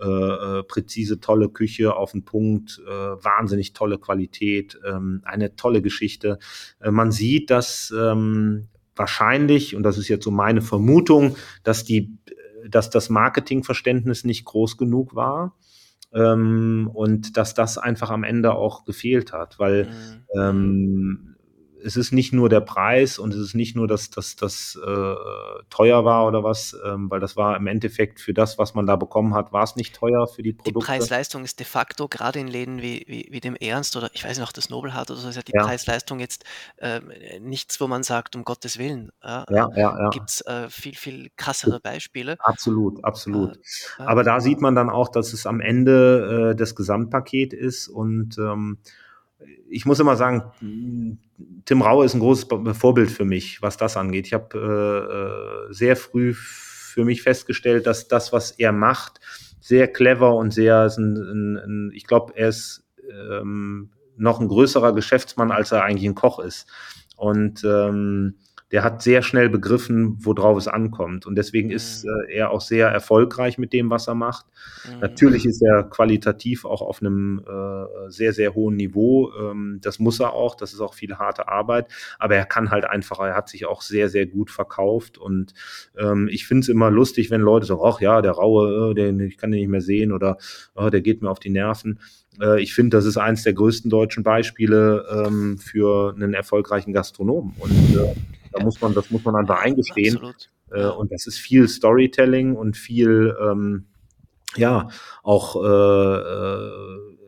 äh, 0.00 0.06
äh, 0.06 0.62
präzise, 0.62 1.18
tolle 1.18 1.48
Küche 1.48 1.96
auf 1.96 2.12
den 2.12 2.24
Punkt, 2.24 2.80
äh, 2.86 2.90
wahnsinnig 2.90 3.72
tolle 3.72 3.98
Qualität, 3.98 4.78
ähm, 4.86 5.20
eine 5.24 5.56
tolle 5.56 5.82
Geschichte. 5.82 6.38
Äh, 6.80 6.92
man 6.92 7.10
sieht, 7.10 7.50
dass 7.50 7.92
ähm, 7.98 8.68
wahrscheinlich, 8.94 9.74
und 9.74 9.82
das 9.82 9.98
ist 9.98 10.06
jetzt 10.06 10.24
so 10.24 10.30
meine 10.30 10.62
Vermutung, 10.62 11.34
dass 11.64 11.82
die, 11.82 12.18
dass 12.68 12.88
das 12.88 13.10
Marketingverständnis 13.10 14.22
nicht 14.22 14.44
groß 14.44 14.76
genug 14.76 15.16
war 15.16 15.56
und 16.88 17.36
dass 17.36 17.54
das 17.54 17.78
einfach 17.78 18.10
am 18.10 18.24
Ende 18.24 18.54
auch 18.54 18.84
gefehlt 18.84 19.32
hat, 19.32 19.58
weil 19.58 19.88
Mhm. 20.34 21.31
Ähm, 21.82 21.86
es 21.86 21.96
ist 21.96 22.12
nicht 22.12 22.32
nur 22.32 22.48
der 22.48 22.60
Preis 22.60 23.18
und 23.18 23.34
es 23.34 23.40
ist 23.40 23.54
nicht 23.54 23.76
nur, 23.76 23.88
dass 23.88 24.10
das 24.10 24.36
dass, 24.36 24.76
äh, 24.76 25.14
teuer 25.70 26.04
war 26.04 26.26
oder 26.26 26.44
was, 26.44 26.76
ähm, 26.84 27.10
weil 27.10 27.20
das 27.20 27.36
war 27.36 27.56
im 27.56 27.66
Endeffekt 27.66 28.20
für 28.20 28.32
das, 28.34 28.58
was 28.58 28.74
man 28.74 28.86
da 28.86 28.96
bekommen 28.96 29.34
hat, 29.34 29.52
war 29.52 29.64
es 29.64 29.76
nicht 29.76 29.94
teuer 29.94 30.26
für 30.26 30.42
die 30.42 30.52
Die 30.52 30.58
Produkte. 30.62 30.86
Preis-Leistung 30.86 31.44
ist 31.44 31.58
de 31.58 31.66
facto 31.66 32.08
gerade 32.08 32.38
in 32.38 32.48
Läden 32.48 32.82
wie, 32.82 33.04
wie, 33.06 33.28
wie 33.30 33.40
dem 33.40 33.56
Ernst 33.56 33.96
oder 33.96 34.10
ich 34.12 34.24
weiß 34.24 34.38
noch, 34.38 34.52
das 34.52 34.70
Nobelhart 34.70 35.10
oder 35.10 35.20
so, 35.20 35.28
ist 35.28 35.36
ja 35.36 35.42
die 35.42 35.52
Ja. 35.54 35.64
Preis-Leistung 35.64 36.20
jetzt 36.20 36.44
ähm, 36.78 37.10
nichts, 37.40 37.80
wo 37.80 37.86
man 37.88 38.02
sagt, 38.02 38.36
um 38.36 38.44
Gottes 38.44 38.78
Willen. 38.78 39.10
Ja, 39.22 39.44
Ja, 39.50 39.68
ja, 39.74 39.98
ja. 39.98 40.08
Gibt 40.10 40.30
es 40.30 40.40
äh, 40.42 40.68
viel, 40.70 40.94
viel 40.94 41.30
krassere 41.36 41.80
Beispiele. 41.80 42.36
Absolut, 42.40 43.04
absolut. 43.04 43.56
Äh, 43.98 44.02
Aber 44.02 44.22
da 44.24 44.40
sieht 44.40 44.60
man 44.60 44.74
dann 44.74 44.90
auch, 44.90 45.08
dass 45.08 45.32
es 45.32 45.46
am 45.46 45.60
Ende 45.60 46.52
äh, 46.52 46.56
das 46.56 46.74
Gesamtpaket 46.74 47.52
ist. 47.52 47.88
Und 47.88 48.38
ähm, 48.38 48.78
ich 49.68 49.86
muss 49.86 50.00
immer 50.00 50.16
sagen, 50.16 50.44
Tim 51.64 51.82
Raue 51.82 52.04
ist 52.04 52.14
ein 52.14 52.20
großes 52.20 52.46
Vorbild 52.78 53.10
für 53.10 53.24
mich, 53.24 53.62
was 53.62 53.76
das 53.76 53.96
angeht. 53.96 54.26
Ich 54.26 54.34
habe 54.34 54.58
äh, 55.70 55.70
äh, 55.70 55.72
sehr 55.72 55.96
früh 55.96 56.34
für 56.34 57.04
mich 57.04 57.22
festgestellt, 57.22 57.86
dass 57.86 58.08
das, 58.08 58.32
was 58.32 58.52
er 58.52 58.72
macht, 58.72 59.20
sehr 59.60 59.88
clever 59.88 60.34
und 60.34 60.52
sehr, 60.52 60.90
ein, 60.98 61.16
ein, 61.16 61.56
ein, 61.56 61.90
ich 61.94 62.06
glaube, 62.06 62.34
er 62.36 62.48
ist 62.48 62.84
ähm, 63.10 63.90
noch 64.16 64.40
ein 64.40 64.48
größerer 64.48 64.92
Geschäftsmann, 64.92 65.50
als 65.50 65.72
er 65.72 65.84
eigentlich 65.84 66.08
ein 66.08 66.14
Koch 66.14 66.38
ist. 66.38 66.68
Und 67.16 67.64
ähm, 67.64 68.34
der 68.72 68.82
hat 68.82 69.02
sehr 69.02 69.20
schnell 69.20 69.50
begriffen, 69.50 70.16
worauf 70.20 70.56
es 70.56 70.66
ankommt. 70.66 71.26
Und 71.26 71.36
deswegen 71.36 71.70
ist 71.70 72.04
Mhm. 72.04 72.10
äh, 72.28 72.36
er 72.36 72.50
auch 72.50 72.62
sehr 72.62 72.88
erfolgreich 72.88 73.58
mit 73.58 73.74
dem, 73.74 73.90
was 73.90 74.08
er 74.08 74.14
macht. 74.14 74.46
mhm. 74.90 75.00
Natürlich 75.00 75.44
ist 75.44 75.62
er 75.62 75.82
qualitativ 75.84 76.64
auch 76.64 76.80
auf 76.80 77.02
einem 77.02 77.42
äh, 77.46 78.10
sehr, 78.10 78.32
sehr 78.32 78.54
hohen 78.54 78.76
Niveau. 78.76 79.30
Ähm, 79.38 79.78
das 79.82 79.98
muss 79.98 80.20
er 80.20 80.32
auch. 80.32 80.54
Das 80.54 80.72
ist 80.72 80.80
auch 80.80 80.94
viel 80.94 81.16
harte 81.16 81.48
Arbeit. 81.48 81.88
Aber 82.18 82.34
er 82.34 82.46
kann 82.46 82.70
halt 82.70 82.86
einfach, 82.86 83.20
er 83.20 83.36
hat 83.36 83.50
sich 83.50 83.66
auch 83.66 83.82
sehr, 83.82 84.08
sehr 84.08 84.24
gut 84.26 84.50
verkauft. 84.50 85.18
Und 85.18 85.52
ähm, 85.98 86.28
ich 86.32 86.46
finde 86.46 86.62
es 86.62 86.68
immer 86.70 86.90
lustig, 86.90 87.30
wenn 87.30 87.42
Leute 87.42 87.66
sagen, 87.66 87.82
ach 87.84 88.00
ja, 88.00 88.22
der 88.22 88.32
Raue, 88.32 88.92
äh, 88.92 88.94
den, 88.94 89.20
ich 89.20 89.36
kann 89.36 89.50
den 89.50 89.60
nicht 89.60 89.68
mehr 89.68 89.82
sehen 89.82 90.12
oder 90.12 90.38
oh, 90.74 90.88
der 90.88 91.02
geht 91.02 91.20
mir 91.20 91.30
auf 91.30 91.40
die 91.40 91.50
Nerven. 91.50 92.00
Äh, 92.40 92.62
ich 92.62 92.72
finde, 92.72 92.96
das 92.96 93.04
ist 93.04 93.18
eins 93.18 93.42
der 93.42 93.52
größten 93.52 93.90
deutschen 93.90 94.22
Beispiele 94.22 95.04
ähm, 95.26 95.58
für 95.58 96.14
einen 96.14 96.32
erfolgreichen 96.32 96.94
Gastronomen. 96.94 97.54
Und 97.58 97.98
da 98.52 98.62
muss 98.62 98.80
man, 98.80 98.94
das 98.94 99.10
muss 99.10 99.24
man 99.24 99.36
einfach 99.36 99.60
eingestehen. 99.60 100.16
Absolut. 100.16 100.50
Äh, 100.70 100.86
und 100.86 101.12
das 101.12 101.26
ist 101.26 101.38
viel 101.38 101.68
Storytelling 101.68 102.54
und 102.56 102.76
viel, 102.76 103.36
ähm, 103.40 103.86
ja, 104.56 104.88
auch 105.22 105.56
äh, 105.62 106.18
äh, 106.18 106.72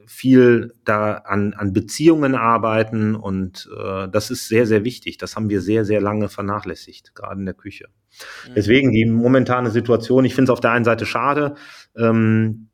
viel 0.07 0.75
da 0.85 1.15
an, 1.15 1.55
an 1.55 1.73
Beziehungen 1.73 2.35
arbeiten 2.35 3.15
und 3.15 3.69
äh, 3.77 4.09
das 4.09 4.31
ist 4.31 4.49
sehr, 4.49 4.67
sehr 4.67 4.85
wichtig. 4.85 5.19
Das 5.19 5.35
haben 5.35 5.49
wir 5.49 5.61
sehr, 5.61 5.85
sehr 5.85 6.01
lange 6.01 6.29
vernachlässigt, 6.29 7.15
gerade 7.15 7.41
in 7.41 7.47
der 7.47 7.55
Küche. 7.55 7.89
Mhm. 8.49 8.55
Deswegen 8.55 8.93
die 8.93 9.07
momentane 9.07 9.71
Situation, 9.71 10.25
ich 10.25 10.35
finde 10.35 10.51
es 10.51 10.53
auf 10.53 10.61
der 10.61 10.73
einen 10.73 10.85
Seite 10.85 11.07
schade, 11.07 11.55
ähm, 11.97 12.69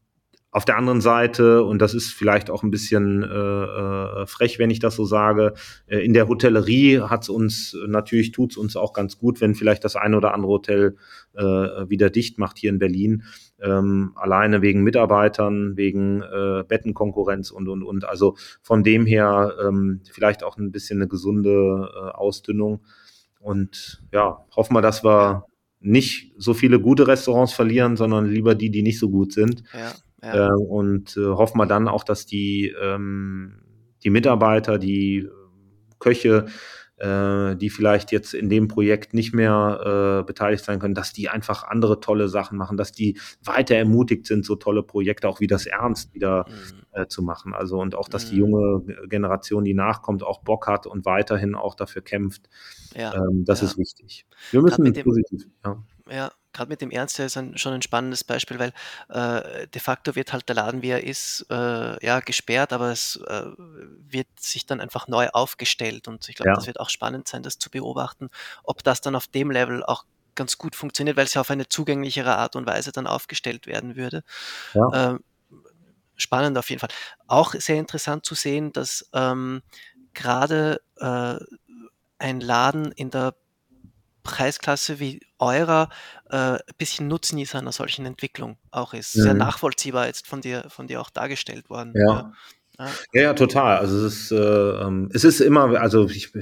auf 0.52 0.64
der 0.64 0.76
anderen 0.76 1.00
Seite, 1.00 1.62
und 1.62 1.80
das 1.80 1.94
ist 1.94 2.12
vielleicht 2.12 2.50
auch 2.50 2.64
ein 2.64 2.72
bisschen 2.72 3.22
äh, 3.22 3.26
äh, 3.26 4.26
frech, 4.26 4.58
wenn 4.58 4.70
ich 4.70 4.80
das 4.80 4.96
so 4.96 5.04
sage, 5.04 5.54
äh, 5.86 5.98
in 5.98 6.12
der 6.12 6.26
Hotellerie 6.26 7.00
hat 7.02 7.22
es 7.22 7.28
uns, 7.28 7.76
natürlich 7.86 8.32
tut 8.32 8.52
es 8.52 8.56
uns 8.56 8.74
auch 8.74 8.92
ganz 8.92 9.16
gut, 9.18 9.40
wenn 9.40 9.54
vielleicht 9.54 9.84
das 9.84 9.94
eine 9.94 10.16
oder 10.16 10.34
andere 10.34 10.50
Hotel 10.50 10.96
äh, 11.34 11.42
wieder 11.42 12.10
dicht 12.10 12.38
macht 12.38 12.58
hier 12.58 12.70
in 12.70 12.80
Berlin. 12.80 13.22
Ähm, 13.62 14.12
alleine 14.16 14.60
wegen 14.60 14.82
Mitarbeitern, 14.82 15.76
wegen 15.76 16.22
äh, 16.22 16.64
Bettenkonkurrenz 16.66 17.52
und, 17.52 17.68
und, 17.68 17.84
und. 17.84 18.04
Also 18.08 18.36
von 18.60 18.82
dem 18.82 19.06
her 19.06 19.54
ähm, 19.62 20.00
vielleicht 20.10 20.42
auch 20.42 20.56
ein 20.56 20.72
bisschen 20.72 20.98
eine 20.98 21.06
gesunde 21.06 21.90
äh, 21.94 22.10
Ausdünnung. 22.10 22.80
Und 23.38 24.02
ja, 24.12 24.44
hoffen 24.56 24.74
wir, 24.74 24.82
dass 24.82 25.04
wir 25.04 25.46
nicht 25.78 26.32
so 26.36 26.54
viele 26.54 26.80
gute 26.80 27.06
Restaurants 27.06 27.52
verlieren, 27.52 27.96
sondern 27.96 28.26
lieber 28.26 28.54
die, 28.54 28.70
die 28.70 28.82
nicht 28.82 28.98
so 28.98 29.10
gut 29.10 29.32
sind. 29.32 29.62
Ja, 29.72 29.92
ja. 30.22 30.48
Äh, 30.48 30.52
und 30.52 31.16
äh, 31.16 31.24
hoffen 31.26 31.58
wir 31.58 31.66
dann 31.66 31.88
auch, 31.88 32.04
dass 32.04 32.26
die, 32.26 32.74
ähm, 32.80 33.62
die 34.04 34.10
Mitarbeiter, 34.10 34.78
die 34.78 35.18
äh, 35.18 35.30
Köche, 35.98 36.46
äh, 36.96 37.56
die 37.56 37.70
vielleicht 37.70 38.12
jetzt 38.12 38.34
in 38.34 38.50
dem 38.50 38.68
Projekt 38.68 39.14
nicht 39.14 39.32
mehr 39.32 40.20
äh, 40.20 40.26
beteiligt 40.26 40.64
sein 40.64 40.78
können, 40.78 40.94
dass 40.94 41.14
die 41.14 41.30
einfach 41.30 41.64
andere 41.64 42.00
tolle 42.00 42.28
Sachen 42.28 42.58
machen, 42.58 42.76
dass 42.76 42.92
die 42.92 43.18
weiter 43.42 43.74
ermutigt 43.76 44.26
sind, 44.26 44.44
so 44.44 44.54
tolle 44.56 44.82
Projekte 44.82 45.26
auch 45.28 45.40
wie 45.40 45.46
das 45.46 45.64
Ernst 45.64 46.12
wieder 46.12 46.44
Mhm. 46.48 46.82
äh, 46.92 47.06
zu 47.06 47.22
machen. 47.22 47.54
Also 47.54 47.78
und 47.80 47.94
auch, 47.94 48.08
dass 48.08 48.28
die 48.28 48.34
Mhm. 48.34 48.40
junge 48.40 48.82
Generation, 49.08 49.64
die 49.64 49.72
nachkommt, 49.74 50.22
auch 50.22 50.42
Bock 50.42 50.66
hat 50.66 50.86
und 50.86 51.06
weiterhin 51.06 51.54
auch 51.54 51.74
dafür 51.74 52.02
kämpft. 52.02 52.50
Ja, 52.94 53.14
Ähm, 53.14 53.44
das 53.46 53.60
ja. 53.62 53.68
ist 53.68 53.78
wichtig. 53.78 54.26
Wir 54.50 54.60
müssen 54.60 54.82
mit 54.82 54.96
dem- 54.96 55.04
positiv. 55.04 55.44
Ja. 55.64 55.82
Ja, 56.10 56.32
gerade 56.52 56.68
mit 56.68 56.80
dem 56.80 56.90
Ernst 56.90 57.18
der 57.18 57.26
ist 57.26 57.36
ein, 57.36 57.56
schon 57.58 57.72
ein 57.72 57.82
spannendes 57.82 58.24
Beispiel, 58.24 58.58
weil 58.58 58.72
äh, 59.08 59.66
de 59.68 59.80
facto 59.80 60.14
wird 60.14 60.32
halt 60.32 60.48
der 60.48 60.56
Laden, 60.56 60.82
wie 60.82 60.88
er 60.90 61.04
ist, 61.04 61.46
äh, 61.50 62.04
ja, 62.04 62.20
gesperrt, 62.20 62.72
aber 62.72 62.90
es 62.90 63.16
äh, 63.26 63.44
wird 63.56 64.28
sich 64.38 64.66
dann 64.66 64.80
einfach 64.80 65.08
neu 65.08 65.28
aufgestellt 65.28 66.08
und 66.08 66.28
ich 66.28 66.36
glaube, 66.36 66.50
Ja. 66.50 66.54
das 66.54 66.66
wird 66.66 66.80
auch 66.80 66.90
spannend 66.90 67.28
sein, 67.28 67.42
das 67.42 67.58
zu 67.58 67.70
beobachten, 67.70 68.30
ob 68.64 68.82
das 68.82 69.00
dann 69.00 69.14
auf 69.14 69.26
dem 69.28 69.50
Level 69.50 69.84
auch 69.84 70.04
ganz 70.34 70.58
gut 70.58 70.76
funktioniert, 70.76 71.16
weil 71.16 71.26
es 71.26 71.34
ja 71.34 71.40
auf 71.40 71.50
eine 71.50 71.68
zugänglichere 71.68 72.36
Art 72.36 72.56
und 72.56 72.66
Weise 72.66 72.92
dann 72.92 73.06
aufgestellt 73.06 73.66
werden 73.66 73.96
würde. 73.96 74.22
Ja. 74.74 75.10
Ähm, 75.10 75.24
spannend 76.16 76.56
auf 76.58 76.70
jeden 76.70 76.80
Fall. 76.80 76.90
Auch 77.26 77.54
sehr 77.54 77.76
interessant 77.78 78.24
zu 78.24 78.34
sehen, 78.34 78.72
dass 78.72 79.08
ähm, 79.12 79.62
gerade 80.14 80.80
äh, 80.96 81.36
ein 82.18 82.40
Laden 82.40 82.92
in 82.92 83.10
der 83.10 83.34
Preisklasse 84.22 85.00
wie 85.00 85.20
eurer 85.38 85.88
äh, 86.30 86.36
ein 86.36 86.58
bisschen 86.78 87.08
Nutznießer 87.08 87.58
einer 87.58 87.72
solchen 87.72 88.06
Entwicklung 88.06 88.56
auch 88.70 88.94
ist. 88.94 89.12
Sehr 89.12 89.32
Mhm. 89.34 89.40
nachvollziehbar 89.40 90.06
jetzt 90.06 90.26
von 90.26 90.40
dir, 90.40 90.64
von 90.68 90.86
dir 90.86 91.00
auch 91.00 91.10
dargestellt 91.10 91.70
worden. 91.70 91.92
Ja. 91.94 92.32
Ja. 92.78 92.88
Ja, 93.12 93.22
ja, 93.22 93.34
total. 93.34 93.76
Also 93.78 94.06
es 94.06 94.14
ist, 94.14 94.32
äh, 94.32 94.36
ähm, 94.36 95.10
es 95.12 95.24
ist 95.24 95.40
immer, 95.40 95.78
also 95.78 96.06
ich, 96.06 96.32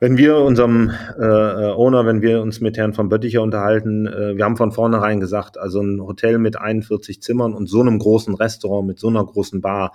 wenn 0.00 0.16
wir 0.16 0.36
unserem 0.38 0.90
äh, 0.90 1.24
äh, 1.24 1.72
Owner, 1.72 2.06
wenn 2.06 2.22
wir 2.22 2.40
uns 2.42 2.60
mit 2.60 2.76
Herrn 2.76 2.92
von 2.92 3.08
Bötticher 3.08 3.42
unterhalten, 3.42 4.06
äh, 4.06 4.36
wir 4.36 4.44
haben 4.44 4.56
von 4.56 4.72
vornherein 4.72 5.20
gesagt, 5.20 5.56
also 5.56 5.80
ein 5.80 6.00
Hotel 6.00 6.38
mit 6.38 6.56
41 6.56 7.22
Zimmern 7.22 7.54
und 7.54 7.68
so 7.68 7.80
einem 7.80 8.00
großen 8.00 8.34
Restaurant 8.34 8.86
mit 8.88 8.98
so 8.98 9.08
einer 9.08 9.24
großen 9.24 9.60
Bar, 9.60 9.92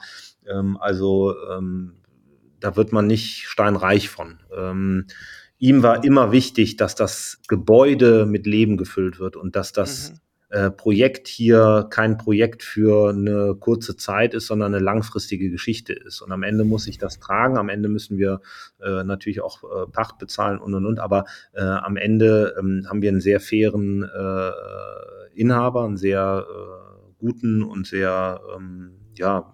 ähm, 0.47 0.77
also 0.79 1.33
ähm, 1.51 1.95
da 2.61 2.77
wird 2.77 2.93
man 2.93 3.07
nicht 3.07 3.45
steinreich 3.47 4.07
von. 4.07 4.39
Ähm, 4.57 5.07
ihm 5.63 5.81
war 5.81 6.03
immer 6.03 6.33
wichtig, 6.33 6.75
dass 6.75 6.93
das 6.93 7.39
Gebäude 7.47 8.25
mit 8.25 8.45
Leben 8.45 8.75
gefüllt 8.75 9.17
wird 9.17 9.37
und 9.37 9.55
dass 9.55 9.71
das 9.71 10.11
Mhm. 10.11 10.17
äh, 10.49 10.69
Projekt 10.71 11.29
hier 11.29 11.87
kein 11.89 12.17
Projekt 12.17 12.63
für 12.63 13.11
eine 13.11 13.55
kurze 13.57 13.95
Zeit 13.95 14.33
ist, 14.33 14.47
sondern 14.47 14.75
eine 14.75 14.83
langfristige 14.83 15.49
Geschichte 15.49 15.93
ist. 15.93 16.21
Und 16.21 16.33
am 16.33 16.43
Ende 16.43 16.65
muss 16.65 16.85
ich 16.87 16.97
das 16.97 17.21
tragen. 17.21 17.57
Am 17.57 17.69
Ende 17.69 17.87
müssen 17.87 18.17
wir 18.17 18.41
äh, 18.81 19.05
natürlich 19.05 19.39
auch 19.39 19.63
äh, 19.63 19.87
Pacht 19.89 20.17
bezahlen 20.17 20.59
und 20.59 20.73
und 20.73 20.85
und. 20.85 20.99
Aber 20.99 21.23
äh, 21.53 21.61
am 21.61 21.95
Ende 21.95 22.55
ähm, 22.59 22.85
haben 22.89 23.01
wir 23.01 23.09
einen 23.09 23.21
sehr 23.21 23.39
fairen 23.39 24.03
äh, 24.03 24.51
Inhaber, 25.33 25.85
einen 25.85 25.95
sehr 25.97 26.45
äh, 26.45 27.13
guten 27.19 27.63
und 27.63 27.87
sehr 27.87 28.41
ähm, 28.53 28.91
ja, 29.17 29.53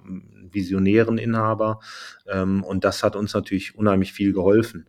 visionären 0.52 1.20
Inhaber. 1.20 1.82
Ähm, 2.28 2.64
und 2.64 2.84
das 2.84 3.04
hat 3.04 3.16
uns 3.16 3.36
natürlich 3.36 3.76
unheimlich 3.78 4.12
viel 4.12 4.34
geholfen. 4.34 4.88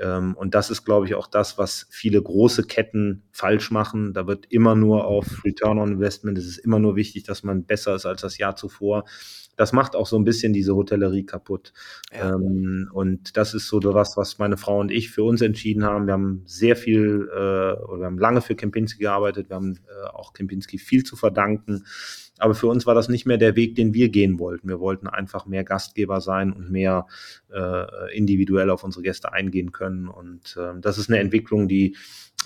Ähm, 0.00 0.34
und 0.34 0.54
das 0.54 0.70
ist, 0.70 0.84
glaube 0.84 1.06
ich, 1.06 1.14
auch 1.14 1.26
das, 1.26 1.58
was 1.58 1.86
viele 1.90 2.22
große 2.22 2.64
Ketten 2.64 3.22
falsch 3.32 3.70
machen. 3.70 4.12
Da 4.12 4.26
wird 4.26 4.46
immer 4.50 4.74
nur 4.74 5.04
auf 5.04 5.44
Return 5.44 5.78
on 5.78 5.92
Investment, 5.92 6.38
es 6.38 6.46
ist 6.46 6.58
immer 6.58 6.78
nur 6.78 6.96
wichtig, 6.96 7.24
dass 7.24 7.42
man 7.42 7.64
besser 7.64 7.94
ist 7.94 8.06
als 8.06 8.22
das 8.22 8.38
Jahr 8.38 8.56
zuvor 8.56 9.04
das 9.60 9.74
macht 9.74 9.94
auch 9.94 10.06
so 10.06 10.16
ein 10.16 10.24
bisschen 10.24 10.54
diese 10.54 10.74
Hotellerie 10.74 11.26
kaputt. 11.26 11.74
Ja. 12.14 12.34
Ähm, 12.34 12.88
und 12.94 13.36
das 13.36 13.52
ist 13.52 13.68
so 13.68 13.78
was, 13.82 14.16
was 14.16 14.38
meine 14.38 14.56
Frau 14.56 14.80
und 14.80 14.90
ich 14.90 15.10
für 15.10 15.22
uns 15.22 15.42
entschieden 15.42 15.84
haben. 15.84 16.06
Wir 16.06 16.14
haben 16.14 16.42
sehr 16.46 16.76
viel, 16.76 17.28
äh, 17.30 17.36
oder 17.36 17.98
wir 17.98 18.06
haben 18.06 18.16
lange 18.16 18.40
für 18.40 18.54
Kempinski 18.54 19.00
gearbeitet. 19.00 19.50
Wir 19.50 19.56
haben 19.56 19.76
äh, 19.76 20.08
auch 20.08 20.32
Kempinski 20.32 20.78
viel 20.78 21.04
zu 21.04 21.14
verdanken. 21.14 21.84
Aber 22.40 22.54
für 22.54 22.66
uns 22.66 22.86
war 22.86 22.94
das 22.94 23.08
nicht 23.08 23.26
mehr 23.26 23.36
der 23.36 23.56
Weg, 23.56 23.74
den 23.74 23.94
wir 23.94 24.08
gehen 24.08 24.38
wollten. 24.38 24.68
Wir 24.68 24.80
wollten 24.80 25.06
einfach 25.06 25.46
mehr 25.46 25.64
Gastgeber 25.64 26.20
sein 26.20 26.52
und 26.52 26.70
mehr 26.70 27.06
äh, 27.52 28.16
individuell 28.16 28.70
auf 28.70 28.82
unsere 28.82 29.02
Gäste 29.02 29.32
eingehen 29.32 29.72
können. 29.72 30.08
Und 30.08 30.56
äh, 30.58 30.80
das 30.80 30.98
ist 30.98 31.08
eine 31.08 31.18
Entwicklung, 31.18 31.68
die 31.68 31.96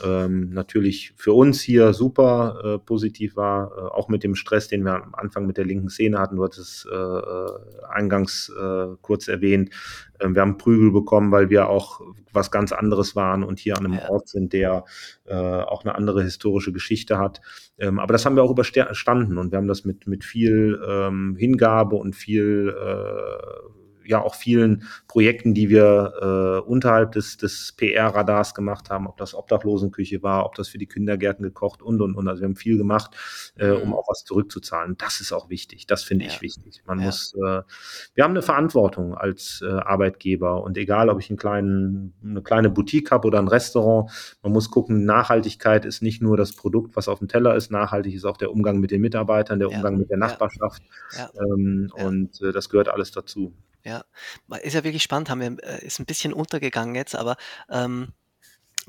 ähm, 0.02 0.50
natürlich 0.50 1.12
für 1.16 1.32
uns 1.32 1.60
hier 1.60 1.92
super 1.92 2.60
äh, 2.64 2.78
positiv 2.78 3.36
war, 3.36 3.70
äh, 3.70 3.80
auch 3.80 4.08
mit 4.08 4.24
dem 4.24 4.34
Stress, 4.34 4.66
den 4.68 4.82
wir 4.82 5.02
am 5.02 5.14
Anfang 5.14 5.46
mit 5.46 5.56
der 5.56 5.64
linken 5.64 5.88
Szene 5.88 6.18
hatten. 6.18 6.36
Du 6.36 6.44
hattest 6.44 6.60
es 6.60 6.88
äh, 6.90 6.96
äh, 6.96 7.86
eingangs 7.88 8.50
äh, 8.60 8.86
kurz 9.00 9.28
erwähnt. 9.28 9.70
Ähm, 10.24 10.34
wir 10.34 10.42
haben 10.42 10.58
Prügel 10.58 10.90
bekommen, 10.90 11.30
weil 11.30 11.50
wir 11.50 11.68
auch 11.68 12.00
was 12.32 12.50
ganz 12.50 12.72
anderes 12.72 13.14
waren 13.14 13.44
und 13.44 13.58
hier 13.58 13.76
an 13.76 13.86
einem. 13.86 13.98
Ort 14.08 14.28
sind, 14.28 14.52
der 14.52 14.84
äh, 15.24 15.34
auch 15.34 15.84
eine 15.84 15.94
andere 15.94 16.22
historische 16.22 16.72
Geschichte 16.72 17.18
hat. 17.18 17.40
Ähm, 17.78 17.98
aber 17.98 18.12
das 18.12 18.26
haben 18.26 18.36
wir 18.36 18.42
auch 18.42 18.50
überstanden 18.50 19.38
und 19.38 19.52
wir 19.52 19.58
haben 19.58 19.68
das 19.68 19.84
mit, 19.84 20.06
mit 20.06 20.24
viel 20.24 20.80
ähm, 20.86 21.36
Hingabe 21.38 21.96
und 21.96 22.14
viel 22.14 22.74
äh, 22.76 23.83
ja 24.06 24.22
auch 24.22 24.34
vielen 24.34 24.84
Projekten, 25.08 25.54
die 25.54 25.68
wir 25.68 26.12
äh, 26.20 26.68
unterhalb 26.68 27.12
des, 27.12 27.36
des 27.36 27.72
PR-Radars 27.76 28.54
gemacht 28.54 28.90
haben, 28.90 29.06
ob 29.06 29.16
das 29.16 29.34
Obdachlosenküche 29.34 30.22
war, 30.22 30.46
ob 30.46 30.54
das 30.54 30.68
für 30.68 30.78
die 30.78 30.86
Kindergärten 30.86 31.42
gekocht 31.42 31.82
und 31.82 32.00
und 32.00 32.14
und. 32.14 32.28
Also 32.28 32.42
wir 32.42 32.48
haben 32.48 32.56
viel 32.56 32.76
gemacht, 32.76 33.16
äh, 33.56 33.70
um 33.70 33.88
mhm. 33.88 33.94
auch 33.94 34.08
was 34.08 34.24
zurückzuzahlen. 34.24 34.96
Das 34.98 35.20
ist 35.20 35.32
auch 35.32 35.50
wichtig. 35.50 35.86
Das 35.86 36.04
finde 36.04 36.26
ja. 36.26 36.30
ich 36.30 36.42
wichtig. 36.42 36.82
Man 36.86 37.00
ja. 37.00 37.06
muss, 37.06 37.34
äh, 37.34 37.62
wir 38.14 38.24
haben 38.24 38.32
eine 38.32 38.42
Verantwortung 38.42 39.14
als 39.14 39.62
äh, 39.62 39.70
Arbeitgeber 39.70 40.62
und 40.62 40.76
egal, 40.76 41.08
ob 41.08 41.20
ich 41.20 41.30
einen 41.30 41.38
kleinen, 41.38 42.14
eine 42.22 42.42
kleine 42.42 42.70
Boutique 42.70 43.10
habe 43.10 43.28
oder 43.28 43.38
ein 43.38 43.48
Restaurant, 43.48 44.10
man 44.42 44.52
muss 44.52 44.70
gucken, 44.70 45.04
Nachhaltigkeit 45.04 45.84
ist 45.84 46.02
nicht 46.02 46.22
nur 46.22 46.36
das 46.36 46.52
Produkt, 46.52 46.96
was 46.96 47.08
auf 47.08 47.18
dem 47.18 47.28
Teller 47.28 47.54
ist, 47.54 47.70
nachhaltig 47.70 48.14
ist 48.14 48.24
auch 48.24 48.36
der 48.36 48.50
Umgang 48.50 48.80
mit 48.80 48.90
den 48.90 49.00
Mitarbeitern, 49.00 49.58
der 49.58 49.68
Umgang 49.68 49.94
ja. 49.94 49.98
mit 49.98 50.10
der 50.10 50.18
Nachbarschaft 50.18 50.82
ähm, 51.38 51.90
und 51.94 52.40
äh, 52.42 52.52
das 52.52 52.68
gehört 52.68 52.88
alles 52.88 53.10
dazu. 53.10 53.52
Ja, 53.84 54.04
ist 54.62 54.74
ja 54.74 54.84
wirklich 54.84 55.02
spannend, 55.02 55.30
haben 55.30 55.40
wir, 55.40 55.62
äh, 55.62 55.84
ist 55.84 55.98
ein 55.98 56.06
bisschen 56.06 56.32
untergegangen 56.32 56.94
jetzt, 56.94 57.14
aber 57.14 57.36
ähm, 57.68 58.12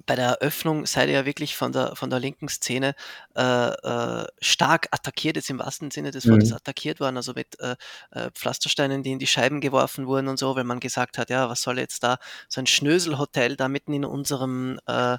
bei 0.05 0.15
der 0.15 0.41
Eröffnung 0.41 0.85
seid 0.85 1.07
ihr 1.07 1.15
ja 1.15 1.25
wirklich 1.25 1.55
von 1.55 1.71
der, 1.71 1.95
von 1.95 2.09
der 2.09 2.19
linken 2.19 2.49
Szene 2.49 2.95
äh, 3.35 3.69
äh, 3.69 4.25
stark 4.41 4.87
attackiert, 4.91 5.35
jetzt 5.35 5.49
im 5.49 5.59
wahrsten 5.59 5.91
Sinne 5.91 6.11
des 6.11 6.27
Wortes 6.27 6.49
mhm. 6.49 6.55
attackiert 6.57 6.99
worden, 6.99 7.17
also 7.17 7.33
mit 7.33 7.59
äh, 7.59 7.75
äh, 8.11 8.29
Pflastersteinen, 8.31 9.03
die 9.03 9.11
in 9.11 9.19
die 9.19 9.27
Scheiben 9.27 9.61
geworfen 9.61 10.07
wurden 10.07 10.27
und 10.27 10.37
so, 10.37 10.55
weil 10.55 10.63
man 10.63 10.79
gesagt 10.79 11.17
hat, 11.17 11.29
ja, 11.29 11.49
was 11.49 11.61
soll 11.61 11.79
jetzt 11.79 12.03
da 12.03 12.17
so 12.49 12.61
ein 12.61 12.67
Schnöselhotel 12.67 13.55
da 13.55 13.67
mitten 13.67 13.93
in 13.93 14.05
unserem 14.05 14.79
äh, 14.85 15.17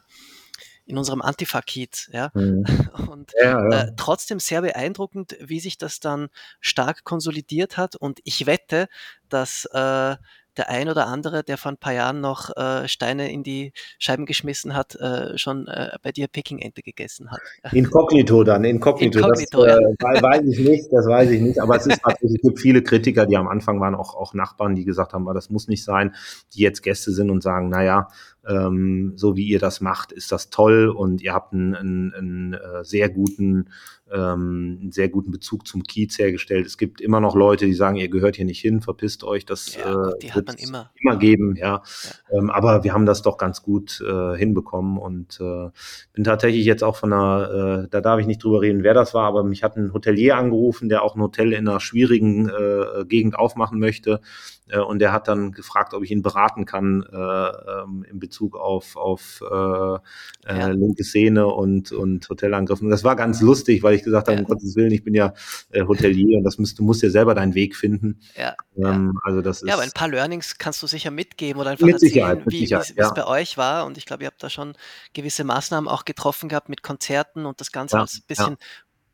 in 0.86 0.98
unserem 0.98 1.20
Antifa-Kit. 1.20 2.08
Ja? 2.12 2.30
Mhm. 2.34 2.64
Und 3.10 3.32
ja, 3.40 3.68
ja. 3.68 3.82
Äh, 3.82 3.92
trotzdem 3.96 4.40
sehr 4.40 4.62
beeindruckend, 4.62 5.36
wie 5.40 5.60
sich 5.60 5.78
das 5.78 6.00
dann 6.00 6.28
stark 6.60 7.04
konsolidiert 7.04 7.76
hat. 7.76 7.96
Und 7.96 8.20
ich 8.24 8.46
wette, 8.46 8.88
dass 9.28 9.66
äh, 9.72 10.16
der 10.56 10.70
ein 10.70 10.88
oder 10.88 11.06
andere, 11.06 11.44
der 11.44 11.58
vor 11.58 11.72
ein 11.72 11.76
paar 11.76 11.92
Jahren 11.92 12.20
noch 12.20 12.56
äh, 12.56 12.88
Steine 12.88 13.30
in 13.30 13.42
die 13.42 13.72
Scheiben 13.98 14.26
geschmissen 14.26 14.74
hat, 14.74 14.94
äh, 14.96 15.36
schon 15.36 15.66
äh, 15.68 15.90
bei 16.02 16.12
dir 16.12 16.28
Peking-Ente 16.28 16.82
gegessen 16.82 17.30
hat. 17.30 17.40
Inkognito 17.72 18.42
dann, 18.44 18.64
inkognito. 18.64 19.18
inkognito 19.18 19.64
das 19.66 19.76
äh, 19.76 20.14
ja. 20.14 20.22
weiß 20.22 20.42
ich 20.46 20.58
nicht, 20.58 20.92
das 20.92 21.06
weiß 21.06 21.30
ich 21.30 21.40
nicht. 21.40 21.60
Aber 21.60 21.76
es 21.76 21.86
ist 21.86 22.00
es 22.20 22.34
gibt 22.42 22.60
viele 22.60 22.82
Kritiker, 22.82 23.26
die 23.26 23.36
am 23.36 23.48
Anfang 23.48 23.80
waren, 23.80 23.94
auch, 23.94 24.14
auch 24.14 24.34
Nachbarn, 24.34 24.74
die 24.74 24.84
gesagt 24.84 25.12
haben, 25.12 25.26
das 25.34 25.50
muss 25.50 25.68
nicht 25.68 25.84
sein, 25.84 26.14
die 26.54 26.62
jetzt 26.62 26.82
Gäste 26.82 27.12
sind 27.12 27.30
und 27.30 27.42
sagen, 27.42 27.68
naja, 27.68 28.08
ähm, 28.48 29.12
so 29.16 29.36
wie 29.36 29.46
ihr 29.46 29.58
das 29.58 29.80
macht, 29.80 30.12
ist 30.12 30.32
das 30.32 30.50
toll 30.50 30.88
und 30.88 31.22
ihr 31.22 31.34
habt 31.34 31.52
einen, 31.52 31.74
einen, 31.74 32.14
einen 32.14 32.52
äh, 32.54 32.84
sehr 32.84 33.08
guten 33.08 33.68
ähm, 34.12 34.78
einen 34.80 34.92
sehr 34.92 35.08
guten 35.08 35.30
Bezug 35.30 35.66
zum 35.66 35.82
Kiez 35.82 36.18
hergestellt. 36.18 36.66
Es 36.66 36.78
gibt 36.78 37.00
immer 37.00 37.20
noch 37.20 37.34
Leute, 37.34 37.66
die 37.66 37.74
sagen, 37.74 37.96
ihr 37.96 38.08
gehört 38.08 38.36
hier 38.36 38.44
nicht 38.44 38.60
hin, 38.60 38.80
verpisst 38.80 39.24
euch. 39.24 39.44
Das 39.44 39.74
ja, 39.74 40.10
äh, 40.10 40.34
wird 40.34 40.48
es 40.48 40.68
immer. 40.68 40.92
immer 41.00 41.16
geben, 41.16 41.56
ja. 41.56 41.82
ja. 42.30 42.38
Ähm, 42.38 42.50
aber 42.50 42.84
wir 42.84 42.92
haben 42.92 43.06
das 43.06 43.22
doch 43.22 43.36
ganz 43.36 43.62
gut 43.62 44.00
äh, 44.00 44.36
hinbekommen 44.36 44.98
und 44.98 45.40
äh, 45.40 45.70
bin 46.12 46.24
tatsächlich 46.24 46.64
jetzt 46.64 46.84
auch 46.84 46.96
von 46.96 47.12
einer, 47.12 47.84
äh, 47.84 47.88
da 47.90 48.00
darf 48.00 48.20
ich 48.20 48.26
nicht 48.26 48.42
drüber 48.42 48.60
reden, 48.60 48.84
wer 48.84 48.94
das 48.94 49.12
war, 49.12 49.24
aber 49.24 49.42
mich 49.42 49.62
hat 49.62 49.76
ein 49.76 49.92
Hotelier 49.92 50.36
angerufen, 50.36 50.88
der 50.88 51.02
auch 51.02 51.16
ein 51.16 51.22
Hotel 51.22 51.52
in 51.52 51.68
einer 51.68 51.80
schwierigen 51.80 52.48
äh, 52.48 53.04
Gegend 53.06 53.36
aufmachen 53.36 53.78
möchte 53.78 54.20
äh, 54.68 54.78
und 54.78 54.98
der 54.98 55.12
hat 55.12 55.28
dann 55.28 55.52
gefragt, 55.52 55.94
ob 55.94 56.02
ich 56.02 56.10
ihn 56.10 56.22
beraten 56.22 56.64
kann 56.64 57.04
äh, 57.12 57.16
ähm, 57.16 58.04
in 58.10 58.18
Bezug 58.18 58.56
auf, 58.56 58.96
auf 58.96 59.42
äh, 59.42 59.54
äh 59.54 60.58
ja. 60.58 60.68
linke 60.68 61.04
Szene 61.04 61.46
und, 61.46 61.92
und 61.92 62.28
Hotelangriffen. 62.28 62.86
Und 62.86 62.90
das 62.90 63.04
war 63.04 63.16
ganz 63.16 63.40
lustig, 63.40 63.82
weil 63.82 63.94
ich 63.94 64.02
gesagt 64.02 64.28
habe, 64.28 64.36
ja. 64.36 64.42
um 64.42 64.48
Gottes 64.48 64.74
Willen, 64.76 64.90
ich 64.90 65.04
bin 65.04 65.14
ja 65.14 65.34
äh, 65.70 65.84
Hotelier 65.84 66.38
und 66.38 66.44
das 66.44 66.58
müsst, 66.58 66.78
du 66.78 66.82
musst 66.82 67.02
ja 67.02 67.10
selber 67.10 67.34
deinen 67.34 67.54
Weg 67.54 67.76
finden. 67.76 68.20
Ja, 68.36 68.54
ähm, 68.76 69.12
ja. 69.14 69.20
Also 69.22 69.42
das 69.42 69.62
ist, 69.62 69.68
ja, 69.68 69.74
aber 69.74 69.82
ein 69.82 69.92
paar 69.92 70.08
Learnings 70.08 70.58
kannst 70.58 70.82
du 70.82 70.86
sicher 70.86 71.10
mitgeben 71.10 71.60
oder 71.60 71.70
einfach 71.70 71.86
mit 71.86 71.94
erzählen, 71.94 72.42
wie, 72.46 72.58
Sicherheit, 72.58 72.92
wie 72.96 73.00
es 73.00 73.14
bei 73.14 73.26
euch 73.26 73.56
war. 73.56 73.86
Und 73.86 73.98
ich 73.98 74.06
glaube, 74.06 74.24
ihr 74.24 74.28
habt 74.28 74.42
da 74.42 74.50
schon 74.50 74.74
gewisse 75.12 75.44
Maßnahmen 75.44 75.88
auch 75.88 76.04
getroffen 76.04 76.48
gehabt 76.48 76.68
mit 76.68 76.82
Konzerten 76.82 77.46
und 77.46 77.60
das 77.60 77.72
Ganze 77.72 77.98
als 77.98 78.16
ein 78.16 78.24
bisschen 78.26 78.56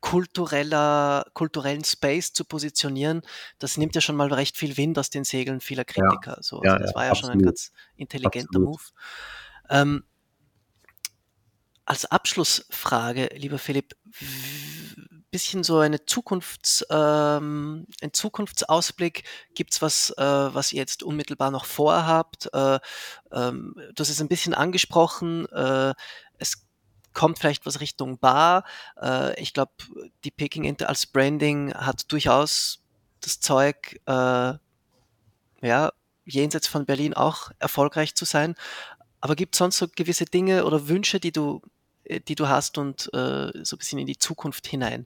kultureller, 0.03 1.25
kulturellen 1.33 1.85
Space 1.85 2.33
zu 2.33 2.43
positionieren, 2.43 3.21
das 3.57 3.77
nimmt 3.77 3.95
ja 3.95 4.01
schon 4.01 4.17
mal 4.17 4.31
recht 4.33 4.57
viel 4.57 4.75
Wind 4.75 4.99
aus 4.99 5.09
den 5.09 5.23
Segeln 5.23 5.61
vieler 5.61 5.85
Kritiker. 5.85 6.35
Ja, 6.35 6.43
so, 6.43 6.59
also 6.59 6.63
ja, 6.65 6.77
das 6.77 6.93
war 6.93 7.05
ja 7.05 7.11
absolut. 7.11 7.31
schon 7.31 7.39
ein 7.39 7.45
ganz 7.45 7.71
intelligenter 7.95 8.59
absolut. 8.59 8.67
Move. 8.67 8.83
Ähm, 9.69 10.03
als 11.85 12.03
Abschlussfrage, 12.03 13.29
lieber 13.33 13.57
Philipp, 13.57 13.95
bisschen 15.31 15.63
so 15.63 15.79
eine 15.79 16.05
Zukunfts, 16.05 16.85
ähm, 16.89 17.87
ein 18.01 18.13
Zukunftsausblick. 18.13 19.23
Gibt 19.55 19.73
es 19.73 19.81
was, 19.81 20.11
äh, 20.11 20.23
was 20.23 20.73
ihr 20.73 20.79
jetzt 20.79 21.01
unmittelbar 21.01 21.49
noch 21.49 21.65
vorhabt? 21.65 22.49
Äh, 22.53 22.79
ähm, 23.31 23.73
hast 23.95 24.09
es 24.09 24.21
ein 24.21 24.27
bisschen 24.27 24.53
angesprochen. 24.53 25.47
Äh, 25.47 25.93
kommt 27.13 27.39
vielleicht 27.39 27.65
was 27.65 27.79
Richtung 27.79 28.17
Bar. 28.17 28.65
Äh, 29.01 29.39
ich 29.41 29.53
glaube, 29.53 29.71
die 30.23 30.31
Peking 30.31 30.63
Inter 30.63 30.89
als 30.89 31.05
Branding 31.05 31.73
hat 31.73 32.11
durchaus 32.11 32.81
das 33.21 33.39
Zeug, 33.39 33.99
äh, 34.05 34.53
ja, 35.61 35.91
jenseits 36.25 36.67
von 36.67 36.85
Berlin 36.85 37.13
auch 37.13 37.51
erfolgreich 37.59 38.15
zu 38.15 38.25
sein. 38.25 38.55
Aber 39.21 39.35
gibt 39.35 39.55
es 39.55 39.59
sonst 39.59 39.77
so 39.77 39.87
gewisse 39.87 40.25
Dinge 40.25 40.65
oder 40.65 40.87
Wünsche, 40.87 41.19
die 41.19 41.31
du 41.31 41.61
die 42.27 42.35
du 42.35 42.47
hast 42.47 42.77
und 42.77 43.09
äh, 43.13 43.51
so 43.63 43.75
ein 43.75 43.77
bisschen 43.77 43.99
in 43.99 44.07
die 44.07 44.17
Zukunft 44.17 44.67
hinein, 44.67 45.05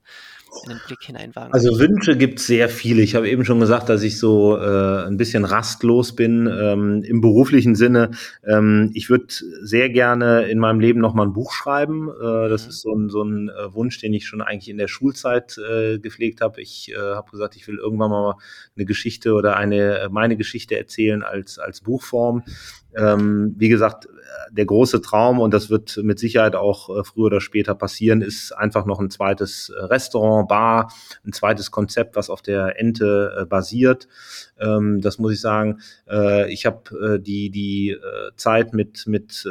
einen 0.68 0.80
Blick 0.88 1.04
hineinwagen. 1.04 1.54
Also 1.54 1.78
Wünsche 1.80 2.18
gibt 2.18 2.40
es 2.40 2.48
sehr 2.48 2.70
viele. 2.70 3.02
Ich 3.02 3.16
habe 3.16 3.30
eben 3.30 3.46
schon 3.46 3.60
gesagt, 3.60 3.90
dass 3.90 4.02
ich 4.02 4.18
so 4.18 4.58
äh, 4.58 5.06
ein 5.06 5.18
bisschen 5.18 5.46
rastlos 5.46 6.16
bin 6.16 6.48
ähm, 6.48 7.04
im 7.04 7.22
beruflichen 7.22 7.76
Sinne. 7.76 8.12
Ähm, 8.46 8.92
ich 8.94 9.10
würde 9.10 9.28
sehr 9.62 9.90
gerne 9.90 10.48
in 10.48 10.58
meinem 10.58 10.80
Leben 10.80 11.00
noch 11.00 11.14
mal 11.14 11.26
ein 11.26 11.34
Buch 11.34 11.52
schreiben. 11.54 12.10
Äh, 12.10 12.50
das 12.50 12.64
mhm. 12.64 12.70
ist 12.70 12.82
so 12.82 12.94
ein, 12.94 13.10
so 13.10 13.24
ein 13.24 13.50
äh, 13.50 13.74
Wunsch, 13.74 14.00
den 14.00 14.14
ich 14.14 14.26
schon 14.26 14.42
eigentlich 14.42 14.70
in 14.70 14.78
der 14.78 14.88
Schulzeit 14.88 15.58
äh, 15.58 16.00
gepflegt 16.00 16.42
habe. 16.42 16.62
Ich 16.62 16.92
äh, 16.92 16.98
habe 16.98 17.30
gesagt, 17.30 17.56
ich 17.56 17.68
will 17.68 17.78
irgendwann 17.78 18.10
mal 18.10 18.36
eine 18.76 18.86
Geschichte 18.86 19.34
oder 19.34 19.56
eine 19.58 20.08
meine 20.12 20.38
Geschichte 20.38 20.78
erzählen 20.78 21.24
als 21.24 21.60
als 21.60 21.82
Buchform. 21.82 22.44
Ähm, 22.96 23.54
wie 23.58 23.70
gesagt, 23.70 24.08
der 24.52 24.66
große 24.66 25.02
Traum, 25.02 25.40
und 25.40 25.54
das 25.54 25.70
wird 25.70 25.98
mit 26.04 26.20
Sicherheit 26.20 26.56
auch 26.56 26.90
äh, 26.90 27.04
früher 27.04 27.26
oder 27.26 27.42
später 27.42 27.76
passieren, 27.76 28.22
ist 28.22 28.52
einfach 28.52 28.86
noch 28.86 29.00
ein 29.00 29.10
zweites 29.10 29.70
äh, 29.70 29.84
Restaurant, 29.84 30.48
Bar, 30.48 30.92
ein 31.26 31.34
zweites 31.34 31.72
Konzept, 31.72 32.16
was 32.16 32.30
auf 32.30 32.42
der 32.42 32.80
Ente 32.80 33.38
äh, 33.42 33.46
basiert. 33.46 34.08
Ähm, 34.60 35.02
das 35.02 35.20
muss 35.20 35.34
ich 35.34 35.42
sagen. 35.42 35.80
Ich 36.50 36.66
habe 36.66 37.20
die, 37.20 37.50
die 37.50 37.98
Zeit 38.38 38.74
mit, 38.74 39.08
mit, 39.08 39.48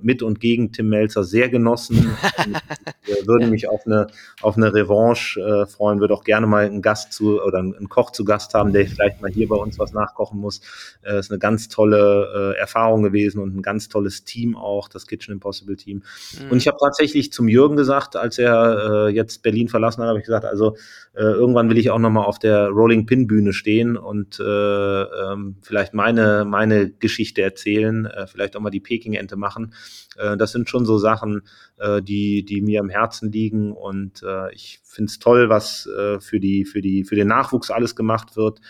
mit 0.00 0.22
und 0.22 0.40
gegen 0.40 0.72
Tim 0.72 0.88
Melzer 0.88 1.24
sehr 1.24 1.50
genossen. 1.50 2.16
ich 3.06 3.26
würde 3.26 3.48
mich 3.48 3.68
auf 3.68 3.86
eine, 3.86 4.06
auf 4.40 4.56
eine 4.56 4.72
Revanche 4.72 5.66
freuen, 5.66 6.00
würde 6.00 6.14
auch 6.14 6.24
gerne 6.24 6.46
mal 6.46 6.64
einen 6.64 6.80
Gast 6.80 7.12
zu 7.12 7.40
oder 7.42 7.58
einen 7.58 7.88
Koch 7.90 8.12
zu 8.12 8.24
Gast 8.24 8.54
haben, 8.54 8.72
der 8.72 8.86
vielleicht 8.86 9.20
mal 9.20 9.30
hier 9.30 9.46
bei 9.48 9.56
uns 9.56 9.78
was 9.78 9.92
nachkochen 9.92 10.40
muss. 10.40 10.62
Äh, 11.02 11.18
ist 11.18 11.30
eine 11.30 11.38
ganz 11.38 11.68
tolle 11.68 12.56
Erfahrung 12.58 13.02
gewesen 13.02 13.40
und 13.40 13.54
ein 13.54 13.62
ganz 13.62 13.88
tolles 13.88 14.19
Team 14.24 14.56
auch, 14.56 14.88
das 14.88 15.06
Kitchen 15.06 15.32
Impossible 15.32 15.76
Team. 15.76 16.02
Mhm. 16.40 16.50
Und 16.50 16.58
ich 16.58 16.66
habe 16.66 16.76
tatsächlich 16.80 17.32
zum 17.32 17.48
Jürgen 17.48 17.76
gesagt, 17.76 18.16
als 18.16 18.38
er 18.38 19.08
äh, 19.08 19.14
jetzt 19.14 19.42
Berlin 19.42 19.68
verlassen 19.68 20.02
hat, 20.02 20.08
habe 20.08 20.18
ich 20.18 20.24
gesagt, 20.24 20.44
also 20.44 20.76
äh, 21.14 21.22
irgendwann 21.22 21.68
will 21.68 21.78
ich 21.78 21.90
auch 21.90 21.98
nochmal 21.98 22.24
auf 22.24 22.38
der 22.38 22.68
Rolling 22.68 23.06
Pin 23.06 23.26
Bühne 23.26 23.52
stehen 23.52 23.96
und 23.96 24.40
äh, 24.40 25.02
ähm, 25.02 25.56
vielleicht 25.62 25.94
meine, 25.94 26.44
meine 26.44 26.90
Geschichte 26.90 27.42
erzählen, 27.42 28.06
äh, 28.06 28.26
vielleicht 28.26 28.56
auch 28.56 28.60
mal 28.60 28.70
die 28.70 28.80
Peking-Ente 28.80 29.36
machen. 29.36 29.74
Äh, 30.16 30.36
das 30.36 30.52
sind 30.52 30.68
schon 30.68 30.84
so 30.84 30.98
Sachen, 30.98 31.42
äh, 31.78 32.02
die, 32.02 32.44
die 32.44 32.60
mir 32.60 32.80
am 32.80 32.88
Herzen 32.88 33.32
liegen 33.32 33.72
und 33.72 34.22
äh, 34.22 34.52
ich 34.54 34.80
finde 34.84 35.10
es 35.10 35.18
toll, 35.18 35.48
was 35.48 35.86
äh, 35.86 36.20
für, 36.20 36.40
die, 36.40 36.64
für, 36.64 36.80
die, 36.80 37.04
für 37.04 37.16
den 37.16 37.28
Nachwuchs 37.28 37.70
alles 37.70 37.96
gemacht 37.96 38.36
wird 38.36 38.60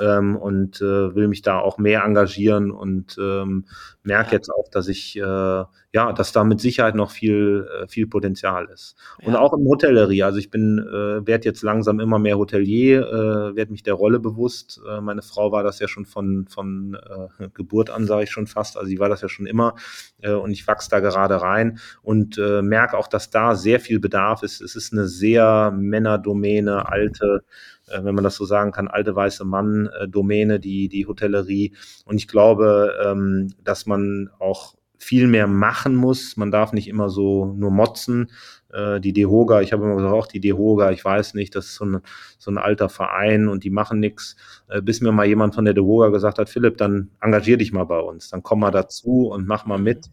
ähm, 0.00 0.36
und 0.36 0.80
äh, 0.80 1.14
will 1.14 1.28
mich 1.28 1.42
da 1.42 1.58
auch 1.58 1.78
mehr 1.78 2.04
engagieren 2.04 2.70
und 2.70 3.16
ähm, 3.18 3.66
merke 4.02 4.32
jetzt 4.32 4.50
auch, 4.50 4.68
dass 4.70 4.88
ich 4.88 5.16
äh, 5.16 5.64
ja, 5.92 6.12
dass 6.12 6.32
da 6.32 6.42
mit 6.42 6.60
Sicherheit 6.60 6.94
noch 6.96 7.10
viel 7.10 7.68
äh, 7.82 7.86
viel 7.86 8.06
Potenzial 8.06 8.66
ist. 8.66 8.96
Ja. 9.20 9.28
Und 9.28 9.36
auch 9.36 9.52
im 9.52 9.64
Hotellerie. 9.66 10.24
Also 10.24 10.38
ich 10.38 10.50
bin 10.50 10.78
äh, 10.78 11.26
werde 11.26 11.44
jetzt 11.44 11.62
langsam 11.62 12.00
immer 12.00 12.18
mehr 12.18 12.36
Hotelier, 12.36 13.02
äh, 13.02 13.56
werde 13.56 13.72
mich 13.72 13.82
der 13.84 13.94
Rolle 13.94 14.18
bewusst. 14.18 14.80
Äh, 14.88 15.00
meine 15.00 15.22
Frau 15.22 15.52
war 15.52 15.62
das 15.62 15.78
ja 15.78 15.88
schon 15.88 16.04
von 16.04 16.46
von 16.48 16.98
äh, 17.38 17.48
Geburt 17.54 17.90
an, 17.90 18.06
sage 18.06 18.24
ich 18.24 18.30
schon 18.30 18.46
fast. 18.46 18.76
Also 18.76 18.88
sie 18.88 18.98
war 18.98 19.08
das 19.08 19.22
ja 19.22 19.28
schon 19.28 19.46
immer 19.46 19.74
äh, 20.20 20.32
und 20.32 20.50
ich 20.50 20.66
wachse 20.66 20.90
da 20.90 21.00
gerade 21.00 21.40
rein 21.40 21.78
und 22.02 22.38
äh, 22.38 22.62
merke 22.62 22.98
auch, 22.98 23.06
dass 23.06 23.30
da 23.30 23.54
sehr 23.54 23.80
viel 23.80 24.00
Bedarf 24.00 24.42
ist. 24.42 24.60
Es 24.60 24.74
ist 24.74 24.92
eine 24.92 25.06
sehr 25.06 25.70
Männerdomäne, 25.70 26.88
alte 26.88 27.44
wenn 27.90 28.14
man 28.14 28.24
das 28.24 28.36
so 28.36 28.44
sagen 28.44 28.72
kann, 28.72 28.88
alte 28.88 29.14
weiße 29.14 29.44
Mann-Domäne, 29.44 30.60
die, 30.60 30.88
die 30.88 31.06
Hotellerie. 31.06 31.74
Und 32.04 32.16
ich 32.16 32.28
glaube, 32.28 32.94
ähm, 33.04 33.52
dass 33.62 33.86
man 33.86 34.30
auch 34.38 34.74
viel 34.96 35.26
mehr 35.26 35.46
machen 35.46 35.94
muss. 35.94 36.36
Man 36.36 36.50
darf 36.50 36.72
nicht 36.72 36.88
immer 36.88 37.10
so 37.10 37.44
nur 37.44 37.70
motzen. 37.70 38.30
Äh, 38.74 39.00
die 39.00 39.12
Dehoga, 39.12 39.60
ich 39.60 39.72
habe 39.72 39.84
immer 39.84 39.96
gesagt, 39.96 40.12
auch 40.12 40.26
die 40.26 40.40
Dehoga, 40.40 40.90
ich 40.90 41.04
weiß 41.04 41.34
nicht, 41.34 41.54
das 41.54 41.66
ist 41.66 41.76
so 41.76 41.84
ein, 41.84 42.00
so 42.38 42.50
ein 42.50 42.58
alter 42.58 42.88
Verein 42.88 43.48
und 43.48 43.62
die 43.62 43.70
machen 43.70 44.00
nichts. 44.00 44.36
Äh, 44.68 44.82
bis 44.82 45.00
mir 45.00 45.12
mal 45.12 45.26
jemand 45.26 45.54
von 45.54 45.64
der 45.64 45.74
Dehoga 45.74 46.08
gesagt 46.08 46.38
hat, 46.38 46.48
Philipp, 46.48 46.76
dann 46.78 47.10
engagier 47.20 47.56
dich 47.56 47.72
mal 47.72 47.84
bei 47.84 48.00
uns, 48.00 48.30
dann 48.30 48.42
komm 48.42 48.60
mal 48.60 48.72
dazu 48.72 49.28
und 49.28 49.46
mach 49.46 49.64
mal 49.66 49.78
mit, 49.78 50.06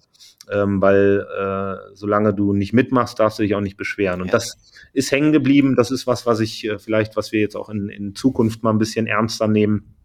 ähm, 0.51 0.81
weil 0.81 1.25
äh, 1.39 1.95
solange 1.95 2.33
du 2.33 2.53
nicht 2.53 2.73
mitmachst, 2.73 3.19
darfst 3.19 3.39
du 3.39 3.43
dich 3.43 3.55
auch 3.55 3.61
nicht 3.61 3.77
beschweren. 3.77 4.21
Und 4.21 4.27
ja. 4.27 4.33
das 4.33 4.71
ist 4.93 5.11
hängen 5.11 5.31
geblieben. 5.31 5.75
Das 5.75 5.89
ist 5.89 6.05
was, 6.05 6.25
was 6.25 6.39
ich 6.39 6.65
äh, 6.65 6.77
vielleicht, 6.77 7.15
was 7.15 7.31
wir 7.31 7.39
jetzt 7.39 7.55
auch 7.55 7.69
in, 7.69 7.89
in 7.89 8.15
Zukunft 8.15 8.61
mal 8.61 8.71
ein 8.71 8.79
bisschen 8.79 9.07
ernster 9.07 9.47
nehmen 9.47 9.95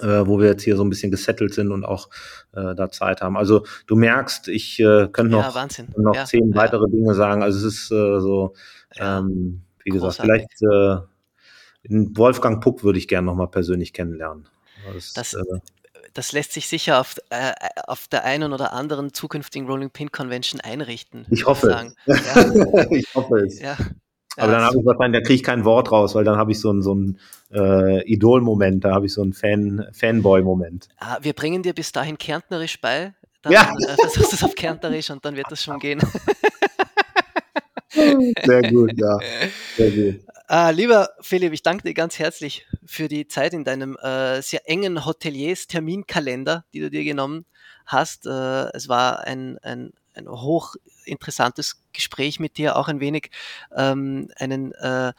äh, 0.00 0.26
wo 0.26 0.38
wir 0.40 0.48
jetzt 0.48 0.62
hier 0.62 0.76
so 0.76 0.84
ein 0.84 0.90
bisschen 0.90 1.10
gesettelt 1.10 1.54
sind 1.54 1.70
und 1.72 1.84
auch 1.84 2.08
äh, 2.52 2.74
da 2.74 2.90
Zeit 2.90 3.20
haben. 3.20 3.36
Also 3.36 3.64
du 3.86 3.96
merkst, 3.96 4.48
ich 4.48 4.80
äh, 4.80 5.08
könnte 5.12 5.32
noch, 5.32 5.54
ja, 5.54 5.66
noch 5.96 6.14
ja, 6.14 6.24
zehn 6.24 6.50
ja. 6.50 6.56
weitere 6.56 6.88
Dinge 6.90 7.14
sagen. 7.14 7.42
Also 7.42 7.66
es 7.66 7.74
ist 7.74 7.90
äh, 7.90 8.20
so, 8.20 8.54
ähm, 8.96 9.62
wie 9.84 9.90
gesagt, 9.90 10.18
Großartig. 10.18 10.46
vielleicht 10.58 10.62
äh, 10.62 12.16
Wolfgang 12.16 12.62
Puck 12.62 12.82
würde 12.82 12.98
ich 12.98 13.08
gerne 13.08 13.26
noch 13.26 13.34
mal 13.34 13.48
persönlich 13.48 13.92
kennenlernen. 13.92 14.48
Das, 14.92 15.12
das, 15.12 15.34
äh, 15.34 15.42
das 16.14 16.32
lässt 16.32 16.52
sich 16.52 16.68
sicher 16.68 17.00
auf, 17.00 17.16
äh, 17.30 17.52
auf 17.86 18.08
der 18.08 18.24
einen 18.24 18.52
oder 18.52 18.72
anderen 18.72 19.12
zukünftigen 19.12 19.68
Rolling 19.68 19.90
Pin 19.90 20.12
Convention 20.12 20.60
einrichten. 20.60 21.26
Ich 21.30 21.46
hoffe. 21.46 21.92
Ja. 22.06 22.86
ich 22.90 23.14
hoffe 23.14 23.40
es. 23.40 23.60
Ja. 23.60 23.76
Aber 24.36 24.52
ja, 24.52 24.58
dann 24.58 24.66
habe 24.66 24.78
ich 24.78 24.84
wahrscheinlich, 24.84 25.20
da 25.20 25.26
kriege 25.26 25.36
ich 25.36 25.42
kein 25.42 25.64
Wort 25.64 25.92
raus, 25.92 26.14
weil 26.14 26.24
dann 26.24 26.36
habe 26.36 26.52
ich 26.52 26.60
so 26.60 26.70
einen 26.70 26.82
so 26.82 26.96
äh, 27.52 28.02
Idol-Moment, 28.12 28.84
da 28.84 28.92
habe 28.92 29.06
ich 29.06 29.12
so 29.12 29.22
einen 29.22 29.32
Fan, 29.32 29.86
Fanboy-Moment. 29.92 30.88
Ah, 30.98 31.18
wir 31.20 31.32
bringen 31.32 31.62
dir 31.62 31.72
bis 31.72 31.92
dahin 31.92 32.18
Kärntnerisch 32.18 32.80
bei. 32.80 33.14
Dann 33.42 33.52
ja. 33.52 33.72
äh, 33.78 33.94
versuchst 34.00 34.32
du 34.32 34.36
es 34.36 34.42
auf 34.42 34.54
Kärntnerisch 34.54 35.10
und 35.10 35.24
dann 35.24 35.36
wird 35.36 35.46
das 35.50 35.62
schon 35.62 35.78
gehen. 35.78 36.00
Sehr 37.94 38.62
gut, 38.70 38.92
ja. 38.96 39.18
Sehr 39.76 39.90
gut. 39.90 40.20
Uh, 40.50 40.70
lieber 40.70 41.10
Philipp, 41.20 41.52
ich 41.52 41.62
danke 41.62 41.84
dir 41.84 41.94
ganz 41.94 42.18
herzlich 42.18 42.66
für 42.84 43.08
die 43.08 43.28
Zeit 43.28 43.54
in 43.54 43.64
deinem 43.64 43.96
äh, 43.96 44.42
sehr 44.42 44.68
engen 44.68 45.06
Hoteliers-Terminkalender, 45.06 46.64
die 46.74 46.80
du 46.80 46.90
dir 46.90 47.02
genommen 47.02 47.46
hast. 47.86 48.26
Äh, 48.26 48.68
es 48.74 48.88
war 48.88 49.20
ein, 49.20 49.58
ein, 49.62 49.92
ein 50.14 50.28
hochinteressantes 51.04 51.82
Gespräch 51.92 52.40
mit 52.40 52.56
dir, 52.56 52.76
auch 52.76 52.88
ein 52.88 53.00
wenig 53.00 53.30
ähm, 53.74 54.28
einen 54.36 54.72
äh, 54.72 55.12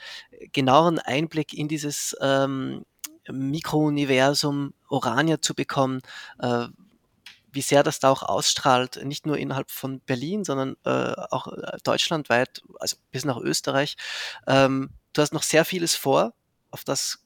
genaueren 0.52 1.00
Einblick 1.00 1.54
in 1.54 1.68
dieses 1.68 2.16
ähm, 2.22 2.86
Mikrouniversum 3.32 4.74
Orania 4.90 5.42
zu 5.42 5.56
bekommen, 5.56 6.02
äh, 6.40 6.68
wie 7.52 7.62
sehr 7.62 7.84
das 7.84 8.00
da 8.00 8.10
auch 8.10 8.22
ausstrahlt, 8.22 9.04
nicht 9.06 9.26
nur 9.26 9.38
innerhalb 9.38 9.72
von 9.72 10.02
Berlin, 10.02 10.44
sondern 10.44 10.76
äh, 10.84 11.14
auch 11.32 11.48
äh, 11.48 11.78
deutschlandweit, 11.84 12.62
also 12.80 12.98
bis 13.12 13.24
nach 13.24 13.38
Österreich. 13.38 13.96
Ähm, 14.46 14.90
du 15.14 15.22
hast 15.22 15.34
noch 15.34 15.44
sehr 15.44 15.64
vieles 15.64 15.96
vor, 15.96 16.34
auf 16.72 16.84
das 16.84 17.25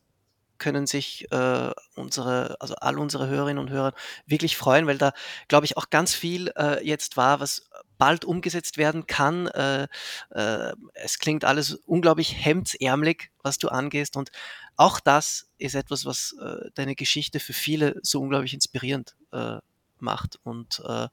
können 0.59 0.85
sich 0.85 1.31
äh, 1.31 1.71
unsere, 1.95 2.57
also 2.59 2.75
all 2.75 2.99
unsere 2.99 3.27
Hörerinnen 3.27 3.59
und 3.59 3.71
Hörer 3.71 3.93
wirklich 4.25 4.57
freuen, 4.57 4.87
weil 4.87 4.97
da, 4.97 5.13
glaube 5.47 5.65
ich, 5.65 5.77
auch 5.77 5.89
ganz 5.89 6.13
viel 6.13 6.51
äh, 6.55 6.85
jetzt 6.85 7.17
war, 7.17 7.39
was 7.39 7.69
bald 7.97 8.25
umgesetzt 8.25 8.77
werden 8.77 9.07
kann. 9.07 9.47
Äh, 9.47 9.87
äh, 10.31 10.73
es 10.93 11.19
klingt 11.19 11.45
alles 11.45 11.73
unglaublich 11.73 12.45
hemdsärmelig, 12.45 13.31
was 13.43 13.57
du 13.57 13.69
angehst. 13.69 14.17
Und 14.17 14.31
auch 14.75 14.99
das 14.99 15.49
ist 15.57 15.75
etwas, 15.75 16.05
was 16.05 16.35
äh, 16.41 16.69
deine 16.75 16.95
Geschichte 16.95 17.39
für 17.39 17.53
viele 17.53 17.99
so 18.01 18.21
unglaublich 18.21 18.53
inspirierend 18.53 19.15
äh, 19.31 19.57
macht 19.99 20.39
und 20.43 20.81
äh, 20.87 21.07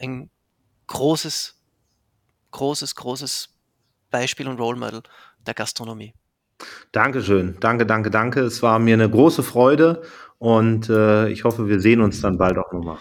ein 0.00 0.30
großes, 0.88 1.60
großes, 2.50 2.94
großes 2.96 3.54
Beispiel 4.10 4.48
und 4.48 4.60
Role 4.60 4.78
Model 4.78 5.02
der 5.46 5.54
Gastronomie. 5.54 6.14
Dankeschön, 6.92 7.56
danke, 7.60 7.86
danke, 7.86 8.10
danke. 8.10 8.40
Es 8.40 8.62
war 8.62 8.78
mir 8.78 8.94
eine 8.94 9.08
große 9.08 9.42
Freude 9.42 10.02
und 10.38 10.88
äh, 10.88 11.28
ich 11.28 11.44
hoffe, 11.44 11.68
wir 11.68 11.80
sehen 11.80 12.00
uns 12.00 12.20
dann 12.20 12.38
bald 12.38 12.58
auch 12.58 12.72
nochmal. 12.72 12.98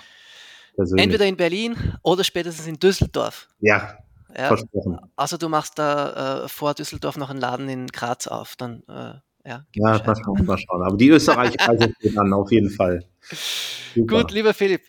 Entweder 0.77 1.25
in 1.25 1.37
Berlin 1.37 1.75
oder 2.01 2.23
spätestens 2.23 2.67
in 2.67 2.79
Düsseldorf. 2.79 3.47
Ja, 3.59 3.97
ja. 4.35 4.47
versprochen. 4.47 4.99
Also 5.15 5.37
du 5.37 5.49
machst 5.49 5.77
da 5.77 6.43
äh, 6.43 6.47
vor 6.47 6.73
Düsseldorf 6.73 7.17
noch 7.17 7.29
einen 7.29 7.39
Laden 7.39 7.67
in 7.69 7.87
Graz 7.87 8.27
auf, 8.27 8.55
dann 8.55 8.83
äh, 8.87 9.13
ja. 9.45 9.65
Ja, 9.75 10.01
mal 10.05 10.15
schauen, 10.15 10.45
mal 10.45 10.57
schauen. 10.57 10.83
Aber 10.83 10.97
die 10.97 11.09
Österreich-Reise 11.09 11.93
steht 11.99 12.17
an, 12.17 12.31
auf 12.33 12.51
jeden 12.51 12.69
Fall. 12.69 13.05
Super. 13.95 14.17
Gut, 14.17 14.31
lieber 14.31 14.53
Philipp, 14.53 14.83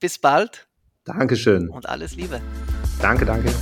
bis 0.00 0.18
bald. 0.18 0.66
Dankeschön. 1.04 1.68
Und 1.68 1.88
alles 1.88 2.16
Liebe. 2.16 2.40
Danke, 3.00 3.26
danke. 3.26 3.52